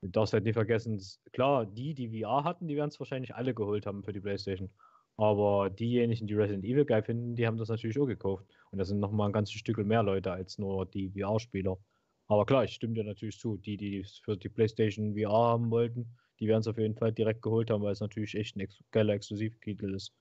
Du 0.00 0.08
darfst 0.08 0.32
halt 0.34 0.44
nicht 0.44 0.54
vergessen, 0.54 1.00
klar, 1.32 1.64
die, 1.66 1.94
die 1.94 2.22
VR 2.22 2.44
hatten, 2.44 2.68
die 2.68 2.76
werden 2.76 2.90
es 2.90 3.00
wahrscheinlich 3.00 3.34
alle 3.34 3.54
geholt 3.54 3.86
haben 3.86 4.02
für 4.04 4.12
die 4.12 4.20
Playstation. 4.20 4.70
Aber 5.16 5.70
diejenigen, 5.70 6.26
die 6.26 6.34
Resident 6.34 6.64
Evil 6.64 6.84
geil 6.84 7.02
finden, 7.02 7.36
die 7.36 7.46
haben 7.46 7.56
das 7.56 7.68
natürlich 7.68 7.98
auch 7.98 8.06
gekauft. 8.06 8.46
Und 8.70 8.78
das 8.78 8.88
sind 8.88 9.00
nochmal 9.00 9.28
ein 9.28 9.32
ganzes 9.32 9.54
Stück 9.54 9.78
mehr 9.78 10.02
Leute 10.02 10.32
als 10.32 10.58
nur 10.58 10.86
die 10.86 11.10
VR-Spieler. 11.10 11.78
Aber 12.26 12.46
klar, 12.46 12.64
ich 12.64 12.72
stimme 12.74 12.94
dir 12.94 13.04
natürlich 13.04 13.38
zu. 13.38 13.56
Die, 13.58 13.76
die 13.76 14.00
es 14.00 14.18
für 14.18 14.36
die 14.36 14.48
PlayStation 14.48 15.14
VR 15.14 15.30
haben 15.30 15.70
wollten, 15.70 16.16
die 16.40 16.48
werden 16.48 16.60
es 16.60 16.66
auf 16.68 16.78
jeden 16.78 16.96
Fall 16.96 17.12
direkt 17.12 17.42
geholt 17.42 17.70
haben, 17.70 17.82
weil 17.82 17.92
es 17.92 18.00
natürlich 18.00 18.34
echt 18.34 18.56
ein 18.56 18.60
ex 18.60 18.82
geiler 18.90 19.14
Exklusivtitel 19.14 19.94
ist. 19.94 20.12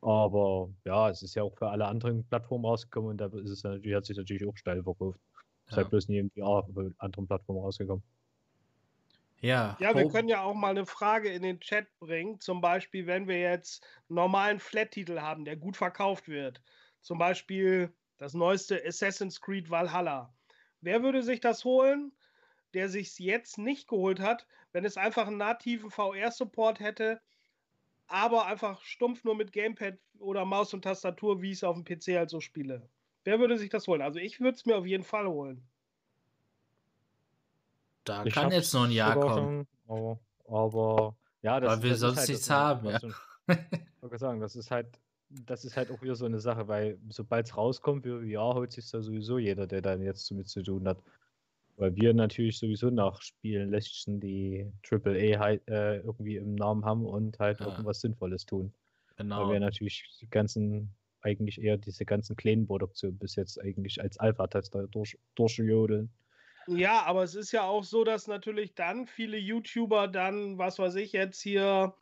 Aber 0.00 0.72
ja, 0.84 1.10
es 1.10 1.22
ist 1.22 1.34
ja 1.34 1.42
auch 1.42 1.56
für 1.56 1.68
alle 1.68 1.86
anderen 1.86 2.24
Plattformen 2.28 2.64
rausgekommen 2.64 3.10
und 3.10 3.16
da 3.18 3.26
ist 3.26 3.50
es 3.50 3.64
natürlich, 3.64 3.96
hat 3.96 4.06
sich 4.06 4.16
natürlich 4.16 4.46
auch 4.46 4.56
steil 4.56 4.82
verkauft. 4.82 5.20
Ja. 5.66 5.70
Ist 5.70 5.76
halt 5.76 5.90
bloß 5.90 6.08
nie 6.08 6.18
im 6.18 6.30
VR 6.30 6.46
auf 6.46 6.68
anderen 6.98 7.26
Plattformen 7.26 7.60
rausgekommen. 7.60 8.02
Ja, 9.40 9.76
ja, 9.80 9.94
wir 9.94 10.08
können 10.08 10.28
ja 10.28 10.42
auch 10.42 10.54
mal 10.54 10.70
eine 10.70 10.86
Frage 10.86 11.28
in 11.28 11.42
den 11.42 11.60
Chat 11.60 11.86
bringen. 11.98 12.40
Zum 12.40 12.60
Beispiel, 12.60 13.06
wenn 13.06 13.28
wir 13.28 13.38
jetzt 13.38 13.86
einen 14.08 14.16
normalen 14.16 14.58
Flat-Titel 14.58 15.20
haben, 15.20 15.44
der 15.44 15.56
gut 15.56 15.76
verkauft 15.76 16.28
wird. 16.28 16.62
Zum 17.02 17.18
Beispiel 17.18 17.92
das 18.16 18.32
neueste 18.32 18.82
Assassin's 18.84 19.40
Creed 19.40 19.68
Valhalla. 19.68 20.34
Wer 20.80 21.02
würde 21.02 21.22
sich 21.22 21.40
das 21.40 21.64
holen? 21.64 22.12
der 22.76 22.90
sich 22.90 23.08
es 23.08 23.18
jetzt 23.18 23.56
nicht 23.56 23.88
geholt 23.88 24.20
hat, 24.20 24.46
wenn 24.72 24.84
es 24.84 24.98
einfach 24.98 25.26
einen 25.26 25.38
nativen 25.38 25.90
VR-Support 25.90 26.78
hätte, 26.78 27.22
aber 28.06 28.46
einfach 28.46 28.82
stumpf 28.82 29.24
nur 29.24 29.34
mit 29.34 29.52
Gamepad 29.52 29.98
oder 30.18 30.44
Maus 30.44 30.74
und 30.74 30.82
Tastatur, 30.82 31.40
wie 31.40 31.52
ich 31.52 31.58
es 31.58 31.64
auf 31.64 31.74
dem 31.74 31.84
PC 31.84 32.18
halt 32.18 32.28
so 32.28 32.38
spiele. 32.38 32.86
Wer 33.26 33.40
würde 33.40 33.58
sich 33.58 33.70
das 33.70 33.88
holen? 33.88 34.02
Also 34.02 34.20
ich 34.20 34.40
würde 34.40 34.56
es 34.56 34.64
mir 34.66 34.76
auf 34.76 34.86
jeden 34.86 35.02
Fall 35.02 35.26
holen. 35.26 35.60
Da 38.04 38.24
ich 38.24 38.32
kann 38.32 38.52
jetzt 38.52 38.72
noch 38.72 38.84
ein 38.84 38.92
Jahr 38.92 39.18
kommen. 39.18 39.66
Schon, 39.88 40.18
aber, 40.46 41.16
ja, 41.42 41.58
das, 41.58 41.72
Weil 41.72 41.82
wir 41.82 41.90
das 41.90 42.00
sonst 42.00 42.18
halt 42.18 42.28
nichts 42.28 42.50
haben, 42.50 42.86
ja. 42.86 43.00
Ich 43.48 44.02
wollte 44.02 44.18
sagen, 44.18 44.40
das 44.40 44.54
ist 44.54 44.70
halt, 44.70 44.86
das 45.28 45.64
ist 45.64 45.76
halt 45.76 45.90
auch 45.90 46.00
wieder 46.02 46.14
so 46.14 46.24
eine 46.24 46.38
Sache, 46.38 46.68
weil 46.68 47.00
sobald 47.08 47.46
es 47.46 47.56
rauskommt, 47.56 48.04
wie 48.04 48.30
ja, 48.30 48.54
holt 48.54 48.70
sich 48.70 48.88
da 48.88 49.02
sowieso 49.02 49.38
jeder, 49.38 49.66
der 49.66 49.82
dann 49.82 50.02
jetzt 50.02 50.30
damit 50.30 50.48
zu 50.48 50.62
tun 50.62 50.86
hat. 50.86 51.02
Weil 51.78 51.96
wir 51.96 52.14
natürlich 52.14 52.58
sowieso 52.58 52.90
nach 52.90 53.20
Spielen 53.22 53.70
lächeln, 53.70 54.20
die 54.20 54.70
AAA 54.88 55.40
halt, 55.40 55.66
äh, 55.66 55.96
irgendwie 55.96 56.36
im 56.36 56.54
Namen 56.54 56.84
haben 56.84 57.04
und 57.04 57.40
halt 57.40 57.58
ja. 57.58 57.66
irgendwas 57.66 58.00
Sinnvolles 58.00 58.46
tun. 58.46 58.72
Genau. 59.16 59.46
Weil 59.46 59.54
wir 59.54 59.60
natürlich 59.60 60.16
die 60.20 60.30
ganzen, 60.30 60.94
eigentlich 61.26 61.60
eher 61.60 61.76
diese 61.76 62.04
ganzen 62.04 62.36
kleinen 62.36 62.66
Produktionen 62.66 63.18
bis 63.18 63.36
jetzt 63.36 63.60
eigentlich 63.60 64.00
als 64.00 64.18
Alpha-Tester 64.18 64.86
durch, 64.86 65.18
durchjodeln. 65.34 66.10
Ja, 66.68 67.02
aber 67.02 67.22
es 67.22 67.34
ist 67.34 67.52
ja 67.52 67.64
auch 67.64 67.84
so, 67.84 68.02
dass 68.02 68.26
natürlich 68.26 68.74
dann 68.74 69.06
viele 69.06 69.36
YouTuber 69.36 70.08
dann, 70.08 70.58
was 70.58 70.78
weiß 70.78 70.96
ich, 70.96 71.12
jetzt 71.12 71.40
hier 71.40 71.94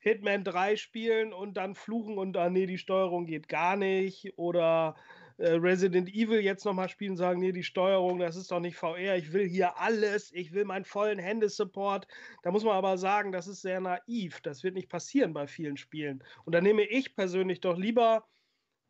Hitman 0.00 0.44
3 0.44 0.76
spielen 0.76 1.32
und 1.32 1.56
dann 1.56 1.74
fluchen 1.74 2.18
und 2.18 2.36
ah 2.36 2.50
nee, 2.50 2.66
die 2.66 2.78
Steuerung 2.78 3.26
geht 3.26 3.48
gar 3.48 3.76
nicht 3.76 4.32
oder 4.36 4.96
äh, 5.38 5.52
Resident 5.52 6.08
Evil 6.08 6.40
jetzt 6.40 6.64
nochmal 6.64 6.88
spielen 6.88 7.12
und 7.12 7.16
sagen, 7.16 7.40
nee, 7.40 7.52
die 7.52 7.62
Steuerung, 7.62 8.18
das 8.18 8.34
ist 8.34 8.50
doch 8.50 8.58
nicht 8.58 8.76
VR, 8.76 9.16
ich 9.16 9.32
will 9.32 9.48
hier 9.48 9.78
alles, 9.78 10.32
ich 10.32 10.52
will 10.52 10.64
meinen 10.64 10.84
vollen 10.84 11.18
Händesupport. 11.20 12.08
Da 12.42 12.50
muss 12.50 12.64
man 12.64 12.74
aber 12.74 12.98
sagen, 12.98 13.30
das 13.30 13.46
ist 13.46 13.62
sehr 13.62 13.80
naiv. 13.80 14.40
Das 14.40 14.64
wird 14.64 14.74
nicht 14.74 14.88
passieren 14.88 15.32
bei 15.32 15.46
vielen 15.46 15.76
Spielen. 15.76 16.24
Und 16.44 16.54
da 16.54 16.60
nehme 16.60 16.82
ich 16.82 17.14
persönlich 17.14 17.60
doch 17.60 17.76
lieber 17.78 18.26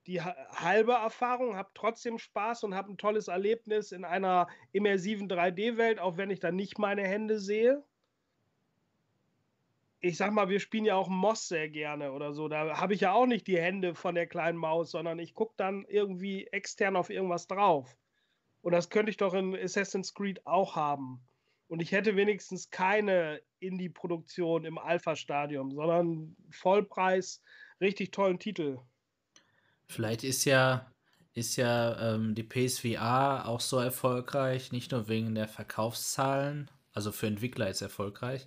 die 0.09 0.21
halbe 0.21 0.93
Erfahrung, 0.93 1.57
habe 1.57 1.71
trotzdem 1.75 2.19
Spaß 2.19 2.65
und 2.65 2.75
habe 2.75 2.93
ein 2.93 2.99
tolles 2.99 3.29
Erlebnis 3.29 3.93
in 3.93 4.05
einer 4.05 4.49
immersiven 4.73 5.29
3D-Welt, 5.29 6.01
auch 6.01 6.17
wenn 6.17 6.31
ich 6.31 6.41
dann 6.41 6.57
nicht 6.57 6.79
meine 6.79 7.03
Hände 7.03 7.39
sehe 7.39 7.85
ich 10.01 10.17
sag 10.17 10.33
mal, 10.33 10.49
wir 10.49 10.61
spielen 10.61 10.85
ja 10.85 10.95
auch 10.95 11.09
Moss 11.09 11.49
sehr 11.49 11.69
gerne 11.69 12.13
oder 12.13 12.33
so. 12.33 12.49
Da 12.49 12.79
habe 12.79 12.95
ich 12.95 13.01
ja 13.01 13.13
auch 13.13 13.27
nicht 13.27 13.47
die 13.47 13.59
Hände 13.59 13.95
von 13.95 14.15
der 14.15 14.27
kleinen 14.27 14.59
Maus, 14.59 14.93
sondern 14.93 15.19
ich 15.19 15.35
gucke 15.35 15.55
dann 15.57 15.85
irgendwie 15.89 16.47
extern 16.49 16.97
auf 16.97 17.11
irgendwas 17.11 17.47
drauf. 17.47 17.97
Und 18.63 18.73
das 18.73 18.91
könnte 18.91 19.11
ich 19.11 19.17
doch 19.17 19.35
in 19.35 19.57
Assassin's 19.57 20.15
Creed 20.15 20.47
auch 20.47 20.77
haben. 20.77 21.21
Und 21.69 21.81
ich 21.81 21.93
hätte 21.93 22.17
wenigstens 22.17 22.71
keine 22.71 23.41
Indie-Produktion 23.61 24.65
im 24.65 24.79
Alpha-Stadium, 24.79 25.73
sondern 25.73 26.37
Vollpreis, 26.51 27.43
richtig 27.81 28.11
tollen 28.13 28.39
Titel. 28.39 28.79
Vielleicht 29.89 30.23
ist 30.25 30.45
ja, 30.45 30.87
ist 31.35 31.57
ja 31.57 32.15
ähm, 32.15 32.35
die 32.35 32.43
PSVR 32.43 33.47
auch 33.47 33.61
so 33.61 33.79
erfolgreich, 33.79 34.73
nicht 34.73 34.93
nur 34.93 35.09
wegen 35.09 35.35
der 35.35 35.49
Verkaufszahlen, 35.49 36.71
also 36.93 37.13
für 37.13 37.27
Entwickler 37.27 37.69
ist 37.71 37.81
erfolgreich, 37.83 38.47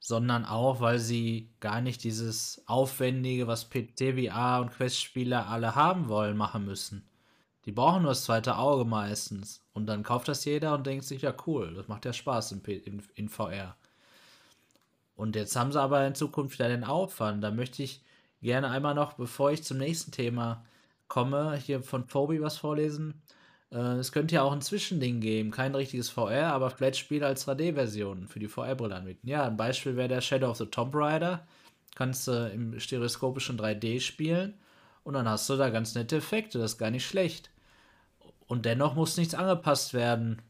sondern 0.00 0.44
auch, 0.46 0.80
weil 0.80 0.98
sie 0.98 1.50
gar 1.60 1.80
nicht 1.80 2.02
dieses 2.04 2.62
Aufwendige, 2.66 3.46
was 3.46 3.68
PC, 3.68 4.14
VR 4.16 4.60
und 4.62 4.70
Quest-Spieler 4.72 5.48
alle 5.48 5.74
haben 5.74 6.08
wollen, 6.08 6.36
machen 6.36 6.64
müssen. 6.64 7.06
Die 7.66 7.72
brauchen 7.72 8.02
nur 8.02 8.12
das 8.12 8.24
zweite 8.24 8.56
Auge 8.56 8.86
meistens. 8.86 9.62
Und 9.74 9.86
dann 9.86 10.02
kauft 10.02 10.28
das 10.28 10.44
jeder 10.46 10.74
und 10.74 10.86
denkt 10.86 11.04
sich, 11.04 11.22
ja 11.22 11.34
cool, 11.46 11.74
das 11.74 11.88
macht 11.88 12.06
ja 12.06 12.12
Spaß 12.12 12.52
in, 12.52 12.64
in, 12.64 13.02
in 13.14 13.28
VR. 13.28 13.76
Und 15.14 15.36
jetzt 15.36 15.54
haben 15.56 15.70
sie 15.70 15.80
aber 15.80 16.06
in 16.06 16.14
Zukunft 16.14 16.58
wieder 16.58 16.68
den 16.68 16.84
Aufwand. 16.84 17.44
Da 17.44 17.50
möchte 17.50 17.82
ich 17.82 18.02
gerne 18.40 18.70
einmal 18.70 18.94
noch, 18.94 19.12
bevor 19.14 19.52
ich 19.52 19.62
zum 19.62 19.76
nächsten 19.76 20.12
Thema 20.12 20.64
komme, 21.10 21.56
hier 21.56 21.82
von 21.82 22.06
Phobi 22.06 22.40
was 22.40 22.56
vorlesen. 22.56 23.20
Äh, 23.70 23.98
es 23.98 24.12
könnte 24.12 24.36
ja 24.36 24.42
auch 24.42 24.52
ein 24.52 24.62
Zwischending 24.62 25.20
geben, 25.20 25.50
kein 25.50 25.74
richtiges 25.74 26.08
VR, 26.08 26.54
aber 26.54 26.70
vielleicht 26.70 26.96
Spiele 26.96 27.26
als 27.26 27.46
3D-Version 27.46 28.28
für 28.28 28.38
die 28.38 28.48
VR-Brille 28.48 28.94
anbieten. 28.94 29.28
Ja, 29.28 29.46
ein 29.46 29.58
Beispiel 29.58 29.96
wäre 29.96 30.08
der 30.08 30.22
Shadow 30.22 30.50
of 30.50 30.56
the 30.56 30.66
Tomb 30.66 30.94
Raider. 30.94 31.46
Kannst 31.94 32.28
du 32.28 32.48
im 32.48 32.78
stereoskopischen 32.80 33.58
3D 33.58 34.00
spielen 34.00 34.54
und 35.04 35.14
dann 35.14 35.28
hast 35.28 35.50
du 35.50 35.56
da 35.56 35.68
ganz 35.70 35.94
nette 35.94 36.16
Effekte, 36.16 36.58
das 36.58 36.72
ist 36.72 36.78
gar 36.78 36.90
nicht 36.90 37.06
schlecht. 37.06 37.50
Und 38.46 38.64
dennoch 38.64 38.94
muss 38.94 39.16
nichts 39.16 39.34
angepasst 39.34 39.92
werden 39.92 40.40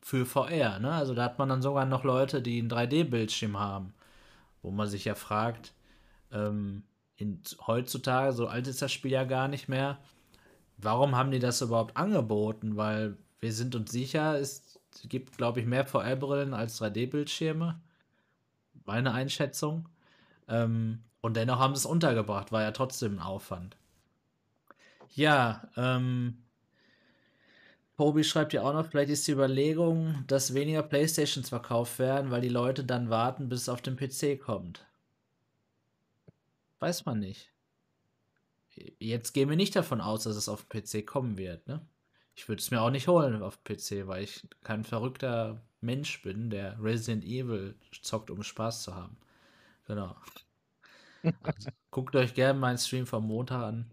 für 0.00 0.26
VR. 0.26 0.78
Ne? 0.80 0.92
Also 0.92 1.14
da 1.14 1.24
hat 1.24 1.38
man 1.38 1.48
dann 1.48 1.62
sogar 1.62 1.86
noch 1.86 2.04
Leute, 2.04 2.42
die 2.42 2.58
einen 2.58 2.70
3D-Bildschirm 2.70 3.58
haben, 3.58 3.94
wo 4.62 4.70
man 4.70 4.88
sich 4.88 5.04
ja 5.04 5.14
fragt, 5.14 5.72
ähm, 6.32 6.82
in, 7.18 7.42
heutzutage, 7.66 8.32
so 8.32 8.46
alt 8.46 8.66
ist 8.68 8.80
das 8.80 8.92
Spiel 8.92 9.10
ja 9.10 9.24
gar 9.24 9.48
nicht 9.48 9.68
mehr, 9.68 9.98
warum 10.78 11.16
haben 11.16 11.30
die 11.30 11.40
das 11.40 11.60
überhaupt 11.60 11.96
angeboten? 11.96 12.76
Weil 12.76 13.18
wir 13.40 13.52
sind 13.52 13.74
uns 13.74 13.90
sicher, 13.90 14.38
es 14.38 14.80
gibt, 15.08 15.36
glaube 15.36 15.60
ich, 15.60 15.66
mehr 15.66 15.84
VR-Brillen 15.84 16.54
als 16.54 16.80
3D-Bildschirme. 16.80 17.80
Meine 18.84 19.12
Einschätzung. 19.12 19.88
Ähm, 20.48 21.02
und 21.20 21.36
dennoch 21.36 21.58
haben 21.58 21.74
sie 21.74 21.80
es 21.80 21.86
untergebracht, 21.86 22.52
war 22.52 22.62
ja 22.62 22.70
trotzdem 22.70 23.16
ein 23.16 23.22
Aufwand. 23.22 23.76
Ja, 25.14 25.68
ähm, 25.76 26.38
Tobi 27.96 28.22
schreibt 28.22 28.52
ja 28.52 28.62
auch 28.62 28.72
noch, 28.72 28.86
vielleicht 28.86 29.10
ist 29.10 29.26
die 29.26 29.32
Überlegung, 29.32 30.22
dass 30.28 30.54
weniger 30.54 30.84
Playstations 30.84 31.48
verkauft 31.48 31.98
werden, 31.98 32.30
weil 32.30 32.40
die 32.40 32.48
Leute 32.48 32.84
dann 32.84 33.10
warten, 33.10 33.48
bis 33.48 33.62
es 33.62 33.68
auf 33.68 33.82
den 33.82 33.96
PC 33.96 34.40
kommt. 34.40 34.87
Weiß 36.80 37.04
man 37.06 37.18
nicht. 37.18 37.52
Jetzt 38.98 39.32
gehen 39.32 39.48
wir 39.48 39.56
nicht 39.56 39.74
davon 39.74 40.00
aus, 40.00 40.24
dass 40.24 40.36
es 40.36 40.48
auf 40.48 40.64
den 40.64 40.82
PC 40.82 41.06
kommen 41.06 41.36
wird, 41.36 41.66
ne? 41.66 41.84
Ich 42.36 42.48
würde 42.48 42.60
es 42.60 42.70
mir 42.70 42.80
auch 42.80 42.90
nicht 42.90 43.08
holen 43.08 43.42
auf 43.42 43.64
PC, 43.64 44.06
weil 44.06 44.22
ich 44.22 44.46
kein 44.62 44.84
verrückter 44.84 45.60
Mensch 45.80 46.22
bin, 46.22 46.50
der 46.50 46.80
Resident 46.80 47.24
Evil 47.24 47.74
zockt, 48.00 48.30
um 48.30 48.44
Spaß 48.44 48.84
zu 48.84 48.94
haben. 48.94 49.16
Genau. 49.88 50.14
Also, 51.42 51.70
guckt 51.90 52.14
euch 52.14 52.34
gerne 52.34 52.58
meinen 52.58 52.78
Stream 52.78 53.06
vom 53.06 53.26
Montag 53.26 53.62
an. 53.62 53.90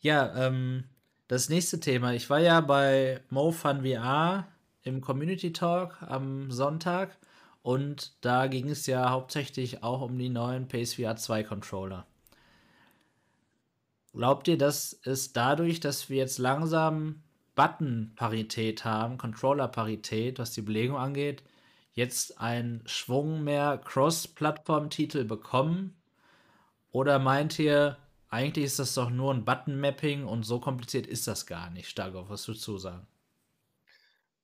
Ja, 0.00 0.34
ähm, 0.36 0.84
das 1.28 1.48
nächste 1.48 1.80
Thema. 1.80 2.12
Ich 2.12 2.28
war 2.28 2.40
ja 2.40 2.60
bei 2.60 3.22
MoFun 3.30 3.86
VR 3.86 4.48
im 4.82 5.00
Community 5.00 5.52
Talk 5.52 6.02
am 6.02 6.50
Sonntag 6.50 7.16
und 7.62 8.12
da 8.24 8.48
ging 8.48 8.68
es 8.68 8.86
ja 8.86 9.10
hauptsächlich 9.10 9.82
auch 9.82 10.02
um 10.02 10.18
die 10.18 10.28
neuen 10.28 10.68
PSVR 10.68 11.16
2 11.16 11.44
Controller. 11.44 12.06
Glaubt 14.12 14.48
ihr, 14.48 14.58
dass 14.58 15.00
es 15.04 15.32
dadurch, 15.32 15.80
dass 15.80 16.10
wir 16.10 16.18
jetzt 16.18 16.38
langsam 16.38 17.22
Button-Parität 17.54 18.84
haben, 18.84 19.16
Controller-Parität, 19.16 20.38
was 20.38 20.52
die 20.52 20.62
Belegung 20.62 20.96
angeht, 20.96 21.42
jetzt 21.94 22.40
einen 22.40 22.82
Schwung 22.86 23.44
mehr 23.44 23.78
Cross-Plattform-Titel 23.78 25.24
bekommen? 25.24 25.96
Oder 26.90 27.18
meint 27.18 27.58
ihr, 27.58 27.96
eigentlich 28.28 28.66
ist 28.66 28.78
das 28.78 28.94
doch 28.94 29.10
nur 29.10 29.32
ein 29.32 29.44
Button-Mapping 29.44 30.24
und 30.24 30.44
so 30.44 30.60
kompliziert 30.60 31.06
ist 31.06 31.26
das 31.26 31.46
gar 31.46 31.70
nicht? 31.70 31.88
Starkov, 31.88 32.28
was 32.28 32.48
würdest 32.48 32.66
du 32.66 32.78
sagen? 32.78 33.06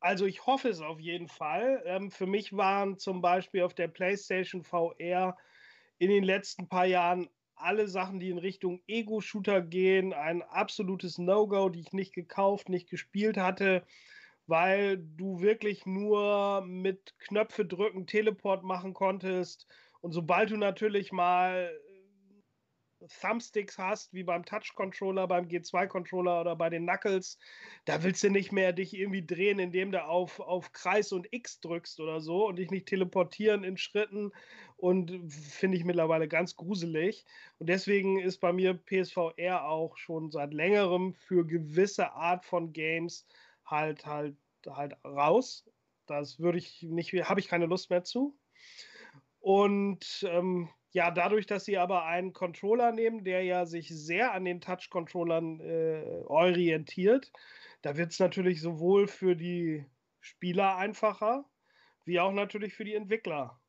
Also 0.01 0.27
ich 0.27 0.47
hoffe 0.47 0.69
es 0.69 0.81
auf 0.81 1.01
jeden 1.01 1.29
Fall. 1.29 1.83
Ähm, 1.87 2.11
für 2.11 2.27
mich 2.27 2.57
waren 2.57 2.99
zum 2.99 3.21
Beispiel 3.21 3.63
auf 3.63 3.75
der 3.75 3.89
PlayStation 3.89 4.63
VR 4.63 5.37
in 5.99 6.11
den 6.11 6.25
letzten 6.25 6.69
paar 6.69 6.87
Jahren 6.87 7.29
alle 7.57 7.89
Sachen, 7.89 8.21
die 8.21 8.31
in 8.31 8.39
Richtung 8.39 8.81
Ego-Shooter 8.87 9.63
gehen, 9.63 10.13
ein 10.13 10.43
absolutes 10.43 11.19
No-Go, 11.19 11.69
die 11.69 11.81
ich 11.81 11.93
nicht 11.93 12.15
gekauft, 12.15 12.69
nicht 12.69 12.89
gespielt 12.89 13.37
hatte 13.37 13.85
weil 14.49 14.97
du 14.97 15.41
wirklich 15.41 15.85
nur 15.87 16.63
mit 16.63 17.15
Knöpfe 17.19 17.67
drücken 17.67 18.07
Teleport 18.07 18.65
machen 18.65 18.95
konntest. 18.95 19.67
Und 20.01 20.13
sobald 20.13 20.51
du 20.51 20.57
natürlich 20.57 21.13
mal 21.13 21.71
Thumbsticks 23.21 23.79
hast, 23.79 24.13
wie 24.13 24.23
beim 24.23 24.45
Touch-Controller, 24.45 25.27
beim 25.27 25.47
G2-Controller 25.47 26.41
oder 26.41 26.57
bei 26.57 26.69
den 26.69 26.85
Knuckles, 26.87 27.39
da 27.85 28.03
willst 28.03 28.23
du 28.25 28.31
nicht 28.31 28.53
mehr 28.53 28.73
dich 28.73 28.95
irgendwie 28.95 29.25
drehen, 29.25 29.59
indem 29.59 29.93
du 29.93 30.05
auf, 30.05 30.41
auf 30.41 30.73
Kreis 30.73 31.13
und 31.13 31.27
X 31.33 31.61
drückst 31.61 32.01
oder 32.01 32.21
so 32.21 32.49
und 32.49 32.57
dich 32.57 32.71
nicht 32.71 32.87
teleportieren 32.87 33.65
in 33.65 33.77
Schritten 33.77 34.33
und 34.77 35.33
finde 35.33 35.77
ich 35.77 35.85
mittlerweile 35.85 36.29
ganz 36.29 36.57
gruselig. 36.57 37.25
Und 37.59 37.69
deswegen 37.69 38.19
ist 38.19 38.39
bei 38.39 38.53
mir 38.53 38.75
PSVR 38.75 39.65
auch 39.65 39.97
schon 39.97 40.31
seit 40.31 40.53
längerem 40.53 41.15
für 41.15 41.47
gewisse 41.47 42.13
Art 42.13 42.45
von 42.45 42.73
Games 42.73 43.27
halt 43.65 44.07
halt 44.07 44.37
halt 44.67 44.97
raus. 45.05 45.65
Das 46.07 46.41
würde 46.41 46.59
ich 46.59 46.83
nicht, 46.83 47.13
habe 47.13 47.41
ich 47.41 47.49
keine 47.49 47.67
Lust 47.67 47.91
mehr 47.91 48.03
zu. 48.03 48.37
Und 49.41 50.27
ähm, 50.29 50.69
ja, 50.93 51.11
dadurch, 51.11 51.47
dass 51.47 51.65
sie 51.65 51.79
aber 51.79 52.05
einen 52.05 52.33
Controller 52.33 52.93
nehmen, 52.93 53.25
der 53.25 53.43
ja 53.43 53.67
sich 53.67 53.89
sehr 53.89 54.33
an 54.33 54.45
den 54.45 54.61
Touch-Controllern 54.61 55.61
äh, 55.61 56.23
orientiert, 56.27 57.31
da 57.83 57.97
wird 57.97 58.13
es 58.13 58.19
natürlich 58.19 58.61
sowohl 58.61 59.07
für 59.07 59.37
die 59.37 59.85
Spieler 60.21 60.77
einfacher, 60.77 61.45
wie 62.05 62.21
auch 62.21 62.33
natürlich 62.33 62.75
für 62.75 62.85
die 62.85 62.95
Entwickler. 62.95 63.61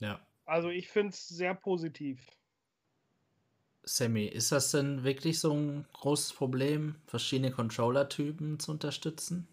Ja. 0.00 0.20
Also 0.44 0.70
ich 0.70 0.88
finde 0.88 1.10
es 1.10 1.28
sehr 1.28 1.54
positiv. 1.54 2.26
Sammy, 3.84 4.26
ist 4.26 4.52
das 4.52 4.70
denn 4.72 5.04
wirklich 5.04 5.38
so 5.40 5.52
ein 5.52 5.86
großes 5.94 6.34
Problem, 6.34 6.96
verschiedene 7.06 7.50
Controller-Typen 7.50 8.58
zu 8.58 8.72
unterstützen? 8.72 9.48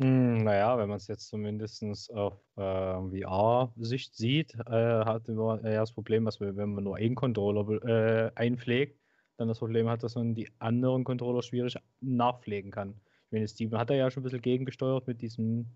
Hm, 0.00 0.38
naja, 0.44 0.78
wenn 0.78 0.88
man 0.88 0.96
es 0.96 1.08
jetzt 1.08 1.28
zumindest 1.28 2.10
auf 2.14 2.34
äh, 2.56 2.60
VR-Sicht 2.60 4.14
sieht, 4.14 4.54
äh, 4.54 5.04
hat 5.04 5.28
man 5.28 5.62
eher 5.64 5.80
das 5.80 5.92
Problem, 5.92 6.24
dass 6.24 6.40
wir, 6.40 6.56
wenn 6.56 6.74
man 6.74 6.84
nur 6.84 6.96
einen 6.96 7.14
Controller 7.14 7.84
äh, 7.84 8.32
einpflegt, 8.34 8.98
dann 9.36 9.48
das 9.48 9.58
Problem 9.58 9.88
hat, 9.88 10.02
dass 10.02 10.14
man 10.14 10.34
die 10.34 10.48
anderen 10.58 11.04
Controller 11.04 11.42
schwierig 11.42 11.76
nachpflegen 12.00 12.70
kann. 12.70 12.94
Ich 13.26 13.32
meine, 13.32 13.46
Steven 13.48 13.78
hat 13.78 13.90
da 13.90 13.94
ja 13.94 14.10
schon 14.10 14.22
ein 14.22 14.24
bisschen 14.24 14.42
gegengesteuert 14.42 15.06
mit 15.06 15.20
diesen 15.20 15.70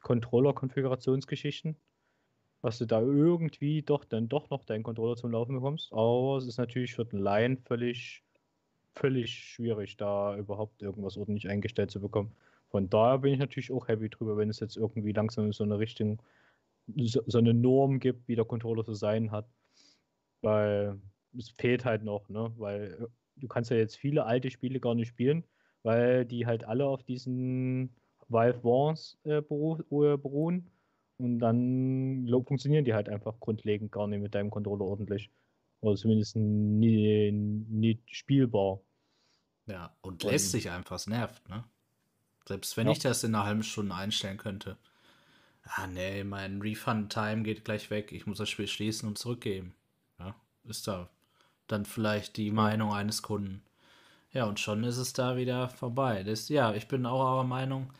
Controller-Konfigurationsgeschichten 0.00 1.76
was 2.62 2.78
du 2.78 2.86
da 2.86 3.00
irgendwie 3.00 3.82
doch 3.82 4.04
dann 4.04 4.28
doch 4.28 4.48
noch 4.50 4.64
deinen 4.64 4.84
Controller 4.84 5.16
zum 5.16 5.32
Laufen 5.32 5.56
bekommst. 5.56 5.92
Aber 5.92 6.36
es 6.38 6.46
ist 6.46 6.58
natürlich 6.58 6.94
für 6.94 7.04
den 7.04 7.18
Laien 7.18 7.58
völlig, 7.58 8.22
völlig 8.94 9.34
schwierig, 9.34 9.96
da 9.96 10.36
überhaupt 10.36 10.80
irgendwas 10.80 11.16
ordentlich 11.16 11.48
eingestellt 11.48 11.90
zu 11.90 12.00
bekommen. 12.00 12.32
Von 12.72 12.88
daher 12.88 13.18
bin 13.18 13.34
ich 13.34 13.38
natürlich 13.38 13.70
auch 13.70 13.86
happy 13.86 14.08
drüber, 14.08 14.36
wenn 14.36 14.48
es 14.48 14.58
jetzt 14.58 14.76
irgendwie 14.76 15.12
langsam 15.12 15.52
so 15.52 15.62
eine 15.62 15.78
Richtung, 15.78 16.20
so, 16.96 17.22
so 17.26 17.38
eine 17.38 17.54
Norm 17.54 18.00
gibt, 18.00 18.26
wie 18.26 18.34
der 18.34 18.46
Controller 18.46 18.84
zu 18.84 18.94
sein 18.94 19.30
hat. 19.30 19.46
Weil 20.40 20.98
es 21.38 21.50
fehlt 21.50 21.84
halt 21.84 22.02
noch, 22.02 22.28
ne? 22.28 22.52
Weil 22.56 22.94
äh, 22.94 23.06
du 23.36 23.46
kannst 23.46 23.70
ja 23.70 23.76
jetzt 23.76 23.96
viele 23.96 24.24
alte 24.24 24.50
Spiele 24.50 24.80
gar 24.80 24.94
nicht 24.94 25.08
spielen, 25.08 25.44
weil 25.82 26.24
die 26.24 26.46
halt 26.46 26.64
alle 26.64 26.86
auf 26.86 27.02
diesen 27.02 27.94
Valve 28.28 28.64
Wars 28.64 29.18
äh, 29.24 29.42
beruhen 29.42 30.70
und 31.18 31.38
dann 31.38 32.26
funktionieren 32.46 32.84
die 32.84 32.94
halt 32.94 33.08
einfach 33.08 33.38
grundlegend 33.38 33.92
gar 33.92 34.06
nicht 34.08 34.22
mit 34.22 34.34
deinem 34.34 34.50
Controller 34.50 34.84
ordentlich. 34.84 35.30
Oder 35.80 35.96
zumindest 35.96 36.36
nie, 36.36 37.30
nie 37.32 38.00
spielbar. 38.06 38.80
Ja, 39.66 39.94
und 40.00 40.22
lässt 40.22 40.52
sich 40.52 40.70
einfach, 40.70 40.96
es 40.96 41.06
nervt, 41.06 41.48
ne? 41.48 41.64
Selbst 42.46 42.76
wenn 42.76 42.86
ja. 42.86 42.92
ich 42.92 42.98
das 42.98 43.24
in 43.24 43.34
einer 43.34 43.44
halben 43.44 43.62
Stunde 43.62 43.94
einstellen 43.94 44.38
könnte. 44.38 44.76
Ah, 45.64 45.86
nee, 45.86 46.24
mein 46.24 46.60
Refund-Time 46.60 47.42
geht 47.42 47.64
gleich 47.64 47.90
weg. 47.90 48.12
Ich 48.12 48.26
muss 48.26 48.38
das 48.38 48.48
Spiel 48.48 48.66
schließen 48.66 49.08
und 49.08 49.18
zurückgeben. 49.18 49.74
Ja, 50.18 50.34
ist 50.64 50.88
da 50.88 51.08
dann 51.68 51.84
vielleicht 51.84 52.36
die 52.36 52.50
Meinung 52.50 52.92
eines 52.92 53.22
Kunden. 53.22 53.62
Ja, 54.32 54.44
und 54.44 54.60
schon 54.60 54.82
ist 54.84 54.96
es 54.96 55.12
da 55.12 55.36
wieder 55.36 55.68
vorbei. 55.68 56.22
Das, 56.22 56.48
ja, 56.48 56.74
ich 56.74 56.88
bin 56.88 57.06
auch 57.06 57.20
eurer 57.20 57.44
Meinung 57.44 57.92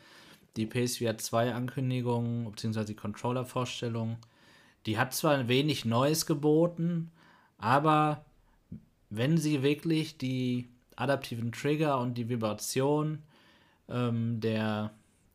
die 0.55 0.65
PSVR 0.65 1.17
2 1.17 1.53
Ankündigung 1.53 2.51
bzw. 2.51 2.85
die 2.85 2.95
Controller-Vorstellung, 2.95 4.17
die 4.85 4.97
hat 4.97 5.13
zwar 5.13 5.35
ein 5.35 5.47
wenig 5.47 5.85
Neues 5.85 6.25
geboten, 6.25 7.11
aber 7.57 8.25
wenn 9.09 9.37
sie 9.37 9.63
wirklich 9.63 10.17
die 10.17 10.67
adaptiven 10.95 11.51
Trigger 11.51 11.99
und 11.99 12.15
die 12.15 12.29
Vibration 12.29 13.23
ähm, 13.89 14.39
der, 14.39 14.91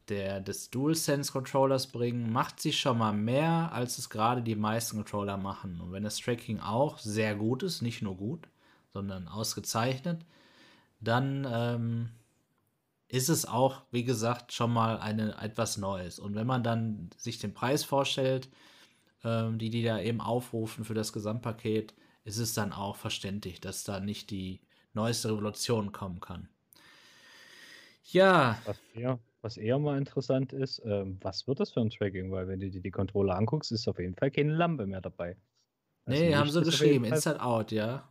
der, 0.08 0.40
des 0.40 0.70
DualSense-Controllers 0.70 1.88
bringen, 1.88 2.32
macht 2.32 2.60
sie 2.60 2.72
schon 2.72 2.98
mal 2.98 3.12
mehr, 3.12 3.72
als 3.72 3.98
es 3.98 4.10
gerade 4.10 4.42
die 4.42 4.56
meisten 4.56 4.96
Controller 4.96 5.36
machen. 5.36 5.80
Und 5.80 5.92
wenn 5.92 6.04
das 6.04 6.18
Tracking 6.18 6.60
auch 6.60 6.98
sehr 6.98 7.34
gut 7.34 7.62
ist, 7.62 7.82
nicht 7.82 8.02
nur 8.02 8.16
gut, 8.16 8.48
sondern 8.92 9.28
ausgezeichnet, 9.28 10.24
dann 11.00 11.46
ähm, 11.50 12.10
ist 13.08 13.28
es 13.28 13.46
auch, 13.46 13.82
wie 13.90 14.04
gesagt, 14.04 14.52
schon 14.52 14.72
mal 14.72 14.98
eine, 14.98 15.36
etwas 15.40 15.78
Neues. 15.78 16.18
Und 16.18 16.34
wenn 16.34 16.46
man 16.46 16.62
dann 16.62 17.10
sich 17.16 17.38
den 17.38 17.54
Preis 17.54 17.84
vorstellt, 17.84 18.48
ähm, 19.24 19.58
die 19.58 19.70
die 19.70 19.82
da 19.82 20.00
eben 20.00 20.20
aufrufen 20.20 20.84
für 20.84 20.94
das 20.94 21.12
Gesamtpaket, 21.12 21.94
ist 22.24 22.38
es 22.38 22.54
dann 22.54 22.72
auch 22.72 22.96
verständlich, 22.96 23.60
dass 23.60 23.84
da 23.84 24.00
nicht 24.00 24.30
die 24.30 24.60
neueste 24.92 25.30
Revolution 25.30 25.92
kommen 25.92 26.20
kann. 26.20 26.48
Ja. 28.12 28.58
Was 28.64 28.78
eher, 28.94 29.18
was 29.42 29.56
eher 29.56 29.78
mal 29.78 29.98
interessant 29.98 30.52
ist, 30.52 30.82
ähm, 30.84 31.18
was 31.20 31.46
wird 31.46 31.60
das 31.60 31.70
für 31.72 31.80
ein 31.80 31.90
Tracking? 31.90 32.30
Weil 32.32 32.48
wenn 32.48 32.60
du 32.60 32.70
dir 32.70 32.80
die 32.80 32.90
Controller 32.90 33.36
anguckst, 33.36 33.72
ist 33.72 33.88
auf 33.88 33.98
jeden 33.98 34.14
Fall 34.14 34.30
keine 34.30 34.54
Lampe 34.54 34.86
mehr 34.86 35.00
dabei. 35.00 35.36
Also 36.04 36.22
nee, 36.22 36.34
haben 36.34 36.50
sie 36.50 36.62
geschrieben, 36.62 37.04
Inside 37.04 37.40
Out, 37.40 37.70
ja. 37.70 38.08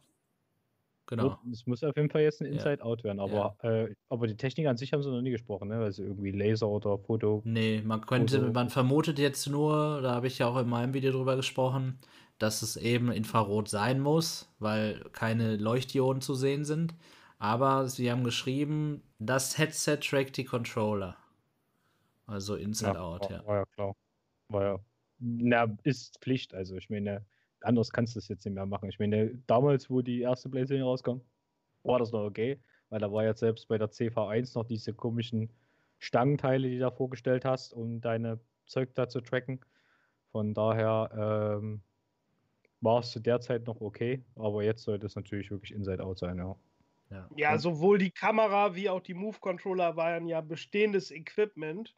genau. 1.07 1.39
Es 1.51 1.65
muss 1.65 1.83
auf 1.83 1.95
jeden 1.95 2.09
Fall 2.09 2.21
jetzt 2.21 2.41
ein 2.41 2.45
Ja. 2.45 2.51
Inside-Out 2.53 3.03
werden, 3.03 3.19
aber, 3.19 3.57
äh, 3.63 3.93
aber 4.09 4.27
die 4.27 4.37
Technik 4.37 4.67
an 4.67 4.77
sich 4.77 4.93
haben 4.93 5.01
sie 5.01 5.09
noch 5.09 5.21
nie 5.21 5.31
gesprochen, 5.31 5.69
ne? 5.69 5.77
Also 5.77 6.03
irgendwie 6.03 6.31
Laser 6.31 6.67
oder 6.67 6.99
Foto. 6.99 7.41
Nee, 7.45 7.81
man 7.83 8.01
könnte, 8.05 8.39
Foto. 8.39 8.53
man 8.53 8.69
vermutet 8.69 9.19
jetzt 9.19 9.47
nur, 9.47 10.01
da 10.01 10.13
habe 10.15 10.27
ich 10.27 10.37
ja 10.39 10.47
auch 10.47 10.57
in 10.59 10.69
meinem 10.69 10.93
Video 10.93 11.11
drüber 11.11 11.35
gesprochen, 11.35 11.99
dass 12.37 12.61
es 12.61 12.77
eben 12.77 13.11
Infrarot 13.11 13.67
sein 13.67 13.99
muss, 13.99 14.53
weil 14.59 15.03
keine 15.13 15.57
Leuchtdioden 15.57 16.21
zu 16.21 16.35
sehen 16.35 16.65
sind. 16.65 16.93
Aber 17.39 17.87
sie 17.87 18.11
haben 18.11 18.23
geschrieben, 18.23 19.03
das 19.19 19.57
Headset 19.57 19.97
trackt 19.97 20.37
die 20.37 20.45
Controller. 20.45 21.17
Also 22.25 22.55
Inside 22.55 22.99
Out, 22.99 23.21
war, 23.21 23.31
ja. 23.31 23.45
war 23.45 23.57
ja 23.57 23.65
klar. 23.65 23.95
War 24.49 24.63
ja. 24.63 24.79
Na, 25.19 25.77
ist 25.83 26.19
Pflicht. 26.19 26.53
Also 26.53 26.75
ich 26.75 26.89
meine, 26.89 27.25
anders 27.61 27.91
kannst 27.91 28.15
du 28.15 28.19
es 28.19 28.27
jetzt 28.27 28.45
nicht 28.45 28.55
mehr 28.55 28.65
machen. 28.65 28.89
Ich 28.89 28.99
meine, 28.99 29.35
damals, 29.47 29.89
wo 29.89 30.01
die 30.01 30.21
erste 30.21 30.49
PlayStation 30.49 30.87
rauskam, 30.87 31.21
war 31.83 31.99
das 31.99 32.11
noch 32.11 32.23
okay, 32.23 32.59
weil 32.89 32.99
da 32.99 33.11
war 33.11 33.23
jetzt 33.23 33.39
selbst 33.39 33.67
bei 33.67 33.77
der 33.77 33.89
CV1 33.89 34.57
noch 34.57 34.65
diese 34.65 34.93
komischen 34.93 35.49
Stangenteile, 35.99 36.67
die 36.67 36.75
du 36.75 36.81
da 36.81 36.91
vorgestellt 36.91 37.45
hast, 37.45 37.73
um 37.73 38.01
deine 38.01 38.39
Zeug 38.65 38.93
da 38.95 39.07
zu 39.07 39.21
tracken. 39.21 39.59
Von 40.31 40.53
daher 40.53 41.57
ähm, 41.59 41.81
war 42.81 42.99
es 42.99 43.11
zu 43.11 43.19
der 43.19 43.39
Zeit 43.39 43.65
noch 43.65 43.81
okay, 43.81 44.23
aber 44.35 44.63
jetzt 44.63 44.83
sollte 44.83 45.05
es 45.05 45.15
natürlich 45.15 45.49
wirklich 45.49 45.73
Inside 45.73 46.03
Out 46.03 46.19
sein, 46.19 46.37
ja. 46.37 46.55
Ja. 47.09 47.31
Ja, 47.35 47.57
sowohl 47.57 47.97
die 47.99 48.11
Kamera 48.11 48.75
wie 48.75 48.89
auch 48.89 49.01
die 49.01 49.13
Move-Controller 49.13 49.95
waren 49.95 50.27
ja 50.27 50.41
bestehendes 50.41 51.11
Equipment, 51.11 51.95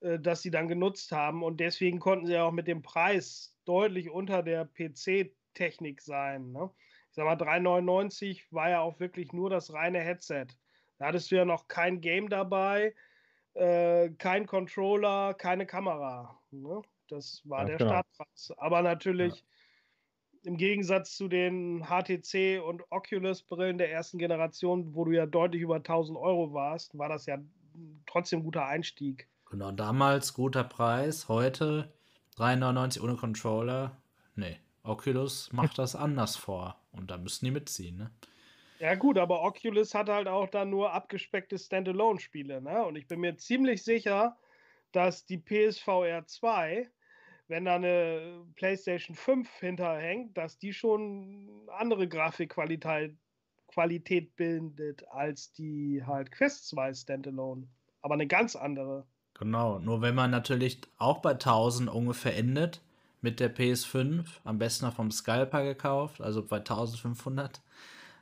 äh, 0.00 0.18
das 0.18 0.42
sie 0.42 0.50
dann 0.50 0.68
genutzt 0.68 1.12
haben. 1.12 1.42
Und 1.42 1.58
deswegen 1.60 1.98
konnten 2.00 2.26
sie 2.26 2.34
ja 2.34 2.44
auch 2.44 2.52
mit 2.52 2.68
dem 2.68 2.82
Preis 2.82 3.58
deutlich 3.64 4.10
unter 4.10 4.42
der 4.42 4.64
PC-Technik 4.66 6.00
sein. 6.02 6.52
Ne? 6.52 6.70
Ich 7.10 7.14
sag 7.16 7.24
mal, 7.26 7.36
3,99 7.36 8.46
war 8.50 8.70
ja 8.70 8.80
auch 8.80 9.00
wirklich 9.00 9.32
nur 9.32 9.50
das 9.50 9.72
reine 9.72 10.00
Headset. 10.00 10.46
Da 10.98 11.06
hattest 11.06 11.30
du 11.30 11.36
ja 11.36 11.44
noch 11.44 11.68
kein 11.68 12.00
Game 12.00 12.28
dabei, 12.28 12.94
äh, 13.54 14.10
kein 14.18 14.46
Controller, 14.46 15.34
keine 15.34 15.66
Kamera. 15.66 16.42
Ne? 16.50 16.82
Das 17.08 17.42
war 17.44 17.64
Ja, 17.64 17.66
der 17.66 17.78
genau. 17.78 17.80
Startpreis. 17.80 18.52
Aber 18.58 18.82
natürlich 18.82 19.44
im 20.44 20.56
Gegensatz 20.56 21.16
zu 21.16 21.28
den 21.28 21.84
HTC 21.84 22.60
und 22.62 22.82
Oculus-Brillen 22.90 23.78
der 23.78 23.92
ersten 23.92 24.18
Generation, 24.18 24.94
wo 24.94 25.04
du 25.04 25.12
ja 25.12 25.26
deutlich 25.26 25.62
über 25.62 25.76
1000 25.76 26.18
Euro 26.18 26.52
warst, 26.52 26.96
war 26.98 27.08
das 27.08 27.26
ja 27.26 27.38
trotzdem 28.06 28.40
ein 28.40 28.44
guter 28.44 28.66
Einstieg. 28.66 29.28
Genau, 29.50 29.70
damals 29.70 30.34
guter 30.34 30.64
Preis, 30.64 31.28
heute 31.28 31.92
3,99 32.38 33.02
ohne 33.02 33.16
Controller. 33.16 33.96
Nee, 34.34 34.58
Oculus 34.82 35.52
macht 35.52 35.78
das 35.78 35.94
anders 35.94 36.36
vor. 36.36 36.80
Und 36.92 37.10
da 37.10 37.18
müssen 37.18 37.44
die 37.44 37.50
mitziehen, 37.50 37.96
ne? 37.96 38.10
Ja, 38.82 38.96
gut, 38.96 39.16
aber 39.16 39.42
Oculus 39.42 39.94
hat 39.94 40.08
halt 40.08 40.26
auch 40.26 40.48
dann 40.48 40.70
nur 40.70 40.92
abgespeckte 40.92 41.56
Standalone-Spiele. 41.56 42.60
Ne? 42.60 42.84
Und 42.84 42.96
ich 42.96 43.06
bin 43.06 43.20
mir 43.20 43.36
ziemlich 43.36 43.84
sicher, 43.84 44.36
dass 44.90 45.24
die 45.24 45.38
PSVR 45.38 46.26
2, 46.26 46.90
wenn 47.52 47.66
da 47.66 47.74
eine 47.74 48.46
PlayStation 48.56 49.14
5 49.14 49.46
hinterhängt, 49.60 50.38
dass 50.38 50.58
die 50.58 50.72
schon 50.72 51.50
andere 51.68 52.08
Grafikqualität 52.08 53.14
Qualität 53.68 54.36
bildet 54.36 55.06
als 55.08 55.52
die 55.52 56.02
halt 56.06 56.30
Quest 56.32 56.68
2 56.68 56.94
Standalone. 56.94 57.68
Aber 58.00 58.14
eine 58.14 58.26
ganz 58.26 58.56
andere. 58.56 59.06
Genau, 59.34 59.78
nur 59.78 60.02
wenn 60.02 60.14
man 60.14 60.30
natürlich 60.30 60.80
auch 60.98 61.18
bei 61.18 61.32
1000 61.32 61.88
ungefähr 61.88 62.36
endet 62.36 62.80
mit 63.20 63.38
der 63.38 63.54
PS5, 63.54 64.24
am 64.44 64.58
besten 64.58 64.86
noch 64.86 64.94
vom 64.94 65.10
Scalper 65.10 65.62
gekauft, 65.64 66.20
also 66.20 66.42
bei 66.42 66.58
1500. 66.58 67.60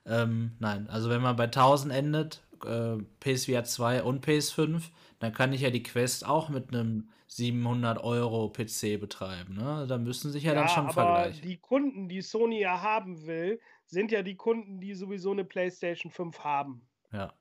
Ähm, 0.06 0.52
nein, 0.58 0.88
also 0.88 1.08
wenn 1.08 1.22
man 1.22 1.36
bei 1.36 1.44
1000 1.44 1.92
endet, 1.92 2.42
äh, 2.64 2.96
PSVR 3.20 3.64
2 3.64 4.02
und 4.02 4.24
PS5, 4.24 4.82
dann 5.20 5.32
kann 5.32 5.52
ich 5.52 5.62
ja 5.62 5.70
die 5.70 5.82
Quest 5.82 6.26
auch 6.26 6.48
mit 6.48 6.72
einem 6.72 7.08
700 7.34 8.02
Euro 8.02 8.48
PC 8.50 8.98
betreiben. 8.98 9.54
Ne? 9.54 9.86
Da 9.88 9.98
müssen 9.98 10.32
sich 10.32 10.42
ja, 10.42 10.52
dann 10.54 10.68
schon 10.68 10.84
aber 10.86 10.92
vergleichen. 10.92 11.42
die 11.48 11.58
Kunden, 11.58 12.08
die 12.08 12.22
Sony 12.22 12.60
ja 12.60 12.82
haben 12.82 13.24
will, 13.26 13.60
sind 13.86 14.10
ja 14.10 14.22
die 14.22 14.34
Kunden, 14.34 14.80
die 14.80 14.94
sowieso 14.94 15.30
eine 15.30 15.44
PlayStation 15.44 16.10
5 16.10 16.40
haben. 16.40 16.82
Ja, 17.12 17.32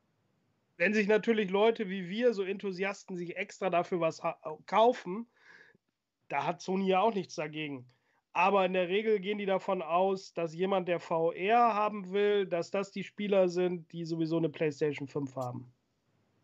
Wenn 0.77 0.93
sich 0.93 1.07
natürlich 1.07 1.49
Leute 1.49 1.89
wie 1.89 2.07
wir, 2.07 2.33
so 2.35 2.43
Enthusiasten, 2.43 3.17
sich 3.17 3.35
extra 3.35 3.71
dafür 3.71 3.99
was 3.99 4.23
ha- 4.23 4.39
kaufen, 4.67 5.25
da 6.27 6.45
hat 6.45 6.61
Sony 6.61 6.87
ja 6.87 7.01
auch 7.01 7.13
nichts 7.15 7.33
dagegen. 7.35 7.87
Aber 8.31 8.63
in 8.67 8.73
der 8.73 8.89
Regel 8.89 9.19
gehen 9.19 9.39
die 9.39 9.47
davon 9.47 9.81
aus, 9.81 10.33
dass 10.35 10.53
jemand, 10.53 10.87
der 10.87 10.99
VR 10.99 11.73
haben 11.73 12.11
will, 12.11 12.45
dass 12.45 12.69
das 12.69 12.91
die 12.91 13.03
Spieler 13.03 13.49
sind, 13.49 13.91
die 13.91 14.05
sowieso 14.05 14.37
eine 14.37 14.49
PlayStation 14.49 15.07
5 15.07 15.35
haben. 15.35 15.73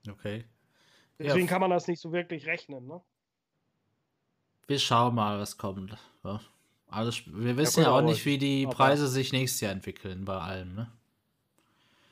okay. 0.10 0.46
Ja, 1.20 1.26
Deswegen 1.28 1.46
f- 1.46 1.52
kann 1.52 1.62
man 1.62 1.70
das 1.70 1.88
nicht 1.88 2.02
so 2.02 2.12
wirklich 2.12 2.48
rechnen. 2.48 2.88
Ne? 2.88 3.02
Wir 4.68 4.80
schauen 4.80 5.16
mal, 5.16 5.40
was 5.40 5.58
kommt. 5.58 5.96
Ja. 6.24 6.42
Also, 6.88 7.12
wir 7.28 7.58
wissen 7.58 7.84
gut, 7.84 7.86
ja, 7.86 7.92
auch 7.92 8.02
nicht, 8.02 8.26
wie 8.26 8.38
die 8.38 8.66
Preise 8.68 9.08
sich 9.08 9.32
nächstes 9.32 9.62
Jahr 9.62 9.72
entwickeln 9.72 10.26
bei 10.26 10.38
allem. 10.38 10.76
Ne? 10.76 10.92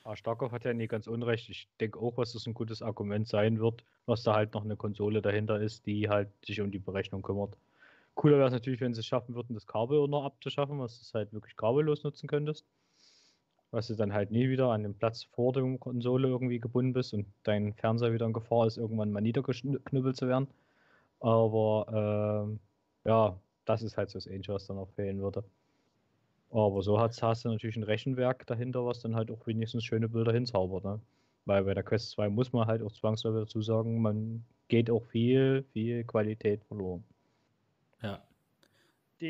Ah, 0.04 0.16
Starkov 0.16 0.52
hat 0.52 0.66
ja 0.66 0.74
nie 0.74 0.88
ganz 0.88 1.08
unrecht. 1.08 1.50
Ich 1.50 1.68
denke 1.80 2.00
auch, 2.00 2.18
was 2.18 2.34
das 2.34 2.46
ein 2.46 2.54
gutes 2.54 2.82
Argument 2.82 3.28
sein 3.28 3.60
wird, 3.60 3.84
was 4.06 4.24
da 4.24 4.34
halt 4.34 4.54
noch 4.54 4.66
eine 4.66 4.76
Konsole 4.76 5.22
dahinter 5.22 5.62
ist, 5.62 5.86
die 5.86 6.10
halt 6.10 6.30
sich 6.46 6.60
um 6.60 6.72
die 6.72 6.80
Berechnung 6.80 7.22
kümmert. 7.22 7.56
Cooler 8.16 8.38
wäre 8.38 8.48
es 8.48 8.54
natürlich, 8.54 8.82
wenn 8.82 8.94
sie 8.94 9.00
es 9.00 9.06
schaffen 9.06 9.34
würden, 9.34 9.54
das 9.54 9.66
Kabel 9.66 10.08
noch 10.08 10.26
abzuschaffen, 10.26 10.80
was 10.80 11.00
du 11.00 11.18
halt 11.18 11.34
wirklich 11.34 11.56
kabellos 11.56 12.04
nutzen 12.04 12.28
könntest. 12.28 12.66
Was 13.72 13.88
du 13.88 13.96
dann 13.96 14.14
halt 14.14 14.30
nie 14.30 14.50
wieder 14.50 14.70
an 14.70 14.84
den 14.84 14.94
Platz 14.94 15.24
vor 15.24 15.54
der 15.54 15.64
Konsole 15.80 16.28
irgendwie 16.28 16.60
gebunden 16.60 16.94
bist 16.94 17.14
und 17.14 17.26
dein 17.44 17.74
Fernseher 17.74 18.14
wieder 18.14 18.26
in 18.28 18.34
Gefahr 18.34 18.68
ist, 18.68 18.78
irgendwann 18.78 19.12
mal 19.12 19.22
niedergeknüppelt 19.22 20.16
zu 20.16 20.28
werden. 20.28 20.48
Aber 21.24 22.46
ähm, 22.48 22.62
ja, 23.06 23.42
das 23.66 23.84
ist 23.84 23.98
halt 23.98 24.12
so 24.12 24.18
das 24.20 24.28
Ähnliche, 24.28 24.54
was 24.54 24.68
dann 24.68 24.78
noch 24.78 24.90
fehlen 24.92 25.22
würde. 25.22 25.46
Aber 26.52 26.82
so 26.84 27.00
hast, 27.00 27.22
hast 27.24 27.46
du 27.46 27.50
natürlich 27.50 27.76
ein 27.78 27.84
Rechenwerk 27.84 28.46
dahinter, 28.48 28.86
was 28.86 29.02
dann 29.02 29.16
halt 29.16 29.32
auch 29.32 29.46
wenigstens 29.48 29.84
schöne 29.86 30.08
Bilder 30.10 30.32
hinzaubert. 30.34 30.84
Ne? 30.86 31.02
Weil 31.46 31.64
bei 31.66 31.74
der 31.74 31.84
Quest 31.84 32.12
2 32.12 32.30
muss 32.30 32.54
man 32.54 32.68
halt 32.68 32.82
auch 32.84 32.92
zwangsläufig 32.92 33.42
dazu 33.48 33.62
sagen, 33.62 34.02
man 34.02 34.46
geht 34.70 34.90
auch 34.92 35.04
viel, 35.06 35.64
viel 35.74 36.04
Qualität 36.06 36.64
verloren. 36.66 37.04
Ja, 38.02 38.24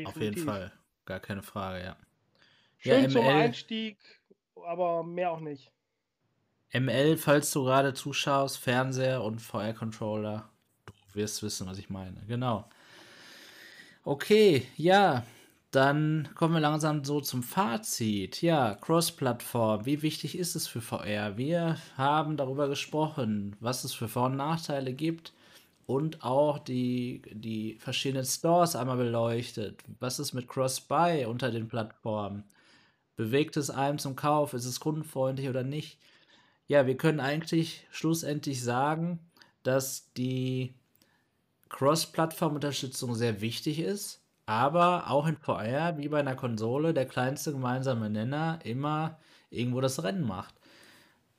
auf 0.02 0.20
jeden 0.20 0.36
Definitiv. 0.36 0.44
Fall. 0.44 0.72
Gar 1.06 1.20
keine 1.20 1.42
Frage, 1.42 1.84
ja. 1.84 1.96
Schön 2.78 3.02
Ja, 3.04 3.08
zum 3.08 3.22
ML. 3.22 3.30
Einstieg, 3.30 3.98
aber 4.56 5.02
mehr 5.04 5.32
auch 5.32 5.40
nicht. 5.40 5.72
ML, 6.74 7.16
falls 7.16 7.50
du 7.52 7.64
gerade 7.64 7.94
zuschaust, 7.94 8.58
Fernseher 8.58 9.22
und 9.22 9.40
VR-Controller, 9.40 10.50
wirst 11.14 11.42
wissen, 11.42 11.66
was 11.66 11.78
ich 11.78 11.90
meine. 11.90 12.20
Genau. 12.28 12.68
Okay, 14.04 14.66
ja, 14.76 15.24
dann 15.70 16.28
kommen 16.34 16.54
wir 16.54 16.60
langsam 16.60 17.04
so 17.04 17.20
zum 17.20 17.42
Fazit. 17.42 18.42
Ja, 18.42 18.74
Cross-Plattform, 18.74 19.86
wie 19.86 20.02
wichtig 20.02 20.38
ist 20.38 20.54
es 20.54 20.68
für 20.68 20.80
VR? 20.80 21.36
Wir 21.36 21.78
haben 21.96 22.36
darüber 22.36 22.68
gesprochen, 22.68 23.56
was 23.60 23.82
es 23.82 23.92
für 23.92 24.08
Vor- 24.08 24.26
und 24.26 24.36
Nachteile 24.36 24.92
gibt 24.92 25.32
und 25.86 26.22
auch 26.22 26.58
die, 26.58 27.22
die 27.32 27.76
verschiedenen 27.80 28.24
Stores 28.24 28.76
einmal 28.76 28.96
beleuchtet. 28.96 29.82
Was 30.00 30.18
ist 30.18 30.32
mit 30.32 30.48
Cross-Buy 30.48 31.24
unter 31.24 31.50
den 31.50 31.66
Plattformen? 31.68 32.44
Bewegt 33.16 33.56
es 33.56 33.70
einem 33.70 33.98
zum 33.98 34.16
Kauf? 34.16 34.54
Ist 34.54 34.66
es 34.66 34.80
kundenfreundlich 34.80 35.48
oder 35.48 35.62
nicht? 35.62 35.98
Ja, 36.66 36.86
wir 36.86 36.96
können 36.96 37.20
eigentlich 37.20 37.86
schlussendlich 37.90 38.62
sagen, 38.62 39.18
dass 39.62 40.12
die 40.14 40.74
Cross-Plattform-Unterstützung 41.68 43.14
sehr 43.14 43.40
wichtig 43.40 43.78
ist, 43.80 44.22
aber 44.46 45.10
auch 45.10 45.26
in 45.26 45.36
VR, 45.36 45.96
wie 45.98 46.08
bei 46.08 46.20
einer 46.20 46.36
Konsole, 46.36 46.94
der 46.94 47.06
kleinste 47.06 47.52
gemeinsame 47.52 48.10
Nenner 48.10 48.58
immer 48.64 49.18
irgendwo 49.50 49.80
das 49.80 50.02
Rennen 50.02 50.26
macht. 50.26 50.54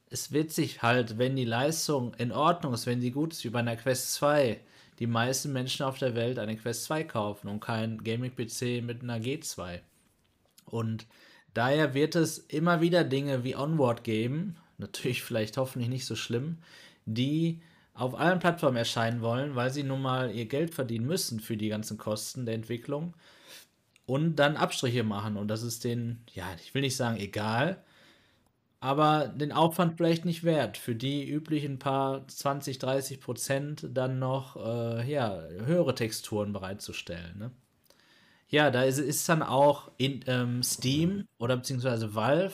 Es 0.10 0.32
wird 0.32 0.52
sich 0.52 0.82
halt, 0.82 1.18
wenn 1.18 1.36
die 1.36 1.46
Leistung 1.46 2.14
in 2.16 2.32
Ordnung 2.32 2.74
ist, 2.74 2.86
wenn 2.86 3.02
sie 3.02 3.12
gut 3.12 3.34
ist, 3.34 3.44
wie 3.44 3.50
bei 3.50 3.60
einer 3.60 3.76
Quest 3.76 4.14
2, 4.14 4.60
die 5.00 5.08
meisten 5.08 5.52
Menschen 5.52 5.86
auf 5.86 5.98
der 5.98 6.16
Welt 6.16 6.40
eine 6.40 6.56
Quest 6.56 6.86
2 6.86 7.04
kaufen 7.04 7.48
und 7.48 7.60
kein 7.60 8.04
Gaming-PC 8.04 8.84
mit 8.84 9.04
einer 9.04 9.20
G2. 9.20 9.80
Und 10.66 11.06
daher 11.54 11.94
wird 11.94 12.16
es 12.16 12.38
immer 12.38 12.82
wieder 12.82 13.04
Dinge 13.04 13.44
wie 13.44 13.56
Onward 13.56 14.04
geben, 14.04 14.58
natürlich 14.78 15.24
vielleicht 15.24 15.58
hoffentlich 15.58 15.90
nicht 15.90 16.06
so 16.06 16.16
schlimm, 16.16 16.60
die 17.06 17.62
auf 17.96 18.20
allen 18.20 18.40
Plattformen 18.40 18.78
erscheinen 18.78 19.22
wollen, 19.22 19.56
weil 19.56 19.72
sie 19.72 19.84
nun 19.84 20.02
mal 20.02 20.32
ihr 20.32 20.46
Geld 20.46 20.76
verdienen 20.76 21.08
müssen 21.08 21.40
für 21.40 21.58
die 21.58 21.70
ganzen 21.70 21.98
Kosten 21.98 22.46
der 22.46 22.56
Entwicklung 22.56 23.16
und 24.06 24.36
dann 24.36 24.58
Abstriche 24.58 25.04
machen. 25.04 25.38
Und 25.38 25.48
das 25.48 25.64
ist 25.64 25.84
denen, 25.84 26.24
ja, 26.34 26.46
ich 26.62 26.74
will 26.74 26.82
nicht 26.82 26.98
sagen 26.98 27.18
egal, 27.18 27.84
aber 28.82 29.28
den 29.30 29.52
Aufwand 29.52 29.98
vielleicht 29.98 30.26
nicht 30.26 30.44
wert, 30.44 30.78
für 30.78 30.94
die 30.94 31.28
üblichen 31.28 31.80
paar 31.80 32.28
20, 32.28 32.78
30 32.80 33.20
Prozent 33.22 33.88
dann 33.94 34.20
noch 34.20 34.58
äh, 34.58 35.10
ja, 35.10 35.42
höhere 35.66 35.96
Texturen 35.96 36.54
bereitzustellen. 36.54 37.40
Ne? 37.40 37.52
Ja, 38.50 38.72
da 38.72 38.84
ist, 38.84 39.00
ist 39.00 39.28
dann 39.28 39.42
auch 39.42 39.90
in 39.98 40.24
ähm, 40.28 40.62
Steam 40.64 41.28
oder 41.40 41.56
beziehungsweise 41.56 42.14
Valve 42.14 42.54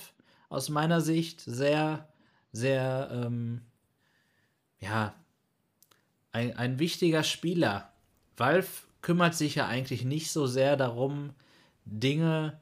aus 0.49 0.69
meiner 0.69 1.01
Sicht 1.01 1.41
sehr, 1.41 2.07
sehr, 2.53 3.09
ähm, 3.11 3.61
ja, 4.79 5.13
ein, 6.31 6.55
ein 6.57 6.79
wichtiger 6.79 7.23
Spieler. 7.23 7.91
Valve 8.37 8.67
kümmert 9.01 9.35
sich 9.35 9.55
ja 9.55 9.67
eigentlich 9.67 10.03
nicht 10.05 10.31
so 10.31 10.47
sehr 10.47 10.77
darum, 10.77 11.31
Dinge, 11.85 12.59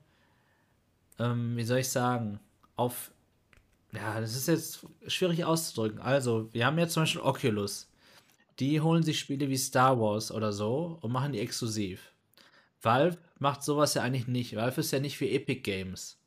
ähm, 1.19 1.55
wie 1.57 1.63
soll 1.63 1.79
ich 1.79 1.89
sagen, 1.89 2.39
auf, 2.75 3.11
ja, 3.91 4.19
das 4.19 4.35
ist 4.35 4.47
jetzt 4.47 4.85
schwierig 5.07 5.43
auszudrücken. 5.45 5.99
Also, 5.99 6.51
wir 6.53 6.65
haben 6.65 6.79
jetzt 6.79 6.93
zum 6.93 7.03
Beispiel 7.03 7.21
Oculus. 7.21 7.91
Die 8.59 8.81
holen 8.81 9.03
sich 9.03 9.19
Spiele 9.19 9.49
wie 9.49 9.57
Star 9.57 9.99
Wars 9.99 10.31
oder 10.31 10.51
so 10.51 10.97
und 11.01 11.11
machen 11.11 11.33
die 11.33 11.39
exklusiv. 11.39 12.11
Valve 12.81 13.17
macht 13.37 13.63
sowas 13.63 13.93
ja 13.93 14.03
eigentlich 14.03 14.27
nicht. 14.27 14.55
Valve 14.55 14.81
ist 14.81 14.91
ja 14.91 14.99
nicht 14.99 15.19
wie 15.19 15.31
Epic 15.31 15.61
Games. 15.61 16.17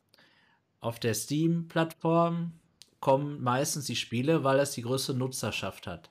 Auf 0.80 0.98
der 0.98 1.14
Steam-Plattform 1.14 2.52
kommen 3.00 3.42
meistens 3.42 3.86
die 3.86 3.96
Spiele, 3.96 4.44
weil 4.44 4.58
es 4.60 4.72
die 4.72 4.82
größte 4.82 5.14
Nutzerschaft 5.14 5.86
hat. 5.86 6.10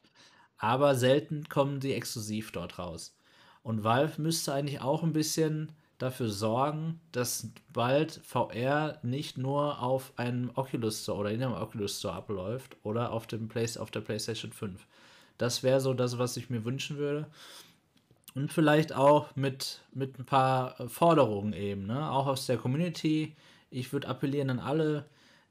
Aber 0.61 0.93
selten 0.93 1.49
kommen 1.49 1.81
sie 1.81 1.91
exklusiv 1.91 2.51
dort 2.51 2.77
raus. 2.77 3.17
Und 3.63 3.83
Valve 3.83 4.21
müsste 4.21 4.53
eigentlich 4.53 4.79
auch 4.79 5.01
ein 5.01 5.11
bisschen 5.11 5.71
dafür 5.97 6.29
sorgen, 6.29 7.01
dass 7.11 7.49
bald 7.73 8.21
VR 8.23 8.99
nicht 9.01 9.39
nur 9.39 9.81
auf 9.81 10.13
einem 10.17 10.51
Oculus 10.53 11.01
Store 11.01 11.17
oder 11.17 11.31
in 11.31 11.41
einem 11.41 11.55
Oculus 11.55 11.97
Store 11.97 12.13
abläuft 12.13 12.77
oder 12.83 13.11
auf, 13.11 13.25
dem 13.25 13.47
Play 13.47 13.67
auf 13.79 13.89
der 13.89 14.01
PlayStation 14.01 14.51
5. 14.51 14.85
Das 15.39 15.63
wäre 15.63 15.81
so 15.81 15.95
das, 15.95 16.19
was 16.19 16.37
ich 16.37 16.51
mir 16.51 16.63
wünschen 16.63 16.97
würde. 16.97 17.25
Und 18.35 18.53
vielleicht 18.53 18.93
auch 18.93 19.35
mit, 19.35 19.81
mit 19.93 20.19
ein 20.19 20.25
paar 20.25 20.75
Forderungen 20.87 21.53
eben, 21.53 21.87
ne? 21.87 22.11
auch 22.11 22.27
aus 22.27 22.45
der 22.45 22.57
Community. 22.57 23.35
Ich 23.71 23.91
würde 23.93 24.07
appellieren 24.07 24.51
an 24.51 24.59
alle, 24.59 25.05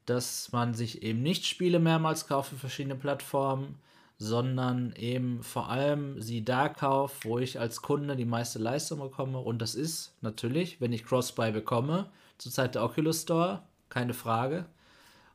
dass 0.05 0.53
man 0.53 0.73
sich 0.73 1.03
eben 1.03 1.21
nicht 1.21 1.45
Spiele 1.45 1.79
mehrmals 1.79 2.27
kauft 2.27 2.51
für 2.51 2.55
verschiedene 2.55 2.95
Plattformen, 2.95 3.77
sondern 4.23 4.93
eben 4.97 5.41
vor 5.41 5.69
allem 5.71 6.21
sie 6.21 6.45
da 6.45 6.69
kauft, 6.69 7.25
wo 7.25 7.39
ich 7.39 7.59
als 7.59 7.81
Kunde 7.81 8.15
die 8.15 8.25
meiste 8.25 8.59
Leistung 8.59 8.99
bekomme. 8.99 9.39
Und 9.39 9.63
das 9.63 9.73
ist 9.73 10.15
natürlich, 10.21 10.79
wenn 10.79 10.93
ich 10.93 11.05
Crossbuy 11.05 11.51
bekomme, 11.51 12.11
zurzeit 12.37 12.75
der 12.75 12.83
Oculus 12.83 13.23
Store, 13.23 13.63
keine 13.89 14.13
Frage. 14.13 14.67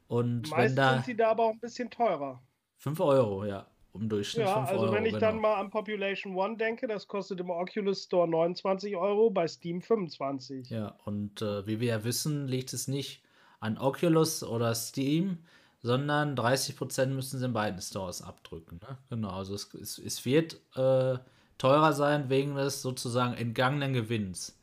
Und 0.07 0.51
Meist 0.51 0.57
wenn 0.57 0.77
da 0.77 0.93
sind 0.93 1.05
sie 1.07 1.17
da 1.17 1.33
aber 1.33 1.47
auch 1.47 1.51
ein 1.51 1.59
bisschen 1.59 1.91
teurer. 1.91 2.41
5 2.77 3.01
Euro, 3.01 3.45
ja, 3.45 3.67
im 3.93 4.09
Durchschnitt 4.09 4.47
Ja, 4.47 4.55
5 4.55 4.69
also 4.69 4.85
Euro. 4.85 4.95
wenn 4.95 5.05
ich 5.05 5.15
genau. 5.15 5.33
dann 5.33 5.41
mal 5.41 5.57
an 5.57 5.71
Population 5.71 6.37
One 6.37 6.57
denke, 6.57 6.87
das 6.87 7.09
kostet 7.09 7.41
im 7.41 7.51
Oculus 7.51 8.05
Store 8.05 8.29
29 8.29 8.95
Euro, 8.95 9.31
bei 9.31 9.49
Steam 9.49 9.83
25. 9.83 10.71
Ja, 10.71 10.95
und 11.05 11.43
äh, 11.43 11.67
wie 11.67 11.81
wir 11.81 11.89
ja 11.89 12.05
wissen, 12.05 12.47
liegt 12.47 12.73
es 12.73 12.87
nicht 12.87 13.25
an 13.59 13.79
Oculus 13.79 14.45
oder 14.45 14.77
Steam, 14.77 15.39
sondern 15.83 16.37
30% 16.37 17.07
müssen 17.07 17.39
sie 17.39 17.45
in 17.45 17.53
beiden 17.53 17.81
Stores 17.81 18.23
abdrücken. 18.23 18.81
Ne? 18.83 18.99
Genau, 19.11 19.31
also 19.31 19.55
es, 19.55 19.73
es, 19.75 19.99
es 19.99 20.25
wird 20.25 20.55
äh, 20.75 21.19
teurer 21.59 21.93
sein 21.93 22.29
wegen 22.29 22.57
des 22.57 22.83
sozusagen 22.83 23.35
entgangenen 23.35 23.93
Gewinns 23.93 24.59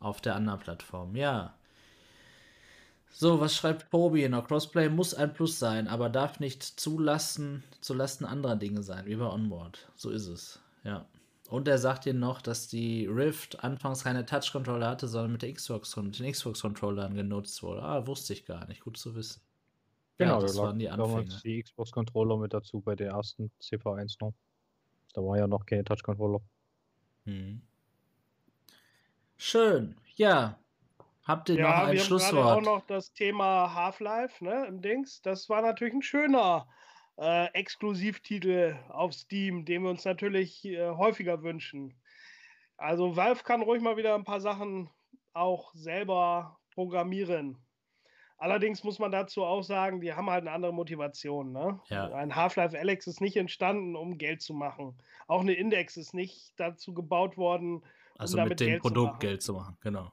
auf 0.00 0.20
der 0.20 0.36
anderen 0.36 0.60
Plattform. 0.60 1.16
Ja. 1.16 1.54
So, 3.10 3.40
was 3.40 3.56
schreibt 3.56 3.90
Pobi 3.90 4.28
noch? 4.28 4.46
Crossplay 4.46 4.88
muss 4.88 5.14
ein 5.14 5.32
Plus 5.32 5.58
sein, 5.58 5.88
aber 5.88 6.08
darf 6.08 6.38
nicht 6.38 6.62
zulasten, 6.62 7.64
zulasten 7.80 8.26
anderer 8.26 8.56
Dinge 8.56 8.82
sein, 8.82 9.06
wie 9.06 9.16
bei 9.16 9.26
Onboard. 9.26 9.88
So 9.96 10.10
ist 10.10 10.26
es. 10.26 10.60
Ja. 10.84 11.06
Und 11.48 11.66
er 11.66 11.78
sagt 11.78 12.04
hier 12.04 12.14
noch, 12.14 12.42
dass 12.42 12.68
die 12.68 13.06
Rift 13.06 13.64
anfangs 13.64 14.04
keine 14.04 14.26
Touch-Controller 14.26 14.88
hatte, 14.88 15.08
sondern 15.08 15.32
mit 15.32 15.42
der 15.42 15.52
Xbox 15.52 15.96
mit 15.96 16.18
den 16.18 16.30
Xbox-Controllern 16.30 17.14
genutzt 17.14 17.62
wurde. 17.62 17.82
Ah, 17.82 18.06
wusste 18.06 18.34
ich 18.34 18.44
gar 18.44 18.68
nicht. 18.68 18.82
Gut 18.82 18.98
zu 18.98 19.16
wissen. 19.16 19.40
Genau, 20.18 20.40
ja, 20.40 20.40
das 20.40 20.56
da 20.56 20.62
waren 20.62 20.78
die 20.78 20.86
damals 20.94 21.34
Anfänge. 21.34 21.42
die 21.44 21.62
Xbox-Controller 21.62 22.38
mit 22.38 22.52
dazu 22.54 22.80
bei 22.80 22.94
der 22.96 23.12
ersten 23.12 23.50
CV1 23.60 24.16
noch. 24.20 24.34
Da 25.14 25.22
war 25.22 25.38
ja 25.38 25.46
noch 25.46 25.66
keine 25.66 25.84
Touch-Controller. 25.84 26.40
Hm. 27.26 27.62
Schön. 29.36 29.96
Ja. 30.16 30.58
Habt 31.24 31.48
ihr 31.50 31.58
noch 31.58 31.78
Ja, 31.78 31.84
ein 31.84 31.92
wir 31.92 32.04
haben 32.04 32.16
gerade 32.16 32.44
auch 32.44 32.60
Schlusswort? 32.60 32.62
noch 32.62 32.86
das 32.86 33.12
Thema 33.12 33.74
Half-Life 33.74 34.44
ne, 34.44 34.66
im 34.66 34.80
Dings. 34.82 35.20
Das 35.22 35.48
war 35.48 35.62
natürlich 35.62 35.94
ein 35.94 36.02
schöner 36.02 36.68
äh, 37.18 37.46
Exklusivtitel 37.52 38.78
auf 38.88 39.12
Steam, 39.12 39.64
den 39.64 39.82
wir 39.82 39.90
uns 39.90 40.04
natürlich 40.04 40.64
äh, 40.64 40.88
häufiger 40.90 41.42
wünschen. 41.42 42.00
Also 42.76 43.16
Valve 43.16 43.44
kann 43.44 43.62
ruhig 43.62 43.82
mal 43.82 43.96
wieder 43.96 44.14
ein 44.14 44.24
paar 44.24 44.40
Sachen 44.40 44.90
auch 45.34 45.74
selber 45.74 46.58
programmieren. 46.72 47.58
Allerdings 48.38 48.84
muss 48.84 49.00
man 49.00 49.10
dazu 49.10 49.44
auch 49.44 49.62
sagen, 49.62 50.00
die 50.00 50.14
haben 50.14 50.30
halt 50.30 50.42
eine 50.42 50.52
andere 50.52 50.72
Motivation. 50.72 51.52
Ne? 51.52 51.80
Ja. 51.88 52.12
Ein 52.12 52.36
Half-Life 52.36 52.78
Alex 52.78 53.08
ist 53.08 53.20
nicht 53.20 53.36
entstanden, 53.36 53.96
um 53.96 54.16
Geld 54.16 54.42
zu 54.42 54.54
machen. 54.54 54.94
Auch 55.26 55.40
eine 55.40 55.54
Index 55.54 55.96
ist 55.96 56.14
nicht 56.14 56.52
dazu 56.56 56.94
gebaut 56.94 57.36
worden, 57.36 57.78
um 57.78 57.82
Also 58.16 58.36
damit 58.36 58.50
mit 58.50 58.60
dem 58.60 58.66
Geld 58.68 58.82
zu 58.82 58.88
Produkt 58.88 59.06
machen. 59.08 59.20
Geld 59.20 59.42
zu 59.42 59.52
machen, 59.54 59.76
genau. 59.80 60.12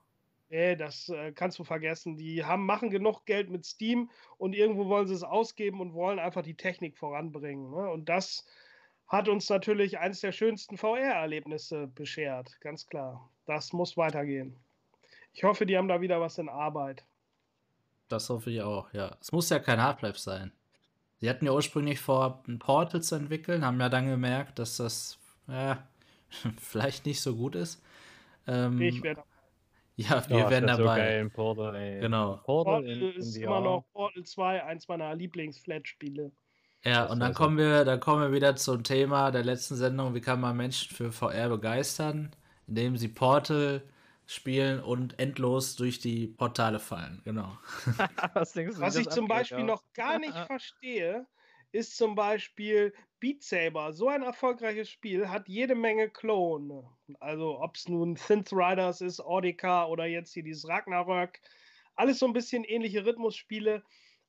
Nee, 0.49 0.75
das 0.75 1.09
äh, 1.09 1.33
kannst 1.33 1.59
du 1.59 1.63
vergessen. 1.63 2.17
Die 2.17 2.43
haben, 2.43 2.65
machen 2.65 2.89
genug 2.89 3.25
Geld 3.25 3.49
mit 3.49 3.65
Steam 3.65 4.09
und 4.37 4.53
irgendwo 4.55 4.87
wollen 4.87 5.07
sie 5.07 5.13
es 5.13 5.23
ausgeben 5.23 5.79
und 5.79 5.93
wollen 5.93 6.17
einfach 6.17 6.43
die 6.43 6.55
Technik 6.55 6.97
voranbringen. 6.97 7.69
Ne? 7.69 7.89
Und 7.89 8.09
das 8.09 8.45
hat 9.07 9.29
uns 9.29 9.49
natürlich 9.49 9.99
eines 9.99 10.21
der 10.21 10.31
schönsten 10.31 10.77
VR-Erlebnisse 10.77 11.87
beschert, 11.87 12.59
ganz 12.61 12.87
klar. 12.87 13.29
Das 13.45 13.71
muss 13.71 13.97
weitergehen. 13.97 14.55
Ich 15.33 15.43
hoffe, 15.43 15.65
die 15.65 15.77
haben 15.77 15.87
da 15.87 16.01
wieder 16.01 16.21
was 16.21 16.37
in 16.39 16.49
Arbeit. 16.49 17.05
Das 18.07 18.29
hoffe 18.29 18.51
ich 18.51 18.61
auch, 18.61 18.93
ja. 18.93 19.17
Es 19.21 19.31
muss 19.31 19.49
ja 19.49 19.59
kein 19.59 19.81
Half-Life 19.81 20.19
sein. 20.19 20.51
Sie 21.19 21.29
hatten 21.29 21.45
ja 21.45 21.53
ursprünglich 21.53 21.99
vor, 21.99 22.43
ein 22.47 22.59
Portal 22.59 23.03
zu 23.03 23.15
entwickeln, 23.15 23.65
haben 23.65 23.79
ja 23.81 23.89
dann 23.89 24.07
gemerkt, 24.07 24.59
dass 24.59 24.77
das 24.77 25.19
ja, 25.47 25.87
vielleicht 26.61 27.05
nicht 27.05 27.21
so 27.21 27.35
gut 27.37 27.55
ist. 27.55 27.83
Ähm, 28.47 28.79
Ich 28.79 29.01
werde 29.03 29.23
ja, 29.97 30.27
wir 30.29 30.49
wär 30.49 30.61
So 30.73 30.83
dabei. 30.83 30.97
geil, 30.97 31.21
in 31.21 31.31
Portal, 31.31 31.75
ey. 31.75 31.99
Genau. 31.99 32.37
Portal 32.43 32.83
Portal 32.83 32.85
in, 32.85 33.01
in 33.15 33.21
ist 33.21 33.33
VR. 33.33 33.43
immer 33.45 33.61
noch 33.61 33.85
Portal 33.93 34.23
2, 34.23 34.63
eins 34.63 34.87
meiner 34.87 35.15
Lieblings-Flat-Spiele. 35.15 36.31
Ja, 36.83 37.05
Das 37.05 37.11
und 37.11 37.19
dann 37.19 37.33
so. 37.33 37.33
kommen 37.33 37.57
wir, 37.57 37.83
dann 37.83 37.99
kommen 37.99 38.21
wir 38.21 38.31
wieder 38.31 38.55
zum 38.55 38.83
Thema 38.83 39.31
der 39.31 39.43
letzten 39.43 39.75
Sendung, 39.75 40.13
wie 40.13 40.21
kann 40.21 40.39
man 40.39 40.55
Menschen 40.55 40.95
für 40.95 41.11
VR 41.11 41.49
begeistern, 41.49 42.35
indem 42.67 42.95
sie 42.97 43.07
Portal 43.07 43.81
spielen 44.27 44.81
und 44.81 45.19
endlos 45.19 45.75
durch 45.75 45.99
die 45.99 46.27
Portale 46.27 46.79
fallen. 46.79 47.21
Genau. 47.23 47.57
Was 48.33 48.53
du, 48.53 48.79
Was 48.79 48.95
ich 48.95 49.09
zum 49.09 49.25
abgeht, 49.25 49.37
Beispiel 49.37 49.59
ja? 49.59 49.65
noch 49.65 49.83
gar 49.93 50.19
nicht 50.19 50.37
verstehe, 50.47 51.27
ist 51.71 51.97
zum 51.97 52.15
Beispiel 52.15 52.93
Beat 53.19 53.43
Saber. 53.43 53.93
So 53.93 54.07
ein 54.07 54.23
erfolgreiches 54.23 54.89
Spiel 54.89 55.29
hat 55.29 55.47
jede 55.47 55.75
Menge 55.75 56.09
Klone. 56.09 56.89
Also 57.19 57.59
ob 57.59 57.75
es 57.75 57.87
nun 57.87 58.15
Synth 58.15 58.51
Riders 58.51 59.01
ist, 59.01 59.19
Audica 59.19 59.85
oder 59.85 60.05
jetzt 60.05 60.33
hier 60.33 60.43
dieses 60.43 60.67
Ragnarök. 60.67 61.39
Alles 61.95 62.19
so 62.19 62.25
ein 62.25 62.33
bisschen 62.33 62.63
ähnliche 62.63 63.05
Rhythmusspiele. 63.05 63.83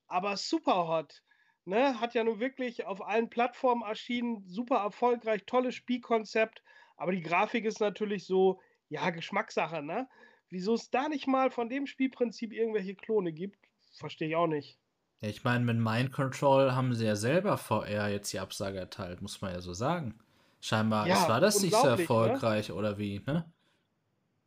Aber 0.09 0.37
Superhot 0.37 1.23
ne, 1.65 2.01
hat 2.01 2.15
ja 2.15 2.25
nun 2.25 2.41
wirklich 2.41 2.87
auf 2.87 3.05
allen 3.07 3.29
Plattformen 3.29 3.83
erschienen. 3.83 4.45
Super 4.47 4.77
erfolgreich, 4.79 5.45
tolles 5.47 5.75
Spielkonzept. 5.75 6.63
Aber 6.97 7.13
die 7.13 7.23
Grafik 7.23 7.65
ist 7.65 7.81
natürlich 7.81 8.25
so, 8.25 8.61
ja, 8.89 9.11
Geschmackssache. 9.11 9.83
Ne? 9.83 10.09
Wieso 10.51 10.75
es 10.75 10.91
da 10.91 11.09
nicht 11.09 11.27
mal 11.27 11.51
von 11.51 11.69
dem 11.69 11.87
Spielprinzip 11.87 12.53
irgendwelche 12.53 12.95
Klone 12.95 13.33
gibt, 13.33 13.59
verstehe 13.93 14.29
ich 14.29 14.37
auch 14.37 14.47
nicht. 14.47 14.79
Ja, 15.21 15.29
ich 15.29 15.45
meine, 15.45 15.65
mit 15.65 15.79
Mind 15.79 16.13
Control 16.13 16.75
haben 16.75 16.95
sie 16.95 17.07
ja 17.07 17.17
selber 17.17 17.57
VR 17.57 18.09
jetzt 18.09 18.33
die 18.33 18.39
Absage 18.39 18.79
erteilt, 18.79 19.23
muss 19.23 19.41
man 19.41 19.53
ja 19.53 19.61
so 19.61 19.73
sagen. 19.73 20.19
Scheinbar 20.61 21.07
Ja, 21.07 21.23
ist, 21.23 21.29
war 21.29 21.41
das 21.41 21.63
nicht 21.63 21.75
so 21.75 21.85
ne? 21.85 21.91
erfolgreich 21.91 22.73
oder 22.73 22.99
wie, 22.99 23.21
ne? 23.27 23.51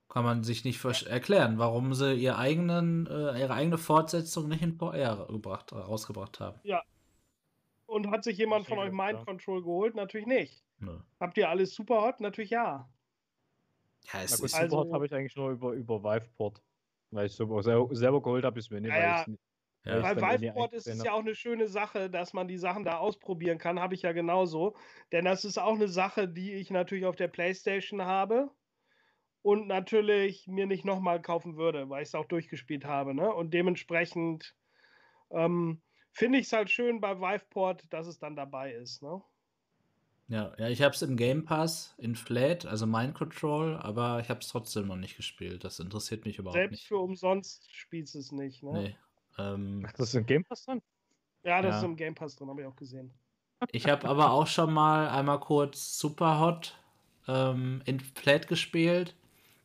Kann 0.10 0.24
man 0.24 0.44
sich 0.44 0.64
nicht 0.64 0.84
erklären, 1.06 1.60
warum 1.60 1.94
sie 1.94 2.16
ihr 2.16 2.38
eigenen, 2.38 3.06
äh, 3.06 3.40
ihre 3.40 3.54
eigene 3.54 3.78
Fortsetzung 3.78 4.48
nicht 4.48 4.64
in 4.64 4.74
VR 4.74 5.28
gebracht, 5.28 5.72
rausgebracht 5.72 6.40
haben. 6.40 6.60
Und 7.86 8.10
hat 8.10 8.24
sich 8.24 8.38
jemand 8.38 8.68
von 8.68 8.80
euch 8.80 8.92
Mind 8.92 9.20
ja. 9.20 9.26
Control 9.26 9.62
geholt? 9.62 9.96
Natürlich 9.96 10.28
nicht. 10.28 10.64
Nö. 10.80 11.00
Habt 11.20 11.38
ihr 11.38 11.50
alles 11.50 11.76
super 11.76 12.02
hot? 12.02 12.22
Natürlich 12.22 12.52
ja. 12.52 12.90
Ja, 14.06 14.22
es 14.24 14.38
gut, 14.38 14.46
ist, 14.46 14.56
Also- 14.56 14.78
Superhot 14.78 14.94
habe 14.94 15.06
ich 15.06 15.14
eigentlich 15.14 15.36
nur 15.36 15.52
über, 15.52 15.74
über 15.74 16.04
Viveport. 16.04 16.62
Weil 17.12 17.26
ich 17.26 17.34
so 17.34 17.62
selber, 17.62 17.96
selber 17.96 18.22
geholt 18.22 18.46
habe, 18.46 18.60
ist 18.60 18.70
mir 18.70 18.82
nicht. 18.82 18.92
Ja, 18.92 19.26
ja. 19.86 20.04
weil 20.04 20.16
Bei 20.16 20.40
Viveport 20.40 20.74
ist 20.74 20.88
es 20.88 21.04
ja 21.04 21.14
auch 21.14 21.20
eine 21.20 21.34
schöne 21.34 21.68
Sache, 21.68 22.10
dass 22.10 22.34
man 22.34 22.48
die 22.48 22.58
Sachen 22.58 22.84
da 22.84 22.98
ausprobieren 22.98 23.58
kann. 23.58 23.80
Habe 23.80 23.96
ich 23.96 24.04
ja 24.04 24.12
genauso. 24.12 24.76
Denn 25.12 25.26
das 25.26 25.46
ist 25.46 25.58
auch 25.58 25.74
eine 25.74 25.88
Sache, 25.88 26.28
die 26.28 26.54
ich 26.54 26.70
natürlich 26.70 27.06
auf 27.06 27.16
der 27.16 27.28
Playstation 27.28 28.04
habe. 28.04 28.52
Und 29.42 29.68
natürlich 29.68 30.48
mir 30.48 30.68
nicht 30.68 30.84
nochmal 30.84 31.22
kaufen 31.22 31.56
würde, 31.56 31.90
weil 31.90 32.04
ich 32.04 32.10
es 32.10 32.16
auch 32.16 32.26
durchgespielt 32.26 32.84
habe. 32.86 33.16
Ne? 33.16 33.34
Und 33.34 33.54
dementsprechend 33.54 34.54
ähm, 35.32 35.82
finde 36.12 36.40
ich 36.40 36.48
es 36.48 36.54
halt 36.54 36.70
schön 36.70 37.00
bei 37.00 37.20
Viveport, 37.20 37.86
dass 37.92 38.06
es 38.06 38.20
dann 38.20 38.36
dabei 38.36 38.74
ist. 38.74 39.02
Ne? 39.02 39.22
Ja, 40.30 40.54
ja, 40.60 40.70
ich 40.70 40.82
habe 40.84 40.94
es 40.94 41.02
im 41.02 41.18
Game 41.18 41.44
Pass 41.44 41.96
in 41.98 42.16
Flat, 42.16 42.66
also 42.66 42.86
Mind 42.86 43.16
Control, 43.16 43.76
aber 43.78 44.20
ich 44.20 44.30
habe 44.30 44.40
es 44.42 44.48
trotzdem 44.48 44.88
noch 44.88 44.96
nicht 44.96 45.18
gespielt. 45.18 45.64
Das 45.64 45.80
interessiert 45.80 46.24
mich 46.26 46.38
überhaupt 46.38 46.56
Selbst 46.58 46.72
nicht. 46.72 46.88
für 46.88 46.98
umsonst 46.98 47.68
spielst 47.76 48.14
du 48.14 48.20
es 48.20 48.32
nicht. 48.32 48.62
Ne? 48.62 48.72
Nee. 48.74 48.96
Ähm, 49.40 49.84
Ach, 49.88 49.92
das 49.94 50.10
ist 50.10 50.16
im 50.16 50.26
Game 50.28 50.44
Pass 50.44 50.66
drin? 50.66 50.82
Ja, 51.44 51.62
das 51.64 51.72
Ja. 51.74 51.78
ist 51.80 51.84
im 51.86 51.96
Game 51.96 52.14
Pass 52.16 52.36
drin, 52.36 52.48
habe 52.50 52.62
ich 52.62 52.68
auch 52.68 52.76
gesehen. 52.76 53.12
ich 53.72 53.88
habe 53.88 54.08
aber 54.08 54.32
auch 54.32 54.46
schon 54.48 54.72
mal 54.72 55.10
einmal 55.10 55.40
kurz 55.40 55.98
Superhot 55.98 56.78
ähm, 57.28 57.82
in 57.86 58.00
Flat 58.00 58.48
gespielt. 58.48 59.16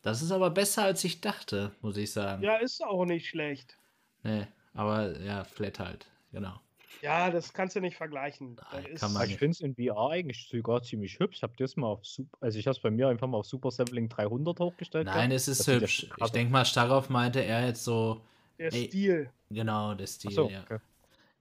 Das 0.01 0.21
ist 0.23 0.31
aber 0.31 0.49
besser, 0.49 0.83
als 0.83 1.03
ich 1.03 1.21
dachte, 1.21 1.71
muss 1.81 1.95
ich 1.97 2.11
sagen. 2.11 2.41
Ja, 2.43 2.57
ist 2.57 2.83
auch 2.83 3.05
nicht 3.05 3.27
schlecht. 3.27 3.77
Nee, 4.23 4.47
aber 4.73 5.19
ja, 5.21 5.43
Flat 5.43 5.79
halt, 5.79 6.07
genau. 6.31 6.59
Ja, 7.01 7.29
das 7.29 7.53
kannst 7.53 7.75
du 7.75 7.81
nicht 7.81 7.95
vergleichen. 7.95 8.57
Nein, 8.71 8.85
ist, 8.85 9.01
man 9.01 9.15
Aber 9.15 9.25
ich 9.25 9.37
finde 9.37 9.51
es 9.51 9.61
in 9.61 9.75
VR 9.75 10.11
eigentlich 10.11 10.47
sogar 10.47 10.81
ziemlich 10.81 11.19
hübsch. 11.19 11.41
Habt 11.41 11.59
ihr 11.59 11.65
es 11.65 11.75
mal 11.75 11.87
auf 11.87 12.05
Super, 12.05 12.37
also 12.41 12.57
ich 12.57 12.67
habe 12.67 12.75
es 12.75 12.81
bei 12.81 12.91
mir 12.91 13.07
einfach 13.07 13.27
mal 13.27 13.37
auf 13.37 13.45
Super 13.45 13.71
Sampling 13.71 14.09
300 14.09 14.59
hochgestellt. 14.59 15.05
Nein, 15.05 15.29
gehabt. 15.29 15.33
es 15.33 15.47
ist 15.47 15.67
hübsch. 15.67 16.09
Ich 16.17 16.31
denke 16.31 16.51
mal, 16.51 16.65
darauf 16.73 17.09
meinte 17.09 17.43
er 17.43 17.65
jetzt 17.67 17.83
so, 17.83 18.21
der 18.57 18.73
Ey, 18.73 18.87
Stil. 18.87 19.29
genau, 19.49 19.93
der 19.93 20.07
Stil, 20.07 20.29
Achso, 20.29 20.49
ja. 20.49 20.61
okay. 20.61 20.79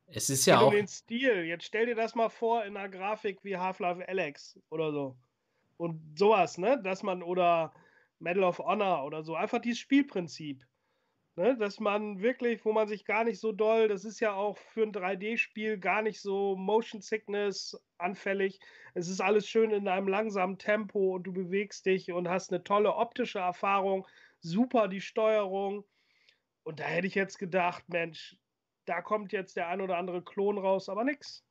Es 0.06 0.30
ist 0.30 0.40
Es 0.40 0.46
ja 0.46 0.60
um 0.60 0.68
auch, 0.68 0.70
den 0.70 0.86
Stil. 0.86 1.44
Jetzt 1.44 1.64
stell 1.64 1.86
dir 1.86 1.94
das 1.94 2.14
mal 2.14 2.28
vor 2.28 2.64
in 2.64 2.76
einer 2.76 2.88
Grafik 2.88 3.42
wie 3.42 3.56
Half-Life 3.56 4.06
Alex 4.08 4.58
oder 4.70 4.92
so. 4.92 5.16
Und 5.76 6.00
sowas, 6.18 6.58
ne? 6.58 6.80
Dass 6.82 7.02
man, 7.02 7.22
oder 7.22 7.72
Medal 8.18 8.44
of 8.44 8.58
Honor 8.58 9.04
oder 9.04 9.22
so. 9.22 9.34
Einfach 9.34 9.60
dieses 9.60 9.78
Spielprinzip. 9.80 10.64
Ne? 11.36 11.56
Dass 11.56 11.80
man 11.80 12.20
wirklich, 12.22 12.64
wo 12.64 12.72
man 12.72 12.86
sich 12.86 13.04
gar 13.04 13.24
nicht 13.24 13.40
so 13.40 13.50
doll, 13.50 13.88
das 13.88 14.04
ist 14.04 14.20
ja 14.20 14.34
auch 14.34 14.56
für 14.56 14.82
ein 14.82 14.92
3D-Spiel 14.92 15.78
gar 15.78 16.02
nicht 16.02 16.20
so 16.20 16.54
Motion 16.56 17.00
Sickness 17.00 17.80
anfällig. 17.98 18.60
Es 18.94 19.08
ist 19.08 19.20
alles 19.20 19.48
schön 19.48 19.72
in 19.72 19.88
einem 19.88 20.06
langsamen 20.06 20.58
Tempo 20.58 21.16
und 21.16 21.24
du 21.24 21.32
bewegst 21.32 21.86
dich 21.86 22.12
und 22.12 22.28
hast 22.28 22.52
eine 22.52 22.62
tolle 22.62 22.94
optische 22.94 23.40
Erfahrung. 23.40 24.06
Super 24.40 24.86
die 24.86 25.00
Steuerung. 25.00 25.84
Und 26.62 26.78
da 26.80 26.84
hätte 26.84 27.08
ich 27.08 27.16
jetzt 27.16 27.38
gedacht, 27.38 27.84
Mensch, 27.88 28.36
da 28.84 29.02
kommt 29.02 29.32
jetzt 29.32 29.56
der 29.56 29.68
ein 29.68 29.80
oder 29.80 29.98
andere 29.98 30.22
Klon 30.22 30.58
raus, 30.58 30.88
aber 30.88 31.04
nix. 31.04 31.44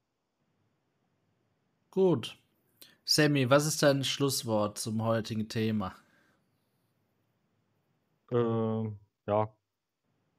gut. 1.92 2.38
Sammy, 3.06 3.50
was 3.50 3.66
ist 3.66 3.84
dein 3.84 4.06
Schlusswort 4.06 4.78
zum 4.78 5.04
heutigen 5.04 5.50
Thema? 5.50 5.94
Ähm, 8.32 8.98
ja, 9.28 9.54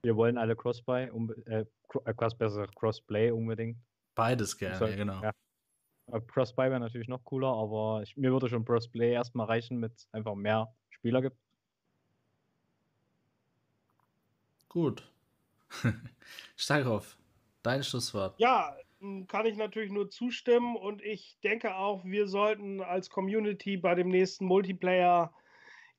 wir 0.05 0.17
wollen 0.17 0.39
alle 0.39 0.55
Crossplay, 0.55 1.11
unbe- 1.11 1.45
äh, 1.47 1.65
Cro- 1.89 2.03
äh, 2.07 2.15
Cross 2.15 2.37
besser 2.37 2.67
Crossplay 2.69 3.31
unbedingt. 3.31 3.79
Beides 4.15 4.57
gerne, 4.57 4.91
ja, 4.91 4.97
genau. 4.97 5.23
ja. 5.23 5.33
Äh, 6.13 6.21
Crossplay 6.21 6.71
wäre 6.71 6.81
natürlich 6.81 7.09
noch 7.09 7.25
cooler, 7.25 7.49
aber 7.49 8.03
ich, 8.03 8.17
mir 8.17 8.31
würde 8.31 8.49
schon 8.49 8.65
Crossplay 8.65 9.13
erstmal 9.13 9.47
reichen, 9.47 9.79
mit 9.79 9.93
es 9.97 10.09
einfach 10.13 10.35
mehr 10.35 10.73
Spieler 10.91 11.23
gibt. 11.23 11.37
Gut. 14.69 15.11
Starkhoff, 16.57 17.17
dein 17.63 17.83
Schlusswort. 17.83 18.39
Ja, 18.39 18.77
m, 19.01 19.27
kann 19.27 19.47
ich 19.47 19.57
natürlich 19.57 19.91
nur 19.91 20.11
zustimmen 20.11 20.77
und 20.77 21.01
ich 21.03 21.39
denke 21.43 21.77
auch, 21.77 22.05
wir 22.05 22.27
sollten 22.29 22.81
als 22.83 23.09
Community 23.09 23.77
bei 23.77 23.95
dem 23.95 24.09
nächsten 24.09 24.45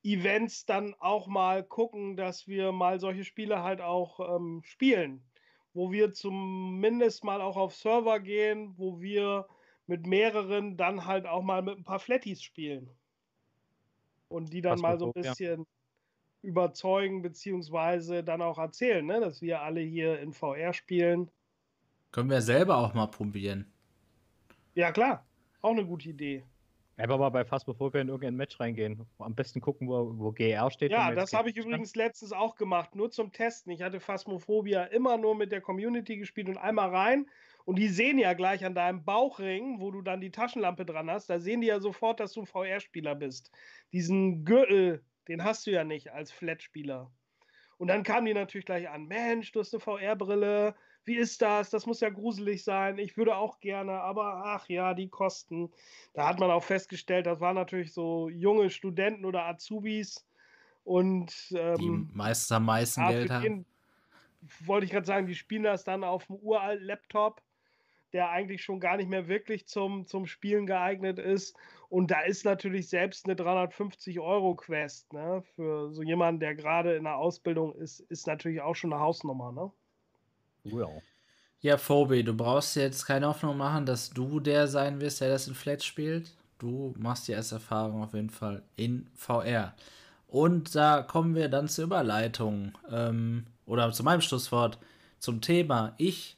Multiplayer-Events 0.06 0.66
dann 0.66 0.94
auch 1.00 1.28
mal 1.28 1.64
gucken, 1.64 2.16
dass 2.16 2.48
wir 2.48 2.72
mal 2.72 3.00
solche 3.00 3.24
Spiele 3.24 3.64
halt 3.64 3.82
auch 3.82 4.20
ähm, 4.36 4.62
spielen, 4.64 5.24
wo 5.74 5.92
wir 5.92 6.14
zumindest 6.14 7.24
mal 7.24 7.42
auch 7.42 7.58
auf 7.58 7.76
Server 7.76 8.20
gehen, 8.20 8.74
wo 8.78 9.02
wir 9.02 9.48
mit 9.88 10.06
mehreren 10.06 10.78
dann 10.78 11.06
halt 11.06 11.26
auch 11.26 11.44
mal 11.44 11.62
mit 11.62 11.78
ein 11.78 11.84
paar 11.84 12.00
Flatties 12.00 12.42
spielen. 12.42 12.90
Und 14.28 14.54
die 14.54 14.62
dann 14.62 14.80
mal 14.80 14.98
so 14.98 15.08
ein 15.08 15.14
bisschen 15.14 15.68
überzeugen, 16.42 17.22
beziehungsweise 17.22 18.24
dann 18.24 18.42
auch 18.42 18.58
erzählen, 18.58 19.06
ne, 19.06 19.20
dass 19.20 19.42
wir 19.42 19.62
alle 19.62 19.82
hier 19.82 20.20
in 20.20 20.34
VR 20.34 20.74
spielen. 20.74 21.30
Können 22.12 22.30
wir 22.30 22.42
selber 22.42 22.78
auch 22.78 22.94
mal 22.94 23.08
probieren. 23.08 23.72
Ja, 24.74 24.92
klar. 24.92 25.26
Auch 25.62 25.72
eine 25.72 25.86
gute 25.86 26.10
Idee. 26.10 26.44
Einfach 26.98 27.18
mal 27.18 27.30
bei 27.30 27.44
Phasmophobia 27.44 28.02
in 28.02 28.08
irgendein 28.08 28.36
Match 28.36 28.58
reingehen. 28.60 29.06
Am 29.20 29.36
besten 29.36 29.60
gucken, 29.60 29.90
wo, 29.90 30.18
wo 30.18 30.32
GR 30.32 30.72
steht. 30.72 30.92
Ja, 30.92 31.10
wir 31.10 31.16
das 31.16 31.34
habe 31.34 31.50
ich 31.50 31.58
übrigens 31.58 31.96
letztens 31.96 32.32
auch 32.32 32.56
gemacht, 32.56 32.96
nur 32.96 33.12
zum 33.12 33.34
Testen. 33.34 33.74
Ich 33.74 33.82
hatte 33.82 34.00
Phasmophobia 34.00 34.86
immer 34.86 35.18
nur 35.18 35.36
mit 35.36 35.52
der 35.52 35.60
Community 35.60 36.16
gespielt 36.16 36.48
und 36.48 36.58
einmal 36.58 36.90
rein. 36.90 37.26
Und 37.66 37.80
die 37.80 37.90
sehen 37.90 38.18
ja 38.18 38.34
gleich 38.34 38.64
an 38.64 38.76
deinem 38.76 39.04
Bauchring, 39.04 39.82
wo 39.82 39.92
du 39.92 40.02
dann 40.02 40.22
die 40.22 40.32
Taschenlampe 40.32 40.86
dran 40.86 41.10
hast, 41.10 41.30
da 41.30 41.40
sehen 41.40 41.62
die 41.62 41.68
ja 41.68 41.80
sofort, 41.80 42.20
dass 42.20 42.32
du 42.34 42.42
ein 42.42 42.46
VR-Spieler 42.46 43.16
bist. 43.16 43.52
Diesen 43.92 44.46
Gürtel, 44.46 45.04
den 45.28 45.44
hast 45.44 45.66
du 45.68 45.72
ja 45.72 45.84
nicht 45.84 46.12
als 46.14 46.32
Flat-Spieler. 46.32 47.12
Und 47.78 47.88
dann 47.88 48.04
kamen 48.04 48.26
die 48.26 48.34
natürlich 48.34 48.66
gleich 48.66 48.88
an: 48.88 49.08
Mensch, 49.08 49.52
du 49.52 49.60
hast 49.60 49.74
eine 49.74 49.82
VR-Brille. 49.82 50.76
Wie 51.06 51.16
ist 51.16 51.42
das? 51.42 51.70
Das 51.70 51.86
muss 51.86 52.02
ja 52.02 52.10
gruselig 52.10 52.64
sein. 52.64 52.98
Ich 52.98 53.16
würde 53.16 53.38
auch 53.38 53.60
gerne, 53.60 54.02
aber 54.02 54.42
ach 54.46 54.68
ja, 54.68 54.94
die 54.96 55.08
Kosten. 55.08 55.72
Da 56.14 56.28
hat 56.28 56.40
man 56.40 56.50
auch 56.50 56.64
festgestellt, 56.64 57.28
das 57.28 57.40
waren 57.40 57.56
natürlich 57.56 57.94
so 57.94 58.28
junge 58.30 58.70
Studenten 58.72 59.24
oder 59.24 59.46
Azubis. 59.46 60.26
Und 60.84 61.50
Die 61.52 61.58
ähm, 61.58 62.10
meistens 62.14 62.52
am 62.52 62.66
meisten 62.66 63.02
ja, 63.02 63.12
Geld 63.12 63.32
haben. 63.32 63.66
wollte 64.66 64.86
ich 64.86 64.92
gerade 64.92 65.06
sagen, 65.06 65.28
die 65.28 65.36
spielen 65.36 65.64
das 65.64 65.84
dann 65.84 66.04
auf 66.04 66.26
dem 66.26 66.36
uralten 66.38 66.86
Laptop, 66.86 67.42
der 68.14 68.30
eigentlich 68.30 68.64
schon 68.64 68.80
gar 68.80 68.98
nicht 68.98 69.10
mehr 69.10 69.28
wirklich 69.28 69.68
zum, 69.68 70.06
zum 70.06 70.26
Spielen 70.26 70.66
geeignet 70.66 71.20
ist. 71.20 71.56
Und 71.90 72.12
da 72.12 72.22
ist 72.22 72.46
natürlich 72.46 72.88
selbst 72.90 73.26
eine 73.26 73.36
350-Euro-Quest, 73.36 75.14
ne? 75.14 75.44
Für 75.56 75.92
so 75.92 76.02
jemanden, 76.02 76.40
der 76.40 76.56
gerade 76.56 76.96
in 76.96 77.04
der 77.04 77.18
Ausbildung 77.18 77.74
ist, 77.76 78.00
ist 78.00 78.28
natürlich 78.28 78.62
auch 78.62 78.76
schon 78.76 78.94
eine 78.94 79.02
Hausnummer, 79.02 79.52
ne? 79.52 79.72
Ja. 80.66 80.88
Ja, 81.62 81.78
Phoebe, 81.78 82.24
du 82.24 82.36
brauchst 82.36 82.76
jetzt 82.76 83.06
keine 83.06 83.28
Hoffnung 83.28 83.58
machen, 83.58 83.86
dass 83.86 84.12
du 84.12 84.40
der 84.40 84.68
sein 84.68 85.02
wirst, 85.02 85.22
der 85.22 85.30
das 85.30 85.48
in 85.48 85.56
Flat 85.56 85.84
spielt. 85.84 86.32
Du 86.60 86.94
machst 86.98 87.28
die 87.28 87.32
erste 87.32 87.56
Erfahrung 87.56 88.04
auf 88.04 88.14
jeden 88.14 88.30
Fall 88.30 88.62
in 88.76 89.08
VR. 89.16 89.74
Und 90.28 90.76
da 90.76 91.02
kommen 91.02 91.34
wir 91.34 91.50
dann 91.50 91.68
zur 91.68 91.86
Überleitung 91.86 92.74
ähm, 92.92 93.46
oder 93.66 93.92
zu 93.92 94.04
meinem 94.04 94.22
Schlusswort 94.22 94.78
zum 95.20 95.42
Thema. 95.42 95.94
Ich 95.98 96.38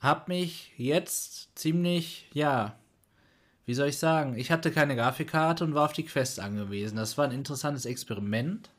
habe 0.00 0.24
mich 0.28 0.72
jetzt 0.76 1.56
ziemlich, 1.56 2.28
ja, 2.32 2.76
wie 3.66 3.74
soll 3.74 3.88
ich 3.88 3.98
sagen, 3.98 4.36
ich 4.36 4.50
hatte 4.50 4.70
keine 4.70 4.96
Grafikkarte 4.96 5.64
und 5.64 5.74
war 5.74 5.84
auf 5.84 5.92
die 5.92 6.04
Quest 6.04 6.40
angewiesen. 6.40 6.96
Das 6.96 7.18
war 7.18 7.26
ein 7.26 7.32
interessantes 7.32 7.84
Experiment. 7.84 8.70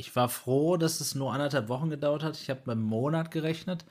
Ich 0.00 0.14
war 0.14 0.28
froh, 0.28 0.76
dass 0.76 1.00
es 1.00 1.16
nur 1.16 1.32
anderthalb 1.32 1.68
Wochen 1.68 1.90
gedauert 1.90 2.22
hat. 2.22 2.40
Ich 2.40 2.48
habe 2.50 2.60
beim 2.64 2.80
Monat 2.80 3.32
gerechnet, 3.32 3.84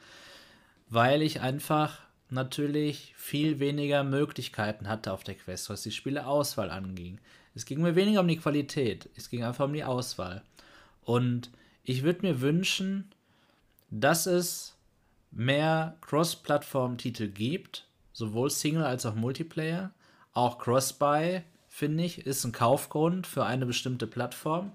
weil 0.89 1.21
ich 1.21 1.41
einfach 1.41 1.99
natürlich 2.29 3.13
viel 3.17 3.59
weniger 3.59 4.05
Möglichkeiten 4.05 4.87
hatte 4.87 5.11
auf 5.11 5.25
der 5.25 5.35
Quest, 5.35 5.69
was 5.69 5.83
die 5.83 5.91
Spieleauswahl 5.91 6.71
anging. 6.71 7.19
Es 7.55 7.65
ging 7.65 7.81
mir 7.81 7.97
weniger 7.97 8.21
um 8.21 8.27
die 8.27 8.37
Qualität, 8.37 9.09
es 9.17 9.29
ging 9.29 9.43
einfach 9.43 9.65
um 9.65 9.73
die 9.73 9.83
Auswahl. 9.83 10.43
Und 11.01 11.51
ich 11.83 12.03
würde 12.03 12.25
mir 12.25 12.39
wünschen, 12.39 13.11
dass 13.89 14.27
es 14.27 14.75
mehr 15.31 15.97
Cross-Plattform-Titel 15.99 17.27
gibt, 17.27 17.85
sowohl 18.13 18.49
Single 18.49 18.85
als 18.85 19.05
auch 19.05 19.15
Multiplayer. 19.15 19.91
Auch 20.31 20.57
Cross-Buy, 20.57 21.43
finde 21.67 22.05
ich, 22.05 22.25
ist 22.25 22.45
ein 22.45 22.53
Kaufgrund 22.53 23.27
für 23.27 23.45
eine 23.45 23.65
bestimmte 23.65 24.07
Plattform. 24.07 24.71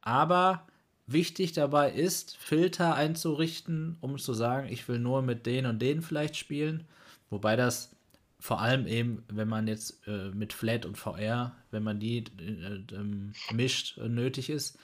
Aber 0.00 0.66
wichtig 1.06 1.52
dabei 1.52 1.90
ist, 1.90 2.36
Filter 2.36 2.94
einzurichten, 2.94 3.96
um 4.00 4.18
zu 4.18 4.34
sagen, 4.34 4.68
ich 4.68 4.86
will 4.88 4.98
nur 4.98 5.22
mit 5.22 5.46
den 5.46 5.66
und 5.66 5.80
den 5.80 6.02
vielleicht 6.02 6.36
spielen. 6.36 6.86
Wobei 7.30 7.56
das 7.56 7.96
vor 8.40 8.60
allem 8.60 8.86
eben, 8.86 9.24
wenn 9.28 9.48
man 9.48 9.66
jetzt 9.66 10.06
äh, 10.06 10.30
mit 10.30 10.52
Flat 10.52 10.86
und 10.86 10.96
VR, 10.96 11.56
wenn 11.70 11.82
man 11.82 11.98
die 11.98 12.18
äh, 12.18 12.94
ähm, 12.94 13.32
mischt, 13.52 13.98
äh, 13.98 14.08
nötig 14.08 14.48
ist. 14.50 14.78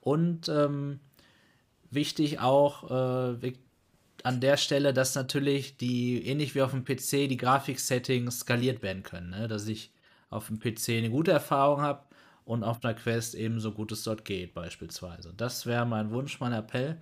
Und 0.00 0.48
ähm, 0.48 1.00
wichtig 1.90 2.40
auch 2.40 2.90
äh, 2.90 3.52
an 4.22 4.40
der 4.40 4.56
Stelle, 4.56 4.92
dass 4.92 5.14
natürlich 5.14 5.76
die, 5.76 6.26
ähnlich 6.26 6.54
wie 6.54 6.62
auf 6.62 6.72
dem 6.72 6.84
PC, 6.84 7.28
die 7.28 7.36
Grafik-Settings 7.36 8.40
skaliert 8.40 8.82
werden 8.82 9.04
können. 9.04 9.30
Ne? 9.30 9.46
Dass 9.46 9.68
ich 9.68 9.92
auf 10.30 10.48
dem 10.48 10.58
PC 10.58 10.90
eine 10.90 11.10
gute 11.10 11.30
Erfahrung 11.30 11.82
habe 11.82 12.05
und 12.46 12.62
auf 12.62 12.82
einer 12.82 12.94
Quest 12.94 13.34
eben 13.34 13.60
so 13.60 13.72
gut 13.72 13.92
es 13.92 14.04
dort 14.04 14.24
geht, 14.24 14.54
beispielsweise. 14.54 15.34
Das 15.36 15.66
wäre 15.66 15.84
mein 15.84 16.10
Wunsch, 16.12 16.40
mein 16.40 16.52
Appell. 16.52 16.96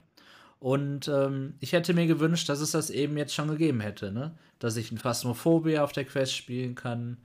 Und 0.59 1.07
ähm, 1.07 1.55
ich 1.61 1.73
hätte 1.73 1.93
mir 1.93 2.07
gewünscht, 2.07 2.49
dass 2.49 2.61
es 2.61 2.71
das 2.71 2.89
eben 2.89 3.19
jetzt 3.19 3.35
schon 3.35 3.49
gegeben 3.49 3.81
hätte, 3.81 4.11
ne? 4.11 4.35
Dass 4.59 4.79
ich 4.79 4.91
ein 4.91 4.97
Phasmophobia 4.97 5.85
auf 5.85 5.93
der 5.93 6.07
Quest 6.07 6.35
spielen 6.35 6.75
kann, 6.75 7.19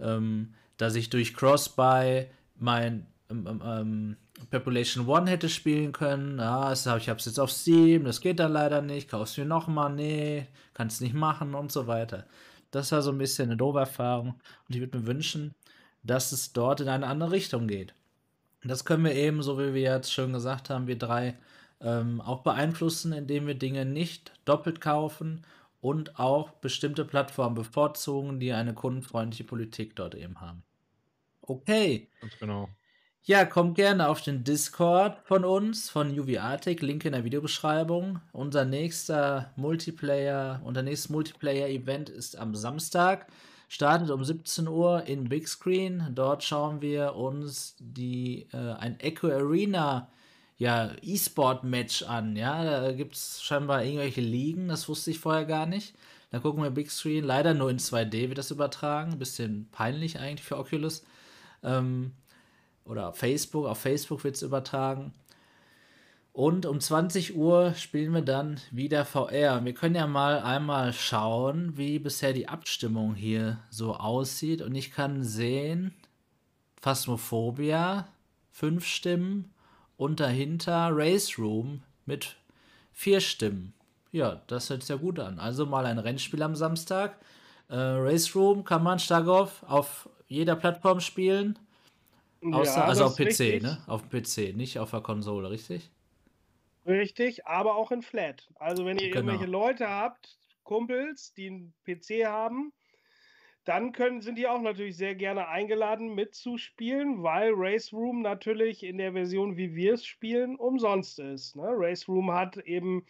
ähm, 0.00 0.54
dass 0.78 0.94
ich 0.94 1.10
durch 1.10 1.34
Cross-Buy 1.34 2.28
mein 2.56 3.06
ähm, 3.30 3.46
ähm, 3.46 3.62
ähm, 3.62 4.16
Population 4.50 5.06
One 5.06 5.30
hätte 5.30 5.50
spielen 5.50 5.92
können. 5.92 6.38
Ja, 6.38 6.70
das 6.70 6.86
hab, 6.86 6.96
ich 6.96 7.10
habe 7.10 7.18
es 7.18 7.26
jetzt 7.26 7.38
auf 7.38 7.50
Steam, 7.50 8.04
das 8.04 8.22
geht 8.22 8.40
dann 8.40 8.52
leider 8.52 8.80
nicht. 8.80 9.10
Kaufst 9.10 9.36
du 9.36 9.42
mir 9.42 9.46
nochmal? 9.46 9.92
Nee, 9.92 10.46
kannst 10.72 11.02
nicht 11.02 11.14
machen 11.14 11.54
und 11.54 11.70
so 11.70 11.86
weiter. 11.86 12.24
Das 12.70 12.92
war 12.92 13.02
so 13.02 13.10
ein 13.10 13.18
bisschen 13.18 13.50
eine 13.50 13.58
doofe 13.58 13.80
Erfahrung. 13.80 14.40
Und 14.66 14.74
ich 14.74 14.80
würde 14.80 14.98
mir 14.98 15.06
wünschen, 15.06 15.54
dass 16.02 16.32
es 16.32 16.52
dort 16.52 16.80
in 16.80 16.88
eine 16.88 17.06
andere 17.06 17.32
Richtung 17.32 17.68
geht. 17.68 17.94
Das 18.64 18.84
können 18.84 19.04
wir 19.04 19.14
eben, 19.14 19.42
so 19.42 19.58
wie 19.58 19.74
wir 19.74 19.82
jetzt 19.82 20.12
schon 20.12 20.32
gesagt 20.32 20.70
haben, 20.70 20.86
wir 20.86 20.98
drei, 20.98 21.36
ähm, 21.80 22.20
auch 22.20 22.42
beeinflussen, 22.42 23.12
indem 23.12 23.46
wir 23.46 23.54
Dinge 23.54 23.84
nicht 23.84 24.32
doppelt 24.44 24.80
kaufen 24.80 25.44
und 25.80 26.18
auch 26.18 26.50
bestimmte 26.50 27.04
Plattformen 27.04 27.54
bevorzugen, 27.54 28.40
die 28.40 28.52
eine 28.52 28.74
kundenfreundliche 28.74 29.44
Politik 29.44 29.94
dort 29.94 30.14
eben 30.14 30.40
haben. 30.40 30.64
Okay. 31.42 32.08
Ganz 32.20 32.38
genau. 32.38 32.68
Ja, 33.22 33.44
kommt 33.44 33.74
gerne 33.74 34.08
auf 34.08 34.22
den 34.22 34.42
Discord 34.42 35.18
von 35.26 35.44
uns, 35.44 35.90
von 35.90 36.18
UV 36.18 36.38
Arctic, 36.40 36.80
Link 36.80 37.04
in 37.04 37.12
der 37.12 37.24
Videobeschreibung. 37.24 38.20
Unser 38.32 38.64
nächster 38.64 39.52
Multiplayer, 39.56 40.62
unser 40.64 40.82
nächstes 40.82 41.10
Multiplayer-Event 41.10 42.08
ist 42.08 42.38
am 42.38 42.54
Samstag. 42.54 43.26
Startet 43.68 44.10
um 44.10 44.24
17 44.24 44.66
Uhr 44.66 45.04
in 45.04 45.28
Big 45.28 45.46
Screen. 45.46 46.08
Dort 46.14 46.42
schauen 46.42 46.80
wir 46.80 47.14
uns 47.14 47.76
die, 47.78 48.48
äh, 48.52 48.72
ein 48.74 48.98
Echo 48.98 49.28
Arena 49.28 50.08
ja, 50.56 50.90
E-Sport-Match 51.02 52.02
an. 52.02 52.34
Ja, 52.34 52.64
da 52.64 52.92
gibt 52.92 53.14
es 53.14 53.42
scheinbar 53.42 53.84
irgendwelche 53.84 54.20
Ligen, 54.20 54.68
das 54.68 54.88
wusste 54.88 55.12
ich 55.12 55.20
vorher 55.20 55.44
gar 55.44 55.66
nicht. 55.66 55.94
Da 56.30 56.40
gucken 56.40 56.62
wir 56.62 56.70
Big 56.70 56.90
Screen. 56.90 57.24
Leider 57.24 57.54
nur 57.54 57.70
in 57.70 57.78
2D 57.78 58.28
wird 58.28 58.38
das 58.38 58.50
übertragen. 58.50 59.18
Bisschen 59.18 59.68
peinlich 59.72 60.18
eigentlich 60.18 60.46
für 60.46 60.58
Oculus. 60.58 61.04
Ähm, 61.62 62.12
oder 62.84 63.12
Facebook. 63.12 63.66
Auf 63.66 63.78
Facebook 63.78 64.24
wird 64.24 64.34
es 64.34 64.42
übertragen. 64.42 65.12
Und 66.32 66.66
um 66.66 66.80
20 66.80 67.36
Uhr 67.36 67.74
spielen 67.74 68.12
wir 68.14 68.22
dann 68.22 68.60
wieder 68.70 69.04
VR. 69.04 69.64
Wir 69.64 69.74
können 69.74 69.96
ja 69.96 70.06
mal 70.06 70.40
einmal 70.40 70.92
schauen, 70.92 71.76
wie 71.76 71.98
bisher 71.98 72.32
die 72.32 72.48
Abstimmung 72.48 73.14
hier 73.14 73.58
so 73.70 73.96
aussieht. 73.96 74.62
Und 74.62 74.74
ich 74.74 74.92
kann 74.92 75.24
sehen, 75.24 75.94
Phasmophobia, 76.80 78.06
fünf 78.52 78.86
Stimmen. 78.86 79.52
Und 79.96 80.20
dahinter 80.20 80.90
Race 80.92 81.38
Room 81.38 81.82
mit 82.06 82.36
vier 82.92 83.20
Stimmen. 83.20 83.74
Ja, 84.12 84.40
das 84.46 84.70
hört 84.70 84.82
sich 84.82 84.90
ja 84.90 84.96
gut 84.96 85.18
an. 85.18 85.40
Also 85.40 85.66
mal 85.66 85.86
ein 85.86 85.98
Rennspiel 85.98 86.42
am 86.42 86.54
Samstag. 86.54 87.18
Äh, 87.68 87.76
Race 87.76 88.34
Room 88.34 88.64
kann 88.64 88.82
man 88.82 88.98
stark 88.98 89.26
auf, 89.26 89.62
auf 89.64 90.08
jeder 90.28 90.56
Plattform 90.56 91.00
spielen. 91.00 91.58
Außer, 92.52 92.78
ja, 92.78 92.84
also 92.84 93.04
auf 93.06 93.16
PC, 93.16 93.26
richtig. 93.26 93.62
ne? 93.62 93.78
Auf 93.86 94.08
PC, 94.08 94.54
nicht 94.54 94.78
auf 94.78 94.90
der 94.90 95.00
Konsole, 95.00 95.50
richtig? 95.50 95.90
Richtig, 96.88 97.46
aber 97.46 97.76
auch 97.76 97.92
in 97.92 98.00
Flat. 98.00 98.48
Also 98.54 98.86
wenn 98.86 98.98
ihr 98.98 99.10
genau. 99.10 99.16
irgendwelche 99.18 99.50
Leute 99.50 99.88
habt, 99.90 100.38
Kumpels, 100.64 101.34
die 101.34 101.48
einen 101.48 101.74
PC 101.84 102.24
haben, 102.26 102.72
dann 103.64 103.92
können, 103.92 104.22
sind 104.22 104.38
die 104.38 104.48
auch 104.48 104.62
natürlich 104.62 104.96
sehr 104.96 105.14
gerne 105.14 105.48
eingeladen 105.48 106.14
mitzuspielen, 106.14 107.22
weil 107.22 107.52
Race 107.54 107.92
Room 107.92 108.22
natürlich 108.22 108.82
in 108.82 108.96
der 108.96 109.12
Version, 109.12 109.58
wie 109.58 109.74
wir 109.74 109.92
es 109.94 110.06
spielen, 110.06 110.56
umsonst 110.56 111.18
ist. 111.18 111.54
Ne? 111.54 111.66
Race 111.66 112.08
Room 112.08 112.32
hat 112.32 112.56
eben 112.56 113.04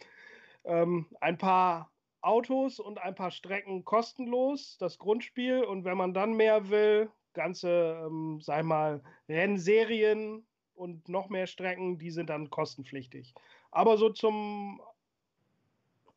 ähm, 0.65 1.07
ein 1.21 1.37
paar 1.37 1.93
Autos 2.19 2.81
und 2.81 2.97
ein 2.97 3.15
paar 3.15 3.31
Strecken 3.31 3.85
kostenlos, 3.85 4.77
das 4.77 4.97
Grundspiel. 4.97 5.63
Und 5.63 5.85
wenn 5.85 5.95
man 5.95 6.13
dann 6.13 6.33
mehr 6.33 6.69
will, 6.69 7.09
ganze, 7.31 8.03
ähm, 8.05 8.41
sag 8.41 8.65
mal, 8.65 9.01
Rennserien 9.29 10.45
und 10.73 11.07
noch 11.07 11.29
mehr 11.29 11.47
Strecken, 11.47 11.97
die 11.99 12.11
sind 12.11 12.29
dann 12.29 12.49
kostenpflichtig. 12.49 13.33
Aber 13.71 13.97
so 13.97 14.09
zum 14.09 14.81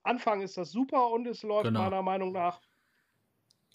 Anfang 0.03 0.43
ist 0.43 0.57
das 0.57 0.73
super 0.73 1.11
und 1.11 1.27
es 1.27 1.43
läuft 1.43 1.67
genau. 1.67 1.83
meiner 1.83 2.03
Meinung 2.03 2.33
nach 2.33 2.61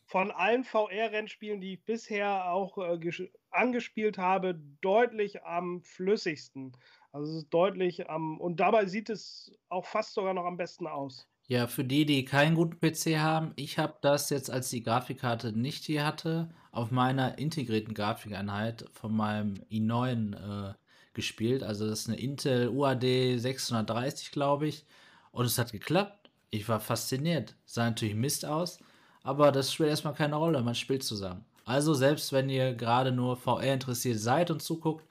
von 0.07 0.31
allen 0.31 0.63
VR-Rennspielen, 0.63 1.59
die 1.59 1.73
ich 1.73 1.83
bisher 1.83 2.49
auch 2.49 2.77
äh, 2.77 3.29
angespielt 3.51 4.17
habe, 4.17 4.59
deutlich 4.81 5.43
am 5.43 5.81
flüssigsten. 5.81 6.75
Also 7.11 7.31
es 7.31 7.43
ist 7.43 7.49
deutlich 7.49 8.09
am 8.09 8.39
und 8.39 8.59
dabei 8.59 8.85
sieht 8.85 9.09
es 9.09 9.51
auch 9.69 9.85
fast 9.85 10.13
sogar 10.13 10.33
noch 10.33 10.45
am 10.45 10.57
besten 10.57 10.87
aus. 10.87 11.27
Ja, 11.49 11.67
für 11.67 11.83
die, 11.83 12.05
die 12.05 12.25
keinen 12.25 12.55
guten 12.55 12.79
PC 12.79 13.19
haben, 13.19 13.53
ich 13.55 13.79
habe 13.79 13.95
das 14.01 14.29
jetzt, 14.29 14.51
als 14.51 14.69
die 14.69 14.83
Grafikkarte 14.83 15.57
nicht 15.57 15.85
hier 15.85 16.05
hatte, 16.05 16.53
auf 16.71 16.91
meiner 16.91 17.37
integrierten 17.37 17.93
Grafikeinheit 17.93 18.85
von 18.91 19.15
meinem 19.15 19.53
i9 19.71 20.71
äh, 20.71 20.73
gespielt. 21.17 21.63
Also 21.63 21.89
das 21.89 22.01
ist 22.01 22.07
eine 22.07 22.17
Intel 22.17 22.69
UAD 22.69 23.03
630, 23.37 24.31
glaube 24.31 24.67
ich. 24.67 24.85
Und 25.33 25.45
es 25.45 25.57
hat 25.57 25.73
geklappt. 25.73 26.29
Ich 26.49 26.69
war 26.69 26.79
fasziniert. 26.79 27.55
Sah 27.65 27.89
natürlich 27.89 28.15
Mist 28.15 28.45
aus, 28.45 28.79
aber 29.23 29.51
das 29.51 29.73
spielt 29.73 29.89
erstmal 29.89 30.13
keine 30.13 30.37
Rolle. 30.37 30.61
Man 30.61 30.75
spielt 30.75 31.03
zusammen. 31.03 31.43
Also 31.65 31.93
selbst 31.93 32.31
wenn 32.31 32.49
ihr 32.49 32.73
gerade 32.73 33.11
nur 33.11 33.35
VR 33.35 33.73
interessiert 33.73 34.19
seid 34.19 34.49
und 34.49 34.61
zuguckt, 34.61 35.05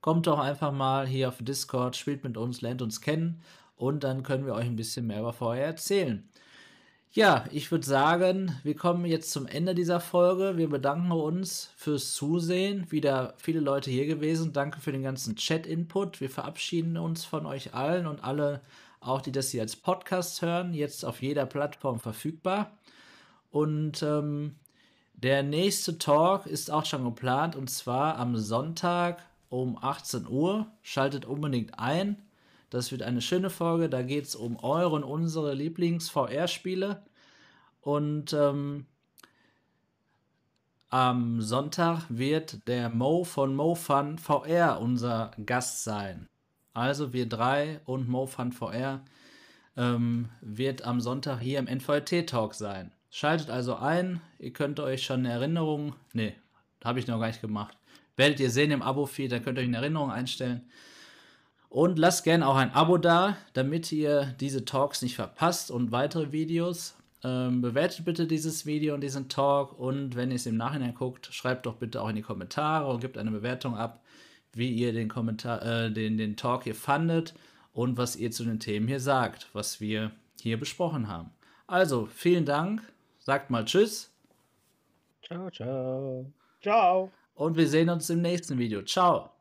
kommt 0.00 0.26
doch 0.26 0.38
einfach 0.38 0.72
mal 0.72 1.06
hier 1.06 1.28
auf 1.28 1.36
Discord, 1.40 1.94
spielt 1.94 2.24
mit 2.24 2.38
uns, 2.38 2.62
lernt 2.62 2.80
uns 2.80 3.02
kennen 3.02 3.42
und 3.76 4.02
dann 4.02 4.22
können 4.22 4.46
wir 4.46 4.54
euch 4.54 4.64
ein 4.64 4.76
bisschen 4.76 5.06
mehr 5.06 5.20
über 5.20 5.34
VR 5.34 5.58
erzählen. 5.58 6.26
Ja, 7.14 7.44
ich 7.50 7.70
würde 7.70 7.84
sagen, 7.84 8.58
wir 8.62 8.74
kommen 8.74 9.04
jetzt 9.04 9.32
zum 9.32 9.46
Ende 9.46 9.74
dieser 9.74 10.00
Folge. 10.00 10.56
Wir 10.56 10.70
bedanken 10.70 11.12
uns 11.12 11.68
fürs 11.76 12.14
Zusehen. 12.14 12.90
Wieder 12.90 13.34
viele 13.36 13.60
Leute 13.60 13.90
hier 13.90 14.06
gewesen. 14.06 14.54
Danke 14.54 14.80
für 14.80 14.92
den 14.92 15.02
ganzen 15.02 15.36
Chat-Input. 15.36 16.22
Wir 16.22 16.30
verabschieden 16.30 16.96
uns 16.96 17.26
von 17.26 17.44
euch 17.44 17.74
allen 17.74 18.06
und 18.06 18.24
alle, 18.24 18.62
auch 19.00 19.20
die 19.20 19.30
das 19.30 19.50
hier 19.50 19.60
als 19.60 19.76
Podcast 19.76 20.40
hören, 20.40 20.72
jetzt 20.72 21.04
auf 21.04 21.20
jeder 21.20 21.44
Plattform 21.44 22.00
verfügbar. 22.00 22.78
Und 23.50 24.02
ähm, 24.02 24.56
der 25.12 25.42
nächste 25.42 25.98
Talk 25.98 26.46
ist 26.46 26.70
auch 26.70 26.86
schon 26.86 27.04
geplant 27.04 27.56
und 27.56 27.68
zwar 27.68 28.16
am 28.16 28.38
Sonntag 28.38 29.22
um 29.50 29.76
18 29.78 30.26
Uhr. 30.26 30.66
Schaltet 30.80 31.26
unbedingt 31.26 31.78
ein. 31.78 32.16
Das 32.72 32.90
wird 32.90 33.02
eine 33.02 33.20
schöne 33.20 33.50
Folge. 33.50 33.90
Da 33.90 34.00
geht 34.00 34.24
es 34.24 34.34
um 34.34 34.56
eure 34.56 34.94
und 34.94 35.04
unsere 35.04 35.52
Lieblings-VR-Spiele. 35.52 37.02
Und 37.82 38.32
ähm, 38.32 38.86
am 40.88 41.42
Sonntag 41.42 42.06
wird 42.08 42.66
der 42.66 42.88
Mo 42.88 43.24
von 43.24 43.54
MoFun 43.54 44.16
VR 44.16 44.80
unser 44.80 45.32
Gast 45.44 45.84
sein. 45.84 46.30
Also 46.72 47.12
wir 47.12 47.28
drei 47.28 47.82
und 47.84 48.08
MoFun 48.08 48.52
VR 48.52 49.04
ähm, 49.76 50.30
wird 50.40 50.82
am 50.86 51.02
Sonntag 51.02 51.40
hier 51.40 51.58
im 51.58 51.66
NVT-Talk 51.66 52.54
sein. 52.54 52.90
Schaltet 53.10 53.50
also 53.50 53.76
ein. 53.76 54.22
Ihr 54.38 54.54
könnt 54.54 54.80
euch 54.80 55.02
schon 55.02 55.20
eine 55.20 55.32
Erinnerung. 55.32 55.94
Ne, 56.14 56.34
habe 56.82 57.00
ich 57.00 57.06
noch 57.06 57.20
gar 57.20 57.26
nicht 57.26 57.42
gemacht. 57.42 57.76
Werdet 58.16 58.40
ihr 58.40 58.50
sehen 58.50 58.70
im 58.70 58.80
Abo-Feed, 58.80 59.30
dann 59.30 59.42
könnt 59.42 59.58
ihr 59.58 59.60
euch 59.60 59.68
eine 59.68 59.76
Erinnerung 59.76 60.10
einstellen. 60.10 60.70
Und 61.72 61.98
lasst 61.98 62.24
gerne 62.24 62.46
auch 62.46 62.56
ein 62.56 62.74
Abo 62.74 62.98
da, 62.98 63.38
damit 63.54 63.90
ihr 63.92 64.34
diese 64.38 64.66
Talks 64.66 65.00
nicht 65.00 65.16
verpasst 65.16 65.70
und 65.70 65.90
weitere 65.90 66.30
Videos. 66.30 66.94
Ähm, 67.24 67.62
bewertet 67.62 68.04
bitte 68.04 68.26
dieses 68.26 68.66
Video 68.66 68.92
und 68.92 69.00
diesen 69.00 69.30
Talk 69.30 69.78
und 69.78 70.14
wenn 70.14 70.30
ihr 70.30 70.36
es 70.36 70.44
im 70.44 70.58
Nachhinein 70.58 70.94
guckt, 70.94 71.30
schreibt 71.32 71.64
doch 71.64 71.76
bitte 71.76 72.02
auch 72.02 72.10
in 72.10 72.16
die 72.16 72.22
Kommentare 72.22 72.86
und 72.92 73.00
gebt 73.00 73.16
eine 73.16 73.30
Bewertung 73.30 73.74
ab, 73.74 74.02
wie 74.52 74.70
ihr 74.70 74.92
den, 74.92 75.08
Kommentar, 75.08 75.64
äh, 75.64 75.90
den, 75.90 76.18
den 76.18 76.36
Talk 76.36 76.64
hier 76.64 76.74
fandet 76.74 77.32
und 77.72 77.96
was 77.96 78.16
ihr 78.16 78.30
zu 78.32 78.44
den 78.44 78.60
Themen 78.60 78.86
hier 78.86 79.00
sagt, 79.00 79.48
was 79.54 79.80
wir 79.80 80.10
hier 80.42 80.60
besprochen 80.60 81.08
haben. 81.08 81.30
Also, 81.66 82.04
vielen 82.04 82.44
Dank, 82.44 82.82
sagt 83.18 83.48
mal 83.48 83.64
Tschüss. 83.64 84.12
Ciao, 85.24 85.48
ciao. 85.50 86.30
Ciao. 86.60 87.10
Und 87.34 87.56
wir 87.56 87.66
sehen 87.66 87.88
uns 87.88 88.10
im 88.10 88.20
nächsten 88.20 88.58
Video. 88.58 88.82
Ciao. 88.82 89.31